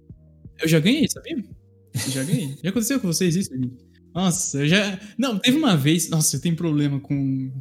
Eu 0.61 0.67
já 0.67 0.79
ganhei, 0.79 1.07
sabia? 1.07 1.37
Eu 1.37 2.11
já 2.11 2.23
ganhei. 2.23 2.55
Já 2.63 2.69
aconteceu 2.71 2.99
com 2.99 3.07
vocês 3.07 3.35
isso, 3.35 3.55
gente? 3.55 3.77
Nossa, 4.13 4.57
eu 4.63 4.67
já. 4.67 4.99
Não, 5.17 5.37
teve 5.37 5.55
uma 5.55 5.77
vez. 5.77 6.09
Nossa, 6.09 6.35
eu 6.35 6.41
tenho 6.41 6.55
problema 6.55 6.99
com 6.99 7.51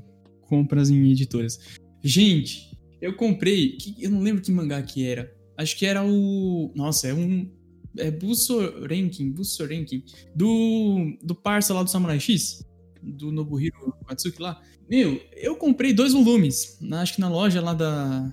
compras 0.49 0.89
em 0.89 1.11
editoras. 1.11 1.59
Gente, 2.03 2.71
eu 3.03 3.15
comprei. 3.15 3.77
Eu 4.01 4.11
não 4.11 4.21
lembro 4.23 4.41
que 4.43 4.51
mangá 4.51 4.81
que 4.83 5.05
era. 5.05 5.31
Acho 5.59 5.77
que 5.77 5.85
era 5.85 6.03
o. 6.03 6.73
Nossa, 6.75 7.09
é 7.09 7.13
um. 7.15 7.47
É 7.99 8.11
Bussorenkin, 8.11 9.30
Bussorenkin. 9.30 10.05
Do. 10.34 11.16
Do 11.22 11.34
parça 11.34 11.74
lá 11.74 11.82
do 11.82 11.90
Samurai 11.90 12.20
X. 12.20 12.64
Do 13.03 13.30
Nobuhiro 13.30 13.94
Matsuki 14.07 14.40
lá. 14.40 14.61
Meu, 14.88 15.20
eu 15.36 15.57
comprei 15.57 15.92
dois 15.92 16.12
volumes. 16.12 16.78
Na, 16.80 17.03
acho 17.03 17.14
que 17.14 17.20
na 17.20 17.28
loja 17.28 17.61
lá 17.61 17.74
da. 17.74 18.32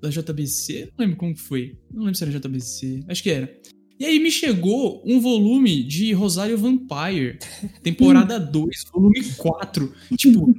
Da 0.00 0.10
JBC. 0.10 0.90
Não 0.98 1.04
lembro 1.04 1.16
como 1.16 1.36
foi. 1.36 1.78
Não 1.92 2.02
lembro 2.02 2.14
se 2.14 2.24
era 2.24 2.38
JBC. 2.38 3.04
Acho 3.08 3.22
que 3.22 3.30
era. 3.30 3.60
E 3.98 4.04
aí 4.04 4.18
me 4.18 4.30
chegou 4.30 5.02
um 5.06 5.20
volume 5.20 5.82
de 5.82 6.12
Rosário 6.12 6.58
Vampire, 6.58 7.38
temporada 7.82 8.40
2, 8.40 8.84
volume 8.92 9.22
4. 9.36 9.94
Tipo, 10.16 10.52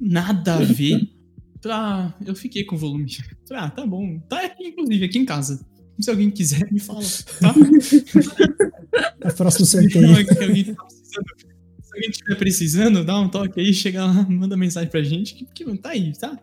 nada 0.00 0.54
a 0.54 0.60
ver. 0.60 1.08
Ah, 1.68 2.14
eu 2.24 2.36
fiquei 2.36 2.62
com 2.62 2.76
o 2.76 2.78
volume. 2.78 3.06
Ah, 3.50 3.68
tá 3.68 3.84
bom. 3.84 4.20
Tá 4.28 4.44
aqui, 4.44 4.68
inclusive, 4.68 5.04
aqui 5.04 5.18
em 5.18 5.24
casa. 5.24 5.66
Se 6.00 6.10
alguém 6.10 6.30
quiser, 6.30 6.70
me 6.72 6.78
fala, 6.78 7.00
tá? 7.40 7.54
É 9.22 9.50
sorteio. 9.50 10.02
Não, 10.02 10.16
é 10.16 10.24
que 10.24 10.42
alguém 10.42 10.64
tá 10.64 10.84
precisando. 10.84 11.26
Se 11.82 11.94
alguém 11.94 12.10
estiver 12.10 12.36
precisando, 12.36 13.04
dá 13.04 13.18
um 13.18 13.28
toque 13.28 13.60
aí, 13.60 13.74
chega 13.74 14.04
lá, 14.04 14.26
manda 14.28 14.56
mensagem 14.56 14.90
pra 14.90 15.02
gente, 15.02 15.34
que, 15.34 15.46
que 15.46 15.78
tá 15.78 15.90
aí, 15.90 16.12
tá? 16.18 16.38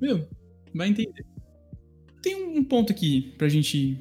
Meu, 0.00 0.28
vai 0.74 0.88
entender. 0.88 1.24
Tem 2.22 2.36
um 2.36 2.64
ponto 2.64 2.92
aqui 2.92 3.34
pra 3.36 3.48
gente 3.48 3.98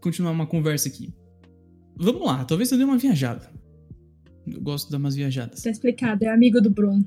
continuar 0.00 0.30
uma 0.30 0.46
conversa 0.46 0.88
aqui. 0.88 1.12
Vamos 1.96 2.26
lá, 2.26 2.44
talvez 2.44 2.70
eu 2.70 2.78
dê 2.78 2.84
uma 2.84 2.98
viajada. 2.98 3.50
Eu 4.46 4.60
gosto 4.60 4.86
de 4.86 4.92
dar 4.92 4.98
umas 4.98 5.16
viajadas. 5.16 5.62
Tá 5.62 5.70
explicado, 5.70 6.24
é 6.24 6.28
amigo 6.28 6.60
do 6.60 6.70
Bruno. 6.70 7.06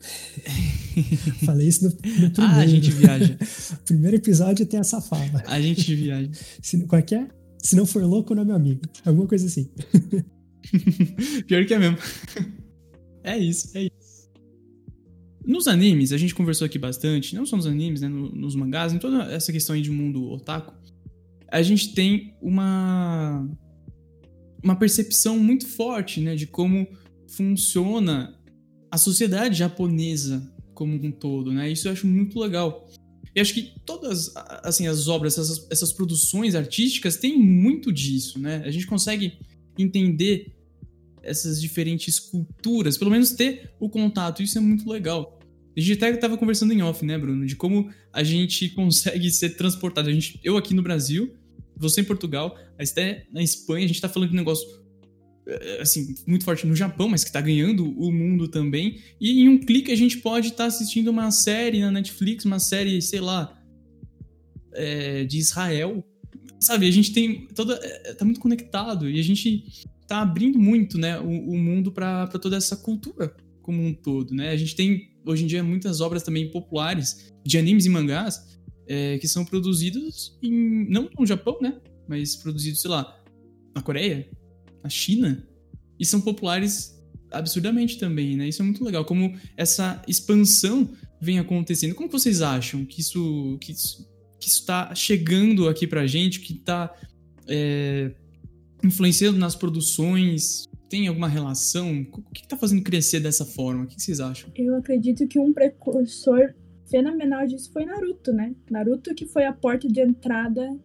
Falei 1.44 1.68
isso 1.68 1.84
no, 1.84 1.90
no 1.90 1.96
primeiro. 1.96 2.32
Ah, 2.38 2.56
a 2.56 2.66
gente 2.66 2.90
viaja. 2.90 3.38
primeiro 3.84 4.16
episódio 4.16 4.66
tem 4.66 4.80
essa 4.80 5.00
fala. 5.00 5.42
A 5.46 5.60
gente 5.60 5.94
viaja. 5.94 6.30
Se, 6.62 6.78
qual 6.86 6.98
é 6.98 7.02
que 7.02 7.14
é? 7.14 7.28
Se 7.58 7.76
não 7.76 7.84
for 7.84 8.02
louco, 8.02 8.34
não 8.34 8.42
é 8.42 8.46
meu 8.46 8.56
amigo. 8.56 8.80
Alguma 9.04 9.26
coisa 9.26 9.46
assim. 9.46 9.70
Pior 11.46 11.64
que 11.66 11.74
é 11.74 11.78
mesmo. 11.78 11.98
É 13.22 13.36
isso, 13.36 13.70
é 13.76 13.82
isso. 13.84 14.30
Nos 15.44 15.66
animes, 15.66 16.12
a 16.12 16.18
gente 16.18 16.34
conversou 16.34 16.66
aqui 16.66 16.78
bastante, 16.78 17.34
não 17.34 17.44
só 17.44 17.56
nos 17.56 17.66
animes, 17.66 18.02
né, 18.02 18.08
nos 18.08 18.54
mangás, 18.54 18.92
em 18.92 18.98
toda 18.98 19.24
essa 19.32 19.50
questão 19.50 19.74
aí 19.74 19.82
de 19.82 19.90
mundo 19.90 20.30
otaku, 20.30 20.74
a 21.48 21.62
gente 21.62 21.94
tem 21.94 22.34
uma 22.40 23.48
uma 24.62 24.76
percepção 24.76 25.38
muito 25.38 25.66
forte, 25.66 26.20
né, 26.20 26.36
de 26.36 26.46
como 26.46 26.86
funciona 27.26 28.38
a 28.90 28.98
sociedade 28.98 29.58
japonesa 29.58 30.52
como 30.74 30.94
um 30.94 31.12
todo, 31.12 31.52
né? 31.52 31.70
Isso 31.70 31.88
eu 31.88 31.92
acho 31.92 32.06
muito 32.06 32.38
legal. 32.38 32.88
E 33.34 33.40
acho 33.40 33.54
que 33.54 33.74
todas 33.84 34.32
assim 34.64 34.88
as 34.88 35.06
obras, 35.06 35.38
essas, 35.38 35.66
essas 35.70 35.92
produções 35.92 36.54
artísticas 36.54 37.16
têm 37.16 37.38
muito 37.38 37.92
disso, 37.92 38.38
né? 38.38 38.62
A 38.64 38.70
gente 38.70 38.86
consegue 38.86 39.38
entender 39.78 40.52
essas 41.22 41.60
diferentes 41.60 42.18
culturas, 42.18 42.96
pelo 42.96 43.10
menos 43.10 43.32
ter 43.32 43.72
o 43.78 43.88
contato, 43.88 44.42
isso 44.42 44.58
é 44.58 44.60
muito 44.60 44.88
legal. 44.88 45.38
A 45.76 45.80
gente 45.80 45.92
até 45.92 46.10
estava 46.10 46.36
conversando 46.36 46.72
em 46.72 46.82
off, 46.82 47.04
né, 47.04 47.16
Bruno, 47.16 47.46
de 47.46 47.54
como 47.54 47.90
a 48.12 48.24
gente 48.24 48.70
consegue 48.74 49.30
ser 49.30 49.50
transportado. 49.50 50.08
A 50.08 50.12
gente, 50.12 50.40
eu 50.42 50.56
aqui 50.56 50.74
no 50.74 50.82
Brasil, 50.82 51.34
você 51.76 52.00
em 52.00 52.04
Portugal, 52.04 52.58
até 52.78 53.26
na 53.32 53.42
Espanha, 53.42 53.84
a 53.84 53.88
gente 53.88 54.00
tá 54.00 54.08
falando 54.08 54.30
de 54.30 54.34
um 54.34 54.38
negócio 54.38 54.66
assim, 55.80 56.14
muito 56.26 56.44
forte 56.44 56.66
no 56.66 56.74
Japão, 56.74 57.08
mas 57.08 57.24
que 57.24 57.32
tá 57.32 57.40
ganhando 57.40 57.90
o 57.98 58.12
mundo 58.12 58.48
também. 58.48 59.00
E 59.20 59.42
em 59.42 59.48
um 59.48 59.58
clique 59.58 59.90
a 59.90 59.96
gente 59.96 60.18
pode 60.18 60.48
estar 60.48 60.64
tá 60.64 60.66
assistindo 60.66 61.08
uma 61.08 61.30
série 61.30 61.80
na 61.80 61.90
Netflix, 61.90 62.44
uma 62.44 62.58
série, 62.58 63.00
sei 63.00 63.20
lá, 63.20 63.58
é, 64.72 65.24
de 65.24 65.38
Israel. 65.38 66.04
Sabe, 66.58 66.86
a 66.86 66.90
gente 66.90 67.12
tem 67.12 67.46
toda. 67.54 67.74
É, 67.82 68.14
tá 68.14 68.24
muito 68.24 68.40
conectado 68.40 69.08
e 69.08 69.18
a 69.18 69.22
gente 69.22 69.64
tá 70.06 70.20
abrindo 70.22 70.58
muito, 70.58 70.98
né, 70.98 71.20
o, 71.20 71.50
o 71.50 71.56
mundo 71.56 71.92
para 71.92 72.26
toda 72.26 72.56
essa 72.56 72.76
cultura 72.76 73.34
como 73.62 73.80
um 73.80 73.94
todo, 73.94 74.34
né? 74.34 74.50
A 74.50 74.56
gente 74.56 74.74
tem 74.74 75.10
hoje 75.24 75.44
em 75.44 75.46
dia 75.46 75.62
muitas 75.62 76.00
obras 76.00 76.22
também 76.22 76.50
populares 76.50 77.32
de 77.44 77.56
animes 77.56 77.86
e 77.86 77.88
mangás 77.88 78.58
é, 78.88 79.18
que 79.18 79.28
são 79.28 79.44
produzidos 79.44 80.36
em, 80.42 80.88
não 80.90 81.08
no 81.16 81.24
Japão, 81.24 81.58
né? 81.60 81.80
Mas 82.08 82.34
produzidos, 82.34 82.80
sei 82.80 82.90
lá, 82.90 83.16
na 83.72 83.80
Coreia, 83.80 84.28
na 84.82 84.88
China, 84.88 85.46
e 85.98 86.04
são 86.04 86.20
populares 86.20 86.98
absurdamente 87.30 87.98
também, 87.98 88.36
né? 88.36 88.48
Isso 88.48 88.62
é 88.62 88.64
muito 88.64 88.84
legal, 88.84 89.04
como 89.04 89.36
essa 89.56 90.02
expansão 90.08 90.90
vem 91.20 91.38
acontecendo. 91.38 91.94
Como 91.94 92.10
vocês 92.10 92.40
acham 92.42 92.84
que 92.84 93.00
isso 93.00 93.58
que 93.60 93.72
isso, 93.72 94.08
está 94.40 94.94
chegando 94.94 95.68
aqui 95.68 95.86
pra 95.86 96.06
gente, 96.06 96.40
que 96.40 96.54
está 96.54 96.94
é, 97.46 98.10
influenciando 98.82 99.38
nas 99.38 99.54
produções? 99.54 100.64
Tem 100.88 101.06
alguma 101.06 101.28
relação? 101.28 102.06
O 102.12 102.32
que 102.32 102.42
está 102.42 102.56
fazendo 102.56 102.82
crescer 102.82 103.20
dessa 103.20 103.44
forma? 103.44 103.84
O 103.84 103.86
que 103.86 104.00
vocês 104.00 104.18
acham? 104.18 104.50
Eu 104.56 104.74
acredito 104.76 105.28
que 105.28 105.38
um 105.38 105.52
precursor 105.52 106.54
fenomenal 106.90 107.46
disso 107.46 107.70
foi 107.72 107.84
Naruto, 107.84 108.32
né? 108.32 108.54
Naruto 108.68 109.14
que 109.14 109.26
foi 109.26 109.44
a 109.44 109.52
porta 109.52 109.86
de 109.86 110.00
entrada. 110.00 110.76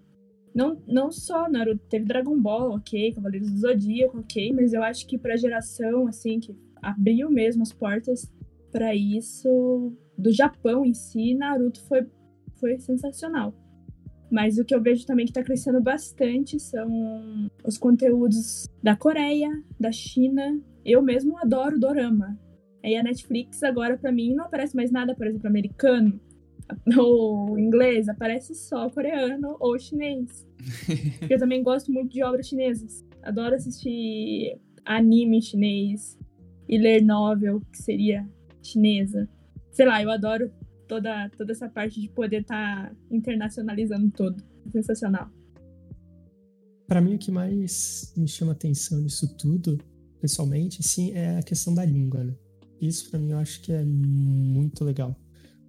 Não, 0.56 0.82
não 0.88 1.12
só 1.12 1.50
Naruto, 1.50 1.84
teve 1.90 2.06
Dragon 2.06 2.40
Ball, 2.40 2.72
ok, 2.72 3.12
Cavaleiros 3.14 3.52
do 3.52 3.60
Zodíaco, 3.60 4.20
ok, 4.20 4.54
mas 4.54 4.72
eu 4.72 4.82
acho 4.82 5.06
que 5.06 5.18
pra 5.18 5.36
geração, 5.36 6.08
assim, 6.08 6.40
que 6.40 6.56
abriu 6.82 7.30
mesmo 7.30 7.62
as 7.62 7.74
portas 7.74 8.32
para 8.72 8.96
isso, 8.96 9.94
do 10.18 10.32
Japão 10.32 10.86
em 10.86 10.94
si, 10.94 11.36
Naruto 11.36 11.82
foi, 11.82 12.08
foi 12.58 12.80
sensacional. 12.80 13.54
Mas 14.32 14.58
o 14.58 14.64
que 14.64 14.74
eu 14.74 14.82
vejo 14.82 15.06
também 15.06 15.26
que 15.26 15.34
tá 15.34 15.44
crescendo 15.44 15.82
bastante 15.82 16.58
são 16.58 16.90
os 17.66 17.78
conteúdos 17.78 18.66
da 18.82 18.96
Coreia, 18.96 19.50
da 19.80 19.92
China. 19.92 20.60
Eu 20.84 21.02
mesmo 21.02 21.38
adoro 21.38 21.80
Dorama. 21.80 22.40
Aí 22.84 22.96
a 22.96 23.04
Netflix 23.04 23.62
agora 23.62 23.98
para 23.98 24.12
mim 24.12 24.34
não 24.34 24.46
aparece 24.46 24.76
mais 24.76 24.92
nada, 24.92 25.14
por 25.14 25.28
exemplo, 25.28 25.48
americano 25.48 26.20
ou 26.98 27.58
inglês, 27.58 28.10
aparece 28.10 28.56
só 28.56 28.90
coreano 28.90 29.56
ou 29.60 29.78
chinês. 29.78 30.46
eu 31.30 31.38
também 31.38 31.64
gosto 31.64 31.92
muito 31.92 32.12
de 32.12 32.24
obras 32.24 32.48
chinesas. 32.48 33.04
Adoro 33.24 33.56
assistir 33.56 34.60
anime 34.84 35.42
chinês 35.42 36.18
e 36.68 36.78
ler 36.78 37.02
novel, 37.02 37.62
que 37.72 37.78
seria 37.78 38.28
chinesa. 38.62 39.30
Sei 39.72 39.86
lá, 39.86 40.02
eu 40.02 40.10
adoro 40.10 40.52
toda, 40.88 41.30
toda 41.30 41.52
essa 41.52 41.70
parte 41.70 42.00
de 42.00 42.10
poder 42.10 42.42
estar 42.42 42.90
tá 42.90 42.96
internacionalizando 43.12 44.10
tudo. 44.12 44.44
Sensacional. 44.72 45.30
Para 46.88 47.02
mim, 47.02 47.16
o 47.16 47.18
que 47.18 47.32
mais 47.32 48.14
me 48.16 48.28
chama 48.28 48.52
atenção 48.52 49.00
nisso 49.00 49.36
tudo, 49.38 49.80
pessoalmente, 50.22 50.84
sim, 50.84 51.12
é 51.14 51.38
a 51.40 51.44
questão 51.44 51.74
da 51.74 51.84
língua, 51.84 52.24
né? 52.24 52.34
Isso 52.80 53.10
para 53.10 53.20
mim 53.20 53.32
eu 53.32 53.38
acho 53.38 53.62
que 53.62 53.72
é 53.72 53.84
muito 53.84 54.84
legal. 54.84 55.16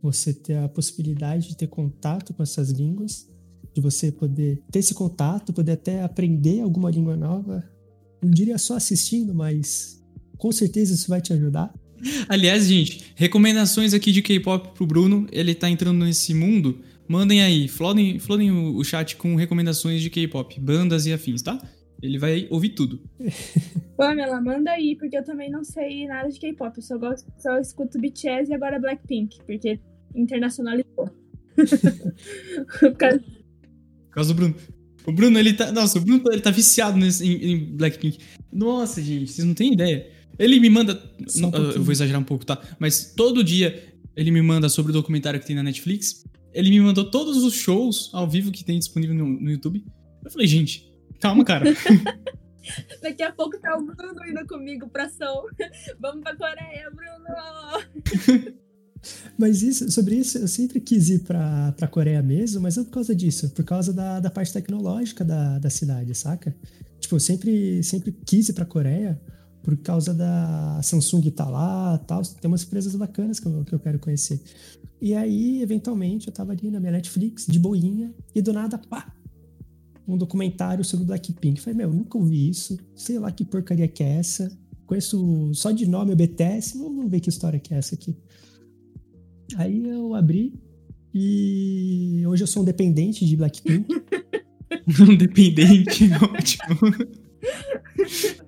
Você 0.06 0.32
ter 0.32 0.56
a 0.58 0.68
possibilidade 0.68 1.48
de 1.48 1.56
ter 1.56 1.66
contato 1.66 2.32
com 2.32 2.42
essas 2.42 2.70
línguas, 2.70 3.28
de 3.74 3.80
você 3.80 4.12
poder 4.12 4.62
ter 4.70 4.78
esse 4.78 4.94
contato, 4.94 5.52
poder 5.52 5.72
até 5.72 6.02
aprender 6.02 6.60
alguma 6.60 6.90
língua 6.90 7.16
nova. 7.16 7.68
Não 8.22 8.30
diria 8.30 8.56
só 8.56 8.76
assistindo, 8.76 9.34
mas 9.34 10.00
com 10.38 10.52
certeza 10.52 10.94
isso 10.94 11.08
vai 11.08 11.20
te 11.20 11.32
ajudar. 11.32 11.74
Aliás, 12.28 12.66
gente, 12.68 13.12
recomendações 13.16 13.92
aqui 13.94 14.12
de 14.12 14.22
K-pop 14.22 14.74
pro 14.74 14.86
Bruno. 14.86 15.26
Ele 15.32 15.54
tá 15.54 15.68
entrando 15.68 16.04
nesse 16.04 16.32
mundo. 16.32 16.80
Mandem 17.08 17.42
aí, 17.42 17.66
flodem, 17.66 18.18
flodem 18.18 18.50
o 18.50 18.82
chat 18.84 19.16
com 19.16 19.34
recomendações 19.34 20.00
de 20.00 20.10
K-pop, 20.10 20.60
bandas 20.60 21.06
e 21.06 21.12
afins, 21.12 21.42
tá? 21.42 21.60
Ele 22.00 22.18
vai 22.18 22.46
ouvir 22.50 22.70
tudo. 22.70 23.00
Pamela, 23.96 24.40
manda 24.40 24.70
aí, 24.70 24.96
porque 24.96 25.16
eu 25.16 25.24
também 25.24 25.50
não 25.50 25.64
sei 25.64 26.06
nada 26.06 26.28
de 26.28 26.38
K-pop. 26.38 26.76
Eu 26.76 26.82
só, 26.82 26.98
gosto, 26.98 27.32
só 27.38 27.58
escuto 27.58 27.98
BTS 27.98 28.50
e 28.50 28.54
agora 28.54 28.78
Blackpink, 28.78 29.38
porque 29.46 29.80
internacionalizou. 30.16 31.10
Por 32.80 32.96
causa... 32.96 33.18
Por 33.18 34.10
causa 34.10 34.34
do 34.34 34.36
Bruno. 34.36 34.54
O 35.06 35.12
Bruno, 35.12 35.38
ele 35.38 35.52
tá. 35.52 35.70
Nossa, 35.70 35.98
o 35.98 36.00
Bruno 36.00 36.24
ele 36.32 36.40
tá 36.40 36.50
viciado 36.50 36.98
nesse, 36.98 37.24
em, 37.24 37.52
em 37.52 37.76
Blackpink. 37.76 38.18
Nossa, 38.52 39.00
gente, 39.00 39.30
vocês 39.30 39.46
não 39.46 39.54
têm 39.54 39.74
ideia. 39.74 40.10
Ele 40.38 40.58
me 40.58 40.68
manda. 40.68 41.00
Um 41.36 41.50
eu 41.54 41.82
vou 41.82 41.92
exagerar 41.92 42.20
um 42.20 42.24
pouco, 42.24 42.44
tá? 42.44 42.60
Mas 42.78 43.12
todo 43.14 43.44
dia 43.44 43.94
ele 44.16 44.30
me 44.30 44.42
manda 44.42 44.68
sobre 44.68 44.90
o 44.90 44.92
documentário 44.92 45.38
que 45.38 45.46
tem 45.46 45.54
na 45.54 45.62
Netflix. 45.62 46.24
Ele 46.52 46.70
me 46.70 46.80
mandou 46.80 47.08
todos 47.08 47.44
os 47.44 47.54
shows 47.54 48.10
ao 48.12 48.28
vivo 48.28 48.50
que 48.50 48.64
tem 48.64 48.78
disponível 48.78 49.14
no, 49.14 49.26
no 49.26 49.50
YouTube. 49.50 49.84
Eu 50.24 50.30
falei, 50.30 50.46
gente, 50.46 50.86
Calma, 51.20 51.44
cara. 51.44 51.64
Daqui 53.00 53.22
a 53.22 53.32
pouco 53.32 53.58
tá 53.60 53.76
o 53.76 53.82
Bruno 53.84 54.26
indo 54.26 54.46
comigo 54.46 54.88
pra 54.88 55.08
São. 55.08 55.46
Vamos 56.00 56.22
pra 56.22 56.36
Coreia, 56.36 56.90
Bruno! 56.90 58.56
Mas 59.38 59.62
isso, 59.62 59.90
sobre 59.90 60.16
isso, 60.16 60.38
eu 60.38 60.48
sempre 60.48 60.80
quis 60.80 61.08
ir 61.08 61.20
pra, 61.20 61.72
pra 61.72 61.88
Coreia 61.88 62.22
mesmo, 62.22 62.60
mas 62.60 62.76
não 62.76 62.84
por 62.84 62.92
causa 62.92 63.14
disso, 63.14 63.50
por 63.50 63.64
causa 63.64 63.92
da, 63.92 64.20
da 64.20 64.30
parte 64.30 64.52
tecnológica 64.52 65.24
da, 65.24 65.58
da 65.58 65.70
cidade, 65.70 66.14
saca? 66.14 66.54
Tipo, 66.98 67.16
eu 67.16 67.20
sempre, 67.20 67.82
sempre 67.82 68.12
quis 68.24 68.48
ir 68.48 68.52
pra 68.52 68.64
Coreia 68.64 69.20
por 69.66 69.76
causa 69.78 70.14
da 70.14 70.80
Samsung 70.80 71.28
tá 71.32 71.48
lá 71.48 71.98
tal. 71.98 72.22
Tem 72.22 72.48
umas 72.48 72.62
empresas 72.62 72.94
bacanas 72.94 73.40
que 73.40 73.46
eu, 73.46 73.64
que 73.64 73.74
eu 73.74 73.80
quero 73.80 73.98
conhecer. 73.98 74.40
E 75.00 75.12
aí, 75.12 75.60
eventualmente, 75.60 76.28
eu 76.28 76.32
tava 76.32 76.52
ali 76.52 76.70
na 76.70 76.78
minha 76.78 76.92
Netflix, 76.92 77.46
de 77.46 77.58
boinha, 77.58 78.14
e 78.32 78.40
do 78.40 78.52
nada, 78.52 78.78
pá, 78.78 79.12
um 80.06 80.16
documentário 80.16 80.84
sobre 80.84 81.02
o 81.02 81.06
Blackpink. 81.06 81.60
Falei, 81.60 81.76
meu, 81.76 81.92
nunca 81.92 82.16
ouvi 82.16 82.48
isso, 82.48 82.78
sei 82.94 83.18
lá 83.18 83.30
que 83.32 83.44
porcaria 83.44 83.88
que 83.88 84.04
é 84.04 84.18
essa. 84.18 84.56
Conheço 84.86 85.52
só 85.52 85.72
de 85.72 85.84
nome 85.84 86.12
o 86.12 86.16
BTS, 86.16 86.78
vamos 86.78 87.10
ver 87.10 87.18
que 87.18 87.28
história 87.28 87.58
que 87.58 87.74
é 87.74 87.78
essa 87.78 87.96
aqui. 87.96 88.16
Aí 89.54 89.86
eu 89.86 90.14
abri 90.14 90.52
e 91.14 92.22
hoje 92.26 92.42
eu 92.42 92.46
sou 92.46 92.62
um 92.62 92.64
dependente 92.64 93.24
de 93.24 93.36
Blackpink. 93.36 93.86
um 95.00 95.16
dependente, 95.16 96.10
ótimo. 96.20 96.94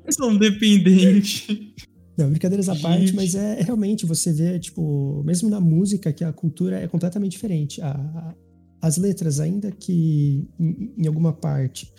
eu 0.04 0.12
sou 0.12 0.30
um 0.30 0.38
dependente. 0.38 1.74
Não, 2.16 2.28
brincadeiras 2.28 2.68
à 2.68 2.74
parte, 2.74 3.14
mas 3.14 3.36
é, 3.36 3.60
é, 3.60 3.62
realmente 3.62 4.04
você 4.04 4.32
vê, 4.32 4.58
tipo, 4.58 5.22
mesmo 5.24 5.48
na 5.48 5.60
música, 5.60 6.12
que 6.12 6.24
a 6.24 6.32
cultura 6.32 6.80
é 6.80 6.88
completamente 6.88 7.32
diferente. 7.32 7.80
A, 7.80 7.92
a, 7.92 8.34
as 8.82 8.96
letras, 8.96 9.38
ainda 9.38 9.70
que 9.70 10.48
em, 10.58 10.92
em, 10.98 11.06
alguma 11.06 11.32
parte 11.32 11.92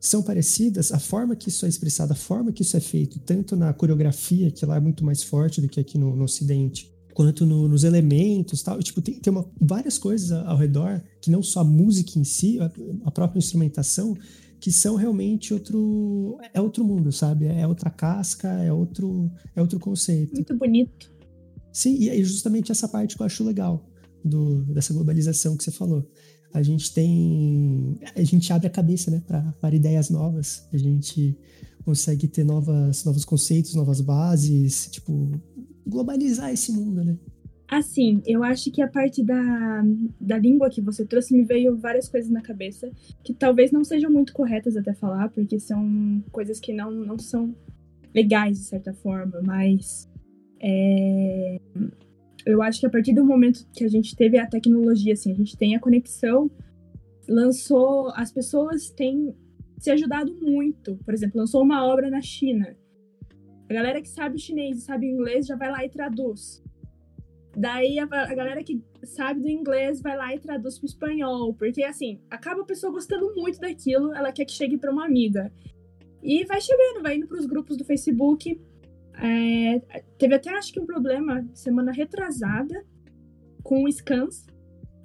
são 0.00 0.22
parecidas, 0.22 0.90
a 0.90 0.98
forma 0.98 1.36
que 1.36 1.50
isso 1.50 1.66
é 1.66 1.68
expressado, 1.68 2.12
a 2.12 2.16
forma 2.16 2.50
que 2.50 2.62
isso 2.62 2.76
é 2.78 2.80
feito, 2.80 3.18
tanto 3.20 3.56
na 3.56 3.72
coreografia, 3.74 4.50
que 4.50 4.64
lá 4.64 4.76
é 4.76 4.80
muito 4.80 5.04
mais 5.04 5.22
forte 5.22 5.60
do 5.60 5.68
que 5.68 5.78
aqui 5.78 5.98
no, 5.98 6.16
no 6.16 6.24
Ocidente, 6.24 6.90
quanto 7.18 7.44
no, 7.44 7.66
nos 7.66 7.82
elementos 7.82 8.62
tal. 8.62 8.80
Tipo, 8.80 9.02
tem, 9.02 9.18
tem 9.18 9.32
uma, 9.32 9.44
várias 9.60 9.98
coisas 9.98 10.30
ao 10.30 10.56
redor, 10.56 11.02
que 11.20 11.32
não 11.32 11.42
só 11.42 11.62
a 11.62 11.64
música 11.64 12.16
em 12.16 12.22
si, 12.22 12.60
a, 12.60 12.70
a 13.06 13.10
própria 13.10 13.40
instrumentação, 13.40 14.16
que 14.60 14.70
são 14.70 14.94
realmente 14.94 15.52
outro 15.52 16.38
é 16.54 16.60
outro 16.60 16.84
mundo, 16.84 17.10
sabe? 17.10 17.46
É 17.46 17.66
outra 17.66 17.90
casca, 17.90 18.46
é 18.62 18.72
outro 18.72 19.28
é 19.56 19.60
outro 19.60 19.80
conceito. 19.80 20.32
Muito 20.32 20.56
bonito. 20.56 21.12
Sim, 21.72 21.96
e 21.96 22.08
é 22.08 22.22
justamente 22.22 22.70
essa 22.70 22.86
parte 22.86 23.16
que 23.16 23.22
eu 23.22 23.26
acho 23.26 23.42
legal 23.42 23.84
do, 24.24 24.62
dessa 24.66 24.94
globalização 24.94 25.56
que 25.56 25.64
você 25.64 25.72
falou. 25.72 26.08
A 26.54 26.62
gente 26.62 26.94
tem 26.94 27.98
a 28.14 28.22
gente 28.22 28.52
abre 28.52 28.68
a 28.68 28.70
cabeça, 28.70 29.10
né, 29.10 29.20
para, 29.26 29.42
para 29.60 29.74
ideias 29.74 30.08
novas. 30.08 30.68
A 30.72 30.78
gente 30.78 31.36
consegue 31.84 32.28
ter 32.28 32.44
novas 32.44 33.02
novos 33.02 33.24
conceitos, 33.24 33.74
novas 33.74 34.00
bases, 34.00 34.88
tipo 34.92 35.32
globalizar 35.88 36.52
esse 36.52 36.72
mundo, 36.72 37.04
né? 37.04 37.16
Assim, 37.70 38.22
eu 38.26 38.42
acho 38.42 38.70
que 38.70 38.80
a 38.80 38.88
parte 38.88 39.22
da, 39.22 39.84
da 40.18 40.38
língua 40.38 40.70
que 40.70 40.80
você 40.80 41.04
trouxe 41.04 41.34
me 41.34 41.44
veio 41.44 41.76
várias 41.76 42.08
coisas 42.08 42.30
na 42.30 42.40
cabeça 42.40 42.90
que 43.22 43.34
talvez 43.34 43.70
não 43.70 43.84
sejam 43.84 44.10
muito 44.10 44.32
corretas 44.32 44.76
até 44.76 44.94
falar, 44.94 45.28
porque 45.28 45.60
são 45.60 46.22
coisas 46.32 46.58
que 46.58 46.72
não, 46.72 46.90
não 46.90 47.18
são 47.18 47.54
legais 48.14 48.58
de 48.58 48.64
certa 48.64 48.94
forma, 48.94 49.42
mas 49.44 50.08
é, 50.60 51.60
eu 52.46 52.62
acho 52.62 52.80
que 52.80 52.86
a 52.86 52.90
partir 52.90 53.12
do 53.12 53.24
momento 53.24 53.66
que 53.74 53.84
a 53.84 53.88
gente 53.88 54.16
teve 54.16 54.38
a 54.38 54.46
tecnologia, 54.46 55.12
assim, 55.12 55.30
a 55.30 55.34
gente 55.34 55.54
tem 55.54 55.76
a 55.76 55.80
conexão, 55.80 56.50
lançou, 57.28 58.10
as 58.14 58.32
pessoas 58.32 58.88
têm 58.88 59.34
se 59.78 59.90
ajudado 59.90 60.34
muito. 60.40 60.96
Por 61.04 61.12
exemplo, 61.12 61.38
lançou 61.38 61.62
uma 61.62 61.84
obra 61.86 62.08
na 62.08 62.22
China. 62.22 62.74
A 63.68 63.74
galera 63.74 64.00
que 64.00 64.08
sabe 64.08 64.38
chinês 64.38 64.78
e 64.78 64.80
sabe 64.80 65.06
inglês 65.06 65.46
já 65.46 65.56
vai 65.56 65.70
lá 65.70 65.84
e 65.84 65.90
traduz. 65.90 66.62
Daí 67.56 67.98
a, 67.98 68.04
a, 68.04 68.34
galera 68.34 68.62
que 68.62 68.82
sabe 69.02 69.40
do 69.40 69.48
inglês 69.48 70.00
vai 70.00 70.16
lá 70.16 70.34
e 70.34 70.38
traduz 70.38 70.78
para 70.78 70.86
espanhol, 70.86 71.52
porque 71.54 71.82
assim, 71.82 72.20
acaba 72.30 72.62
a 72.62 72.64
pessoa 72.64 72.92
gostando 72.92 73.34
muito 73.34 73.58
daquilo, 73.58 74.14
ela 74.14 74.32
quer 74.32 74.44
que 74.44 74.52
chegue 74.52 74.78
para 74.78 74.92
uma 74.92 75.04
amiga. 75.04 75.52
E 76.22 76.44
vai 76.44 76.60
chegando, 76.60 77.02
vai 77.02 77.16
indo 77.16 77.26
para 77.26 77.38
os 77.38 77.46
grupos 77.46 77.76
do 77.76 77.84
Facebook. 77.84 78.60
É, 79.20 80.02
teve 80.16 80.34
até 80.34 80.50
acho 80.50 80.72
que 80.72 80.80
um 80.80 80.86
problema 80.86 81.44
semana 81.52 81.90
retrasada 81.90 82.84
com 83.62 83.90
scans, 83.90 84.46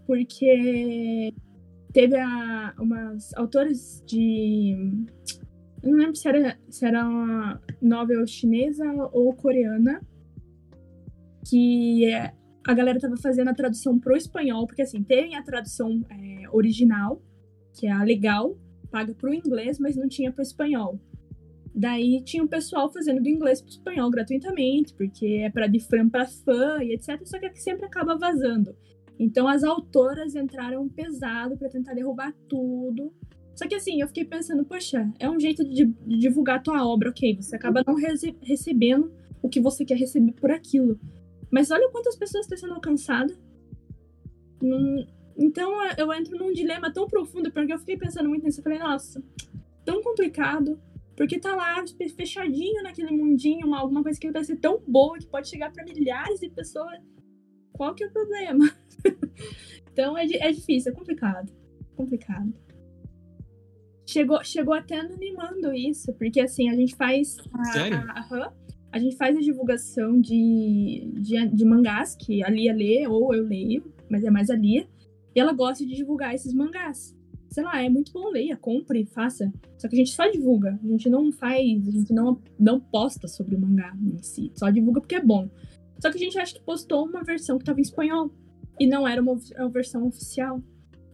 porque 0.06 1.34
teve 1.92 2.18
a, 2.18 2.74
umas 2.80 3.34
autores 3.36 4.04
de. 4.06 4.76
Eu 5.82 5.92
não 5.92 5.98
lembro 5.98 6.16
se 6.16 6.28
era, 6.28 6.58
se 6.70 6.86
era 6.86 7.08
uma 7.08 7.62
novel 7.84 8.26
chinesa 8.26 8.86
ou 9.12 9.34
coreana, 9.34 10.02
que 11.48 12.06
é, 12.06 12.34
a 12.66 12.74
galera 12.74 13.00
tava 13.00 13.18
fazendo 13.18 13.50
a 13.50 13.54
tradução 13.54 14.00
pro 14.00 14.16
espanhol, 14.16 14.66
porque 14.66 14.82
assim, 14.82 15.04
tem 15.04 15.36
a 15.36 15.44
tradução 15.44 16.04
é, 16.10 16.50
original, 16.52 17.22
que 17.74 17.88
é 17.88 17.92
a 17.92 18.04
legal, 18.04 18.58
paga 18.90 19.14
pro 19.14 19.34
inglês, 19.34 19.80
mas 19.80 19.96
não 19.96 20.08
tinha 20.08 20.32
pro 20.32 20.42
espanhol. 20.42 21.00
Daí 21.76 22.22
tinha 22.24 22.44
o 22.44 22.48
pessoal 22.48 22.92
fazendo 22.92 23.22
do 23.22 23.28
inglês 23.28 23.60
pro 23.60 23.72
espanhol 23.72 24.10
gratuitamente, 24.12 24.94
porque 24.94 25.42
é 25.44 25.50
para 25.50 25.66
de 25.66 25.80
fã 25.80 26.08
para 26.08 26.28
fã 26.28 26.84
e 26.84 26.94
etc. 26.94 27.20
Só 27.26 27.40
que, 27.40 27.48
é 27.48 27.50
que 27.50 27.62
sempre 27.62 27.86
acaba 27.86 28.16
vazando. 28.16 28.76
Então 29.18 29.48
as 29.48 29.64
autoras 29.64 30.36
entraram 30.36 30.88
pesado 30.88 31.58
para 31.58 31.70
tentar 31.70 31.94
derrubar 31.96 32.34
tudo. 32.48 33.12
Só 33.56 33.68
que 33.68 33.76
assim, 33.76 34.02
eu 34.02 34.08
fiquei 34.08 34.26
pensando, 34.26 34.66
poxa, 34.66 35.12
é 35.20 35.30
um 35.30 35.40
jeito 35.40 35.64
de, 35.64 35.86
de 35.86 36.18
divulgar 36.18 36.58
a 36.58 36.62
tua 36.62 36.88
obra, 36.88 37.10
ok? 37.10 37.36
Você 37.36 37.56
acaba 37.56 37.84
não 37.86 37.96
rece 37.96 38.36
recebendo 38.42 39.12
o 39.42 39.50
que 39.50 39.60
você 39.60 39.86
quer 39.86 39.98
receber 39.98 40.32
por 40.34 40.52
aquilo. 40.52 41.00
Mas 41.52 41.70
olha 41.70 41.90
quantas 41.92 42.16
pessoas 42.16 42.46
estão 42.46 42.58
sendo 42.58 42.74
alcançadas. 42.74 43.38
Hum, 44.62 45.06
então 45.38 45.72
eu 45.98 46.12
entro 46.14 46.38
num 46.38 46.52
dilema 46.52 46.92
tão 46.92 47.08
profundo, 47.08 47.52
porque 47.52 47.74
eu 47.74 47.80
fiquei 47.80 47.98
pensando 47.98 48.28
muito 48.30 48.44
nisso. 48.44 48.60
Eu 48.60 48.64
falei, 48.64 48.80
nossa, 48.80 49.24
tão 49.86 50.02
complicado. 50.02 50.80
Porque 51.16 51.40
tá 51.40 51.56
lá 51.56 51.84
fechadinho 52.16 52.82
naquele 52.82 53.12
mundinho, 53.12 53.68
uma, 53.68 53.80
alguma 53.80 54.02
coisa 54.02 54.20
que 54.20 54.32
vai 54.32 54.44
ser 54.44 54.56
tão 54.56 54.82
boa 54.88 55.20
que 55.20 55.28
pode 55.28 55.48
chegar 55.48 55.72
para 55.72 55.84
milhares 55.84 56.40
de 56.40 56.50
pessoas. 56.50 57.00
Qual 57.72 57.94
que 57.94 58.04
é 58.04 58.08
o 58.08 58.12
problema? 58.12 58.66
então 59.92 60.18
é, 60.18 60.26
é 60.26 60.52
difícil, 60.52 60.92
é 60.92 60.96
complicado. 60.96 61.52
Complicado. 61.96 62.52
Chegou, 64.14 64.44
chegou 64.44 64.76
até 64.76 65.00
animando 65.00 65.74
isso, 65.74 66.14
porque 66.14 66.40
assim, 66.40 66.70
a 66.70 66.76
gente 66.76 66.96
faz. 66.96 67.36
A, 67.52 67.64
Sério? 67.66 67.98
A, 67.98 68.20
a, 68.20 68.54
a 68.92 69.00
gente 69.00 69.16
faz 69.16 69.36
a 69.36 69.40
divulgação 69.40 70.22
de, 70.22 71.10
de, 71.16 71.48
de, 71.48 71.66
mangás 71.66 72.16
que 72.16 72.44
a 72.44 72.50
Lia 72.50 72.72
lê, 72.76 73.08
ou 73.08 73.34
eu 73.34 73.44
leio, 73.44 73.84
mas 74.08 74.24
é 74.24 74.30
mais 74.30 74.52
a 74.52 74.56
Lia. 74.56 74.88
E 75.36 75.40
ela 75.40 75.52
gosta 75.52 75.84
de 75.84 75.96
divulgar 75.96 76.36
esses 76.36 76.54
mangás. 76.54 77.18
Sei 77.50 77.64
lá, 77.64 77.82
é 77.82 77.90
muito 77.90 78.14
bom, 78.14 78.30
leia, 78.30 78.56
compre, 78.56 79.04
faça. 79.04 79.52
Só 79.80 79.88
que 79.88 79.96
a 79.96 79.98
gente 79.98 80.12
só 80.12 80.30
divulga. 80.30 80.80
A 80.84 80.88
gente 80.88 81.10
não 81.10 81.32
faz, 81.32 81.88
a 81.88 81.92
gente 81.92 82.14
não, 82.14 82.40
não 82.60 82.80
posta 82.80 83.28
sobre 83.28 83.56
o 83.56 83.60
mangá 83.60 83.98
em 84.00 84.22
si. 84.22 84.52
Só 84.54 84.70
divulga 84.70 85.02
porque 85.02 85.16
é 85.16 85.24
bom. 85.24 85.50
Só 86.00 86.12
que 86.12 86.18
a 86.18 86.20
gente 86.20 86.38
acha 86.38 86.54
que 86.54 86.62
postou 86.62 87.04
uma 87.04 87.24
versão 87.24 87.58
que 87.58 87.66
tava 87.66 87.80
em 87.80 87.82
espanhol. 87.82 88.32
E 88.80 88.86
não 88.86 89.08
era 89.08 89.20
uma, 89.20 89.34
uma 89.58 89.70
versão 89.70 90.06
oficial. 90.06 90.62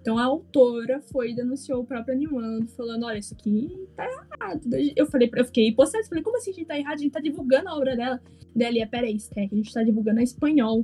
Então 0.09 0.17
a 0.17 0.23
autora 0.23 0.99
foi 1.01 1.29
e 1.29 1.35
denunciou 1.35 1.81
o 1.81 1.85
próprio 1.85 2.15
Animando, 2.15 2.65
falando: 2.69 3.05
olha, 3.05 3.19
isso 3.19 3.35
aqui 3.35 3.87
tá 3.95 4.03
errado. 4.05 4.63
Eu 4.95 5.05
falei, 5.05 5.29
eu 5.31 5.45
fiquei 5.45 5.71
possessa, 5.71 6.09
falei, 6.09 6.23
como 6.23 6.35
assim 6.35 6.49
a 6.49 6.53
gente 6.55 6.65
tá 6.65 6.79
errado? 6.79 6.95
A 6.95 6.97
gente 6.97 7.11
tá 7.11 7.19
divulgando 7.19 7.69
a 7.69 7.75
obra 7.75 7.95
dela. 7.95 8.19
Daí 8.55 8.79
é, 8.79 8.87
peraí, 8.87 9.15
Stack, 9.17 9.53
a 9.53 9.55
gente 9.55 9.71
tá 9.71 9.83
divulgando 9.83 10.19
a 10.19 10.23
espanhol. 10.23 10.83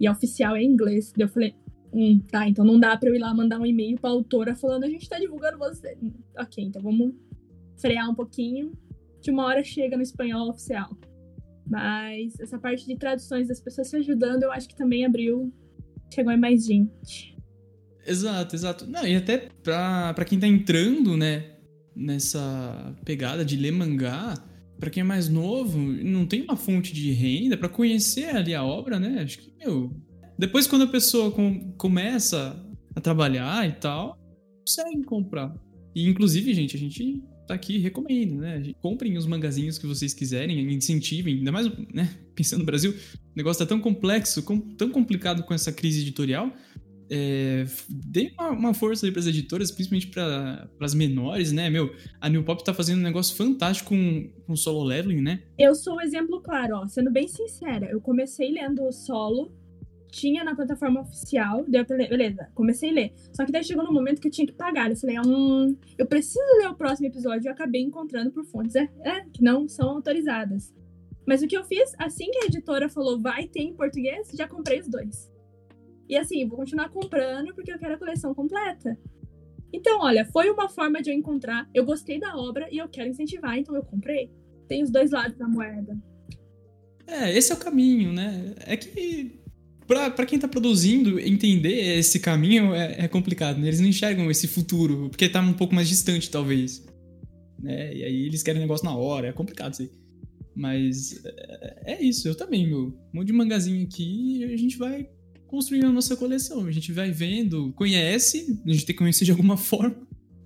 E 0.00 0.08
a 0.08 0.10
oficial 0.10 0.56
é 0.56 0.62
em 0.64 0.72
inglês. 0.72 1.12
Daí 1.16 1.24
eu 1.24 1.28
falei, 1.28 1.54
hum, 1.92 2.20
tá, 2.32 2.48
então 2.48 2.64
não 2.64 2.80
dá 2.80 2.96
pra 2.96 3.08
eu 3.08 3.14
ir 3.14 3.20
lá 3.20 3.32
mandar 3.32 3.60
um 3.60 3.64
e-mail 3.64 3.96
pra 3.96 4.10
autora 4.10 4.56
falando, 4.56 4.82
a 4.82 4.88
gente 4.88 5.08
tá 5.08 5.20
divulgando 5.20 5.56
você. 5.56 5.96
Ok, 6.36 6.64
então 6.64 6.82
vamos 6.82 7.14
frear 7.76 8.10
um 8.10 8.14
pouquinho. 8.16 8.72
De 9.20 9.30
uma 9.30 9.44
hora 9.44 9.62
chega 9.62 9.96
no 9.96 10.02
espanhol 10.02 10.50
oficial. 10.50 10.90
Mas 11.64 12.40
essa 12.40 12.58
parte 12.58 12.84
de 12.86 12.96
traduções 12.96 13.46
das 13.46 13.60
pessoas 13.60 13.86
se 13.86 13.96
ajudando, 13.98 14.42
eu 14.42 14.50
acho 14.50 14.68
que 14.68 14.74
também 14.74 15.06
abriu. 15.06 15.52
Chegou 16.12 16.32
em 16.32 16.40
mais 16.40 16.66
gente. 16.66 17.33
Exato, 18.06 18.54
exato. 18.54 18.86
Não, 18.86 19.06
e 19.06 19.16
até 19.16 19.48
pra, 19.62 20.12
pra 20.14 20.24
quem 20.24 20.38
tá 20.38 20.46
entrando, 20.46 21.16
né, 21.16 21.54
nessa 21.94 22.94
pegada 23.04 23.44
de 23.44 23.56
ler 23.56 23.72
mangá, 23.72 24.34
para 24.78 24.90
quem 24.90 25.00
é 25.00 25.04
mais 25.04 25.28
novo, 25.28 25.78
não 25.78 26.26
tem 26.26 26.42
uma 26.42 26.56
fonte 26.56 26.92
de 26.92 27.12
renda 27.12 27.56
para 27.56 27.68
conhecer 27.68 28.34
ali 28.36 28.54
a 28.54 28.62
obra, 28.62 28.98
né? 28.98 29.22
Acho 29.22 29.38
que, 29.38 29.52
meu, 29.58 29.94
depois 30.38 30.66
quando 30.66 30.82
a 30.82 30.88
pessoa 30.88 31.30
com, 31.30 31.72
começa 31.72 32.60
a 32.94 33.00
trabalhar 33.00 33.68
e 33.68 33.72
tal, 33.72 34.18
consegue 34.60 35.02
comprar. 35.04 35.54
E 35.94 36.08
inclusive, 36.08 36.52
gente, 36.52 36.76
a 36.76 36.78
gente 36.78 37.22
tá 37.46 37.54
aqui 37.54 37.78
recomendo, 37.78 38.36
né? 38.36 38.62
Comprem 38.80 39.16
os 39.16 39.26
mangazinhos 39.26 39.78
que 39.78 39.86
vocês 39.86 40.12
quiserem, 40.12 40.72
incentivem, 40.72 41.38
ainda 41.38 41.52
mais, 41.52 41.70
né, 41.92 42.10
pensando 42.34 42.60
no 42.60 42.66
Brasil, 42.66 42.92
o 42.92 43.36
negócio 43.36 43.64
tá 43.64 43.68
tão 43.68 43.80
complexo, 43.80 44.42
tão 44.76 44.90
complicado 44.90 45.44
com 45.44 45.54
essa 45.54 45.72
crise 45.72 46.00
editorial, 46.00 46.52
é, 47.10 47.64
dê 47.88 48.32
uma, 48.38 48.50
uma 48.50 48.74
força 48.74 49.06
aí 49.06 49.12
pras 49.12 49.26
editoras, 49.26 49.70
principalmente 49.70 50.08
para 50.08 50.68
as 50.80 50.94
menores, 50.94 51.52
né? 51.52 51.68
Meu, 51.68 51.94
a 52.20 52.28
New 52.28 52.44
Pop 52.44 52.62
tá 52.64 52.72
fazendo 52.72 52.98
um 52.98 53.02
negócio 53.02 53.36
fantástico 53.36 53.90
com, 53.90 54.30
com 54.46 54.56
solo 54.56 54.82
leveling, 54.82 55.20
né? 55.20 55.42
Eu 55.58 55.74
sou 55.74 55.94
o 55.94 55.96
um 55.96 56.00
exemplo 56.00 56.40
claro, 56.40 56.76
ó. 56.76 56.86
Sendo 56.86 57.10
bem 57.10 57.28
sincera, 57.28 57.86
eu 57.90 58.00
comecei 58.00 58.50
lendo 58.52 58.82
o 58.84 58.92
solo, 58.92 59.52
tinha 60.10 60.44
na 60.44 60.54
plataforma 60.54 61.00
oficial, 61.00 61.64
deu 61.68 61.84
beleza, 61.84 62.48
comecei 62.54 62.90
a 62.90 62.92
ler. 62.92 63.12
Só 63.32 63.44
que 63.44 63.52
daí 63.52 63.64
chegou 63.64 63.84
no 63.84 63.92
momento 63.92 64.20
que 64.20 64.28
eu 64.28 64.32
tinha 64.32 64.46
que 64.46 64.52
pagar. 64.52 64.90
Eu 64.90 64.96
falei, 64.96 65.18
hum, 65.18 65.76
eu 65.98 66.06
preciso 66.06 66.44
ler 66.58 66.68
o 66.68 66.74
próximo 66.74 67.08
episódio 67.08 67.48
eu 67.48 67.52
acabei 67.52 67.82
encontrando 67.82 68.30
por 68.30 68.44
fontes 68.44 68.76
é, 68.76 68.88
é, 69.02 69.20
que 69.32 69.42
não 69.42 69.68
são 69.68 69.90
autorizadas. 69.90 70.72
Mas 71.26 71.42
o 71.42 71.48
que 71.48 71.56
eu 71.56 71.64
fiz, 71.64 71.92
assim 71.98 72.30
que 72.30 72.38
a 72.38 72.46
editora 72.46 72.88
falou 72.88 73.18
vai 73.20 73.46
ter 73.48 73.62
em 73.62 73.74
português, 73.74 74.30
já 74.34 74.46
comprei 74.46 74.80
os 74.80 74.88
dois. 74.88 75.33
E 76.14 76.16
assim, 76.16 76.46
vou 76.46 76.58
continuar 76.58 76.90
comprando 76.90 77.52
porque 77.56 77.72
eu 77.72 77.78
quero 77.78 77.94
a 77.94 77.98
coleção 77.98 78.32
completa. 78.32 78.96
Então, 79.72 80.00
olha, 80.00 80.24
foi 80.26 80.48
uma 80.48 80.68
forma 80.68 81.02
de 81.02 81.10
eu 81.10 81.14
encontrar. 81.14 81.68
Eu 81.74 81.84
gostei 81.84 82.20
da 82.20 82.36
obra 82.36 82.68
e 82.70 82.78
eu 82.78 82.88
quero 82.88 83.10
incentivar, 83.10 83.58
então 83.58 83.74
eu 83.74 83.82
comprei. 83.82 84.30
Tem 84.68 84.84
os 84.84 84.90
dois 84.90 85.10
lados 85.10 85.36
da 85.36 85.48
moeda. 85.48 85.98
É, 87.04 87.36
esse 87.36 87.50
é 87.50 87.56
o 87.56 87.58
caminho, 87.58 88.12
né? 88.12 88.54
É 88.60 88.76
que 88.76 89.40
para 89.88 90.24
quem 90.24 90.38
tá 90.38 90.46
produzindo, 90.46 91.18
entender 91.18 91.98
esse 91.98 92.20
caminho 92.20 92.72
é, 92.72 92.94
é, 93.00 93.08
complicado, 93.08 93.58
né? 93.58 93.66
Eles 93.66 93.80
não 93.80 93.88
enxergam 93.88 94.30
esse 94.30 94.46
futuro, 94.46 95.10
porque 95.10 95.28
tá 95.28 95.40
um 95.40 95.52
pouco 95.52 95.74
mais 95.74 95.88
distante, 95.88 96.30
talvez. 96.30 96.86
Né? 97.60 97.92
E 97.92 98.04
aí 98.04 98.26
eles 98.26 98.44
querem 98.44 98.60
negócio 98.60 98.84
na 98.84 98.96
hora, 98.96 99.26
é 99.26 99.32
complicado 99.32 99.72
isso 99.72 99.82
aí. 99.82 99.90
Mas 100.54 101.20
é, 101.24 101.94
é 101.94 102.02
isso, 102.04 102.28
eu 102.28 102.36
também, 102.36 102.68
meu. 102.68 102.96
Um 103.12 103.16
monte 103.18 103.26
de 103.26 103.32
mangazinho 103.32 103.84
aqui 103.84 104.38
e 104.38 104.44
a 104.44 104.56
gente 104.56 104.78
vai 104.78 105.08
construindo 105.54 105.86
a 105.86 105.92
nossa 105.92 106.16
coleção. 106.16 106.66
A 106.66 106.72
gente 106.72 106.90
vai 106.90 107.12
vendo, 107.12 107.72
conhece, 107.74 108.60
a 108.66 108.72
gente 108.72 108.84
tem 108.84 108.94
que 108.94 108.98
conhecer 108.98 109.24
de 109.24 109.30
alguma 109.30 109.56
forma, 109.58 109.96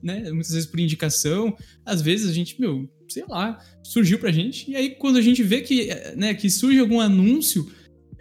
né? 0.03 0.31
Muitas 0.31 0.53
vezes 0.53 0.69
por 0.69 0.79
indicação, 0.79 1.57
às 1.85 2.03
vezes 2.03 2.29
a 2.29 2.33
gente, 2.33 2.61
meu, 2.61 2.87
sei 3.09 3.25
lá, 3.27 3.59
surgiu 3.83 4.19
pra 4.19 4.31
gente. 4.31 4.71
E 4.71 4.77
aí 4.77 4.91
quando 4.91 5.17
a 5.17 5.23
gente 5.23 5.43
vê 5.43 5.63
que, 5.63 5.89
né, 6.15 6.35
que 6.35 6.51
surge 6.51 6.79
algum 6.79 7.01
anúncio 7.01 7.67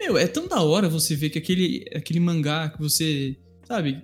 meu, 0.00 0.16
é 0.16 0.26
tão 0.28 0.46
da 0.46 0.62
hora 0.62 0.88
você 0.88 1.16
ver 1.16 1.28
que 1.28 1.38
aquele, 1.38 1.84
aquele 1.92 2.20
mangá 2.20 2.68
que 2.68 2.78
você, 2.78 3.36
sabe, 3.64 4.00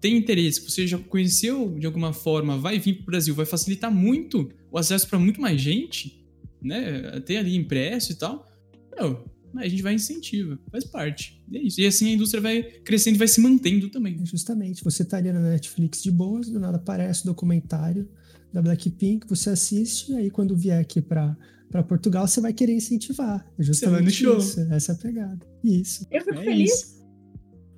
tem 0.00 0.16
interesse, 0.16 0.64
que 0.64 0.70
você 0.70 0.86
já 0.86 0.98
conheceu 0.98 1.78
de 1.78 1.84
alguma 1.84 2.12
forma, 2.12 2.56
vai 2.56 2.78
vir 2.78 2.94
pro 2.94 3.06
Brasil, 3.06 3.34
vai 3.34 3.44
facilitar 3.44 3.92
muito 3.92 4.50
o 4.72 4.78
acesso 4.78 5.06
para 5.06 5.18
muito 5.18 5.38
mais 5.38 5.60
gente, 5.60 6.26
né? 6.62 7.20
Tem 7.20 7.36
ali 7.36 7.54
impresso 7.54 8.12
e 8.12 8.14
tal. 8.14 8.50
Meu, 8.96 9.24
a 9.54 9.68
gente 9.68 9.82
vai 9.82 9.94
incentiva, 9.94 10.58
faz 10.70 10.84
parte. 10.84 11.42
E 11.50 11.58
é 11.58 11.62
isso. 11.62 11.80
E 11.80 11.86
assim 11.86 12.10
a 12.10 12.12
indústria 12.12 12.40
vai 12.40 12.62
crescendo 12.62 13.16
e 13.16 13.18
vai 13.18 13.28
se 13.28 13.40
mantendo 13.40 13.88
também. 13.88 14.18
É 14.20 14.24
justamente, 14.24 14.84
você 14.84 15.04
tá 15.04 15.16
ali 15.16 15.32
na 15.32 15.40
Netflix 15.40 16.02
de 16.02 16.10
boas, 16.10 16.48
do 16.48 16.60
nada 16.60 16.76
aparece 16.76 17.22
o 17.22 17.26
documentário 17.26 18.08
da 18.52 18.60
Blackpink, 18.60 19.26
você 19.28 19.50
assiste, 19.50 20.12
e 20.12 20.16
aí 20.16 20.30
quando 20.30 20.56
vier 20.56 20.80
aqui 20.80 21.00
pra 21.00 21.36
para 21.70 21.84
Portugal, 21.84 22.26
você 22.26 22.40
vai 22.40 22.52
querer 22.52 22.74
incentivar. 22.74 23.46
É 23.56 23.62
você 23.62 23.86
vai 23.86 24.02
no 24.02 24.10
show. 24.10 24.38
Isso, 24.38 24.60
essa 24.72 24.92
é 24.92 24.94
a 24.94 24.98
pegada. 24.98 25.46
Isso. 25.62 26.04
Eu 26.10 26.24
fico 26.24 26.40
é 26.40 26.44
feliz. 26.44 26.70
Isso. 26.72 27.00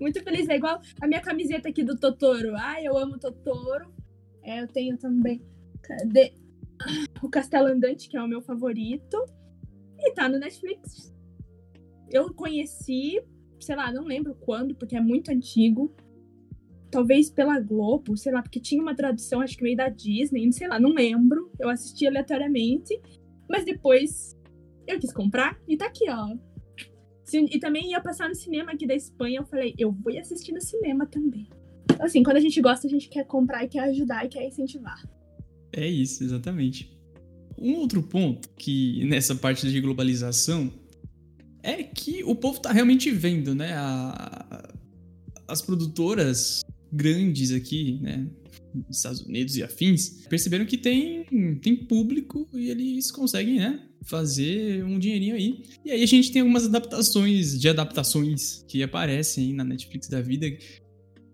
Muito 0.00 0.22
feliz. 0.22 0.48
É 0.48 0.56
igual 0.56 0.80
a 1.00 1.06
minha 1.06 1.20
camiseta 1.20 1.68
aqui 1.68 1.84
do 1.84 1.96
Totoro. 1.96 2.56
Ai, 2.56 2.86
eu 2.86 2.96
amo 2.96 3.18
Totoro. 3.18 3.92
É, 4.42 4.62
eu 4.62 4.66
tenho 4.66 4.96
também. 4.96 5.42
Cadê? 5.82 6.32
O 7.22 7.28
Castelo 7.28 7.68
Andante, 7.68 8.08
que 8.08 8.16
é 8.16 8.22
o 8.22 8.26
meu 8.26 8.40
favorito. 8.40 9.16
E 9.98 10.12
tá 10.14 10.28
no 10.28 10.38
Netflix. 10.38 11.11
Eu 12.12 12.32
conheci, 12.34 13.20
sei 13.58 13.74
lá, 13.74 13.90
não 13.90 14.04
lembro 14.04 14.34
quando, 14.34 14.74
porque 14.74 14.94
é 14.94 15.00
muito 15.00 15.30
antigo. 15.30 15.92
Talvez 16.90 17.30
pela 17.30 17.58
Globo, 17.58 18.16
sei 18.18 18.32
lá, 18.32 18.42
porque 18.42 18.60
tinha 18.60 18.82
uma 18.82 18.94
tradução, 18.94 19.40
acho 19.40 19.56
que 19.56 19.62
meio 19.62 19.76
da 19.76 19.88
Disney, 19.88 20.52
sei 20.52 20.68
lá, 20.68 20.78
não 20.78 20.90
lembro. 20.90 21.50
Eu 21.58 21.70
assisti 21.70 22.06
aleatoriamente. 22.06 23.00
Mas 23.48 23.64
depois 23.64 24.38
eu 24.86 24.98
quis 24.98 25.12
comprar 25.12 25.58
e 25.66 25.76
tá 25.76 25.86
aqui, 25.86 26.04
ó. 26.10 26.36
E 27.34 27.58
também 27.58 27.92
ia 27.92 28.00
passar 28.00 28.28
no 28.28 28.34
cinema 28.34 28.72
aqui 28.72 28.86
da 28.86 28.94
Espanha. 28.94 29.38
Eu 29.38 29.46
falei, 29.46 29.74
eu 29.78 29.90
vou 29.90 30.16
assistir 30.18 30.52
no 30.52 30.60
cinema 30.60 31.06
também. 31.06 31.48
Assim, 31.98 32.22
quando 32.22 32.36
a 32.36 32.40
gente 32.40 32.60
gosta, 32.60 32.86
a 32.86 32.90
gente 32.90 33.08
quer 33.08 33.24
comprar 33.24 33.64
e 33.64 33.68
quer 33.68 33.80
ajudar 33.84 34.26
e 34.26 34.28
quer 34.28 34.46
incentivar. 34.46 35.02
É 35.72 35.88
isso, 35.88 36.22
exatamente. 36.22 36.94
Um 37.56 37.76
outro 37.76 38.02
ponto 38.02 38.50
que 38.50 39.02
nessa 39.06 39.34
parte 39.34 39.70
de 39.70 39.80
globalização 39.80 40.70
é 41.62 41.82
que 41.82 42.22
o 42.24 42.34
povo 42.34 42.60
tá 42.60 42.72
realmente 42.72 43.10
vendo, 43.10 43.54
né? 43.54 43.72
A, 43.74 44.74
as 45.48 45.62
produtoras 45.62 46.62
grandes 46.92 47.52
aqui, 47.52 47.98
né? 48.00 48.26
Estados 48.90 49.20
Unidos 49.20 49.56
e 49.56 49.62
afins, 49.62 50.24
perceberam 50.28 50.64
que 50.64 50.78
tem, 50.78 51.24
tem 51.60 51.76
público 51.76 52.48
e 52.54 52.70
eles 52.70 53.10
conseguem, 53.10 53.56
né? 53.56 53.86
Fazer 54.04 54.84
um 54.84 54.98
dinheirinho 54.98 55.34
aí. 55.34 55.62
E 55.84 55.90
aí 55.90 56.02
a 56.02 56.06
gente 56.06 56.32
tem 56.32 56.40
algumas 56.40 56.64
adaptações 56.64 57.58
de 57.60 57.68
adaptações 57.68 58.64
que 58.66 58.82
aparecem 58.82 59.52
na 59.52 59.62
Netflix 59.62 60.08
da 60.08 60.20
vida. 60.20 60.46
O 60.46 60.50
que 60.50 60.80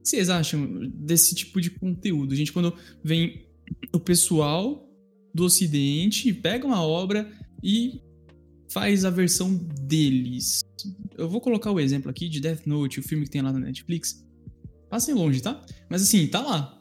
vocês 0.03 0.29
acham 0.29 0.91
desse 0.95 1.35
tipo 1.35 1.61
de 1.61 1.71
conteúdo? 1.71 2.35
Gente, 2.35 2.53
quando 2.53 2.75
vem 3.03 3.47
o 3.93 4.01
pessoal 4.01 4.89
do 5.35 5.45
Ocidente, 5.45 6.33
pega 6.33 6.67
uma 6.67 6.83
obra 6.83 7.31
e 7.63 8.01
faz 8.69 9.05
a 9.05 9.11
versão 9.11 9.55
deles. 9.55 10.63
Eu 11.17 11.29
vou 11.29 11.41
colocar 11.41 11.73
o 11.73 11.81
exemplo 11.81 12.11
aqui 12.11 12.29
de 12.29 12.41
Death 12.41 12.67
Note, 12.67 13.01
o 13.01 13.03
filme 13.03 13.25
que 13.25 13.31
tem 13.31 13.43
lá 13.43 13.53
na 13.53 13.59
Netflix. 13.59 14.25
Passem 14.89 15.15
longe, 15.15 15.43
tá? 15.43 15.65
Mas 15.89 16.03
assim, 16.03 16.27
tá 16.27 16.41
lá. 16.41 16.75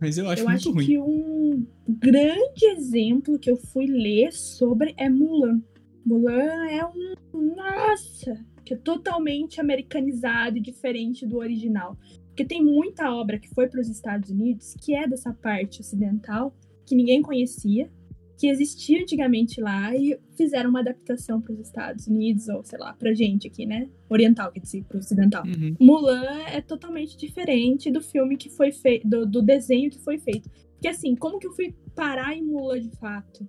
Mas 0.00 0.18
eu 0.18 0.28
acho 0.28 0.42
eu 0.42 0.48
muito 0.48 0.60
acho 0.60 0.72
ruim. 0.72 0.86
que 0.86 0.98
um 0.98 1.66
grande 1.88 2.66
exemplo 2.66 3.38
que 3.38 3.50
eu 3.50 3.56
fui 3.56 3.86
ler 3.86 4.32
sobre 4.32 4.94
é 4.96 5.08
Mulan. 5.08 5.60
Mulan 6.04 6.66
é 6.70 6.84
um. 6.84 7.14
Nossa! 7.54 8.44
Que 8.64 8.74
é 8.74 8.76
totalmente 8.76 9.60
americanizado 9.60 10.58
e 10.58 10.60
diferente 10.60 11.26
do 11.26 11.38
original. 11.38 11.96
Porque 12.28 12.44
tem 12.44 12.62
muita 12.62 13.10
obra 13.12 13.38
que 13.38 13.48
foi 13.48 13.66
para 13.66 13.80
os 13.80 13.88
Estados 13.88 14.30
Unidos 14.30 14.74
que 14.80 14.94
é 14.94 15.08
dessa 15.08 15.32
parte 15.32 15.80
ocidental, 15.80 16.54
que 16.86 16.94
ninguém 16.94 17.20
conhecia 17.20 17.90
que 18.38 18.46
existia 18.46 19.02
antigamente 19.02 19.60
lá 19.60 19.94
e 19.96 20.16
fizeram 20.36 20.70
uma 20.70 20.78
adaptação 20.78 21.40
para 21.40 21.52
os 21.52 21.58
Estados 21.58 22.06
Unidos, 22.06 22.48
ou 22.48 22.62
sei 22.62 22.78
lá, 22.78 22.92
pra 22.92 23.12
gente 23.12 23.48
aqui, 23.48 23.66
né? 23.66 23.88
Oriental, 24.08 24.52
quer 24.52 24.60
dizer, 24.60 24.84
pro 24.84 25.00
ocidental. 25.00 25.42
Uhum. 25.44 25.74
Mulan 25.80 26.24
é 26.46 26.60
totalmente 26.60 27.18
diferente 27.18 27.90
do 27.90 28.00
filme 28.00 28.36
que 28.36 28.48
foi 28.48 28.70
feito, 28.70 29.08
do, 29.08 29.26
do, 29.26 29.42
desenho 29.42 29.90
que 29.90 29.98
foi 29.98 30.18
feito. 30.18 30.48
Porque 30.74 30.86
assim, 30.86 31.16
como 31.16 31.40
que 31.40 31.48
eu 31.48 31.52
fui 31.52 31.74
parar 31.96 32.32
em 32.32 32.44
Mulan 32.44 32.80
de 32.80 32.90
fato? 32.96 33.46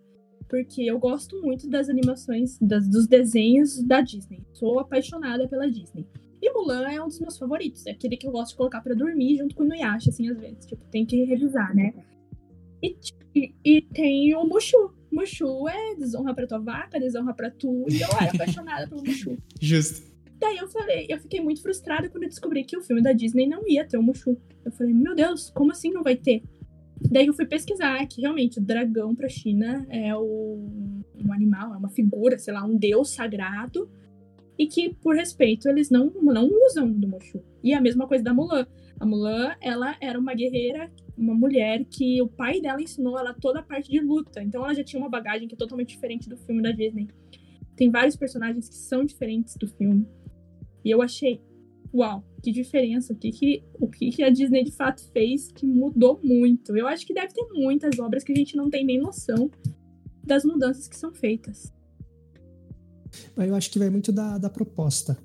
Porque 0.50 0.82
eu 0.82 0.98
gosto 0.98 1.40
muito 1.40 1.70
das 1.70 1.88
animações, 1.88 2.58
das, 2.60 2.90
dos 2.90 3.06
desenhos 3.06 3.84
da 3.84 4.02
Disney. 4.02 4.42
Sou 4.54 4.80
apaixonada 4.80 5.48
pela 5.48 5.70
Disney. 5.70 6.08
E 6.42 6.52
Mulan 6.52 6.90
é 6.90 7.00
um 7.00 7.08
dos 7.08 7.20
meus 7.20 7.38
favoritos. 7.38 7.86
É 7.86 7.92
aquele 7.92 8.18
que 8.18 8.26
eu 8.26 8.32
gosto 8.32 8.52
de 8.52 8.58
colocar 8.58 8.82
para 8.82 8.96
dormir 8.96 9.38
junto 9.38 9.54
com 9.54 9.62
o 9.62 9.66
Inuyasha, 9.68 10.10
assim, 10.10 10.28
às 10.32 10.40
vezes. 10.40 10.66
Tipo, 10.66 10.84
tem 10.86 11.06
que 11.06 11.26
revisar, 11.26 11.76
né? 11.76 11.94
E, 12.82 12.96
e, 13.36 13.54
e, 13.64 13.82
tem 13.82 14.36
o 14.36 14.46
Mushu. 14.46 14.94
Mushu 15.12 15.68
é 15.68 15.96
desonra 15.96 16.34
pra 16.34 16.48
tua 16.48 16.60
vaca, 16.60 17.00
desonra 17.00 17.34
pra 17.34 17.50
tu. 17.50 17.86
E 17.90 18.02
eu 18.02 18.10
era 18.20 18.32
apaixonada 18.32 18.88
pelo 18.88 19.04
Mushu. 19.04 19.38
Justo. 19.60 20.10
Daí 20.40 20.58
eu 20.58 20.70
falei, 20.70 21.06
eu 21.10 21.20
fiquei 21.20 21.42
muito 21.42 21.62
frustrada 21.62 22.10
quando 22.10 22.24
eu 22.24 22.30
descobri 22.30 22.64
que 22.64 22.78
o 22.78 22.82
filme 22.82 23.02
da 23.02 23.12
Disney 23.12 23.46
não 23.46 23.68
ia 23.68 23.86
ter 23.86 23.98
o 23.98 24.04
Mushu. 24.04 24.38
Eu 24.64 24.72
falei, 24.72 24.94
meu 24.94 25.14
Deus, 25.14 25.50
como 25.50 25.72
assim 25.72 25.92
não 25.92 26.02
vai 26.02 26.16
ter? 26.16 26.42
Daí 27.12 27.28
eu 27.28 27.34
fui 27.34 27.46
pesquisar 27.46 28.06
que 28.08 28.22
realmente 28.22 28.60
o 28.60 28.62
dragão 28.62 29.14
pra 29.14 29.28
China 29.28 29.86
é 29.90 30.16
o, 30.16 30.66
um 31.16 31.34
animal, 31.34 31.74
é 31.74 31.78
uma 31.78 31.90
figura, 31.90 32.38
sei 32.38 32.54
lá, 32.54 32.64
um 32.64 32.78
deus 32.78 33.14
sagrado. 33.14 33.90
E 34.58 34.68
que, 34.68 34.94
por 34.96 35.16
respeito, 35.16 35.70
eles 35.70 35.90
não, 35.90 36.12
não 36.22 36.50
usam 36.68 36.92
do 36.92 37.08
Mushu. 37.08 37.42
E 37.64 37.74
a 37.74 37.82
mesma 37.82 38.08
coisa 38.08 38.24
da 38.24 38.34
Mulan. 38.34 38.66
A 39.00 39.06
Mulan, 39.06 39.56
ela 39.62 39.96
era 40.02 40.20
uma 40.20 40.34
guerreira 40.34 40.92
uma 41.20 41.36
mulher 41.36 41.84
que 41.86 42.22
o 42.22 42.28
pai 42.28 42.62
dela 42.62 42.82
ensinou 42.82 43.20
ela 43.20 43.34
toda 43.34 43.60
a 43.60 43.64
parte 43.64 43.92
de 43.92 44.00
luta. 44.00 44.42
Então 44.42 44.64
ela 44.64 44.74
já 44.74 44.84
tinha 44.84 45.02
uma 45.02 45.10
bagagem 45.10 45.48
que 45.48 45.54
é 45.54 45.58
totalmente 45.58 45.90
diferente 45.90 46.30
do 46.30 46.38
filme 46.38 46.62
da 46.62 46.72
Disney. 46.72 47.08
Tem 47.76 47.92
vários 47.92 48.16
personagens 48.16 48.70
que 48.70 48.76
são 48.76 49.04
diferentes 49.04 49.56
do 49.58 49.68
filme. 49.68 50.08
E 50.84 50.90
eu 50.90 51.02
achei, 51.02 51.42
uau, 51.94 52.24
que 52.42 52.52
diferença. 52.52 53.12
O 53.12 53.16
que, 53.18 53.32
que, 53.32 53.64
o 53.74 53.88
que, 53.88 54.10
que 54.12 54.24
a 54.24 54.30
Disney 54.30 54.64
de 54.64 54.72
fato 54.72 55.04
fez 55.12 55.52
que 55.52 55.66
mudou 55.66 56.20
muito. 56.24 56.76
Eu 56.76 56.88
acho 56.88 57.06
que 57.06 57.14
deve 57.14 57.34
ter 57.34 57.46
muitas 57.52 58.00
obras 58.00 58.24
que 58.24 58.32
a 58.32 58.36
gente 58.36 58.56
não 58.56 58.70
tem 58.70 58.86
nem 58.86 58.98
noção 58.98 59.52
das 60.24 60.46
mudanças 60.46 60.88
que 60.88 60.96
são 60.96 61.14
feitas. 61.14 61.74
Eu 63.36 63.56
acho 63.56 63.70
que 63.72 63.80
vai 63.80 63.90
muito 63.90 64.12
da, 64.12 64.38
da 64.38 64.50
proposta. 64.50 65.18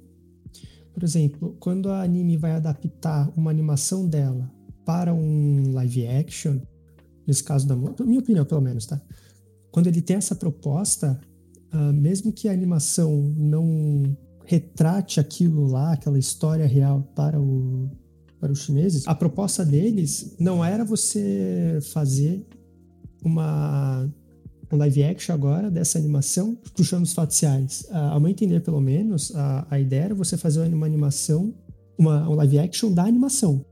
Por 0.93 1.03
exemplo, 1.03 1.57
quando 1.61 1.89
a 1.89 2.03
anime 2.03 2.37
vai 2.37 2.53
adaptar 2.53 3.33
uma 3.37 3.51
animação 3.51 4.09
dela 4.09 4.54
para 4.85 5.13
um 5.13 5.73
live 5.73 6.07
action, 6.07 6.59
nesse 7.27 7.43
caso 7.43 7.67
da 7.67 7.75
minha 7.75 8.21
opinião 8.21 8.45
pelo 8.45 8.61
menos, 8.61 8.87
tá? 8.87 9.01
Quando 9.71 9.89
ele 9.89 10.01
tem 10.01 10.17
essa 10.17 10.35
proposta, 10.35 11.21
uh, 11.73 11.93
mesmo 11.93 12.33
que 12.33 12.49
a 12.49 12.53
animação 12.53 13.35
não 13.37 14.17
retrate 14.45 15.19
aquilo 15.19 15.67
lá, 15.67 15.93
aquela 15.93 16.19
história 16.19 16.67
real 16.67 17.03
para 17.15 17.41
o 17.41 17.91
para 18.39 18.53
os 18.53 18.61
chineses, 18.61 19.09
a 19.09 19.15
proposta 19.15 19.65
deles 19.65 20.37
não 20.39 20.63
era 20.63 20.85
você 20.85 21.79
fazer 21.93 22.47
uma 23.25 24.07
um 24.71 24.77
live 24.77 25.03
action 25.05 25.35
agora 25.35 25.71
dessa 25.71 25.99
animação 25.99 26.57
puxando 26.77 27.05
os 27.05 27.13
faciais. 27.13 27.87
Uh, 27.91 27.97
ao 28.13 28.21
meu 28.21 28.29
entender, 28.29 28.61
pelo 28.61 28.81
menos, 28.81 29.35
a, 29.35 29.67
a 29.71 29.81
ideia 29.81 30.05
era 30.05 30.15
você 30.15 30.37
fazer 30.37 30.61
uma 30.73 30.85
animação, 30.85 31.55
uma, 31.97 32.29
um 32.29 32.35
live 32.35 32.59
action 32.59 32.93
da 32.93 33.05
animação 33.05 33.65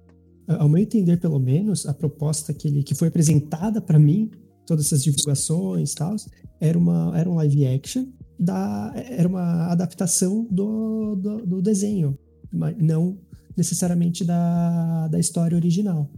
ao 0.58 0.68
meu 0.68 0.82
entender, 0.82 1.18
pelo 1.18 1.38
menos, 1.38 1.86
a 1.86 1.94
proposta 1.94 2.52
que, 2.52 2.68
ele, 2.68 2.82
que 2.82 2.94
foi 2.94 3.08
apresentada 3.08 3.80
para 3.80 3.98
mim, 3.98 4.30
todas 4.66 4.86
essas 4.86 5.02
divulgações 5.02 5.92
e 5.92 5.94
tal, 5.94 6.16
era, 6.60 6.78
uma, 6.78 7.12
era 7.16 7.28
um 7.28 7.34
live 7.34 7.66
action 7.66 8.06
da. 8.38 8.92
Era 8.94 9.28
uma 9.28 9.66
adaptação 9.66 10.46
do, 10.50 11.16
do, 11.16 11.46
do 11.46 11.62
desenho, 11.62 12.18
mas 12.52 12.76
não 12.78 13.18
necessariamente 13.56 14.24
da, 14.24 15.08
da 15.08 15.18
história 15.18 15.56
original. 15.56 16.10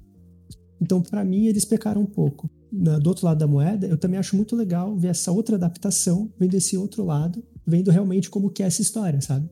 Então, 0.81 1.03
para 1.03 1.25
mim, 1.25 1.47
eles 1.47 1.65
pecaram 1.65 2.03
um 2.03 2.07
pouco. 2.07 2.51
Na, 2.71 2.99
do 2.99 3.09
outro 3.09 3.25
lado 3.27 3.39
da 3.39 3.47
moeda, 3.47 3.87
eu 3.87 3.97
também 3.97 4.19
acho 4.19 4.37
muito 4.37 4.57
legal 4.57 4.97
ver 4.97 5.09
essa 5.09 5.31
outra 5.31 5.57
adaptação, 5.57 6.33
vendo 6.39 6.55
esse 6.55 6.77
outro 6.77 7.05
lado, 7.05 7.43
vendo 7.67 7.91
realmente 7.91 8.29
como 8.29 8.51
que 8.51 8.63
é 8.63 8.67
essa 8.67 8.83
história, 8.83 9.21
sabe? 9.21 9.49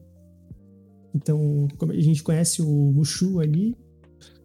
Então, 1.15 1.69
a 1.89 2.01
gente 2.01 2.23
conhece 2.23 2.63
o 2.63 2.93
Mushu 2.93 3.39
ali, 3.39 3.77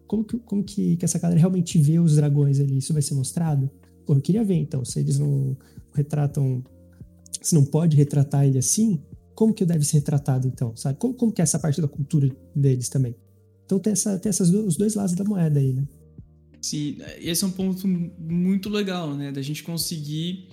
como 0.08 0.24
que, 0.24 0.38
como 0.38 0.64
que, 0.64 0.96
que 0.96 1.04
essa 1.04 1.18
galera 1.18 1.38
realmente 1.38 1.78
vê 1.78 2.00
os 2.00 2.16
dragões 2.16 2.58
ali? 2.58 2.78
Isso 2.78 2.92
vai 2.92 3.02
ser 3.02 3.14
mostrado? 3.14 3.70
Pô, 4.06 4.14
eu 4.14 4.20
queria 4.20 4.42
ver, 4.42 4.54
então, 4.54 4.84
se 4.84 4.98
eles 4.98 5.18
não 5.18 5.56
retratam, 5.94 6.64
se 7.42 7.54
não 7.54 7.64
pode 7.64 7.96
retratar 7.96 8.46
ele 8.46 8.58
assim, 8.58 9.00
como 9.34 9.54
que 9.54 9.64
deve 9.64 9.84
ser 9.84 9.98
retratado, 9.98 10.48
então, 10.48 10.74
sabe? 10.74 10.98
Como, 10.98 11.14
como 11.14 11.30
que 11.30 11.40
é 11.40 11.44
essa 11.44 11.58
parte 11.58 11.80
da 11.80 11.86
cultura 11.86 12.28
deles 12.56 12.88
também? 12.88 13.14
Então 13.64 13.78
tem, 13.78 13.92
essa, 13.92 14.18
tem 14.18 14.30
essas, 14.30 14.48
os 14.48 14.76
dois 14.76 14.94
lados 14.94 15.14
da 15.14 15.22
moeda 15.22 15.60
aí, 15.60 15.74
né? 15.74 15.86
Sim, 16.60 16.96
esse 17.20 17.44
é 17.44 17.46
um 17.46 17.50
ponto 17.50 17.86
muito 17.86 18.68
legal, 18.68 19.14
né? 19.14 19.30
Da 19.30 19.42
gente 19.42 19.62
conseguir 19.62 20.48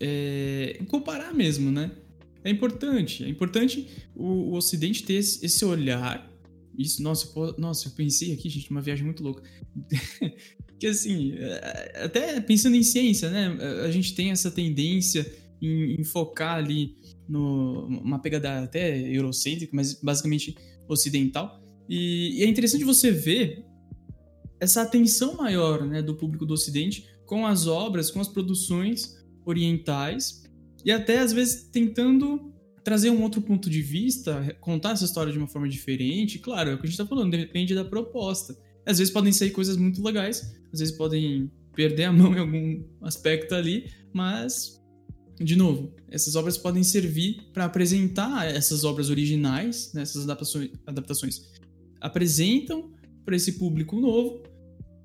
é, 0.00 0.80
comparar 0.88 1.34
mesmo, 1.34 1.70
né? 1.70 1.92
É 2.42 2.50
importante, 2.50 3.24
é 3.24 3.28
importante 3.28 3.88
o, 4.14 4.24
o 4.24 4.54
Ocidente 4.54 5.02
ter 5.02 5.14
esse, 5.14 5.44
esse 5.44 5.64
olhar. 5.64 6.32
Isso, 6.78 7.02
nossa, 7.02 7.26
pô, 7.28 7.54
nossa, 7.58 7.88
eu 7.88 7.92
pensei 7.92 8.32
aqui, 8.32 8.48
gente, 8.48 8.70
uma 8.70 8.82
viagem 8.82 9.04
muito 9.04 9.22
louca. 9.22 9.42
que 10.78 10.86
assim, 10.86 11.32
é, 11.32 12.02
até 12.04 12.40
pensando 12.40 12.76
em 12.76 12.82
ciência, 12.82 13.30
né? 13.30 13.56
A 13.84 13.90
gente 13.90 14.14
tem 14.14 14.30
essa 14.30 14.50
tendência 14.50 15.30
em, 15.60 16.00
em 16.00 16.04
focar 16.04 16.56
ali 16.56 16.96
no, 17.28 17.86
uma 17.86 18.20
pegada 18.20 18.62
até 18.62 19.00
eurocêntrica, 19.10 19.72
mas 19.74 19.94
basicamente 19.94 20.56
ocidental. 20.88 21.60
E, 21.88 22.40
e, 22.40 22.42
é 22.42 22.48
interessante 22.48 22.84
você 22.84 23.10
ver 23.10 23.64
essa 24.60 24.82
atenção 24.82 25.36
maior 25.36 25.86
né, 25.86 26.02
do 26.02 26.14
público 26.14 26.46
do 26.46 26.54
Ocidente 26.54 27.06
com 27.24 27.46
as 27.46 27.66
obras, 27.66 28.10
com 28.10 28.20
as 28.20 28.28
produções 28.28 29.16
orientais, 29.44 30.44
e 30.84 30.90
até 30.90 31.18
às 31.18 31.32
vezes 31.32 31.64
tentando 31.64 32.52
trazer 32.86 33.10
um 33.10 33.20
outro 33.20 33.42
ponto 33.42 33.68
de 33.68 33.82
vista, 33.82 34.56
contar 34.60 34.92
essa 34.92 35.04
história 35.04 35.32
de 35.32 35.38
uma 35.38 35.48
forma 35.48 35.68
diferente. 35.68 36.38
Claro, 36.38 36.70
é 36.70 36.74
o 36.74 36.76
que 36.76 36.84
a 36.84 36.86
gente 36.86 36.92
está 36.92 37.04
falando, 37.04 37.32
depende 37.32 37.74
da 37.74 37.84
proposta. 37.84 38.56
Às 38.86 38.98
vezes 38.98 39.12
podem 39.12 39.32
sair 39.32 39.50
coisas 39.50 39.76
muito 39.76 40.00
legais, 40.00 40.54
às 40.72 40.78
vezes 40.78 40.96
podem 40.96 41.50
perder 41.74 42.04
a 42.04 42.12
mão 42.12 42.32
em 42.32 42.38
algum 42.38 42.84
aspecto 43.02 43.56
ali, 43.56 43.90
mas, 44.12 44.80
de 45.36 45.56
novo, 45.56 45.96
essas 46.08 46.36
obras 46.36 46.56
podem 46.56 46.84
servir 46.84 47.48
para 47.52 47.64
apresentar 47.64 48.46
essas 48.46 48.84
obras 48.84 49.10
originais, 49.10 49.92
né, 49.92 50.02
essas 50.02 50.22
adaptações, 50.22 50.70
adaptações 50.86 51.42
apresentam 52.00 52.92
para 53.24 53.34
esse 53.34 53.54
público 53.54 54.00
novo 54.00 54.44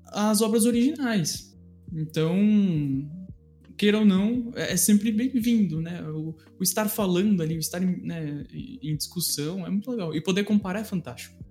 as 0.06 0.40
obras 0.40 0.66
originais. 0.66 1.52
Então, 1.92 2.38
queira 3.76 3.98
ou 3.98 4.04
não, 4.04 4.52
é, 4.54 4.72
é 4.72 4.76
sempre 4.76 5.10
bem-vindo, 5.12 5.80
né? 5.80 6.02
O, 6.02 6.36
o, 6.58 6.62
estar 6.62 6.88
falando 6.88 7.42
ali, 7.42 7.56
o 7.56 7.58
estar 7.58 7.82
em, 7.82 8.00
né, 8.02 8.44
em 8.52 8.96
discussão 8.96 9.66
é 9.66 9.70
muito 9.70 9.90
legal. 9.90 10.14
E 10.14 10.20
poder 10.20 10.44
comparar 10.44 10.80
é 10.80 10.84
fantástico. 10.84 11.42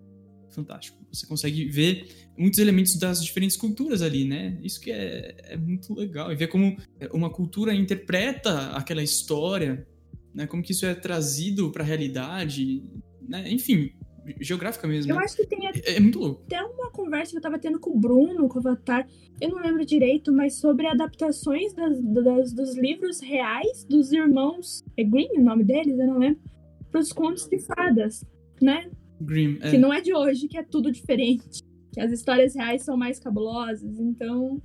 Fantástico. 0.50 0.98
Você 1.12 1.26
consegue 1.26 1.66
ver 1.66 2.08
muitos 2.38 2.60
elementos 2.60 2.96
das 2.98 3.24
diferentes 3.24 3.56
culturas 3.56 4.02
ali, 4.02 4.26
né? 4.26 4.60
Isso 4.62 4.82
que 4.82 4.92
é, 4.92 5.36
é 5.44 5.58
muito 5.58 5.94
legal. 5.94 6.32
E 6.32 6.36
ver 6.36 6.48
como 6.48 6.78
uma 7.14 7.30
cultura 7.30 7.74
interpreta 7.74 8.72
aquela 8.72 9.02
história, 9.02 9.88
né? 10.34 10.46
Como 10.48 10.62
que 10.62 10.74
isso 10.74 10.86
é 10.86 10.94
trazido 10.94 11.72
para 11.72 11.84
a 11.84 11.88
realidade, 11.88 12.84
né? 13.28 13.50
Enfim, 13.50 13.92
geográfica 14.40 14.88
mesmo. 14.88 15.12
Eu 15.12 15.16
né? 15.18 15.24
acho 15.24 15.36
que 15.36 15.46
tem 15.46 15.68
é, 15.68 15.72
é, 15.96 16.00
muito 16.00 16.20
louco. 16.20 16.44
até 16.46 16.62
uma 16.64 16.92
conversa 16.92 17.32
que 17.32 17.38
eu 17.38 17.42
tava 17.42 17.58
tendo 17.60 17.80
com 17.80 17.92
o 17.92 18.00
Bruno, 18.00 18.48
com 18.48 18.60
o 18.60 18.60
Avatar, 18.60 19.08
eu 19.40 19.50
não 19.50 19.62
lembro 19.62 19.86
direito, 19.86 20.32
mas 20.32 20.56
sobre 20.56 20.88
adaptações 20.88 21.74
das, 21.74 22.00
das, 22.02 22.54
dos 22.54 22.76
livros 22.78 23.20
reais 23.20 23.84
dos 23.86 24.12
irmãos. 24.12 24.84
É 24.96 25.04
Green 25.04 25.30
o 25.38 25.44
nome 25.44 25.64
deles? 25.64 25.98
Eu 26.00 26.08
não 26.08 26.20
lembro. 26.20 26.40
Pros 26.92 27.12
contos 27.12 27.48
de 27.48 27.58
fadas, 27.60 28.24
né? 28.62 28.90
Grimm, 29.22 29.58
é. 29.62 29.72
Que 29.72 29.78
não 29.78 29.94
é 29.94 30.02
de 30.02 30.14
hoje, 30.14 30.48
que 30.48 30.58
é 30.58 30.64
tudo 30.64 30.92
diferente. 30.92 31.62
Que 31.94 32.02
as 32.02 32.12
histórias 32.12 32.56
reais 32.56 32.84
são 32.84 32.98
mais 32.98 33.20
cabulosas, 33.20 34.00
então. 34.00 34.62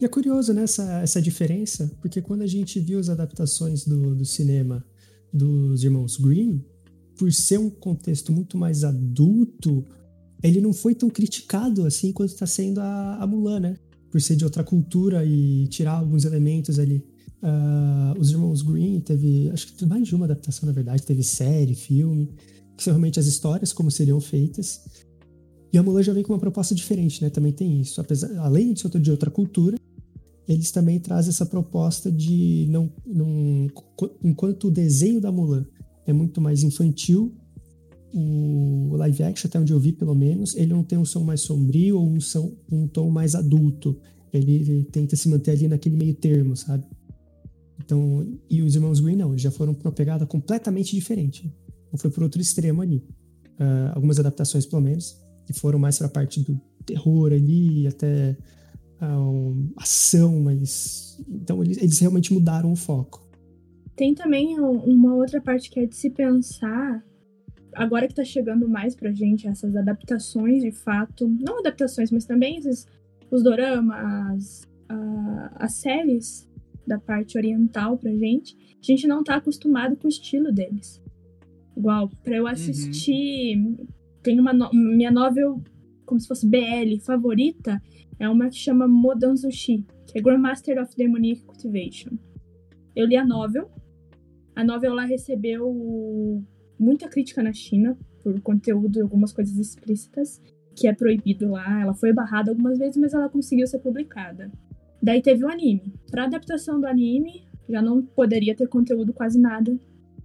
E 0.00 0.04
é 0.04 0.08
curioso, 0.08 0.52
né, 0.52 0.62
essa, 0.62 1.00
essa 1.00 1.20
diferença, 1.20 1.90
porque 2.00 2.22
quando 2.22 2.42
a 2.42 2.46
gente 2.46 2.78
viu 2.78 2.98
as 2.98 3.08
adaptações 3.08 3.84
do, 3.84 4.14
do 4.14 4.24
cinema 4.24 4.84
dos 5.32 5.82
irmãos 5.82 6.16
Grimm, 6.16 6.60
por 7.18 7.32
ser 7.32 7.58
um 7.58 7.68
contexto 7.68 8.32
muito 8.32 8.56
mais 8.56 8.84
adulto, 8.84 9.84
ele 10.42 10.60
não 10.60 10.72
foi 10.72 10.94
tão 10.94 11.10
criticado 11.10 11.84
assim 11.84 12.12
quanto 12.12 12.30
está 12.30 12.46
sendo 12.46 12.80
a, 12.80 13.16
a 13.16 13.26
Mulan, 13.26 13.60
né? 13.60 13.76
Por 14.08 14.20
ser 14.22 14.36
de 14.36 14.44
outra 14.44 14.62
cultura 14.62 15.24
e 15.26 15.66
tirar 15.66 15.98
alguns 15.98 16.24
elementos 16.24 16.78
ali. 16.78 17.04
Uh, 17.42 18.18
os 18.18 18.30
Irmãos 18.30 18.62
Green 18.62 19.00
teve, 19.00 19.50
acho 19.50 19.74
que 19.74 19.84
mais 19.84 20.06
de 20.06 20.14
uma 20.14 20.24
adaptação, 20.24 20.66
na 20.66 20.72
verdade, 20.72 21.02
teve 21.02 21.22
série, 21.22 21.74
filme, 21.74 22.30
que 22.76 22.82
são 22.82 22.92
realmente 22.92 23.18
as 23.18 23.26
histórias 23.26 23.72
como 23.72 23.90
seriam 23.90 24.20
feitas. 24.20 24.80
E 25.72 25.76
a 25.76 25.82
Mulan 25.82 26.02
já 26.02 26.12
vem 26.12 26.22
com 26.22 26.32
uma 26.32 26.38
proposta 26.38 26.74
diferente, 26.74 27.22
né? 27.22 27.30
Também 27.30 27.52
tem 27.52 27.80
isso. 27.80 28.00
Apesar, 28.00 28.34
além 28.38 28.72
de 28.72 28.80
ser 28.80 29.00
de 29.00 29.10
outra 29.10 29.30
cultura, 29.30 29.76
eles 30.46 30.70
também 30.70 30.98
trazem 30.98 31.30
essa 31.30 31.44
proposta 31.44 32.10
de 32.10 32.66
não, 32.70 32.90
não 33.04 33.66
enquanto 34.24 34.68
o 34.68 34.70
desenho 34.70 35.20
da 35.20 35.30
Mulan 35.30 35.66
é 36.08 36.12
muito 36.12 36.40
mais 36.40 36.62
infantil. 36.62 37.34
O 38.14 38.96
live 38.96 39.22
action, 39.22 39.46
até 39.46 39.60
onde 39.60 39.72
eu 39.72 39.78
vi 39.78 39.92
pelo 39.92 40.14
menos, 40.14 40.56
ele 40.56 40.72
não 40.72 40.82
tem 40.82 40.98
um 40.98 41.04
som 41.04 41.22
mais 41.22 41.42
sombrio 41.42 41.98
ou 41.98 42.08
um, 42.08 42.18
som, 42.18 42.56
um 42.72 42.88
tom 42.88 43.10
mais 43.10 43.34
adulto. 43.34 43.94
Ele, 44.32 44.54
ele 44.54 44.84
tenta 44.84 45.14
se 45.14 45.28
manter 45.28 45.50
ali 45.50 45.68
naquele 45.68 45.96
meio 45.96 46.14
termo, 46.14 46.56
sabe? 46.56 46.86
Então, 47.78 48.26
e 48.48 48.62
os 48.62 48.74
irmãos 48.74 49.00
Green 49.00 49.16
não, 49.16 49.30
eles 49.30 49.42
já 49.42 49.50
foram 49.50 49.74
para 49.74 49.88
uma 49.88 49.94
pegada 49.94 50.26
completamente 50.26 50.94
diferente. 50.94 51.54
Foi 51.96 52.10
por 52.10 52.22
outro 52.22 52.40
extremo 52.40 52.80
ali. 52.80 53.04
Uh, 53.60 53.92
algumas 53.94 54.18
adaptações, 54.18 54.64
pelo 54.64 54.82
menos, 54.82 55.18
que 55.46 55.52
foram 55.52 55.78
mais 55.78 55.98
para 55.98 56.06
a 56.06 56.10
parte 56.10 56.40
do 56.40 56.58
terror 56.86 57.32
ali, 57.32 57.86
até 57.86 58.36
uh, 59.02 59.72
ação, 59.76 60.40
mas. 60.40 61.18
Então, 61.28 61.62
eles, 61.62 61.76
eles 61.78 61.98
realmente 61.98 62.32
mudaram 62.32 62.72
o 62.72 62.76
foco. 62.76 63.27
Tem 63.98 64.14
também 64.14 64.60
uma 64.60 65.12
outra 65.16 65.40
parte 65.40 65.68
que 65.68 65.80
é 65.80 65.84
de 65.84 65.96
se 65.96 66.08
pensar, 66.08 67.04
agora 67.74 68.06
que 68.06 68.14
tá 68.14 68.22
chegando 68.22 68.68
mais 68.68 68.94
pra 68.94 69.10
gente 69.10 69.48
essas 69.48 69.74
adaptações 69.74 70.62
de 70.62 70.70
fato, 70.70 71.26
não 71.26 71.58
adaptações, 71.58 72.12
mas 72.12 72.24
também 72.24 72.58
esses, 72.58 72.86
os 73.28 73.42
doramas, 73.42 74.68
a, 74.88 75.64
as 75.64 75.72
séries 75.74 76.48
da 76.86 76.96
parte 77.00 77.36
oriental 77.36 77.98
pra 77.98 78.14
gente, 78.14 78.56
a 78.80 78.86
gente 78.86 79.04
não 79.08 79.24
tá 79.24 79.34
acostumado 79.34 79.96
com 79.96 80.06
o 80.06 80.08
estilo 80.08 80.52
deles. 80.52 81.02
Igual, 81.76 82.08
pra 82.22 82.36
eu 82.36 82.46
assistir, 82.46 83.56
uhum. 83.56 83.84
tem 84.22 84.38
uma 84.38 84.52
no, 84.52 84.70
minha 84.72 85.10
novel, 85.10 85.60
como 86.06 86.20
se 86.20 86.28
fosse 86.28 86.46
BL, 86.46 87.00
favorita, 87.04 87.82
é 88.16 88.28
uma 88.28 88.48
que 88.48 88.58
chama 88.58 88.86
Modanzushi, 88.86 89.84
que 90.06 90.20
é 90.20 90.22
Grandmaster 90.22 90.80
of 90.80 90.96
Demonic 90.96 91.42
Cultivation. 91.42 92.12
Eu 92.94 93.04
li 93.04 93.16
a 93.16 93.26
novel, 93.26 93.68
a 94.58 94.64
novela 94.64 95.04
recebeu 95.04 96.44
muita 96.76 97.08
crítica 97.08 97.40
na 97.44 97.52
China 97.52 97.96
por 98.24 98.40
conteúdo 98.40 98.98
e 98.98 99.00
algumas 99.00 99.32
coisas 99.32 99.56
explícitas, 99.56 100.42
que 100.74 100.88
é 100.88 100.92
proibido 100.92 101.48
lá. 101.48 101.80
Ela 101.80 101.94
foi 101.94 102.12
barrada 102.12 102.50
algumas 102.50 102.76
vezes, 102.76 102.96
mas 102.96 103.14
ela 103.14 103.28
conseguiu 103.28 103.68
ser 103.68 103.78
publicada. 103.78 104.50
Daí 105.00 105.22
teve 105.22 105.44
o 105.44 105.48
anime. 105.48 105.94
Para 106.10 106.24
adaptação 106.24 106.80
do 106.80 106.88
anime, 106.88 107.44
já 107.68 107.80
não 107.80 108.02
poderia 108.02 108.52
ter 108.52 108.66
conteúdo 108.66 109.12
quase 109.12 109.40
nada 109.40 109.78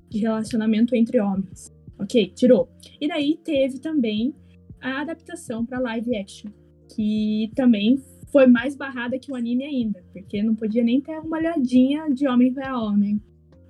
de 0.10 0.18
relacionamento 0.18 0.96
entre 0.96 1.20
homens. 1.20 1.72
Ok, 2.00 2.32
tirou. 2.36 2.68
E 3.00 3.08
daí 3.08 3.38
teve 3.38 3.78
também 3.78 4.34
a 4.82 5.02
adaptação 5.02 5.64
para 5.64 5.78
live 5.78 6.18
action, 6.18 6.50
que 6.96 7.52
também 7.54 8.02
foi 8.32 8.48
mais 8.48 8.76
barrada 8.76 9.20
que 9.20 9.32
o 9.32 9.36
anime 9.36 9.64
ainda, 9.64 10.04
porque 10.12 10.42
não 10.42 10.56
podia 10.56 10.84
nem 10.84 11.00
ter 11.00 11.20
uma 11.20 11.38
olhadinha 11.38 12.10
de 12.10 12.28
homem 12.28 12.52
para 12.52 12.82
homem 12.82 13.22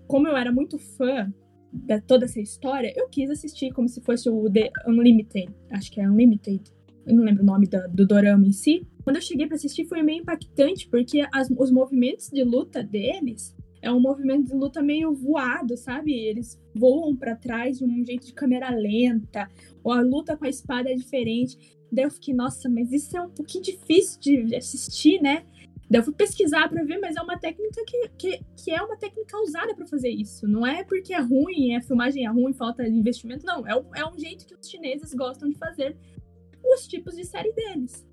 como 0.07 0.27
eu 0.27 0.35
era 0.35 0.51
muito 0.51 0.77
fã 0.77 1.31
de 1.71 1.99
toda 2.01 2.25
essa 2.25 2.39
história, 2.39 2.93
eu 2.95 3.09
quis 3.09 3.29
assistir 3.29 3.71
como 3.71 3.89
se 3.89 4.01
fosse 4.01 4.29
o 4.29 4.49
The 4.49 4.71
Unlimited. 4.87 5.51
Acho 5.71 5.91
que 5.91 5.99
é 5.99 6.09
Unlimited. 6.09 6.61
Eu 7.05 7.15
não 7.15 7.23
lembro 7.23 7.43
o 7.43 7.45
nome 7.45 7.67
do, 7.67 7.79
do 7.89 8.07
dorama 8.07 8.45
em 8.45 8.51
si. 8.51 8.87
Quando 9.03 9.17
eu 9.17 9.21
cheguei 9.21 9.47
para 9.47 9.55
assistir 9.55 9.85
foi 9.85 10.01
meio 10.03 10.21
impactante, 10.21 10.87
porque 10.87 11.25
as, 11.33 11.49
os 11.49 11.71
movimentos 11.71 12.29
de 12.29 12.43
luta 12.43 12.83
deles 12.83 13.55
é 13.81 13.91
um 13.91 13.99
movimento 13.99 14.47
de 14.47 14.53
luta 14.53 14.81
meio 14.81 15.13
voado, 15.13 15.75
sabe? 15.75 16.13
Eles 16.13 16.57
voam 16.73 17.13
para 17.15 17.35
trás 17.35 17.79
de 17.79 17.83
um 17.83 18.05
jeito 18.05 18.25
de 18.25 18.33
câmera 18.33 18.69
lenta, 18.69 19.49
ou 19.83 19.91
a 19.91 20.01
luta 20.01 20.37
com 20.37 20.45
a 20.45 20.49
espada 20.49 20.89
é 20.89 20.95
diferente. 20.95 21.57
Daí 21.91 22.05
eu 22.05 22.11
fiquei, 22.11 22.33
nossa, 22.33 22.69
mas 22.69 22.93
isso 22.93 23.15
é 23.17 23.21
um 23.21 23.29
pouquinho 23.29 23.63
difícil 23.63 24.19
de 24.21 24.55
assistir, 24.55 25.21
né? 25.21 25.43
Daí 25.93 25.99
eu 25.99 26.05
fui 26.05 26.13
pesquisar 26.15 26.67
pra 26.69 26.83
ver, 26.83 26.97
mas 26.97 27.15
é 27.15 27.21
uma 27.21 27.37
técnica 27.37 27.83
que, 27.85 28.09
que, 28.17 28.39
que 28.57 28.71
é 28.71 28.81
uma 28.81 28.97
técnica 28.97 29.37
usada 29.37 29.75
pra 29.75 29.85
fazer 29.85 30.09
isso. 30.09 30.47
Não 30.47 30.65
é 30.65 30.83
porque 30.83 31.13
é 31.13 31.19
ruim, 31.19 31.75
a 31.75 31.81
filmagem 31.81 32.25
é 32.25 32.29
ruim, 32.31 32.51
falta 32.51 32.87
investimento. 32.87 33.45
Não, 33.45 33.67
é, 33.67 33.75
um- 33.75 33.93
é 33.95 34.03
um 34.03 34.17
jeito 34.17 34.43
que 34.47 34.55
os 34.55 34.67
chineses 34.67 35.13
gostam 35.13 35.47
de 35.51 35.55
fazer 35.55 35.95
os 36.65 36.87
tipos 36.87 37.15
de 37.15 37.23
série 37.23 37.53
deles. 37.53 38.03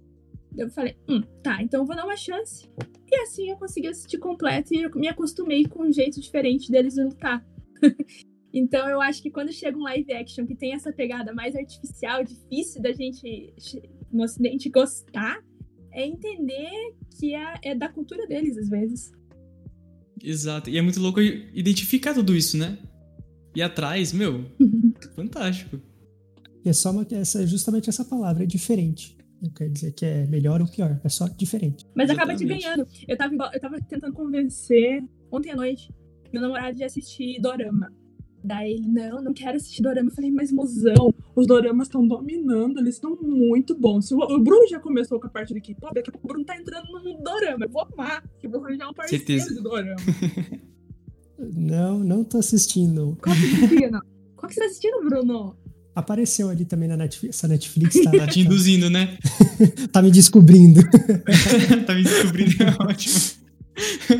Daí 0.52 0.66
eu 0.66 0.70
falei, 0.70 0.94
hum, 1.08 1.22
tá, 1.42 1.62
então 1.62 1.80
eu 1.80 1.86
vou 1.86 1.96
dar 1.96 2.04
uma 2.04 2.18
chance. 2.18 2.68
E 3.10 3.16
assim 3.22 3.48
eu 3.48 3.56
consegui 3.56 3.88
assistir 3.88 4.18
completo 4.18 4.74
e 4.74 4.82
eu 4.82 4.90
me 4.94 5.08
acostumei 5.08 5.64
com 5.64 5.84
um 5.84 5.90
jeito 5.90 6.20
diferente 6.20 6.70
deles 6.70 6.92
de 6.96 7.02
lutar. 7.02 7.42
então 8.52 8.90
eu 8.90 9.00
acho 9.00 9.22
que 9.22 9.30
quando 9.30 9.54
chega 9.54 9.78
um 9.78 9.84
live 9.84 10.12
action 10.12 10.44
que 10.46 10.54
tem 10.54 10.74
essa 10.74 10.92
pegada 10.92 11.32
mais 11.32 11.56
artificial, 11.56 12.22
difícil 12.22 12.82
da 12.82 12.92
gente 12.92 13.54
no 14.12 14.22
ocidente 14.22 14.68
gostar, 14.68 15.42
é 15.92 16.06
entender 16.06 16.94
que 17.18 17.34
é, 17.34 17.54
é 17.62 17.74
da 17.74 17.88
cultura 17.88 18.26
deles 18.26 18.56
às 18.56 18.68
vezes. 18.68 19.12
Exato. 20.22 20.68
E 20.70 20.78
é 20.78 20.82
muito 20.82 21.00
louco 21.00 21.20
identificar 21.20 22.14
tudo 22.14 22.36
isso, 22.36 22.56
né? 22.56 22.78
E 23.54 23.62
atrás, 23.62 24.12
meu, 24.12 24.44
fantástico. 25.16 25.80
E 26.64 26.68
é 26.68 26.72
só 26.72 26.90
uma, 26.90 27.06
essa, 27.10 27.46
justamente 27.46 27.88
essa 27.88 28.04
palavra, 28.04 28.44
é 28.44 28.46
diferente. 28.46 29.16
Não 29.42 29.50
quer 29.50 29.70
dizer 29.70 29.92
que 29.92 30.04
é 30.04 30.26
melhor 30.26 30.60
ou 30.60 30.68
pior, 30.68 31.00
é 31.02 31.08
só 31.08 31.26
diferente. 31.26 31.86
Mas 31.94 32.10
acaba 32.10 32.36
te 32.36 32.44
ganhando. 32.44 32.86
Eu 33.08 33.16
tava, 33.16 33.34
eu 33.54 33.60
tava 33.60 33.80
tentando 33.80 34.12
convencer 34.12 35.02
ontem 35.32 35.50
à 35.50 35.56
noite 35.56 35.88
meu 36.32 36.42
namorado 36.42 36.76
de 36.76 36.84
assistir 36.84 37.40
Dorama. 37.40 37.92
Daí 38.42 38.72
ele, 38.72 38.88
não, 38.88 39.22
não 39.22 39.34
quero 39.34 39.56
assistir 39.56 39.82
Dorama. 39.82 40.08
Eu 40.08 40.14
falei, 40.14 40.30
mas 40.30 40.50
mozão, 40.50 41.14
os 41.36 41.46
Doramas 41.46 41.88
estão 41.88 42.06
dominando, 42.06 42.78
eles 42.78 42.94
estão 42.94 43.16
muito 43.16 43.74
bons. 43.74 44.08
Se 44.08 44.14
o, 44.14 44.18
o 44.18 44.38
Bruno 44.38 44.66
já 44.68 44.80
começou 44.80 45.20
com 45.20 45.26
a 45.26 45.30
parte 45.30 45.52
de 45.52 45.60
K-pop, 45.60 45.94
daqui 45.94 46.08
a 46.08 46.12
pouco 46.12 46.26
o 46.26 46.28
Bruno 46.28 46.44
tá 46.44 46.56
entrando 46.56 46.86
no 46.90 47.22
Dorama. 47.22 47.66
Eu 47.66 47.70
vou 47.70 47.82
amar, 47.92 48.22
que 48.38 48.46
eu 48.46 48.50
vou 48.50 48.64
arranjar 48.64 48.88
um 48.88 48.94
parceiro 48.94 49.24
Certeza. 49.24 49.54
de 49.54 49.62
Dorama. 49.62 49.96
Não, 51.56 52.00
não 52.00 52.22
tô 52.22 52.36
assistindo. 52.36 53.16
Qual 53.22 53.34
que 53.34 53.40
você 53.40 53.64
assistia, 53.64 53.90
não? 53.90 54.00
Qual 54.36 54.48
que 54.48 54.54
você 54.54 54.60
tá 54.60 54.66
assistindo, 54.66 55.00
Bruno? 55.02 55.56
Apareceu 55.94 56.48
ali 56.50 56.64
também 56.64 56.88
na 56.88 56.96
Netflix, 56.96 57.36
essa 57.36 57.48
Netflix 57.48 57.98
tá, 58.04 58.10
Tá 58.12 58.26
te 58.26 58.40
induzindo, 58.40 58.90
né? 58.90 59.18
tá 59.90 60.02
me 60.02 60.10
descobrindo. 60.10 60.82
tá 61.86 61.94
me 61.94 62.02
descobrindo, 62.02 62.62
é 62.62 62.84
ótimo. 62.84 63.40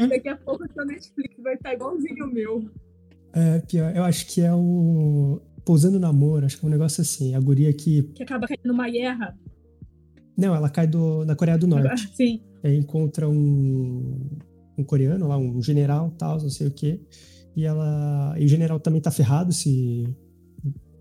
Daqui 0.09 0.29
a 0.29 0.37
pouco 0.37 0.65
o 0.65 0.73
seu 0.73 0.87
Netflix 0.87 1.35
vai 1.43 1.55
estar 1.55 1.75
igualzinho 1.75 2.25
o 2.25 2.33
meu. 2.33 2.71
É, 3.33 3.61
pior, 3.61 3.95
eu 3.95 4.05
acho 4.05 4.27
que 4.27 4.41
é 4.41 4.53
o 4.53 5.41
Pousando 5.65 6.01
no 6.01 6.07
Amor, 6.07 6.45
acho 6.45 6.59
que 6.59 6.65
é 6.65 6.69
um 6.69 6.71
negócio 6.71 7.01
assim. 7.01 7.35
A 7.35 7.41
guria 7.41 7.73
que. 7.73 8.03
Que 8.15 8.23
acaba 8.23 8.47
caindo 8.47 8.67
numa 8.67 8.89
guerra. 8.89 9.37
Não, 10.37 10.55
ela 10.55 10.69
cai 10.69 10.87
do, 10.87 11.25
na 11.25 11.37
Coreia 11.37 11.59
do 11.59 11.67
Norte. 11.67 12.11
Sim. 12.17 12.41
Aí 12.63 12.77
encontra 12.77 13.29
um, 13.29 14.39
um 14.77 14.85
coreano 14.85 15.29
lá, 15.29 15.37
um 15.37 15.63
general, 15.63 16.11
tal, 16.19 16.41
não 16.41 16.51
sei 16.51 16.67
o 16.67 16.71
quê. 16.71 17.01
E 17.57 17.65
ela. 17.65 18.35
E 18.39 18.45
o 18.45 18.49
general 18.49 18.81
também 18.81 19.01
tá 19.01 19.11
ferrado, 19.11 19.53
se. 19.53 20.05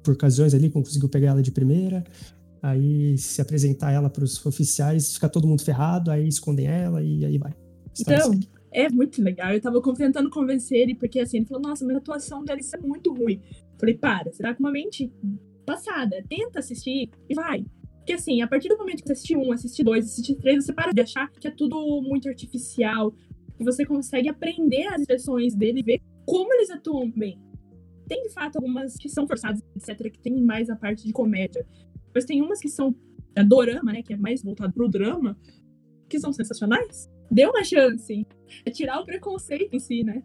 Por 0.04 0.14
ocasiões 0.14 0.54
ali, 0.54 0.70
conseguiu 0.70 1.10
pegar 1.10 1.30
ela 1.30 1.42
de 1.42 1.52
primeira. 1.52 2.04
Aí 2.62 3.18
se 3.18 3.42
apresentar 3.42 3.92
ela 3.92 4.10
pros 4.10 4.46
oficiais, 4.46 5.14
fica 5.14 5.30
todo 5.30 5.48
mundo 5.48 5.62
ferrado, 5.62 6.12
aí 6.12 6.28
escondem 6.28 6.68
ela 6.68 7.02
e 7.02 7.26
aí 7.26 7.38
vai. 7.38 7.54
História 7.94 8.20
Então, 8.20 8.32
assim. 8.32 8.59
É 8.72 8.90
muito 8.90 9.22
legal. 9.22 9.52
Eu 9.52 9.62
tava 9.62 9.82
tentando 9.96 10.30
convencer 10.30 10.78
ele, 10.80 10.96
porque 10.96 11.20
assim, 11.20 11.38
ele 11.38 11.46
falou, 11.46 11.64
nossa, 11.64 11.86
mas 11.86 11.96
a 11.96 12.00
atuação 12.00 12.44
dele 12.44 12.62
é 12.62 12.78
muito 12.80 13.14
ruim. 13.14 13.42
Falei, 13.80 13.98
para, 13.98 14.32
você 14.32 14.44
tá 14.44 14.54
com 14.54 14.64
uma 14.64 14.72
mente 14.72 15.12
passada. 15.66 16.24
Tenta 16.28 16.60
assistir 16.60 17.10
e 17.28 17.34
vai. 17.34 17.66
Porque 17.98 18.14
assim, 18.14 18.42
a 18.42 18.48
partir 18.48 18.70
do 18.70 18.78
momento 18.78 19.02
que 19.02 19.08
você 19.08 19.14
assistir 19.14 19.38
um, 19.38 19.52
assistir 19.52 19.84
dois, 19.84 20.06
assistir 20.06 20.36
três, 20.36 20.66
você 20.66 20.74
para 20.74 20.92
de 20.92 21.02
achar 21.02 21.30
que 21.32 21.48
é 21.48 21.52
tudo 21.52 22.02
muito 22.02 22.28
artificial. 22.28 23.14
E 23.60 23.64
você 23.64 23.86
consegue 23.86 24.30
aprender 24.30 24.88
as 24.88 25.02
expressões 25.02 25.54
dele 25.56 25.84
ver 25.84 26.02
como 26.26 26.54
eles 26.54 26.70
atuam 26.70 27.12
bem. 27.12 27.40
Tem 28.08 28.24
de 28.24 28.30
fato 28.34 28.56
algumas 28.56 28.96
que 28.96 29.10
são 29.10 29.28
forçadas, 29.28 29.62
etc., 29.76 30.12
que 30.12 30.20
tem 30.20 30.42
mais 30.42 30.70
a 30.70 30.76
parte 30.76 31.06
de 31.06 31.14
comédia. 31.14 31.66
Mas 32.14 32.26
tem 32.26 32.42
umas 32.42 32.60
que 32.60 32.70
são 32.70 32.96
é, 33.36 33.44
dorama, 33.44 33.94
né? 33.94 34.02
Que 34.02 34.14
é 34.14 34.18
mais 34.18 34.42
voltado 34.42 34.74
pro 34.74 34.88
drama, 34.88 35.38
que 36.08 36.20
são 36.20 36.34
sensacionais. 36.34 37.10
Dê 37.32 37.46
uma 37.46 37.64
chance. 37.64 38.26
É 38.66 38.72
tirar 38.72 39.00
o 39.00 39.06
preconceito 39.06 39.74
em 39.74 39.80
si, 39.80 40.04
né? 40.04 40.22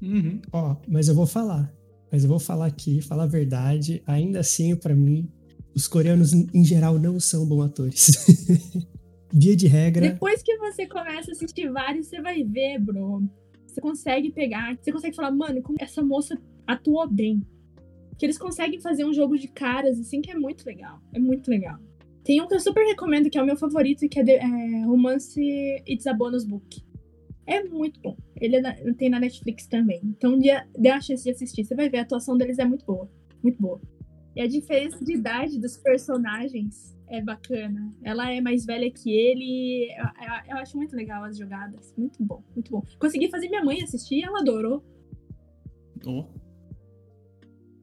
Uhum. 0.00 0.40
Ó, 0.52 0.76
mas 0.86 1.08
eu 1.08 1.14
vou 1.14 1.26
falar. 1.26 1.72
Mas 2.10 2.22
eu 2.22 2.28
vou 2.28 2.38
falar 2.38 2.66
aqui, 2.66 3.02
falar 3.02 3.24
a 3.24 3.28
verdade. 3.28 4.02
Ainda 4.06 4.40
assim, 4.40 4.74
pra 4.76 4.94
mim, 4.94 5.30
os 5.74 5.86
coreanos 5.86 6.32
em 6.32 6.64
geral 6.64 6.98
não 6.98 7.20
são 7.20 7.46
bons 7.46 7.64
atores. 7.64 8.86
Via 9.32 9.54
de 9.54 9.66
regra, 9.66 10.08
Depois 10.08 10.42
que 10.42 10.56
você 10.56 10.86
começa 10.86 11.30
a 11.30 11.32
assistir 11.32 11.70
vários, 11.70 12.06
você 12.06 12.20
vai 12.20 12.42
ver, 12.42 12.78
bro. 12.78 13.22
Você 13.66 13.78
consegue 13.78 14.32
pegar, 14.32 14.76
você 14.80 14.90
consegue 14.90 15.14
falar, 15.14 15.30
mano, 15.30 15.60
como 15.62 15.76
essa 15.80 16.02
moça 16.02 16.40
atuou 16.66 17.06
bem. 17.06 17.42
Que 18.16 18.24
eles 18.24 18.38
conseguem 18.38 18.80
fazer 18.80 19.04
um 19.04 19.12
jogo 19.12 19.36
de 19.36 19.46
caras, 19.46 20.00
assim, 20.00 20.22
que 20.22 20.30
é 20.30 20.34
muito 20.34 20.64
legal. 20.64 20.98
É 21.12 21.18
muito 21.18 21.50
legal. 21.50 21.78
Tem 22.28 22.42
um 22.42 22.46
que 22.46 22.54
eu 22.54 22.60
super 22.60 22.84
recomendo, 22.84 23.30
que 23.30 23.38
é 23.38 23.42
o 23.42 23.46
meu 23.46 23.56
favorito, 23.56 24.06
que 24.06 24.20
é, 24.20 24.22
de- 24.22 24.32
é 24.32 24.84
Romance 24.84 25.40
It's 25.88 26.06
a 26.06 26.12
Bonus 26.12 26.44
Book. 26.44 26.82
É 27.46 27.64
muito 27.64 27.98
bom. 28.02 28.14
Ele 28.38 28.56
é 28.56 28.60
na- 28.60 28.74
tem 28.98 29.08
na 29.08 29.18
Netflix 29.18 29.66
também. 29.66 29.98
Então, 30.04 30.38
dia, 30.38 30.68
dê 30.78 30.90
a 30.90 31.00
chance 31.00 31.24
de 31.24 31.30
assistir. 31.30 31.64
Você 31.64 31.74
vai 31.74 31.88
ver, 31.88 32.00
a 32.00 32.02
atuação 32.02 32.36
deles 32.36 32.58
é 32.58 32.66
muito 32.66 32.84
boa. 32.84 33.10
Muito 33.42 33.58
boa. 33.58 33.80
E 34.36 34.42
a 34.42 34.46
diferença 34.46 35.02
de 35.02 35.14
idade 35.14 35.58
dos 35.58 35.78
personagens 35.78 36.94
é 37.08 37.22
bacana. 37.22 37.90
Ela 38.02 38.30
é 38.30 38.42
mais 38.42 38.66
velha 38.66 38.90
que 38.90 39.10
ele. 39.10 39.88
Eu, 39.98 40.04
eu- 40.04 40.50
eu 40.50 40.56
acho 40.58 40.76
muito 40.76 40.94
legal 40.94 41.24
as 41.24 41.38
jogadas. 41.38 41.94
Muito 41.96 42.22
bom, 42.22 42.42
muito 42.54 42.70
bom. 42.70 42.82
Consegui 42.98 43.30
fazer 43.30 43.48
minha 43.48 43.64
mãe 43.64 43.80
assistir 43.82 44.16
e 44.18 44.22
ela 44.22 44.40
adorou. 44.40 44.84
Ó. 46.06 46.26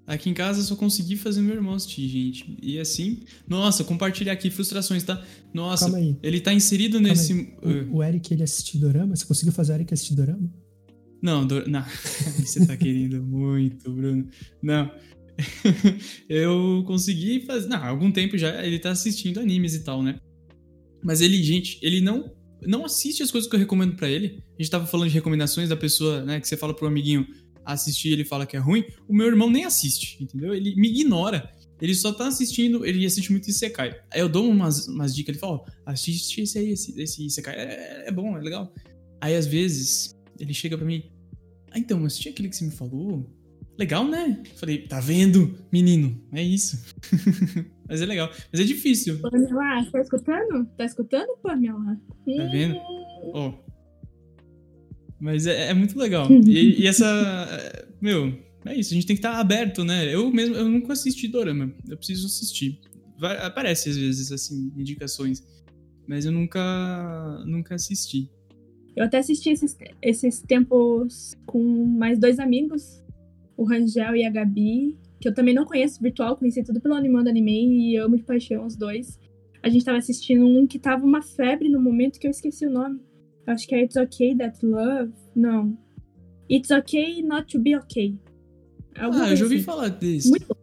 Aqui 0.07 0.29
em 0.29 0.33
casa 0.33 0.59
eu 0.59 0.63
só 0.63 0.75
consegui 0.75 1.17
fazer 1.17 1.41
meu 1.41 1.55
irmão 1.55 1.73
assistir, 1.73 2.07
gente. 2.07 2.57
E 2.61 2.79
assim, 2.79 3.23
nossa, 3.47 3.83
compartilhar 3.83 4.33
aqui 4.33 4.51
frustrações, 4.51 5.03
tá? 5.03 5.23
Nossa, 5.51 5.85
calma 5.85 5.97
aí. 5.97 6.15
ele 6.21 6.39
tá 6.39 6.53
inserido 6.53 6.99
nesse. 6.99 7.33
uh, 7.33 7.91
O, 7.91 7.97
o 7.97 8.03
Eric, 8.03 8.31
ele 8.31 8.43
assistiu 8.43 8.79
Dorama? 8.79 9.15
Você 9.15 9.25
conseguiu 9.25 9.51
fazer 9.51 9.73
o 9.73 9.75
Eric 9.75 9.93
assistir 9.93 10.13
Dorama? 10.15 10.47
Não, 11.23 11.45
do... 11.45 11.67
não. 11.67 11.83
Você 12.37 12.65
tá 12.67 12.77
querendo 12.77 13.23
muito, 13.23 13.91
Bruno. 13.91 14.27
Não. 14.61 14.91
eu 16.29 16.83
consegui 16.85 17.41
fazer. 17.41 17.67
Não, 17.67 17.77
há 17.77 17.87
algum 17.87 18.11
tempo 18.11 18.37
já 18.37 18.63
ele 18.63 18.77
tá 18.77 18.91
assistindo 18.91 19.39
animes 19.39 19.73
e 19.73 19.83
tal, 19.83 20.03
né? 20.03 20.19
Mas 21.03 21.21
ele, 21.21 21.41
gente, 21.41 21.79
ele 21.81 21.99
não 21.99 22.31
não 22.61 22.85
assiste 22.85 23.21
as 23.21 23.31
coisas 23.31 23.49
que 23.49 23.55
eu 23.55 23.59
recomendo 23.59 23.95
pra 23.95 24.09
ele. 24.09 24.43
A 24.57 24.61
gente 24.61 24.71
tava 24.71 24.85
falando 24.87 25.09
de 25.09 25.15
recomendações 25.15 25.69
da 25.69 25.75
pessoa, 25.75 26.23
né, 26.23 26.39
que 26.39 26.47
você 26.47 26.57
fala 26.57 26.73
pro 26.75 26.87
amiguinho 26.87 27.27
assistir, 27.65 28.13
ele 28.13 28.25
fala 28.25 28.45
que 28.45 28.55
é 28.55 28.59
ruim. 28.59 28.83
O 29.07 29.15
meu 29.15 29.27
irmão 29.27 29.49
nem 29.49 29.65
assiste, 29.65 30.23
entendeu? 30.23 30.53
Ele 30.53 30.75
me 30.75 30.89
ignora. 30.89 31.49
Ele 31.81 31.93
só 31.93 32.13
tá 32.13 32.27
assistindo, 32.27 32.85
ele 32.85 33.05
assiste 33.05 33.31
muito 33.31 33.49
Isekai. 33.49 33.99
Aí 34.11 34.21
eu 34.21 34.29
dou 34.29 34.49
umas, 34.49 34.87
umas 34.87 35.13
dicas, 35.13 35.33
ele 35.33 35.39
fala, 35.39 35.55
ó, 35.55 35.65
assiste 35.85 36.41
esse 36.41 36.57
aí, 36.57 36.71
esse, 36.71 36.99
esse 37.01 37.25
Isekai, 37.25 37.55
é, 37.55 38.05
é 38.07 38.11
bom, 38.11 38.37
é 38.37 38.41
legal. 38.41 38.73
Aí 39.19 39.35
às 39.35 39.45
vezes, 39.45 40.15
ele 40.39 40.53
chega 40.53 40.77
pra 40.77 40.85
mim, 40.85 41.03
ah, 41.75 41.79
então, 41.79 42.05
assisti 42.05 42.29
aquele 42.29 42.47
que 42.47 42.55
você 42.55 42.63
me 42.63 42.71
falou. 42.71 43.29
Legal, 43.77 44.07
né? 44.07 44.41
Falei, 44.55 44.87
tá 44.87 45.01
vendo, 45.01 45.53
menino? 45.69 46.17
É 46.31 46.41
isso. 46.41 46.81
Mas 47.87 48.01
é 48.01 48.05
legal. 48.05 48.31
Mas 48.49 48.61
é 48.61 48.63
difícil. 48.63 49.19
Pamela, 49.19 49.85
tá 49.91 49.99
escutando? 49.99 50.65
Tá 50.77 50.85
escutando, 50.85 51.37
Pamela? 51.43 51.99
Tá 52.25 52.45
vendo? 52.45 52.77
Ó. 53.33 53.64
Mas 55.19 55.47
é, 55.47 55.69
é 55.69 55.73
muito 55.73 55.97
legal. 55.97 56.29
Uhum. 56.29 56.41
E, 56.47 56.81
e 56.81 56.87
essa. 56.87 57.87
Meu, 58.01 58.33
é 58.65 58.75
isso. 58.75 58.93
A 58.93 58.95
gente 58.95 59.07
tem 59.07 59.15
que 59.15 59.19
estar 59.19 59.39
aberto, 59.39 59.83
né? 59.83 60.13
Eu 60.13 60.29
mesmo, 60.31 60.55
eu 60.55 60.67
nunca 60.67 60.93
assisti 60.93 61.27
Dorama. 61.27 61.73
Eu 61.87 61.97
preciso 61.97 62.27
assistir. 62.27 62.79
Vai- 63.17 63.37
aparece 63.45 63.89
às 63.89 63.97
vezes, 63.97 64.31
assim, 64.31 64.71
indicações. 64.75 65.43
Mas 66.07 66.25
eu 66.25 66.31
nunca. 66.31 67.43
Nunca 67.45 67.75
assisti. 67.75 68.29
Eu 68.95 69.03
até 69.05 69.17
assisti 69.17 69.49
esses, 69.49 69.77
esses 70.01 70.41
tempos 70.41 71.35
com 71.45 71.61
mais 71.85 72.17
dois 72.17 72.39
amigos, 72.39 73.03
o 73.57 73.65
Rangel 73.65 74.15
e 74.15 74.25
a 74.25 74.29
Gabi, 74.29 74.97
que 75.19 75.27
eu 75.27 75.33
também 75.33 75.53
não 75.53 75.65
conheço 75.65 76.01
virtual, 76.01 76.37
conheci 76.37 76.63
tudo 76.63 76.79
pelo 76.79 76.93
Animando 76.95 77.29
Anime 77.29 77.91
e 77.91 77.97
amo 77.97 78.15
de 78.15 78.23
paixão 78.23 78.65
os 78.65 78.77
dois. 78.77 79.19
A 79.61 79.67
gente 79.67 79.83
tava 79.83 79.97
assistindo 79.97 80.45
um 80.45 80.65
que 80.65 80.79
tava 80.79 81.05
uma 81.05 81.21
febre 81.21 81.67
no 81.67 81.81
momento 81.81 82.19
que 82.19 82.27
eu 82.27 82.31
esqueci 82.31 82.65
o 82.65 82.69
nome. 82.69 82.99
Acho 83.47 83.67
que 83.67 83.75
é 83.75 83.83
It's 83.83 83.95
Okay 83.95 84.35
That 84.37 84.65
Love. 84.65 85.13
Não. 85.35 85.77
It's 86.49 86.71
Okay 86.71 87.21
Not 87.23 87.51
to 87.51 87.59
Be 87.61 87.75
Okay. 87.77 88.17
Alguma 88.97 89.25
Ah, 89.25 89.29
eu 89.31 89.35
já 89.35 89.43
ouvi 89.43 89.55
assim. 89.55 89.63
falar 89.63 89.89
desse. 89.89 90.29
Muito 90.29 90.47
bom. 90.47 90.55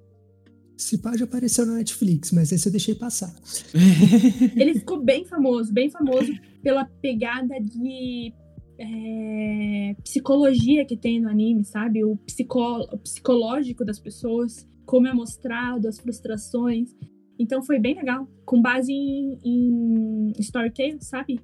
Esse 0.78 0.98
pá 0.98 1.16
já 1.16 1.24
apareceu 1.24 1.64
na 1.66 1.74
Netflix, 1.74 2.32
mas 2.32 2.50
esse 2.50 2.66
eu 2.66 2.72
deixei 2.72 2.94
passar. 2.94 3.32
Ele 4.56 4.74
ficou 4.74 5.00
bem 5.02 5.24
famoso, 5.24 5.72
bem 5.72 5.88
famoso 5.90 6.32
pela 6.62 6.84
pegada 6.84 7.54
de 7.60 8.32
é, 8.78 9.94
psicologia 10.02 10.84
que 10.84 10.96
tem 10.96 11.20
no 11.20 11.28
anime, 11.28 11.64
sabe? 11.64 12.04
O, 12.04 12.16
psicó- 12.16 12.88
o 12.92 12.98
psicológico 12.98 13.84
das 13.84 13.98
pessoas, 14.00 14.66
como 14.84 15.06
é 15.06 15.12
mostrado, 15.14 15.86
as 15.86 16.00
frustrações. 16.00 16.90
Então 17.38 17.62
foi 17.62 17.78
bem 17.78 17.94
legal, 17.94 18.26
com 18.44 18.60
base 18.60 18.92
em, 18.92 19.38
em 19.44 20.32
Storytale, 20.40 20.98
sabe? 21.00 21.38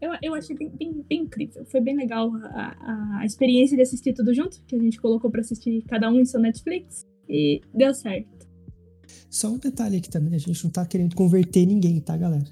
Eu, 0.00 0.12
eu 0.22 0.34
achei 0.34 0.56
bem, 0.56 0.70
bem, 0.70 1.04
bem 1.08 1.22
incrível. 1.22 1.64
Foi 1.66 1.80
bem 1.80 1.96
legal 1.96 2.32
a, 2.34 3.20
a, 3.20 3.26
experiência 3.26 3.76
de 3.76 3.82
assistir 3.82 4.14
tudo 4.14 4.32
junto, 4.32 4.62
que 4.66 4.74
a 4.74 4.78
gente 4.78 5.00
colocou 5.00 5.30
para 5.30 5.40
assistir 5.40 5.82
cada 5.82 6.10
um 6.10 6.20
em 6.20 6.24
seu 6.24 6.40
Netflix. 6.40 7.06
E 7.28 7.60
deu 7.74 7.92
certo. 7.92 8.40
Só 9.28 9.48
um 9.48 9.58
detalhe 9.58 9.96
aqui 9.98 10.08
também, 10.08 10.34
a 10.34 10.38
gente 10.38 10.64
não 10.64 10.70
tá 10.70 10.84
querendo 10.84 11.14
converter 11.14 11.66
ninguém, 11.66 12.00
tá, 12.00 12.16
galera? 12.16 12.44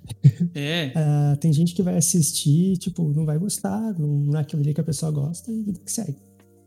É. 0.55 0.93
uh, 0.95 1.37
tem 1.41 1.53
gente 1.53 1.75
que 1.75 1.83
vai 1.83 1.97
assistir, 1.97 2.77
tipo, 2.79 3.13
não 3.13 3.25
vai 3.25 3.39
gostar, 3.39 3.99
não 3.99 4.37
é 4.37 4.43
aquilo 4.43 4.63
ali 4.63 4.75
que 4.75 4.81
a 4.81 4.85
pessoa 4.85 5.11
gosta 5.11 5.51
e 5.51 5.63
vida 5.63 5.81
que 5.85 5.91
segue. 5.91 6.17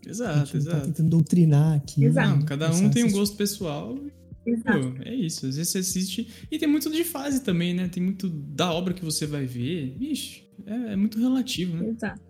Exato, 0.05 0.57
exato. 0.57 0.77
Tá 0.77 0.85
tentando 0.87 1.09
doutrinar 1.09 1.77
aqui. 1.77 2.03
Exato. 2.03 2.29
Não, 2.29 2.45
cada 2.45 2.71
um 2.71 2.89
tem 2.89 3.03
um 3.03 3.11
gosto 3.11 3.37
pessoal. 3.37 3.97
Exato. 4.45 4.93
Pô, 4.93 5.03
é 5.03 5.13
isso. 5.13 5.45
Às 5.45 5.55
vezes 5.55 5.71
você 5.71 5.77
assiste. 5.77 6.27
E 6.49 6.57
tem 6.57 6.67
muito 6.67 6.89
de 6.89 7.03
fase 7.03 7.41
também, 7.41 7.73
né? 7.73 7.87
Tem 7.87 8.01
muito 8.01 8.27
da 8.27 8.73
obra 8.73 8.93
que 8.93 9.05
você 9.05 9.25
vai 9.27 9.45
ver. 9.45 9.95
Ixi, 9.99 10.43
é, 10.65 10.93
é 10.93 10.95
muito 10.95 11.19
relativo, 11.19 11.75
né? 11.75 11.89
Exato. 11.89 12.21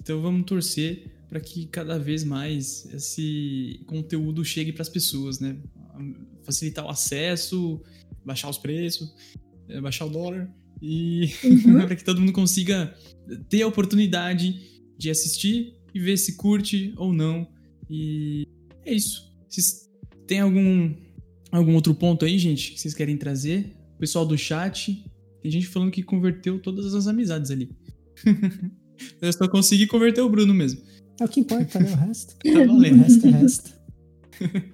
Então 0.00 0.20
vamos 0.20 0.44
torcer 0.44 1.10
para 1.28 1.40
que 1.40 1.66
cada 1.66 1.98
vez 1.98 2.24
mais 2.24 2.86
esse 2.92 3.80
conteúdo 3.86 4.44
chegue 4.44 4.72
para 4.72 4.82
as 4.82 4.88
pessoas, 4.88 5.40
né? 5.40 5.56
Facilitar 6.42 6.84
o 6.84 6.90
acesso, 6.90 7.80
baixar 8.24 8.50
os 8.50 8.58
preços, 8.58 9.14
é, 9.68 9.80
baixar 9.80 10.06
o 10.06 10.10
dólar 10.10 10.52
e 10.80 11.30
uhum. 11.44 11.74
para 11.86 11.96
que 11.96 12.04
todo 12.04 12.20
mundo 12.20 12.32
consiga 12.32 12.94
ter 13.48 13.62
a 13.62 13.66
oportunidade 13.66 14.60
de 14.98 15.08
assistir 15.10 15.74
e 15.94 16.00
ver 16.00 16.16
se 16.16 16.36
curte 16.36 16.92
ou 16.96 17.12
não. 17.12 17.48
E 17.88 18.46
é 18.84 18.92
isso. 18.92 19.32
Vocês 19.48 19.88
têm 20.26 20.40
algum 20.40 20.94
algum 21.50 21.74
outro 21.74 21.94
ponto 21.94 22.24
aí, 22.24 22.38
gente, 22.38 22.72
que 22.72 22.80
vocês 22.80 22.94
querem 22.94 23.16
trazer? 23.16 23.76
O 23.94 23.98
pessoal 23.98 24.26
do 24.26 24.36
chat, 24.36 25.04
tem 25.42 25.50
gente 25.50 25.66
falando 25.66 25.90
que 25.90 26.02
converteu 26.02 26.60
todas 26.60 26.94
as 26.94 27.06
amizades 27.06 27.50
ali. 27.50 27.70
Eu 29.20 29.32
só 29.32 29.48
consegui 29.48 29.86
converter 29.86 30.20
o 30.20 30.28
Bruno 30.28 30.54
mesmo. 30.54 30.80
É 31.20 31.24
o 31.24 31.28
que 31.28 31.40
importa, 31.40 31.80
né? 31.80 31.92
O 31.92 31.96
resto. 31.96 32.36
Tá 32.42 32.64
valendo. 32.64 33.00
O 33.00 33.02
resto 33.02 33.26
é 33.26 33.30
resto. 33.30 33.82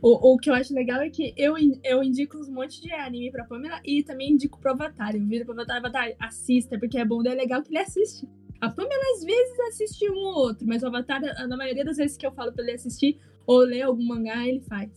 O, 0.01 0.33
o 0.33 0.39
que 0.39 0.49
eu 0.49 0.55
acho 0.55 0.73
legal 0.73 1.03
é 1.03 1.11
que 1.11 1.35
eu, 1.37 1.55
eu 1.85 2.03
indico 2.03 2.39
um 2.39 2.51
monte 2.51 2.81
de 2.81 2.91
anime 2.91 3.31
pra 3.31 3.45
Pamela 3.45 3.79
e 3.85 4.03
também 4.03 4.33
indico 4.33 4.59
pro 4.59 4.71
Avatar. 4.71 5.15
Eu 5.15 5.27
viro 5.27 5.45
pro 5.45 5.53
Avatar, 5.53 5.77
Avatar, 5.77 6.15
assista, 6.19 6.79
porque 6.79 6.97
é 6.97 7.05
bom, 7.05 7.23
é 7.23 7.35
legal 7.35 7.63
que 7.63 7.71
ele 7.71 7.79
assiste. 7.79 8.27
A 8.63 8.71
Pamela 8.71 9.03
às 9.15 9.25
vezes 9.25 9.61
assiste 9.69 10.09
um 10.11 10.15
ou 10.15 10.39
outro, 10.47 10.67
mas 10.67 10.83
o 10.83 10.87
Avatar, 10.87 11.21
na 11.47 11.57
maioria 11.57 11.85
das 11.85 11.99
vezes 11.99 12.17
que 12.17 12.27
eu 12.27 12.33
falo 12.33 12.51
pra 12.53 12.63
ele 12.63 12.73
assistir 12.73 13.19
ou 13.47 13.59
ler 13.59 13.83
algum 13.83 14.07
mangá, 14.07 14.47
ele 14.47 14.61
faz. 14.61 14.91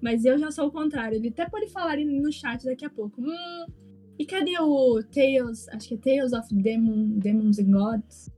Mas 0.00 0.24
eu 0.24 0.38
já 0.38 0.52
sou 0.52 0.68
o 0.68 0.70
contrário. 0.70 1.16
Ele 1.16 1.28
até 1.28 1.48
pode 1.48 1.68
falar 1.72 1.96
no 1.96 2.32
chat 2.32 2.64
daqui 2.64 2.84
a 2.84 2.90
pouco. 2.90 3.20
Hum, 3.20 3.66
e 4.18 4.24
cadê 4.24 4.58
o 4.58 5.02
Tales? 5.02 5.68
Acho 5.68 5.88
que 5.88 5.94
é 5.94 5.98
Tales 5.98 6.32
of 6.32 6.54
Demon, 6.54 7.18
Demons 7.18 7.58
and 7.58 7.70
Gods. 7.70 8.30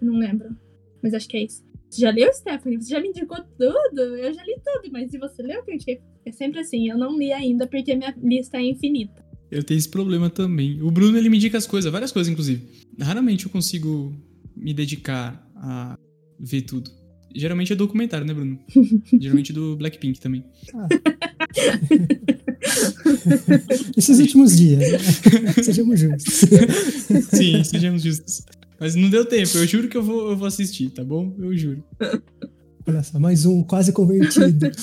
Não 0.00 0.18
lembro. 0.18 0.56
Mas 1.02 1.14
acho 1.14 1.28
que 1.28 1.36
é 1.36 1.44
isso. 1.44 1.64
Você 1.90 2.00
já 2.00 2.10
leu, 2.10 2.32
Stephanie? 2.32 2.80
Você 2.80 2.90
já 2.90 3.00
me 3.00 3.08
indicou 3.08 3.38
tudo? 3.58 4.00
Eu 4.00 4.32
já 4.32 4.42
li 4.42 4.56
tudo, 4.64 4.92
mas 4.92 5.10
se 5.10 5.18
você 5.18 5.42
leu, 5.42 5.62
porque 5.64 6.00
é 6.24 6.32
sempre 6.32 6.60
assim. 6.60 6.88
Eu 6.88 6.98
não 6.98 7.16
li 7.16 7.32
ainda 7.32 7.66
porque 7.66 7.94
minha 7.94 8.14
lista 8.22 8.58
é 8.58 8.62
infinita. 8.62 9.24
Eu 9.50 9.62
tenho 9.62 9.78
esse 9.78 9.88
problema 9.88 10.28
também. 10.28 10.82
O 10.82 10.90
Bruno, 10.90 11.16
ele 11.16 11.28
me 11.28 11.36
indica 11.36 11.56
as 11.56 11.66
coisas, 11.66 11.92
várias 11.92 12.10
coisas, 12.10 12.32
inclusive. 12.32 12.66
Raramente 13.00 13.46
eu 13.46 13.52
consigo 13.52 14.12
me 14.56 14.74
dedicar 14.74 15.48
a 15.54 15.96
ver 16.40 16.62
tudo. 16.62 16.90
Geralmente 17.34 17.72
é 17.72 17.76
documentário, 17.76 18.26
né, 18.26 18.32
Bruno? 18.32 18.58
Geralmente 19.20 19.52
do 19.52 19.76
Blackpink 19.76 20.20
também. 20.20 20.44
Ah. 20.74 20.88
Esses 23.96 24.20
últimos 24.20 24.56
dias, 24.56 24.78
né? 24.78 24.98
Sejamos 25.62 26.00
justos. 26.00 26.34
Sim, 27.30 27.64
sejamos 27.64 28.02
justos. 28.02 28.44
Mas 28.78 28.94
não 28.94 29.10
deu 29.10 29.24
tempo, 29.24 29.56
eu 29.56 29.66
juro 29.66 29.88
que 29.88 29.96
eu 29.96 30.02
vou, 30.02 30.30
eu 30.30 30.36
vou 30.36 30.46
assistir, 30.46 30.90
tá 30.90 31.02
bom? 31.04 31.34
Eu 31.38 31.56
juro. 31.56 31.82
Olha 32.86 33.02
só, 33.02 33.18
mais 33.18 33.46
um 33.46 33.62
quase 33.62 33.92
convertido. 33.92 34.70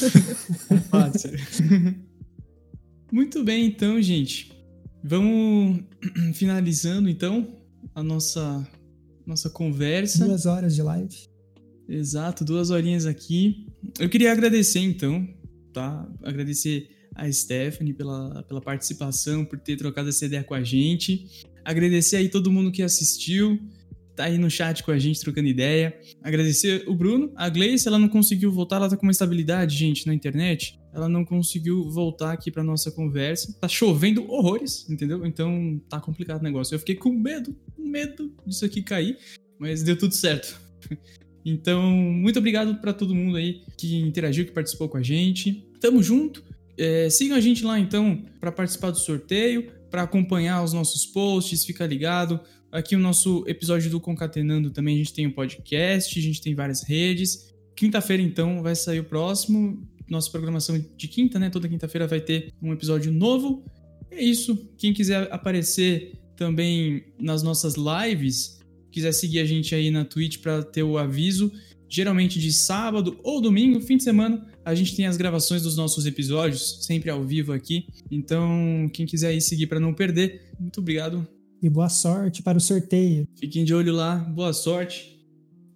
Ser. 1.17 1.39
Muito 3.11 3.43
bem, 3.43 3.67
então, 3.67 4.01
gente. 4.01 4.51
Vamos 5.03 5.81
finalizando, 6.33 7.09
então, 7.09 7.47
a 7.93 8.01
nossa, 8.01 8.67
nossa 9.25 9.49
conversa. 9.49 10.25
Duas 10.25 10.45
horas 10.45 10.75
de 10.75 10.81
live. 10.81 11.30
Exato, 11.91 12.45
duas 12.45 12.69
horinhas 12.69 13.05
aqui. 13.05 13.67
Eu 13.99 14.07
queria 14.07 14.31
agradecer, 14.31 14.79
então, 14.79 15.27
tá? 15.73 16.09
Agradecer 16.23 16.89
a 17.13 17.29
Stephanie 17.29 17.93
pela, 17.93 18.43
pela 18.43 18.61
participação, 18.61 19.43
por 19.43 19.59
ter 19.59 19.75
trocado 19.75 20.07
essa 20.07 20.25
ideia 20.25 20.41
com 20.41 20.53
a 20.53 20.63
gente. 20.63 21.43
Agradecer 21.65 22.15
aí 22.15 22.29
todo 22.29 22.49
mundo 22.49 22.71
que 22.71 22.81
assistiu, 22.81 23.59
tá 24.15 24.23
aí 24.23 24.37
no 24.37 24.49
chat 24.49 24.83
com 24.83 24.91
a 24.91 24.97
gente 24.97 25.19
trocando 25.19 25.49
ideia. 25.49 25.93
Agradecer 26.23 26.85
o 26.87 26.95
Bruno. 26.95 27.29
A 27.35 27.49
Gleice, 27.49 27.89
ela 27.89 27.99
não 27.99 28.07
conseguiu 28.07 28.53
voltar, 28.53 28.77
ela 28.77 28.89
tá 28.89 28.95
com 28.95 29.05
uma 29.05 29.11
estabilidade, 29.11 29.75
gente, 29.75 30.07
na 30.07 30.13
internet. 30.13 30.79
Ela 30.93 31.09
não 31.09 31.25
conseguiu 31.25 31.89
voltar 31.89 32.31
aqui 32.31 32.49
pra 32.49 32.63
nossa 32.63 32.89
conversa. 32.89 33.53
Tá 33.59 33.67
chovendo 33.67 34.25
horrores, 34.31 34.89
entendeu? 34.89 35.25
Então 35.25 35.77
tá 35.89 35.99
complicado 35.99 36.39
o 36.39 36.43
negócio. 36.43 36.73
Eu 36.73 36.79
fiquei 36.79 36.95
com 36.95 37.11
medo, 37.11 37.53
medo 37.77 38.33
disso 38.47 38.63
aqui 38.63 38.81
cair, 38.81 39.17
mas 39.59 39.83
deu 39.83 39.97
tudo 39.97 40.15
certo. 40.15 40.57
Então, 41.45 41.81
muito 41.91 42.39
obrigado 42.39 42.75
para 42.75 42.93
todo 42.93 43.15
mundo 43.15 43.37
aí 43.37 43.61
que 43.77 43.97
interagiu, 43.99 44.45
que 44.45 44.51
participou 44.51 44.87
com 44.87 44.97
a 44.97 45.03
gente. 45.03 45.67
Tamo 45.79 46.01
junto. 46.01 46.43
É, 46.77 47.09
sigam 47.09 47.37
a 47.37 47.41
gente 47.41 47.63
lá 47.63 47.79
então 47.79 48.23
para 48.39 48.51
participar 48.51 48.91
do 48.91 48.97
sorteio, 48.97 49.71
para 49.89 50.03
acompanhar 50.03 50.63
os 50.63 50.73
nossos 50.73 51.05
posts, 51.05 51.65
fica 51.65 51.85
ligado. 51.85 52.39
Aqui 52.71 52.95
o 52.95 52.99
nosso 52.99 53.43
episódio 53.47 53.91
do 53.91 53.99
Concatenando 53.99 54.69
também 54.71 54.95
a 54.95 54.97
gente 54.99 55.13
tem 55.13 55.27
um 55.27 55.31
podcast, 55.31 56.17
a 56.17 56.21
gente 56.21 56.41
tem 56.41 56.55
várias 56.55 56.83
redes. 56.83 57.53
Quinta-feira 57.75 58.23
então 58.23 58.63
vai 58.63 58.75
sair 58.75 58.99
o 58.99 59.03
próximo. 59.03 59.85
Nossa 60.09 60.29
programação 60.31 60.83
de 60.95 61.07
quinta, 61.07 61.37
né? 61.37 61.49
Toda 61.49 61.67
quinta-feira 61.67 62.07
vai 62.07 62.21
ter 62.21 62.53
um 62.61 62.71
episódio 62.71 63.11
novo. 63.11 63.65
É 64.09 64.23
isso. 64.23 64.69
Quem 64.77 64.93
quiser 64.93 65.27
aparecer 65.31 66.13
também 66.35 67.03
nas 67.19 67.43
nossas 67.43 67.75
lives, 67.75 68.60
quiser 68.91 69.11
seguir 69.11 69.39
a 69.39 69.45
gente 69.45 69.73
aí 69.73 69.89
na 69.89 70.05
Twitch 70.05 70.39
para 70.39 70.63
ter 70.63 70.83
o 70.83 70.97
aviso, 70.97 71.51
geralmente 71.89 72.39
de 72.39 72.53
sábado 72.53 73.19
ou 73.23 73.41
domingo, 73.41 73.81
fim 73.81 73.97
de 73.97 74.03
semana, 74.03 74.47
a 74.63 74.73
gente 74.73 74.95
tem 74.95 75.05
as 75.05 75.17
gravações 75.17 75.63
dos 75.63 75.75
nossos 75.75 76.05
episódios, 76.05 76.85
sempre 76.85 77.09
ao 77.09 77.23
vivo 77.23 77.51
aqui. 77.51 77.85
Então, 78.09 78.89
quem 78.93 79.05
quiser 79.05 79.29
aí 79.29 79.41
seguir 79.41 79.67
para 79.67 79.79
não 79.79 79.93
perder, 79.93 80.51
muito 80.59 80.79
obrigado. 80.79 81.27
E 81.61 81.69
boa 81.69 81.89
sorte 81.89 82.41
para 82.41 82.57
o 82.57 82.61
sorteio. 82.61 83.27
Fiquem 83.37 83.65
de 83.65 83.73
olho 83.73 83.93
lá, 83.93 84.15
boa 84.15 84.53
sorte. 84.53 85.19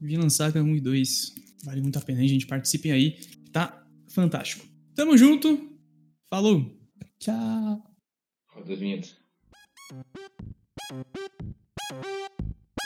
Vim 0.02 0.18
lançar 0.18 0.56
1 0.56 0.76
e 0.76 0.82
2. 0.82 1.34
Vale 1.64 1.82
muito 1.82 1.98
a 1.98 2.02
pena, 2.02 2.22
hein, 2.22 2.28
gente? 2.28 2.48
Participem 2.48 2.92
aí. 2.92 3.18
Tá 3.52 3.86
fantástico. 4.08 4.66
Tamo 4.96 5.18
junto. 5.18 5.70
Falou. 6.30 6.72
Tchau. 7.20 7.84
Roda 8.54 8.74
as 8.74 8.80
vinhetas. 8.80 9.16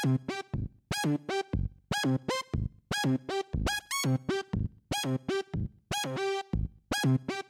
Thank 0.09 0.31
you. 7.29 7.48